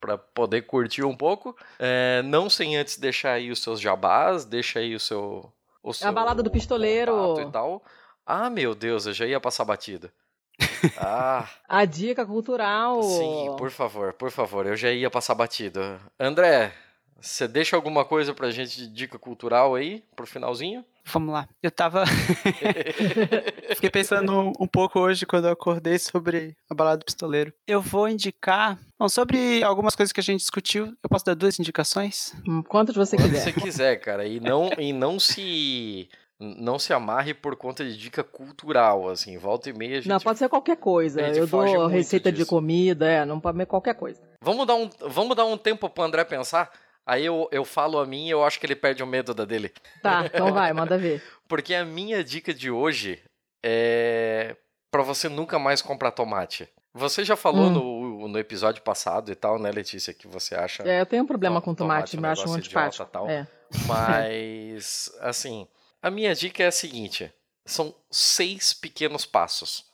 pra 0.00 0.16
poder 0.18 0.62
curtir 0.62 1.04
um 1.04 1.16
pouco. 1.16 1.56
É, 1.78 2.22
não 2.24 2.48
sem 2.48 2.76
antes 2.76 2.98
deixar 2.98 3.32
aí 3.32 3.50
os 3.50 3.62
seus 3.62 3.80
jabás, 3.80 4.44
deixa 4.44 4.78
aí 4.78 4.94
o 4.94 5.00
seu. 5.00 5.52
O 5.82 5.90
É 6.00 6.06
a 6.06 6.12
balada 6.12 6.42
do 6.42 6.50
pistoleiro. 6.50 7.38
E 7.40 7.50
tal. 7.50 7.82
Ah, 8.26 8.48
meu 8.48 8.74
Deus, 8.74 9.06
eu 9.06 9.12
já 9.12 9.26
ia 9.26 9.40
passar 9.40 9.64
batida. 9.64 10.12
Ah. 10.98 11.48
A 11.68 11.84
dica 11.84 12.24
cultural. 12.24 13.02
Sim, 13.02 13.54
por 13.58 13.70
favor, 13.70 14.12
por 14.12 14.30
favor, 14.30 14.66
eu 14.66 14.76
já 14.76 14.90
ia 14.90 15.10
passar 15.10 15.34
batido. 15.34 15.80
André, 16.18 16.72
você 17.20 17.46
deixa 17.48 17.76
alguma 17.76 18.04
coisa 18.04 18.32
pra 18.34 18.50
gente 18.50 18.76
de 18.76 18.86
dica 18.88 19.18
cultural 19.18 19.74
aí, 19.74 20.02
pro 20.14 20.26
finalzinho? 20.26 20.84
Vamos 21.06 21.34
lá. 21.34 21.46
Eu 21.62 21.70
tava. 21.70 22.04
Fiquei 23.74 23.90
pensando 23.90 24.52
um 24.58 24.66
pouco 24.66 24.98
hoje 25.00 25.26
quando 25.26 25.46
eu 25.46 25.52
acordei 25.52 25.98
sobre 25.98 26.56
a 26.70 26.74
balada 26.74 26.98
do 26.98 27.04
pistoleiro. 27.04 27.52
Eu 27.66 27.80
vou 27.82 28.08
indicar. 28.08 28.78
Bom, 28.98 29.08
sobre 29.08 29.62
algumas 29.62 29.94
coisas 29.94 30.12
que 30.12 30.20
a 30.20 30.22
gente 30.22 30.40
discutiu, 30.40 30.86
eu 31.02 31.08
posso 31.10 31.24
dar 31.24 31.34
duas 31.34 31.58
indicações? 31.58 32.34
Hum, 32.48 32.62
Quantas 32.62 32.94
você 32.94 33.16
Quando 33.16 33.30
quiser. 33.32 33.42
você 33.42 33.52
quiser, 33.52 33.96
cara, 33.96 34.26
e 34.26 34.40
não, 34.40 34.70
e 34.78 34.92
não 34.94 35.18
se 35.20 36.08
não 36.38 36.78
se 36.78 36.92
amarre 36.92 37.32
por 37.32 37.54
conta 37.56 37.84
de 37.84 37.96
dica 37.96 38.24
cultural, 38.24 39.08
assim, 39.08 39.38
volta 39.38 39.70
e 39.70 39.72
meia 39.72 39.92
a 39.98 40.00
gente... 40.00 40.08
Não, 40.08 40.18
pode 40.20 40.38
ser 40.38 40.48
qualquer 40.48 40.76
coisa. 40.76 41.20
Eu 41.20 41.46
dou 41.46 41.86
receita 41.86 42.30
de 42.32 42.38
disso. 42.38 42.50
comida, 42.50 43.06
é, 43.08 43.24
não 43.24 43.38
pode 43.40 43.56
ser 43.58 43.66
qualquer 43.66 43.94
coisa. 43.94 44.20
Vamos 44.40 44.66
dar 44.66 44.74
um, 44.74 44.90
vamos 45.08 45.36
dar 45.36 45.44
um 45.44 45.56
tempo 45.56 45.88
pro 45.88 46.04
André 46.04 46.24
pensar? 46.24 46.70
Aí 47.06 47.24
eu, 47.24 47.48
eu 47.52 47.64
falo 47.64 47.98
a 47.98 48.06
minha 48.06 48.28
e 48.28 48.30
eu 48.30 48.42
acho 48.44 48.58
que 48.58 48.66
ele 48.66 48.74
perde 48.74 49.02
o 49.02 49.06
medo 49.06 49.32
da 49.34 49.44
dele. 49.44 49.72
Tá, 50.02 50.24
então 50.26 50.52
vai, 50.52 50.72
manda 50.72 50.96
ver. 50.98 51.22
Porque 51.46 51.74
a 51.74 51.84
minha 51.84 52.24
dica 52.24 52.52
de 52.52 52.70
hoje 52.70 53.22
é 53.64 54.56
pra 54.90 55.02
você 55.02 55.28
nunca 55.28 55.58
mais 55.58 55.82
comprar 55.82 56.10
tomate. 56.12 56.68
Você 56.94 57.24
já 57.24 57.34
falou 57.36 57.66
Hum. 57.66 57.70
no, 58.22 58.28
no 58.28 58.38
episódio 58.38 58.80
passado 58.82 59.30
e 59.30 59.34
tal, 59.34 59.58
né, 59.58 59.70
Letícia, 59.70 60.14
que 60.14 60.26
você 60.28 60.54
acha 60.54 60.82
É, 60.84 61.00
eu 61.00 61.06
tenho 61.06 61.24
um 61.24 61.26
problema 61.26 61.60
to- 61.60 61.64
com 61.64 61.74
tomate, 61.74 62.16
um 62.16 62.20
me 62.20 62.28
acho 62.28 62.48
um 62.48 62.54
antipático. 62.54 63.04
tal. 63.10 63.28
É. 63.28 63.46
Mas, 63.86 65.10
assim, 65.20 65.66
a 66.04 66.10
minha 66.10 66.34
dica 66.34 66.62
é 66.62 66.66
a 66.66 66.70
seguinte: 66.70 67.32
são 67.64 67.94
seis 68.10 68.74
pequenos 68.74 69.24
passos. 69.24 69.86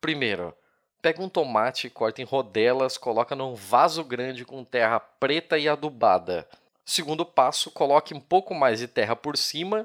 Primeiro, 0.00 0.54
pega 1.02 1.20
um 1.20 1.28
tomate, 1.28 1.90
corta 1.90 2.22
em 2.22 2.24
rodelas, 2.24 2.96
coloca 2.96 3.34
num 3.34 3.56
vaso 3.56 4.04
grande 4.04 4.44
com 4.44 4.64
terra 4.64 5.00
preta 5.00 5.58
e 5.58 5.68
adubada. 5.68 6.48
Segundo 6.86 7.26
passo, 7.26 7.72
coloque 7.72 8.14
um 8.14 8.20
pouco 8.20 8.54
mais 8.54 8.78
de 8.78 8.86
terra 8.86 9.16
por 9.16 9.36
cima 9.36 9.84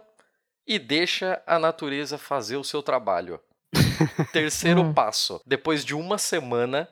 e 0.68 0.78
deixa 0.78 1.41
a 1.48 1.58
natureza 1.58 2.20
fazer 2.20 2.58
o 2.58 2.64
seu 2.64 2.84
trabalho. 2.84 3.40
Terceiro 4.32 4.84
Hum. 4.84 4.94
passo, 4.94 5.41
depois 5.44 5.84
de 5.84 5.95
uma 5.95 6.20
semana, 6.20 6.88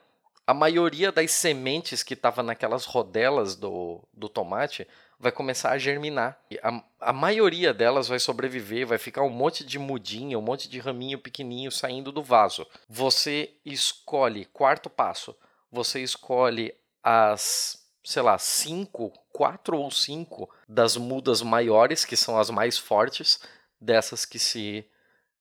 a 0.48 0.56
maioria 0.56 1.12
das 1.12 1.30
sementes 1.30 2.02
que 2.02 2.16
estava 2.16 2.42
naquelas 2.42 2.86
rodelas 2.86 3.56
do, 3.56 4.02
do 4.12 4.28
tomate 4.28 4.88
vai 5.22 5.32
começar 5.32 5.70
a 5.70 5.78
germinar. 5.78 6.38
A, 6.64 6.84
a 7.00 7.14
maioria 7.14 7.74
delas 7.74 8.08
vai 8.08 8.20
sobreviver, 8.20 8.88
vai 8.88 8.98
ficar 8.98 9.22
um 9.22 9.30
monte 9.30 9.64
de 9.64 9.78
mudinha, 9.78 10.38
um 10.38 10.42
monte 10.42 10.68
de 10.68 10.80
raminho 10.80 11.20
pequenininho 11.20 11.72
saindo 11.72 12.12
do 12.12 12.24
vaso. 12.24 12.66
Você 12.90 13.54
escolhe, 13.64 14.46
quarto 14.46 14.90
passo, 14.90 15.36
você 15.72 16.02
escolhe 16.02 16.74
as, 17.04 17.86
sei 18.04 18.24
lá, 18.24 18.38
cinco, 18.40 19.14
quatro 19.32 19.78
ou 19.78 19.92
cinco 19.92 20.50
das 20.68 20.98
mudas 20.98 21.44
maiores, 21.44 22.04
que 22.04 22.18
são 22.18 22.40
as 22.40 22.50
mais 22.50 22.80
fortes, 22.80 23.40
dessas 23.80 24.26
que 24.26 24.40
se 24.40 24.86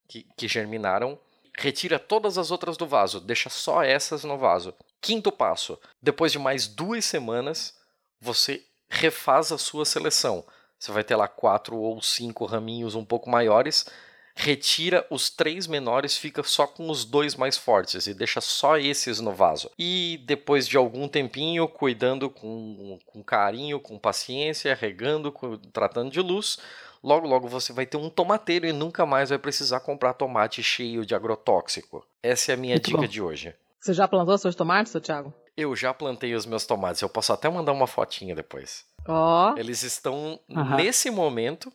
que, 0.07 0.27
que 0.37 0.47
germinaram. 0.47 1.19
Retira 1.57 1.99
todas 1.99 2.37
as 2.39 2.51
outras 2.51 2.77
do 2.77 2.87
vaso, 2.87 3.21
deixa 3.21 3.49
só 3.49 3.83
essas 3.83 4.25
no 4.25 4.37
vaso. 4.37 4.75
Quinto 5.01 5.33
passo: 5.33 5.79
depois 6.03 6.33
de 6.33 6.39
mais 6.39 6.67
duas 6.67 7.05
semanas, 7.05 7.75
você 8.21 8.63
refaz 8.91 9.53
a 9.53 9.57
sua 9.59 9.85
seleção. 9.87 10.45
Você 10.79 10.91
vai 10.93 11.05
ter 11.05 11.15
lá 11.17 11.29
quatro 11.29 11.77
ou 11.77 12.03
cinco 12.03 12.45
raminhos 12.45 12.95
um 12.95 13.05
pouco 13.05 13.31
maiores. 13.31 13.87
Retira 14.35 15.07
os 15.11 15.29
três 15.29 15.67
menores, 15.67 16.17
fica 16.17 16.43
só 16.43 16.67
com 16.67 16.89
os 16.91 17.05
dois 17.05 17.35
mais 17.35 17.59
fortes 17.59 18.07
e 18.07 18.15
deixa 18.15 18.41
só 18.41 18.79
esses 18.79 19.21
no 19.21 19.33
vaso. 19.33 19.71
E 19.79 20.19
depois 20.25 20.67
de 20.67 20.77
algum 20.79 21.07
tempinho, 21.09 21.69
cuidando 21.69 22.31
com, 22.31 22.99
com 23.05 23.23
carinho, 23.23 23.79
com 23.81 23.99
paciência, 23.99 24.75
regando, 24.75 25.31
cu- 25.31 25.59
tratando 25.59 26.11
de 26.11 26.21
luz, 26.21 26.59
logo 27.03 27.27
logo 27.27 27.49
você 27.49 27.73
vai 27.73 27.85
ter 27.85 27.99
um 27.99 28.09
tomateiro 28.09 28.67
e 28.67 28.73
nunca 28.73 29.05
mais 29.05 29.29
vai 29.29 29.39
precisar 29.39 29.81
comprar 29.81 30.15
tomate 30.15 30.63
cheio 30.63 31.05
de 31.05 31.15
agrotóxico. 31.15 32.07
Essa 32.23 32.53
é 32.53 32.55
a 32.55 32.59
minha 32.59 32.77
Muito 32.77 32.87
dica 32.87 32.99
bom. 32.99 33.07
de 33.07 33.21
hoje. 33.21 33.55
Você 33.79 33.93
já 33.93 34.09
plantou 34.09 34.39
seus 34.39 34.55
tomates, 34.55 34.93
seu 34.93 35.01
Thiago? 35.01 35.35
Eu 35.57 35.75
já 35.77 35.93
plantei 35.93 36.35
os 36.35 36.47
meus 36.47 36.65
tomates, 36.67 37.03
eu 37.03 37.09
posso 37.09 37.33
até 37.33 37.49
mandar 37.49 37.73
uma 37.73 37.87
fotinha 37.87 38.35
depois. 38.35 38.85
Ó, 39.07 39.55
Eles 39.57 39.83
estão, 39.83 40.39
Aham. 40.55 40.77
nesse 40.77 41.11
momento, 41.11 41.73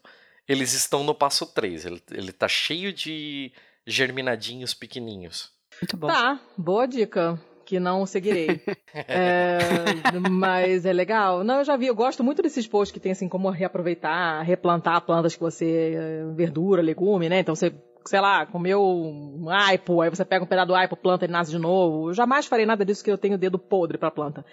eles 0.48 0.74
estão 0.74 1.04
no 1.04 1.14
passo 1.16 1.46
3. 1.46 1.86
Ele, 1.86 2.02
ele 2.12 2.32
tá 2.32 2.48
cheio 2.48 2.92
de 2.94 3.52
germinadinhos 3.86 4.74
pequenininhos. 4.74 5.52
Muito 5.82 5.98
bom. 5.98 6.08
tá, 6.08 6.40
boa 6.58 6.88
dica. 6.88 7.40
que 7.66 7.80
não 7.80 8.06
seguirei. 8.06 8.62
É, 9.08 9.74
mas 10.22 10.86
é 10.86 10.94
legal. 10.94 11.44
Não, 11.44 11.58
eu 11.60 11.66
já 11.66 11.76
vi, 11.76 11.88
eu 11.88 11.96
gosto 11.96 12.24
muito 12.24 12.42
desses 12.42 12.66
posts 12.66 12.94
que 12.94 13.00
tem 13.00 13.12
assim 13.12 13.28
como 13.28 13.50
reaproveitar, 13.50 14.42
replantar 14.42 15.02
plantas 15.02 15.36
que 15.36 15.42
você. 15.42 15.94
eh, 15.96 16.24
verdura, 16.34 16.82
legume, 16.82 17.28
né? 17.28 17.40
Então 17.40 17.54
você, 17.54 17.74
sei 18.06 18.20
lá, 18.20 18.46
comeu 18.46 18.84
um 18.84 19.50
aipo, 19.50 20.02
aí 20.02 20.10
você 20.10 20.24
pega 20.24 20.44
um 20.44 20.48
pedaço 20.48 20.68
do 20.68 20.76
aipo, 20.76 20.96
planta 20.96 21.26
e 21.26 21.28
nasce 21.28 21.52
de 21.52 21.60
novo. 21.60 22.10
Eu 22.10 22.14
jamais 22.14 22.46
farei 22.46 22.66
nada 22.66 22.86
disso 22.86 23.04
que 23.04 23.12
eu 23.12 23.18
tenho 23.18 23.38
dedo 23.38 23.60
podre 23.60 23.98
pra 23.98 24.12
planta. 24.12 24.46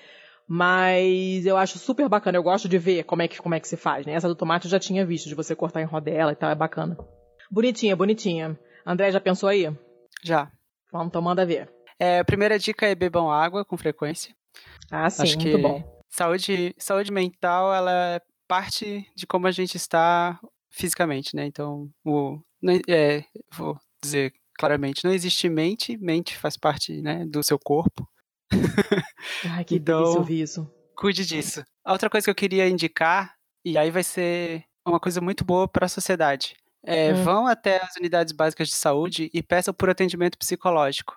Mas 0.46 1.46
eu 1.46 1.56
acho 1.56 1.78
super 1.78 2.08
bacana, 2.08 2.36
eu 2.36 2.42
gosto 2.42 2.68
de 2.68 2.78
ver 2.78 3.04
como 3.04 3.22
é 3.22 3.28
que, 3.28 3.38
como 3.38 3.54
é 3.54 3.60
que 3.60 3.68
se 3.68 3.76
faz, 3.76 4.04
né? 4.04 4.12
Essa 4.12 4.28
do 4.28 4.34
tomate 4.34 4.66
eu 4.66 4.70
já 4.70 4.78
tinha 4.78 5.06
visto, 5.06 5.28
de 5.28 5.34
você 5.34 5.54
cortar 5.54 5.80
em 5.80 5.86
rodela 5.86 6.32
e 6.32 6.36
tal, 6.36 6.50
é 6.50 6.54
bacana. 6.54 6.96
Bonitinha, 7.50 7.94
bonitinha. 7.94 8.58
André, 8.84 9.10
já 9.12 9.20
pensou 9.20 9.48
aí? 9.48 9.70
Já. 10.22 10.50
Vamos, 10.92 11.08
então 11.08 11.22
manda 11.22 11.46
ver. 11.46 11.70
É, 11.98 12.18
a 12.18 12.24
primeira 12.24 12.58
dica 12.58 12.86
é 12.86 12.94
bebam 12.94 13.30
água 13.30 13.64
com 13.64 13.76
frequência. 13.76 14.34
Ah, 14.90 15.08
sim, 15.08 15.22
Acho 15.22 15.38
muito 15.38 15.56
que 15.56 15.62
bom. 15.62 16.02
Saúde, 16.08 16.74
saúde 16.76 17.12
mental, 17.12 17.72
ela 17.72 18.16
é 18.16 18.20
parte 18.46 19.06
de 19.14 19.26
como 19.26 19.46
a 19.46 19.50
gente 19.50 19.76
está 19.76 20.38
fisicamente, 20.68 21.34
né? 21.34 21.46
Então, 21.46 21.88
o, 22.04 22.38
não- 22.62 22.80
é, 22.88 23.24
vou 23.54 23.78
dizer 24.02 24.32
claramente, 24.58 25.04
não 25.04 25.12
existe 25.12 25.48
mente, 25.48 25.96
mente 25.98 26.36
faz 26.36 26.56
parte 26.56 27.00
né, 27.02 27.24
do 27.26 27.42
seu 27.44 27.58
corpo. 27.58 28.08
Ai, 29.44 29.64
que 29.64 29.76
Então- 29.76 30.02
ouvir 30.18 30.42
isso. 30.42 30.70
Cuide 30.96 31.24
disso. 31.26 31.64
A 31.84 31.92
outra 31.92 32.08
coisa 32.08 32.24
que 32.24 32.30
eu 32.30 32.34
queria 32.34 32.68
indicar, 32.68 33.34
e 33.64 33.76
aí 33.76 33.90
vai 33.90 34.02
ser 34.04 34.64
uma 34.86 35.00
coisa 35.00 35.20
muito 35.20 35.44
boa 35.44 35.66
para 35.66 35.86
a 35.86 35.88
sociedade, 35.88 36.54
é 36.84 37.12
Hum. 37.12 37.24
vão 37.24 37.46
até 37.46 37.82
as 37.82 37.96
unidades 37.96 38.32
básicas 38.32 38.68
de 38.68 38.74
saúde 38.74 39.30
e 39.32 39.42
peçam 39.42 39.72
por 39.74 39.88
atendimento 39.90 40.38
psicológico. 40.38 41.16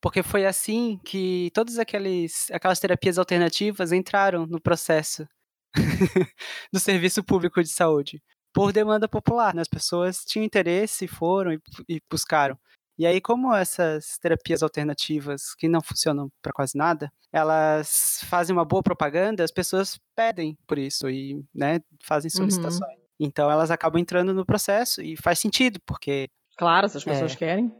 Porque 0.00 0.22
foi 0.22 0.46
assim 0.46 0.98
que 1.04 1.50
todas 1.52 1.78
aqueles, 1.78 2.50
aquelas 2.50 2.78
terapias 2.78 3.18
alternativas 3.18 3.92
entraram 3.92 4.46
no 4.46 4.60
processo 4.60 5.26
do 6.72 6.78
serviço 6.78 7.22
público 7.24 7.62
de 7.62 7.68
saúde, 7.68 8.22
por 8.56 8.72
demanda 8.72 9.06
popular. 9.06 9.54
né? 9.54 9.60
As 9.60 9.68
pessoas 9.68 10.24
tinham 10.24 10.42
interesse, 10.44 11.06
foram 11.06 11.52
e, 11.52 11.60
e 11.86 12.00
buscaram. 12.10 12.58
E 12.98 13.06
aí, 13.06 13.20
como 13.20 13.54
essas 13.54 14.16
terapias 14.18 14.62
alternativas, 14.62 15.54
que 15.54 15.68
não 15.68 15.82
funcionam 15.82 16.30
para 16.40 16.54
quase 16.54 16.78
nada, 16.78 17.12
elas 17.30 18.20
fazem 18.24 18.56
uma 18.56 18.64
boa 18.64 18.82
propaganda, 18.82 19.44
as 19.44 19.50
pessoas 19.50 20.00
pedem 20.14 20.56
por 20.66 20.78
isso 20.78 21.10
e 21.10 21.44
né, 21.54 21.80
fazem 22.02 22.30
Uhum. 22.32 22.38
solicitações. 22.38 22.98
Então, 23.20 23.50
elas 23.50 23.70
acabam 23.70 24.00
entrando 24.00 24.32
no 24.32 24.46
processo 24.46 25.02
e 25.02 25.14
faz 25.18 25.38
sentido, 25.38 25.78
porque 25.84 26.30
Claro, 26.56 26.88
se 26.88 26.96
as 26.96 27.04
pessoas 27.04 27.34
É. 27.34 27.36
querem. 27.36 27.70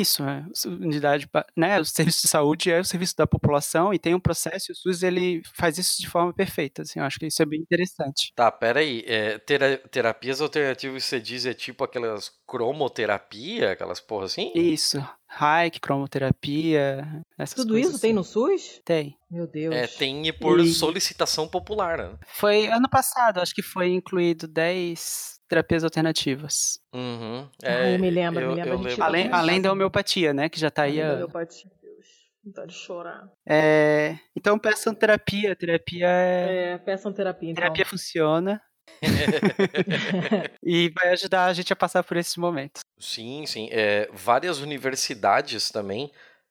Isso, 0.00 0.22
é, 0.24 0.44
unidade, 0.66 1.28
né, 1.56 1.80
o 1.80 1.84
serviço 1.84 2.22
de 2.22 2.28
saúde 2.28 2.70
é 2.70 2.80
o 2.80 2.84
serviço 2.84 3.16
da 3.16 3.26
população 3.26 3.92
e 3.94 3.98
tem 3.98 4.14
um 4.14 4.20
processo 4.20 4.70
e 4.70 4.72
o 4.72 4.76
SUS 4.76 5.02
ele 5.02 5.42
faz 5.54 5.78
isso 5.78 6.00
de 6.00 6.08
forma 6.08 6.32
perfeita, 6.32 6.82
assim, 6.82 6.98
eu 7.00 7.04
acho 7.04 7.18
que 7.18 7.26
isso 7.26 7.42
é 7.42 7.46
bem 7.46 7.60
interessante. 7.60 8.32
Tá, 8.34 8.50
pera 8.50 8.80
aí. 8.80 9.04
É, 9.06 9.38
tera- 9.38 9.78
terapias 9.90 10.40
alternativas, 10.40 11.04
você 11.04 11.20
diz, 11.20 11.46
é 11.46 11.54
tipo 11.54 11.84
aquelas 11.84 12.30
cromoterapia, 12.46 13.72
aquelas 13.72 14.00
porra 14.00 14.26
assim? 14.26 14.52
Isso, 14.54 15.04
Reiki, 15.28 15.80
cromoterapia, 15.80 17.04
essas 17.38 17.54
Tudo 17.56 17.72
coisas 17.74 17.92
isso 17.92 18.00
tem 18.00 18.10
assim. 18.10 18.16
no 18.16 18.24
SUS? 18.24 18.80
Tem. 18.84 19.16
Meu 19.30 19.46
Deus. 19.46 19.74
É, 19.74 19.86
tem 19.86 20.32
por 20.38 20.60
E- 20.60 20.72
solicitação 20.72 21.48
popular, 21.48 21.98
né? 21.98 22.16
Foi 22.28 22.66
ano 22.68 22.88
passado, 22.88 23.40
acho 23.40 23.54
que 23.54 23.62
foi 23.62 23.88
incluído 23.88 24.46
10 24.46 25.40
terapias 25.54 25.84
alternativas. 25.84 26.80
Uhum. 26.92 27.48
Ah, 27.62 27.90
eu 27.90 27.98
me 27.98 28.10
lembro, 28.10 28.40
eu, 28.40 28.48
me 28.50 28.54
lembro, 28.56 28.70
eu 28.70 28.78
a 28.78 28.82
lembro 28.82 29.04
Além, 29.04 29.32
além 29.32 29.62
da 29.62 29.72
homeopatia, 29.72 30.34
né, 30.34 30.48
que 30.48 30.58
já 30.58 30.70
tá 30.70 30.82
aí 30.82 30.96
meu 30.96 31.28
pai, 31.28 31.46
Deus. 31.46 32.24
Vontade 32.44 32.72
de 32.72 32.78
chorar. 32.78 33.30
É, 33.48 34.18
então 34.36 34.58
peçam 34.58 34.94
terapia. 34.94 35.56
Terapia 35.56 36.06
é. 36.06 36.72
É, 36.74 36.78
peçam 36.78 37.12
terapia, 37.12 37.50
então. 37.50 37.62
Terapia 37.62 37.86
funciona. 37.86 38.60
e 40.62 40.90
vai 40.90 41.12
ajudar 41.12 41.46
a 41.46 41.52
gente 41.54 41.72
a 41.72 41.76
passar 41.76 42.02
por 42.02 42.16
esses 42.18 42.36
momentos. 42.36 42.82
Sim, 42.98 43.46
sim. 43.46 43.68
É, 43.70 44.10
várias 44.12 44.60
universidades 44.60 45.70
também 45.70 46.10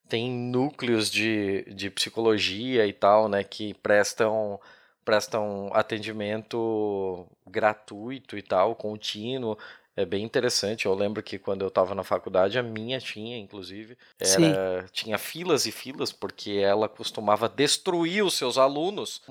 têm 0.09 0.31
núcleos 0.31 1.11
de, 1.11 1.63
de 1.75 1.91
psicologia 1.91 2.87
e 2.87 2.93
tal, 2.93 3.29
né, 3.29 3.43
que 3.43 3.75
prestam, 3.75 4.59
prestam 5.03 5.69
atendimento 5.73 7.27
gratuito 7.47 8.37
e 8.37 8.41
tal, 8.41 8.75
contínuo. 8.75 9.57
É 9.95 10.05
bem 10.05 10.23
interessante. 10.23 10.87
Eu 10.87 10.95
lembro 10.95 11.21
que 11.21 11.37
quando 11.37 11.61
eu 11.61 11.67
estava 11.67 11.93
na 11.93 12.03
faculdade, 12.03 12.57
a 12.57 12.63
minha 12.63 12.99
tinha, 12.99 13.37
inclusive, 13.37 13.95
era, 14.19 14.87
tinha 14.91 15.19
filas 15.19 15.67
e 15.67 15.71
filas, 15.71 16.11
porque 16.11 16.53
ela 16.53 16.89
costumava 16.89 17.47
destruir 17.47 18.25
os 18.25 18.33
seus 18.33 18.57
alunos, 18.57 19.21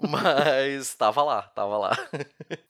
mas 0.00 0.88
estava 0.88 1.22
lá, 1.22 1.44
estava 1.46 1.76
lá. 1.76 2.08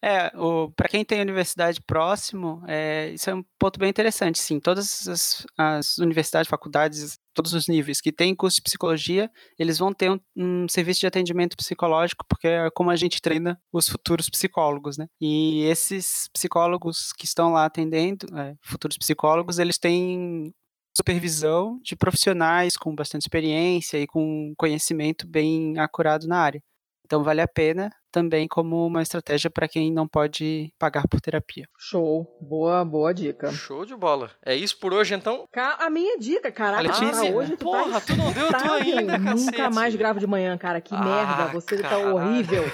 É, 0.03 0.33
para 0.75 0.89
quem 0.89 1.05
tem 1.05 1.21
universidade 1.21 1.81
próximo, 1.81 2.61
é, 2.67 3.11
isso 3.11 3.31
é 3.31 3.35
um 3.35 3.45
ponto 3.57 3.79
bem 3.79 3.89
interessante, 3.89 4.41
sim. 4.41 4.59
Todas 4.59 5.07
as, 5.07 5.47
as 5.57 5.99
universidades, 5.99 6.51
faculdades, 6.51 7.21
todos 7.37 7.53
os 7.53 7.69
níveis 7.69 8.01
que 8.01 8.11
têm 8.11 8.35
curso 8.35 8.57
de 8.57 8.63
psicologia, 8.63 9.31
eles 9.59 9.79
vão 9.79 9.93
ter 9.93 10.11
um, 10.11 10.19
um 10.35 10.67
serviço 10.69 11.01
de 11.01 11.07
atendimento 11.07 11.55
psicológico, 11.57 12.25
porque 12.27 12.49
é 12.49 12.71
como 12.71 12.91
a 12.91 12.97
gente 12.97 13.21
treina 13.21 13.61
os 13.71 13.87
futuros 13.89 14.31
psicólogos, 14.31 14.97
né? 14.97 15.07
E 15.21 15.63
esses 15.65 16.29
psicólogos 16.33 17.13
que 17.13 17.27
estão 17.27 17.53
lá 17.53 17.67
atendendo, 17.67 18.27
é, 18.39 18.55
futuros 18.63 18.97
psicólogos, 18.97 19.59
eles 19.59 19.77
têm 19.77 20.53
supervisão 20.97 21.79
de 21.83 21.95
profissionais 21.95 22.75
com 22.75 22.95
bastante 22.95 23.23
experiência 23.23 23.99
e 23.99 24.07
com 24.07 24.55
conhecimento 24.57 25.27
bem 25.29 25.79
acurado 25.79 26.27
na 26.27 26.39
área. 26.39 26.63
Então 27.07 27.23
vale 27.23 27.41
a 27.41 27.47
pena 27.47 27.89
também 28.11 28.49
como 28.49 28.85
uma 28.85 29.01
estratégia 29.01 29.49
para 29.49 29.69
quem 29.69 29.93
não 29.93 30.09
pode 30.09 30.73
pagar 30.79 31.07
por 31.07 31.21
terapia. 31.21 31.69
Show. 31.79 32.27
Boa, 32.41 32.85
boa 32.85 33.15
dica. 33.15 33.53
Show 33.53 33.85
de 33.87 33.95
bola. 33.95 34.31
É 34.45 34.57
isso 34.57 34.77
por 34.81 34.93
hoje, 34.93 35.15
então? 35.15 35.47
Ca- 35.53 35.77
A 35.79 35.89
minha 35.89 36.19
dica, 36.19 36.51
caraca, 36.51 36.83
Letícia, 36.83 37.13
cara, 37.13 37.35
hoje 37.37 37.57
tu 37.57 37.65
porra, 37.65 38.01
tá 38.01 38.01
tu 38.01 38.17
não 38.17 38.33
deu 38.33 38.43
irritável. 38.45 38.73
ainda, 38.75 39.19
Nunca 39.19 39.31
cacete. 39.53 39.75
mais 39.75 39.95
gravo 39.95 40.19
de 40.19 40.27
manhã, 40.27 40.59
cara. 40.59 40.81
Que 40.81 40.95
Ah, 40.95 41.05
merda. 41.05 41.53
Você 41.53 41.77
tá 41.77 41.91
caralho. 41.91 42.15
horrível. 42.17 42.65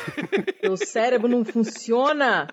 Teu 0.62 0.76
cérebro 0.76 1.28
não 1.28 1.44
funciona. 1.44 2.48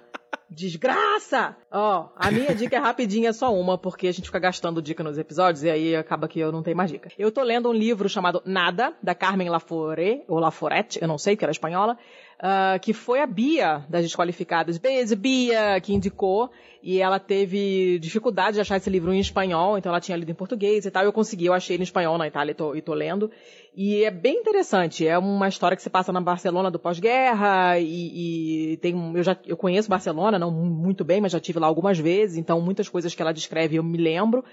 Desgraça! 0.49 1.55
Ó, 1.71 2.09
a 2.15 2.31
minha 2.31 2.55
dica 2.55 2.75
é 2.75 2.79
rapidinha, 2.79 3.29
é 3.29 3.33
só 3.33 3.53
uma, 3.53 3.77
porque 3.77 4.07
a 4.07 4.11
gente 4.11 4.25
fica 4.25 4.39
gastando 4.39 4.81
dica 4.81 5.03
nos 5.03 5.17
episódios 5.17 5.63
e 5.63 5.69
aí 5.69 5.95
acaba 5.95 6.27
que 6.27 6.39
eu 6.39 6.51
não 6.51 6.63
tenho 6.63 6.75
mais 6.75 6.89
dica. 6.89 7.11
Eu 7.19 7.31
tô 7.31 7.43
lendo 7.43 7.69
um 7.69 7.73
livro 7.73 8.09
chamado 8.09 8.41
Nada, 8.43 8.93
da 9.01 9.13
Carmen 9.13 9.47
Lafore, 9.47 10.23
ou 10.27 10.39
Laforette, 10.39 10.99
eu 10.99 11.07
não 11.07 11.19
sei, 11.19 11.37
que 11.37 11.45
era 11.45 11.51
espanhola, 11.51 11.97
ah, 12.41 12.79
que 12.81 12.93
foi 12.93 13.19
a 13.19 13.27
Bia 13.27 13.85
das 13.89 14.03
Desqualificadas. 14.03 14.77
Beijo, 14.77 15.15
Bia, 15.15 15.79
que 15.81 15.93
indicou. 15.93 16.49
E 16.81 17.01
ela 17.01 17.19
teve 17.19 17.99
dificuldade 17.99 18.55
de 18.55 18.61
achar 18.61 18.77
esse 18.77 18.89
livro 18.89 19.13
em 19.13 19.19
espanhol, 19.19 19.77
então 19.77 19.91
ela 19.91 19.99
tinha 19.99 20.15
lido 20.15 20.31
em 20.31 20.33
português 20.33 20.85
e 20.85 20.91
tal. 20.91 21.03
Eu 21.03 21.11
consegui, 21.11 21.47
eu 21.47 21.53
achei 21.53 21.75
ele 21.75 21.83
em 21.83 21.83
espanhol 21.83 22.17
na 22.17 22.25
Itália 22.25 22.51
e 22.51 22.55
tô, 22.55 22.73
e 22.73 22.81
tô 22.81 22.93
lendo. 22.93 23.29
E 23.75 24.05
é 24.05 24.09
bem 24.09 24.37
interessante. 24.37 25.05
É 25.05 25.17
uma 25.17 25.49
história 25.49 25.75
que 25.75 25.83
se 25.83 25.89
passa 25.89 26.13
na 26.13 26.21
Barcelona 26.21 26.71
do 26.71 26.79
pós-guerra 26.79 27.77
e, 27.77 28.73
e 28.73 28.77
tem 28.77 28.95
eu 29.13 29.23
já 29.23 29.37
eu 29.45 29.57
conheço 29.57 29.89
Barcelona, 29.89 30.39
não 30.39 30.51
muito 30.51 31.03
bem, 31.03 31.19
mas 31.19 31.33
já 31.33 31.39
tive 31.41 31.59
lá 31.59 31.67
algumas 31.67 31.99
vezes. 31.99 32.37
Então 32.37 32.61
muitas 32.61 32.87
coisas 32.87 33.13
que 33.13 33.21
ela 33.21 33.33
descreve 33.33 33.75
eu 33.75 33.83
me 33.83 33.97
lembro. 33.97 34.45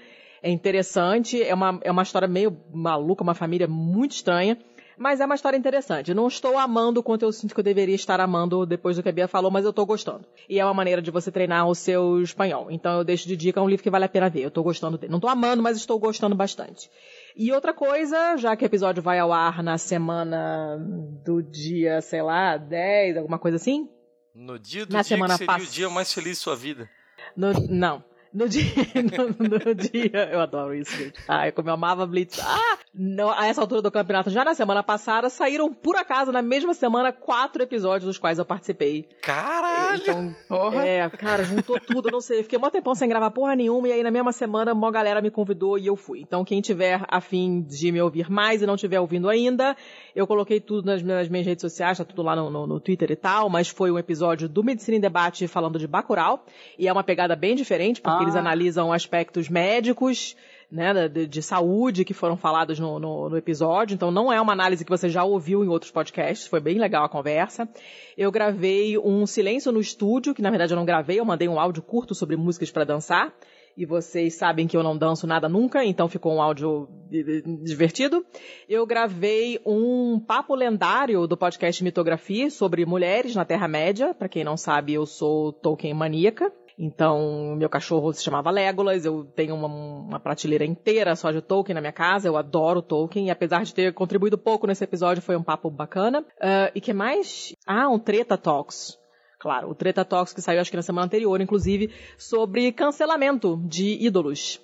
É 0.43 0.51
interessante. 0.51 1.41
É 1.41 1.53
uma 1.53 1.79
é 1.81 1.89
uma 1.89 2.03
história 2.03 2.27
meio 2.27 2.57
maluca, 2.73 3.23
uma 3.23 3.33
família 3.33 3.69
muito 3.69 4.11
estranha. 4.11 4.57
Mas 4.97 5.19
é 5.21 5.25
uma 5.25 5.35
história 5.35 5.55
interessante. 5.57 6.13
Não 6.13 6.27
estou 6.27 6.57
amando 6.57 7.03
quanto 7.03 7.21
eu 7.23 7.31
sinto 7.31 7.53
que 7.53 7.59
eu 7.59 7.63
deveria 7.63 7.93
estar 7.95 8.19
amando 8.19 8.65
depois 8.65 8.95
do 8.97 9.03
que 9.03 9.09
a 9.09 9.11
Bia 9.11 9.27
falou, 9.27 9.51
mas 9.51 9.63
eu 9.63 9.69
estou 9.69 9.85
gostando. 9.85 10.25
E 10.49 10.59
é 10.59 10.65
uma 10.65 10.73
maneira 10.73 11.01
de 11.01 11.11
você 11.11 11.31
treinar 11.31 11.67
o 11.67 11.75
seu 11.75 12.19
espanhol. 12.21 12.71
Então 12.71 12.97
eu 12.97 13.03
deixo 13.03 13.27
de 13.27 13.37
dica, 13.37 13.59
é 13.59 13.63
um 13.63 13.69
livro 13.69 13.83
que 13.83 13.89
vale 13.91 14.05
a 14.05 14.09
pena 14.09 14.27
ver. 14.29 14.41
Eu 14.41 14.47
estou 14.47 14.63
gostando 14.63 14.97
dele. 14.97 15.11
Não 15.11 15.17
estou 15.19 15.29
amando, 15.29 15.61
mas 15.61 15.77
estou 15.77 15.99
gostando 15.99 16.35
bastante. 16.35 16.89
E 17.35 17.51
outra 17.51 17.73
coisa, 17.73 18.37
já 18.37 18.55
que 18.55 18.63
o 18.63 18.65
episódio 18.65 19.03
vai 19.03 19.19
ao 19.19 19.31
ar 19.31 19.61
na 19.61 19.77
semana 19.77 20.77
do 21.23 21.43
dia, 21.43 22.01
sei 22.01 22.23
lá, 22.23 22.57
10, 22.57 23.17
alguma 23.17 23.37
coisa 23.37 23.57
assim? 23.57 23.87
No 24.33 24.57
dia 24.57 24.85
do 24.85 24.93
Na 24.93 25.01
dia 25.01 25.09
semana 25.15 25.33
que 25.33 25.37
seria 25.39 25.53
pass- 25.53 25.67
o 25.67 25.71
dia 25.71 25.89
mais 25.89 26.11
feliz 26.13 26.37
de 26.37 26.43
sua 26.43 26.55
vida. 26.55 26.89
No- 27.35 27.53
não. 27.69 28.03
No 28.37 28.47
dia, 28.47 28.63
no, 28.93 29.49
no 29.49 29.73
dia, 29.73 30.29
eu 30.31 30.39
adoro 30.39 30.75
isso, 30.75 30.95
gente. 30.95 31.19
Ai, 31.27 31.51
como 31.51 31.69
eu 31.69 31.73
amava 31.73 32.05
Blitz. 32.05 32.39
Ah, 32.39 32.77
não, 32.93 33.31
a 33.31 33.47
essa 33.47 33.59
altura 33.61 33.81
do 33.81 33.89
campeonato, 33.89 34.29
já 34.29 34.45
na 34.45 34.53
semana 34.53 34.83
passada, 34.83 35.27
saíram 35.27 35.73
por 35.73 35.95
acaso, 35.95 36.31
na 36.31 36.43
mesma 36.43 36.75
semana, 36.75 37.11
quatro 37.11 37.63
episódios 37.63 38.05
dos 38.05 38.19
quais 38.19 38.37
eu 38.37 38.45
participei. 38.45 39.09
Caralho! 39.23 40.35
Então, 40.45 40.79
é, 40.79 41.09
cara, 41.09 41.43
juntou 41.43 41.79
tudo, 41.79 42.09
eu 42.09 42.11
não 42.11 42.21
sei. 42.21 42.43
Fiquei 42.43 42.59
mó 42.59 42.69
tempão 42.69 42.93
sem 42.93 43.09
gravar 43.09 43.31
porra 43.31 43.55
nenhuma, 43.55 43.87
e 43.87 43.91
aí 43.91 44.03
na 44.03 44.11
mesma 44.11 44.31
semana, 44.31 44.71
uma 44.71 44.91
galera 44.91 45.19
me 45.19 45.31
convidou 45.31 45.75
e 45.79 45.87
eu 45.87 45.95
fui. 45.95 46.19
Então, 46.21 46.45
quem 46.45 46.61
tiver 46.61 47.03
afim 47.07 47.61
de 47.61 47.91
me 47.91 47.99
ouvir 47.99 48.29
mais 48.29 48.61
e 48.61 48.67
não 48.67 48.77
tiver 48.77 48.99
ouvindo 48.99 49.29
ainda, 49.29 49.75
eu 50.15 50.27
coloquei 50.27 50.59
tudo 50.59 50.85
nas, 50.85 51.01
nas 51.01 51.27
minhas 51.27 51.47
redes 51.47 51.61
sociais, 51.61 51.97
tá 51.97 52.05
tudo 52.05 52.21
lá 52.21 52.35
no, 52.35 52.51
no, 52.51 52.67
no 52.67 52.79
Twitter 52.79 53.09
e 53.09 53.15
tal, 53.15 53.49
mas 53.49 53.67
foi 53.67 53.89
um 53.89 53.97
episódio 53.97 54.47
do 54.47 54.63
Medicina 54.63 54.95
em 54.95 55.01
Debate 55.01 55.47
falando 55.47 55.79
de 55.79 55.87
Bacurau, 55.87 56.45
e 56.77 56.87
é 56.87 56.93
uma 56.93 57.03
pegada 57.03 57.35
bem 57.35 57.55
diferente, 57.55 57.99
porque 57.99 58.25
Ah. 58.25 58.26
Eles 58.27 58.35
analisam 58.35 58.91
aspectos 58.91 59.47
médicos 59.47 60.35
né, 60.69 61.07
de, 61.07 61.25
de 61.25 61.41
saúde 61.41 62.03
que 62.03 62.13
foram 62.13 62.35
falados 62.35 62.77
no, 62.77 62.99
no, 62.99 63.29
no, 63.29 63.37
episódio. 63.37 63.95
Então 63.95 64.11
não 64.11 64.31
é 64.31 64.39
uma 64.41 64.51
análise 64.51 64.83
que 64.83 64.89
você 64.89 65.07
já 65.07 65.23
ouviu 65.23 65.63
em 65.63 65.69
outros 65.69 65.91
podcasts, 65.91 66.47
foi 66.47 66.59
bem 66.59 66.77
legal 66.77 67.05
a 67.05 67.09
conversa. 67.09 67.67
Eu 68.17 68.31
gravei 68.31 68.97
um 68.97 69.25
silêncio 69.25 69.71
no 69.71 69.79
estúdio, 69.79 70.33
que 70.33 70.41
na 70.41 70.49
verdade 70.49 70.73
eu 70.73 70.77
não 70.77 70.85
gravei, 70.85 71.19
eu 71.19 71.25
mandei 71.25 71.47
um 71.47 71.59
áudio 71.59 71.81
curto 71.81 72.13
sobre 72.13 72.35
músicas 72.35 72.69
para 72.69 72.83
dançar. 72.83 73.33
E 73.77 73.85
vocês 73.85 74.33
sabem 74.33 74.67
que 74.67 74.75
eu 74.75 74.81
não 74.81 74.97
danço 74.97 75.27
nada 75.27 75.47
nunca, 75.47 75.85
então 75.85 76.09
ficou 76.09 76.33
um 76.33 76.41
áudio 76.41 76.89
divertido. 77.63 78.25
Eu 78.67 78.87
gravei 78.87 79.61
um 79.63 80.19
papo 80.19 80.55
lendário 80.55 81.27
do 81.27 81.37
podcast 81.37 81.83
Mitografia 81.83 82.49
sobre 82.49 82.83
mulheres 82.87 83.35
na 83.35 83.45
Terra-média. 83.45 84.15
Para 84.15 84.27
quem 84.27 84.43
não 84.43 84.57
sabe, 84.57 84.95
eu 84.95 85.05
sou 85.05 85.53
Tolkien 85.53 85.93
maníaca. 85.93 86.51
Então, 86.79 87.55
meu 87.57 87.67
cachorro 87.67 88.13
se 88.13 88.23
chamava 88.23 88.51
Legolas, 88.51 89.03
eu 89.03 89.25
tenho 89.35 89.55
uma, 89.55 89.67
uma, 89.67 90.19
prateleira 90.19 90.63
inteira 90.63 91.15
só 91.15 91.31
de 91.31 91.41
Tolkien 91.41 91.73
na 91.73 91.81
minha 91.81 91.91
casa, 91.91 92.27
eu 92.27 92.37
adoro 92.37 92.83
Tolkien, 92.83 93.27
e 93.27 93.31
apesar 93.31 93.63
de 93.63 93.73
ter 93.73 93.93
contribuído 93.93 94.37
pouco 94.37 94.67
nesse 94.67 94.83
episódio, 94.83 95.23
foi 95.23 95.35
um 95.35 95.41
papo 95.41 95.71
bacana. 95.71 96.21
Uh, 96.21 96.69
e 96.75 96.79
que 96.79 96.93
mais? 96.93 97.55
Ah, 97.65 97.89
um 97.89 97.97
Treta 97.97 98.37
Talks. 98.37 98.95
Claro, 99.39 99.69
o 99.69 99.75
Treta 99.75 100.05
Talks 100.05 100.33
que 100.33 100.41
saiu 100.41 100.61
acho 100.61 100.69
que 100.69 100.77
na 100.77 100.83
semana 100.83 101.05
anterior, 101.05 101.41
inclusive, 101.41 101.91
sobre 102.17 102.71
cancelamento 102.71 103.59
de 103.65 103.97
ídolos. 104.05 104.59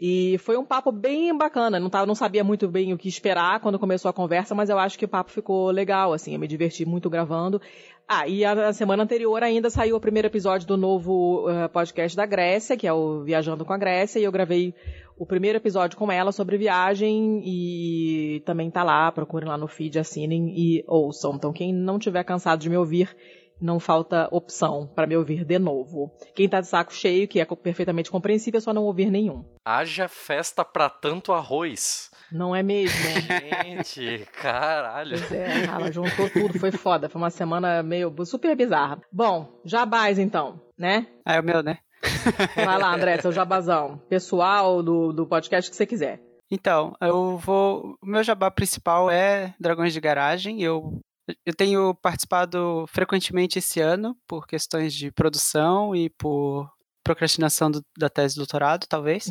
E 0.00 0.38
foi 0.38 0.56
um 0.56 0.64
papo 0.64 0.90
bem 0.90 1.36
bacana. 1.36 1.78
Não, 1.78 1.90
tava, 1.90 2.06
não 2.06 2.14
sabia 2.14 2.42
muito 2.42 2.66
bem 2.66 2.94
o 2.94 2.96
que 2.96 3.06
esperar 3.06 3.60
quando 3.60 3.78
começou 3.78 4.08
a 4.08 4.14
conversa, 4.14 4.54
mas 4.54 4.70
eu 4.70 4.78
acho 4.78 4.98
que 4.98 5.04
o 5.04 5.08
papo 5.08 5.30
ficou 5.30 5.70
legal, 5.70 6.14
assim. 6.14 6.32
Eu 6.32 6.40
me 6.40 6.48
diverti 6.48 6.86
muito 6.86 7.10
gravando. 7.10 7.60
Ah, 8.08 8.26
e 8.26 8.42
a, 8.42 8.68
a 8.68 8.72
semana 8.72 9.02
anterior 9.02 9.42
ainda 9.42 9.68
saiu 9.68 9.96
o 9.96 10.00
primeiro 10.00 10.26
episódio 10.26 10.66
do 10.66 10.76
novo 10.76 11.46
uh, 11.48 11.68
podcast 11.68 12.16
da 12.16 12.24
Grécia, 12.24 12.78
que 12.78 12.86
é 12.86 12.92
o 12.92 13.22
Viajando 13.22 13.64
com 13.64 13.74
a 13.74 13.78
Grécia, 13.78 14.18
e 14.18 14.24
eu 14.24 14.32
gravei 14.32 14.74
o 15.18 15.26
primeiro 15.26 15.58
episódio 15.58 15.98
com 15.98 16.10
ela 16.10 16.32
sobre 16.32 16.56
viagem 16.56 17.42
e 17.44 18.42
também 18.46 18.70
tá 18.70 18.82
lá, 18.82 19.12
procurem 19.12 19.46
lá 19.46 19.58
no 19.58 19.68
feed, 19.68 19.98
assinem 19.98 20.48
e 20.56 20.82
ouçam. 20.88 21.34
Então 21.34 21.52
quem 21.52 21.74
não 21.74 21.98
tiver 21.98 22.24
cansado 22.24 22.58
de 22.58 22.70
me 22.70 22.76
ouvir 22.78 23.14
não 23.60 23.78
falta 23.78 24.28
opção 24.30 24.90
para 24.94 25.06
me 25.06 25.16
ouvir 25.16 25.44
de 25.44 25.58
novo. 25.58 26.10
Quem 26.34 26.48
tá 26.48 26.60
de 26.60 26.66
saco 26.66 26.94
cheio, 26.94 27.28
que 27.28 27.40
é 27.40 27.44
perfeitamente 27.44 28.10
compreensível, 28.10 28.58
é 28.58 28.60
só 28.60 28.72
não 28.72 28.84
ouvir 28.84 29.10
nenhum. 29.10 29.44
Haja 29.64 30.08
festa 30.08 30.64
pra 30.64 30.88
tanto 30.88 31.32
arroz. 31.32 32.10
Não 32.32 32.54
é 32.54 32.62
mesmo? 32.62 32.96
Gente, 33.62 34.26
caralho. 34.40 35.18
Pois 35.18 35.32
é, 35.32 35.64
ela 35.64 35.90
juntou 35.90 36.30
tudo, 36.30 36.58
foi 36.58 36.70
foda. 36.70 37.08
Foi 37.08 37.20
uma 37.20 37.30
semana 37.30 37.82
meio 37.82 38.14
super 38.24 38.56
bizarra. 38.56 39.00
Bom, 39.12 39.60
jabás 39.64 40.18
então, 40.18 40.60
né? 40.78 41.06
Ah, 41.24 41.34
é 41.34 41.40
o 41.40 41.44
meu, 41.44 41.62
né? 41.62 41.78
Vai 42.54 42.78
lá, 42.78 42.94
André, 42.94 43.20
seu 43.20 43.32
jabazão. 43.32 43.98
Pessoal 44.08 44.82
do, 44.82 45.12
do 45.12 45.26
podcast 45.26 45.70
que 45.70 45.76
você 45.76 45.86
quiser. 45.86 46.20
Então, 46.50 46.96
eu 47.00 47.36
vou. 47.38 47.96
O 48.02 48.06
meu 48.06 48.22
jabá 48.22 48.50
principal 48.50 49.10
é 49.10 49.54
Dragões 49.58 49.92
de 49.92 50.00
Garagem. 50.00 50.62
Eu 50.62 51.00
eu 51.44 51.54
tenho 51.54 51.94
participado 51.94 52.84
frequentemente 52.88 53.58
esse 53.58 53.80
ano 53.80 54.16
por 54.26 54.46
questões 54.46 54.94
de 54.94 55.10
produção 55.10 55.94
e 55.94 56.10
por 56.10 56.68
procrastinação 57.02 57.70
do, 57.70 57.84
da 57.96 58.08
tese 58.08 58.34
de 58.34 58.40
doutorado, 58.40 58.86
talvez. 58.88 59.30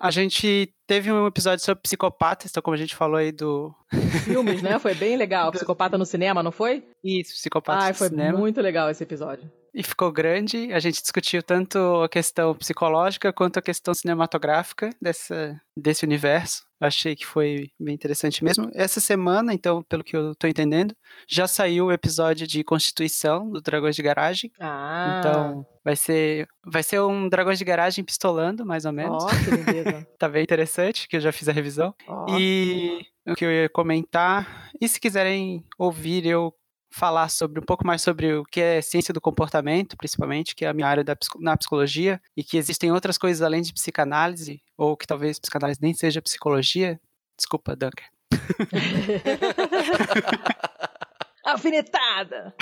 a 0.00 0.10
gente 0.10 0.72
teve 0.86 1.10
um 1.10 1.26
episódio 1.26 1.64
sobre 1.64 1.82
psicopatas, 1.82 2.50
então 2.50 2.62
como 2.62 2.74
a 2.74 2.78
gente 2.78 2.94
falou 2.94 3.16
aí 3.16 3.32
do... 3.32 3.74
Filmes, 4.24 4.62
né? 4.62 4.78
Foi 4.78 4.94
bem 4.94 5.16
legal. 5.16 5.50
Psicopata 5.52 5.98
no 5.98 6.06
cinema, 6.06 6.42
não 6.42 6.52
foi? 6.52 6.84
Isso, 7.02 7.34
psicopata 7.34 7.84
ah, 7.84 7.88
no 7.88 7.94
cinema. 7.94 8.32
foi 8.32 8.40
muito 8.40 8.60
legal 8.60 8.90
esse 8.90 9.02
episódio 9.02 9.50
e 9.76 9.82
ficou 9.82 10.10
grande. 10.10 10.72
A 10.72 10.80
gente 10.80 11.02
discutiu 11.02 11.42
tanto 11.42 11.78
a 12.02 12.08
questão 12.08 12.54
psicológica 12.54 13.30
quanto 13.30 13.58
a 13.58 13.62
questão 13.62 13.92
cinematográfica 13.92 14.88
dessa, 15.00 15.60
desse 15.76 16.02
universo. 16.02 16.64
Achei 16.80 17.14
que 17.14 17.26
foi 17.26 17.70
bem 17.78 17.94
interessante 17.94 18.42
mesmo. 18.42 18.70
Essa 18.74 19.00
semana, 19.00 19.52
então, 19.52 19.82
pelo 19.82 20.02
que 20.02 20.16
eu 20.16 20.34
tô 20.34 20.46
entendendo, 20.46 20.96
já 21.28 21.46
saiu 21.46 21.86
o 21.86 21.92
episódio 21.92 22.46
de 22.46 22.64
Constituição 22.64 23.50
do 23.50 23.60
Dragões 23.60 23.94
de 23.94 24.02
Garagem. 24.02 24.50
Ah. 24.58 25.18
Então, 25.18 25.66
vai 25.84 25.94
ser 25.94 26.48
vai 26.64 26.82
ser 26.82 27.00
um 27.00 27.28
Dragões 27.28 27.58
de 27.58 27.64
Garagem 27.64 28.04
pistolando, 28.04 28.64
mais 28.64 28.86
ou 28.86 28.92
menos. 28.92 29.24
Ó, 29.24 29.26
oh, 29.26 29.30
que 29.30 30.06
tá 30.18 30.28
bem 30.28 30.42
interessante, 30.42 31.06
que 31.06 31.16
eu 31.16 31.20
já 31.20 31.32
fiz 31.32 31.48
a 31.50 31.52
revisão. 31.52 31.94
Oh. 32.08 32.38
E 32.38 33.06
o 33.26 33.34
que 33.34 33.44
eu 33.44 33.52
ia 33.52 33.68
comentar, 33.68 34.70
e 34.80 34.88
se 34.88 35.00
quiserem 35.00 35.64
ouvir 35.78 36.24
eu 36.26 36.54
falar 36.96 37.28
sobre 37.28 37.60
um 37.60 37.62
pouco 37.62 37.86
mais 37.86 38.00
sobre 38.00 38.32
o 38.32 38.44
que 38.44 38.58
é 38.58 38.80
ciência 38.80 39.12
do 39.12 39.20
comportamento, 39.20 39.98
principalmente, 39.98 40.54
que 40.54 40.64
é 40.64 40.68
a 40.68 40.72
minha 40.72 40.88
área 40.88 41.04
da, 41.04 41.14
na 41.38 41.54
psicologia, 41.56 42.18
e 42.34 42.42
que 42.42 42.56
existem 42.56 42.90
outras 42.90 43.18
coisas 43.18 43.42
além 43.42 43.60
de 43.60 43.72
psicanálise, 43.72 44.62
ou 44.78 44.96
que 44.96 45.06
talvez 45.06 45.38
psicanálise 45.38 45.78
nem 45.82 45.92
seja 45.92 46.22
psicologia. 46.22 46.98
Desculpa, 47.36 47.76
Dunker. 47.76 48.06
Alfinetada! 51.44 52.54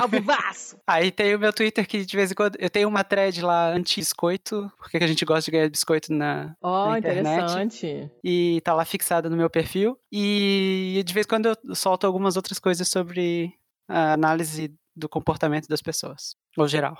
Alvivaço! 0.00 0.78
Aí 0.86 1.12
tem 1.12 1.36
o 1.36 1.38
meu 1.38 1.52
Twitter 1.52 1.86
que 1.86 2.04
de 2.04 2.16
vez 2.16 2.32
em 2.32 2.34
quando 2.34 2.56
eu 2.58 2.68
tenho 2.68 2.88
uma 2.88 3.04
thread 3.04 3.40
lá 3.42 3.68
anti-biscoito, 3.68 4.72
porque 4.76 4.96
a 4.96 5.06
gente 5.06 5.24
gosta 5.24 5.44
de 5.44 5.52
ganhar 5.52 5.70
biscoito 5.70 6.12
na, 6.12 6.56
oh, 6.60 6.96
internet. 6.96 7.20
interessante. 7.20 8.10
E 8.24 8.60
tá 8.64 8.74
lá 8.74 8.84
fixada 8.84 9.30
no 9.30 9.36
meu 9.36 9.48
perfil. 9.48 9.96
E 10.10 11.00
de 11.06 11.14
vez 11.14 11.26
em 11.26 11.28
quando 11.28 11.46
eu 11.46 11.56
solto 11.76 12.06
algumas 12.06 12.34
outras 12.34 12.58
coisas 12.58 12.88
sobre 12.88 13.54
a 13.88 14.12
análise 14.12 14.74
do 14.96 15.08
comportamento 15.08 15.66
das 15.66 15.82
pessoas, 15.82 16.36
ou 16.56 16.68
geral. 16.68 16.96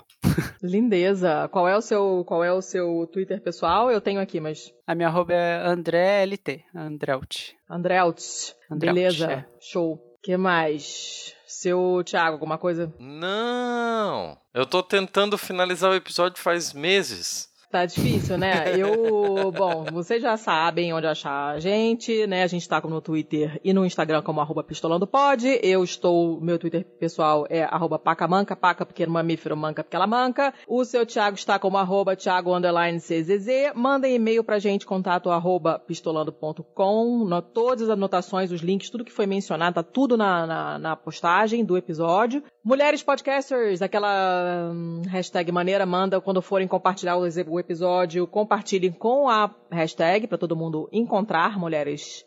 Lindeza. 0.61 1.47
Qual 1.51 1.67
é 1.67 1.77
o 1.77 1.81
seu, 1.81 2.23
qual 2.27 2.43
é 2.43 2.51
o 2.51 2.61
seu 2.61 3.07
Twitter 3.11 3.41
pessoal? 3.41 3.89
Eu 3.89 4.01
tenho 4.01 4.19
aqui, 4.19 4.39
mas 4.39 4.71
a 4.85 4.93
minha 4.93 5.07
arroba 5.07 5.33
é 5.33 5.65
AndréLT, 5.65 6.65
Andreut. 6.75 7.55
Andreut. 7.69 8.55
Beleza. 8.69 9.31
É. 9.31 9.45
Show. 9.61 9.99
Que 10.21 10.35
mais? 10.35 11.35
Seu 11.45 12.03
Thiago, 12.03 12.33
alguma 12.33 12.57
coisa? 12.57 12.93
Não. 12.99 14.37
Eu 14.53 14.65
tô 14.65 14.83
tentando 14.83 15.37
finalizar 15.37 15.91
o 15.91 15.95
episódio 15.95 16.41
faz 16.41 16.73
meses. 16.73 17.47
Tá 17.75 17.85
difícil, 17.85 18.37
né? 18.37 18.73
Eu, 18.79 19.51
bom, 19.51 19.83
vocês 19.91 20.21
já 20.21 20.37
sabem 20.37 20.93
onde 20.93 21.07
achar 21.07 21.55
a 21.55 21.59
gente, 21.59 22.25
né? 22.25 22.41
A 22.43 22.47
gente 22.47 22.69
tá 22.69 22.79
no 22.79 23.01
Twitter 23.01 23.59
e 23.65 23.73
no 23.73 23.85
Instagram 23.85 24.21
como 24.21 24.39
arroba 24.39 24.63
pistolandopod. 24.63 25.59
Eu 25.61 25.83
estou, 25.83 26.39
meu 26.39 26.57
Twitter 26.57 26.85
pessoal 26.97 27.45
é 27.49 27.65
arroba 27.65 27.99
pacamanca, 27.99 28.55
paca 28.55 28.85
porque 28.85 29.03
é 29.03 29.05
mamífero, 29.07 29.57
manca 29.57 29.83
porque 29.83 29.95
ela 29.97 30.07
manca. 30.07 30.53
O 30.65 30.85
seu 30.85 31.05
Thiago 31.05 31.35
está 31.35 31.59
como 31.59 31.77
arroba 31.77 32.15
thiago 32.15 32.55
underline 32.55 32.97
czz. 32.97 33.73
Mandem 33.75 34.15
e-mail 34.15 34.41
pra 34.41 34.57
gente, 34.57 34.85
contato 34.85 35.29
arroba 35.29 35.77
pistolando.com. 35.77 37.41
Todas 37.53 37.81
as 37.81 37.89
anotações, 37.89 38.53
os 38.53 38.61
links, 38.61 38.89
tudo 38.89 39.03
que 39.03 39.11
foi 39.11 39.25
mencionado, 39.25 39.75
tá 39.75 39.83
tudo 39.83 40.15
na, 40.15 40.47
na, 40.47 40.79
na 40.79 40.95
postagem 40.95 41.65
do 41.65 41.75
episódio. 41.75 42.41
Mulheres 42.65 43.03
Podcasters, 43.03 43.83
aquela 43.83 44.71
hum, 44.73 45.03
hashtag 45.07 45.51
maneira, 45.51 45.85
manda 45.85 46.19
quando 46.19 46.41
forem 46.41 46.67
compartilhar 46.67 47.15
o 47.15 47.59
episódio, 47.59 48.25
compartilhem 48.25 48.91
com 48.91 49.29
a 49.29 49.53
hashtag 49.69 50.25
para 50.25 50.39
todo 50.39 50.55
mundo 50.55 50.89
encontrar 50.91 51.59
Mulheres 51.59 52.25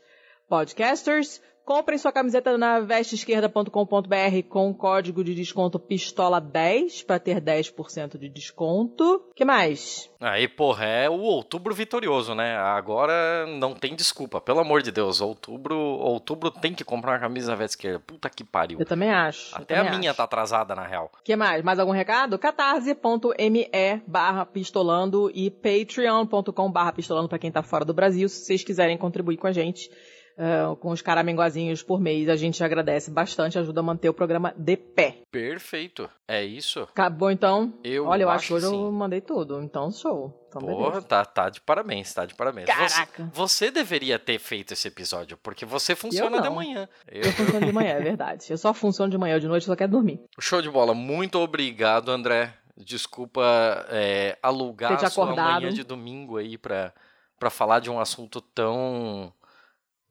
Podcasters. 0.48 1.42
Comprem 1.68 1.98
sua 1.98 2.10
camiseta 2.10 2.56
na 2.56 2.80
vesteesquerda.com.br 2.80 4.48
com 4.48 4.72
código 4.72 5.22
de 5.22 5.34
desconto 5.34 5.78
pistola10 5.78 7.04
para 7.04 7.18
ter 7.18 7.42
10% 7.42 8.16
de 8.16 8.26
desconto. 8.26 9.22
que 9.36 9.44
mais? 9.44 10.10
Aí, 10.18 10.48
porra, 10.48 10.86
é 10.86 11.10
o 11.10 11.20
outubro 11.20 11.74
vitorioso, 11.74 12.34
né? 12.34 12.56
Agora 12.56 13.44
não 13.46 13.74
tem 13.74 13.94
desculpa, 13.94 14.40
pelo 14.40 14.60
amor 14.60 14.80
de 14.80 14.90
Deus. 14.90 15.20
Outubro, 15.20 15.76
outubro 15.76 16.50
tem 16.50 16.72
que 16.72 16.82
comprar 16.82 17.12
uma 17.12 17.18
camisa 17.18 17.50
na 17.50 17.56
Veste 17.56 17.76
Esquerda. 17.76 18.00
Puta 18.00 18.30
que 18.30 18.42
pariu. 18.42 18.80
Eu 18.80 18.86
também 18.86 19.10
acho. 19.10 19.54
Até 19.54 19.76
a 19.76 19.94
minha 19.94 20.12
acho. 20.12 20.16
tá 20.16 20.24
atrasada, 20.24 20.74
na 20.74 20.86
real. 20.86 21.12
que 21.22 21.36
mais? 21.36 21.62
Mais 21.62 21.78
algum 21.78 21.92
recado? 21.92 22.38
catarse.me 22.38 23.68
barra 24.06 24.46
pistolando 24.46 25.30
e 25.34 25.50
patreon.com 25.50 26.72
barra 26.72 26.92
pistolando 26.92 27.28
para 27.28 27.38
quem 27.38 27.52
tá 27.52 27.62
fora 27.62 27.84
do 27.84 27.92
Brasil, 27.92 28.26
se 28.26 28.46
vocês 28.46 28.64
quiserem 28.64 28.96
contribuir 28.96 29.36
com 29.36 29.46
a 29.46 29.52
gente 29.52 29.90
uh, 30.38 30.76
com 30.76 30.90
os 30.90 31.02
caramingozinhos 31.02 31.82
por 31.82 32.00
mês. 32.00 32.28
A 32.28 32.36
gente 32.36 32.62
agradece 32.62 33.10
bastante, 33.10 33.58
ajuda 33.58 33.80
a 33.80 33.82
manter 33.82 34.08
o 34.08 34.14
programa 34.14 34.54
de 34.56 34.76
pé. 34.76 35.18
Perfeito. 35.30 36.08
É 36.26 36.44
isso. 36.44 36.80
Acabou 36.80 37.30
então? 37.30 37.74
Eu 37.82 38.06
Olha, 38.06 38.22
eu 38.22 38.30
acho 38.30 38.48
que 38.48 38.54
hoje 38.54 38.66
eu 38.66 38.92
mandei 38.92 39.20
tudo. 39.20 39.60
Então, 39.62 39.90
show. 39.90 40.46
Então, 40.48 40.62
Porra, 40.62 41.02
tá, 41.02 41.24
tá 41.24 41.50
de 41.50 41.60
parabéns, 41.60 42.12
tá 42.14 42.24
de 42.24 42.34
parabéns. 42.34 42.66
Caraca. 42.66 43.30
Você, 43.34 43.66
você 43.66 43.70
deveria 43.70 44.18
ter 44.18 44.38
feito 44.38 44.72
esse 44.72 44.88
episódio, 44.88 45.36
porque 45.42 45.66
você 45.66 45.94
funciona 45.94 46.40
de 46.40 46.48
manhã. 46.48 46.88
Eu... 47.06 47.22
eu 47.24 47.32
funciono 47.32 47.66
de 47.66 47.72
manhã, 47.72 47.90
é 47.90 48.00
verdade. 48.02 48.46
Eu 48.48 48.56
só 48.56 48.72
funciono 48.72 49.10
de 49.10 49.18
manhã, 49.18 49.38
de 49.38 49.48
noite 49.48 49.66
só 49.66 49.76
quero 49.76 49.92
dormir. 49.92 50.20
Show 50.40 50.62
de 50.62 50.70
bola. 50.70 50.94
Muito 50.94 51.38
obrigado, 51.38 52.10
André. 52.10 52.54
Desculpa 52.76 53.42
é, 53.90 54.38
alugar 54.42 54.92
a 54.92 55.10
sua 55.10 55.24
acordado. 55.24 55.62
manhã 55.62 55.72
de 55.72 55.82
domingo 55.82 56.36
aí 56.36 56.56
pra, 56.56 56.92
pra 57.38 57.50
falar 57.50 57.80
de 57.80 57.90
um 57.90 57.98
assunto 57.98 58.40
tão 58.40 59.32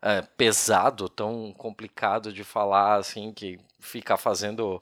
é, 0.01 0.21
pesado, 0.21 1.09
tão 1.09 1.53
complicado 1.57 2.31
de 2.31 2.43
falar, 2.43 2.95
assim, 2.95 3.31
que 3.33 3.59
ficar 3.79 4.17
fazendo 4.17 4.81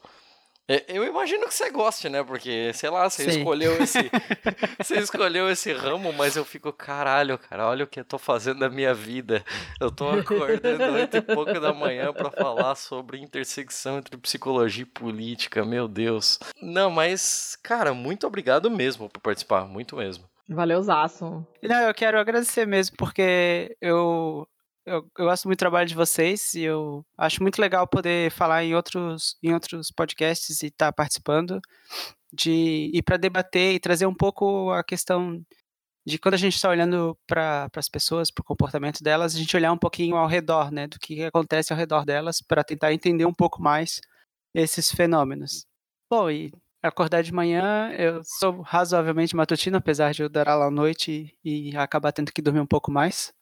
É, 0.67 0.83
Eu 0.87 1.03
imagino 1.03 1.45
que 1.47 1.53
você 1.53 1.69
goste, 1.69 2.09
né? 2.09 2.23
Porque, 2.23 2.73
sei 2.73 2.89
lá, 2.89 3.07
você 3.07 3.29
Sim. 3.29 3.37
escolheu 3.39 3.81
esse. 3.81 3.99
você 4.81 4.95
escolheu 4.97 5.49
esse 5.49 5.71
ramo, 5.71 6.11
mas 6.11 6.35
eu 6.35 6.43
fico, 6.43 6.73
caralho, 6.73 7.37
cara, 7.37 7.67
olha 7.67 7.85
o 7.85 7.87
que 7.87 7.99
eu 7.99 8.05
tô 8.05 8.17
fazendo 8.17 8.59
da 8.59 8.69
minha 8.69 8.93
vida. 8.93 9.43
Eu 9.79 9.91
tô 9.91 10.09
acordando 10.09 10.93
oito 10.93 11.17
e 11.17 11.21
pouco 11.21 11.59
da 11.59 11.71
manhã 11.71 12.11
pra 12.11 12.31
falar 12.31 12.73
sobre 12.75 13.19
intersecção 13.19 13.99
entre 13.99 14.17
psicologia 14.17 14.81
e 14.83 14.85
política, 14.85 15.63
meu 15.63 15.87
Deus. 15.87 16.39
Não, 16.59 16.89
mas, 16.89 17.55
cara, 17.61 17.93
muito 17.93 18.25
obrigado 18.25 18.69
mesmo 18.71 19.07
por 19.07 19.19
participar, 19.21 19.65
muito 19.67 19.95
mesmo. 19.97 20.25
Valeu, 20.49 20.81
Zaço. 20.81 21.45
Não, 21.61 21.81
eu 21.81 21.93
quero 21.93 22.19
agradecer 22.19 22.65
mesmo, 22.67 22.95
porque 22.97 23.75
eu, 23.81 24.47
eu, 24.85 25.09
eu 25.17 25.25
gosto 25.25 25.45
muito 25.45 25.57
do 25.57 25.59
trabalho 25.59 25.87
de 25.87 25.95
vocês 25.95 26.53
e 26.53 26.61
eu 26.61 27.05
acho 27.17 27.41
muito 27.41 27.59
legal 27.59 27.87
poder 27.87 28.31
falar 28.31 28.63
em 28.63 28.75
outros, 28.75 29.37
em 29.41 29.53
outros 29.53 29.91
podcasts 29.91 30.61
e 30.61 30.67
estar 30.67 30.93
participando 30.93 31.59
de 32.33 32.91
e 32.93 33.01
para 33.01 33.17
debater 33.17 33.73
e 33.75 33.79
trazer 33.79 34.05
um 34.05 34.13
pouco 34.13 34.71
a 34.71 34.83
questão 34.83 35.43
de 36.05 36.19
quando 36.19 36.35
a 36.35 36.37
gente 36.37 36.55
está 36.55 36.69
olhando 36.69 37.17
para 37.27 37.69
as 37.75 37.89
pessoas, 37.89 38.29
para 38.29 38.41
o 38.41 38.45
comportamento 38.45 39.03
delas, 39.03 39.35
a 39.35 39.39
gente 39.39 39.55
olhar 39.55 39.71
um 39.71 39.77
pouquinho 39.77 40.15
ao 40.15 40.27
redor, 40.27 40.71
né, 40.71 40.87
do 40.87 40.99
que 40.99 41.23
acontece 41.23 41.73
ao 41.73 41.79
redor 41.79 42.05
delas, 42.05 42.41
para 42.41 42.63
tentar 42.63 42.93
entender 42.93 43.25
um 43.25 43.33
pouco 43.33 43.61
mais 43.61 44.01
esses 44.53 44.91
fenômenos. 44.91 45.65
Bom, 46.09 46.29
e 46.29 46.51
acordar 46.83 47.23
de 47.23 47.33
manhã, 47.33 47.91
eu 47.97 48.21
sou 48.23 48.61
razoavelmente 48.61 49.35
matutino, 49.35 49.77
apesar 49.77 50.13
de 50.13 50.21
eu 50.21 50.29
dar 50.29 50.47
aula 50.47 50.67
à 50.67 50.71
noite 50.71 51.35
e, 51.43 51.71
e 51.71 51.77
acabar 51.77 52.11
tendo 52.11 52.31
que 52.31 52.41
dormir 52.41 52.59
um 52.59 52.67
pouco 52.67 52.91
mais. 52.91 53.33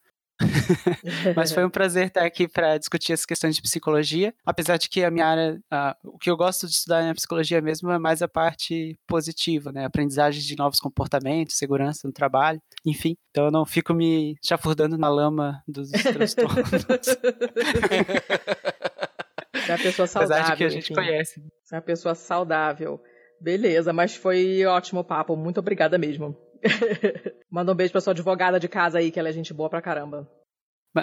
Mas 1.36 1.52
foi 1.52 1.64
um 1.64 1.70
prazer 1.70 2.06
estar 2.08 2.24
aqui 2.24 2.46
para 2.48 2.78
discutir 2.78 3.12
essas 3.12 3.26
questões 3.26 3.56
de 3.56 3.62
psicologia, 3.62 4.34
apesar 4.44 4.76
de 4.76 4.88
que 4.88 5.04
a 5.04 5.10
minha 5.10 5.26
área, 5.26 5.60
o 6.04 6.18
que 6.18 6.30
eu 6.30 6.36
gosto 6.36 6.66
de 6.66 6.72
estudar 6.74 7.02
na 7.02 7.14
psicologia 7.14 7.60
mesmo 7.60 7.90
é 7.90 7.98
mais 7.98 8.22
a 8.22 8.28
parte 8.28 8.98
positiva, 9.06 9.72
né? 9.72 9.84
Aprendizagem 9.84 10.42
de 10.42 10.56
novos 10.56 10.78
comportamentos, 10.80 11.56
segurança 11.56 12.06
no 12.06 12.12
trabalho, 12.12 12.60
enfim. 12.84 13.16
Então 13.30 13.46
eu 13.46 13.50
não 13.50 13.64
fico 13.64 13.92
me 13.94 14.36
chafurdando 14.44 14.96
na 14.96 15.08
lama 15.08 15.62
dos 15.66 15.90
transtornos. 16.12 16.70
Você 19.54 19.72
é 19.72 19.74
uma 19.74 19.78
pessoa 19.78 20.06
Apesar 20.06 20.06
saudável. 20.06 20.50
de 20.50 20.56
que 20.56 20.64
a 20.64 20.68
gente 20.68 20.92
enfim. 20.92 20.94
conhece. 20.94 21.42
Você 21.62 21.74
é 21.74 21.78
uma 21.78 21.82
pessoa 21.82 22.14
saudável. 22.14 23.00
Beleza, 23.40 23.92
mas 23.92 24.14
foi 24.14 24.64
ótimo 24.64 25.04
papo. 25.04 25.36
Muito 25.36 25.58
obrigada 25.58 25.98
mesmo. 25.98 26.36
Manda 27.50 27.72
um 27.72 27.74
beijo 27.74 27.92
pra 27.92 28.00
sua 28.00 28.12
advogada 28.12 28.58
de 28.58 28.68
casa 28.68 28.98
aí, 28.98 29.10
que 29.10 29.18
ela 29.18 29.28
é 29.28 29.32
gente 29.32 29.52
boa 29.52 29.68
pra 29.70 29.82
caramba. 29.82 30.28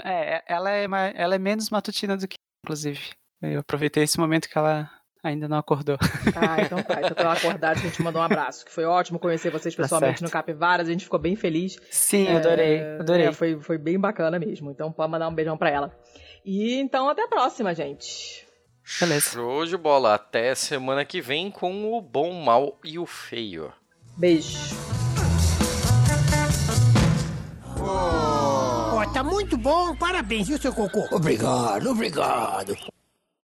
É, 0.03 0.43
ela 0.47 0.71
é, 0.71 0.85
ela 1.15 1.35
é 1.35 1.39
menos 1.39 1.69
matutina 1.69 2.15
do 2.15 2.27
que 2.27 2.35
eu, 2.35 2.65
inclusive. 2.65 3.11
Eu 3.41 3.59
aproveitei 3.59 4.03
esse 4.03 4.19
momento 4.19 4.47
que 4.47 4.57
ela 4.57 4.89
ainda 5.23 5.47
não 5.47 5.57
acordou. 5.57 5.97
Ah, 6.35 6.61
então 6.61 6.81
tá. 6.81 6.99
Então 6.99 7.15
pela 7.15 7.33
acordada 7.33 7.79
a 7.79 7.83
gente 7.83 8.01
mandou 8.01 8.21
um 8.21 8.25
abraço. 8.25 8.65
Que 8.65 8.71
foi 8.71 8.85
ótimo 8.85 9.19
conhecer 9.19 9.51
vocês 9.51 9.73
Tá 9.75 9.83
pessoalmente 9.83 10.19
certo. 10.19 10.29
no 10.29 10.31
Capivaras. 10.31 10.87
A 10.87 10.91
gente 10.91 11.03
ficou 11.03 11.19
bem 11.19 11.35
feliz. 11.35 11.77
Sim, 11.89 12.27
adorei, 12.29 12.81
adorei. 12.99 13.27
É, 13.27 13.31
foi, 13.33 13.59
foi 13.59 13.77
bem 13.77 13.99
bacana 13.99 14.39
mesmo. 14.39 14.71
Então 14.71 14.91
pode 14.91 15.11
mandar 15.11 15.27
um 15.27 15.35
beijão 15.35 15.57
pra 15.57 15.69
ela. 15.69 15.95
E 16.45 16.75
então 16.79 17.09
até 17.09 17.23
a 17.23 17.27
próxima, 17.27 17.73
gente. 17.75 18.47
Beleza. 18.99 19.31
Show 19.31 19.65
de 19.65 19.77
bola. 19.77 20.15
Até 20.15 20.55
semana 20.55 21.05
que 21.05 21.21
vem 21.21 21.51
com 21.51 21.93
o 21.93 22.01
bom, 22.01 22.33
mal 22.33 22.79
e 22.83 22.97
o 22.97 23.05
feio. 23.05 23.71
Beijo. 24.17 25.00
Ó, 27.83 29.05
tá 29.13 29.23
muito 29.23 29.57
bom. 29.57 29.95
Parabéns, 29.95 30.47
viu, 30.47 30.57
seu 30.57 30.73
cocô? 30.73 31.07
Obrigado, 31.11 31.89
obrigado. 31.89 32.75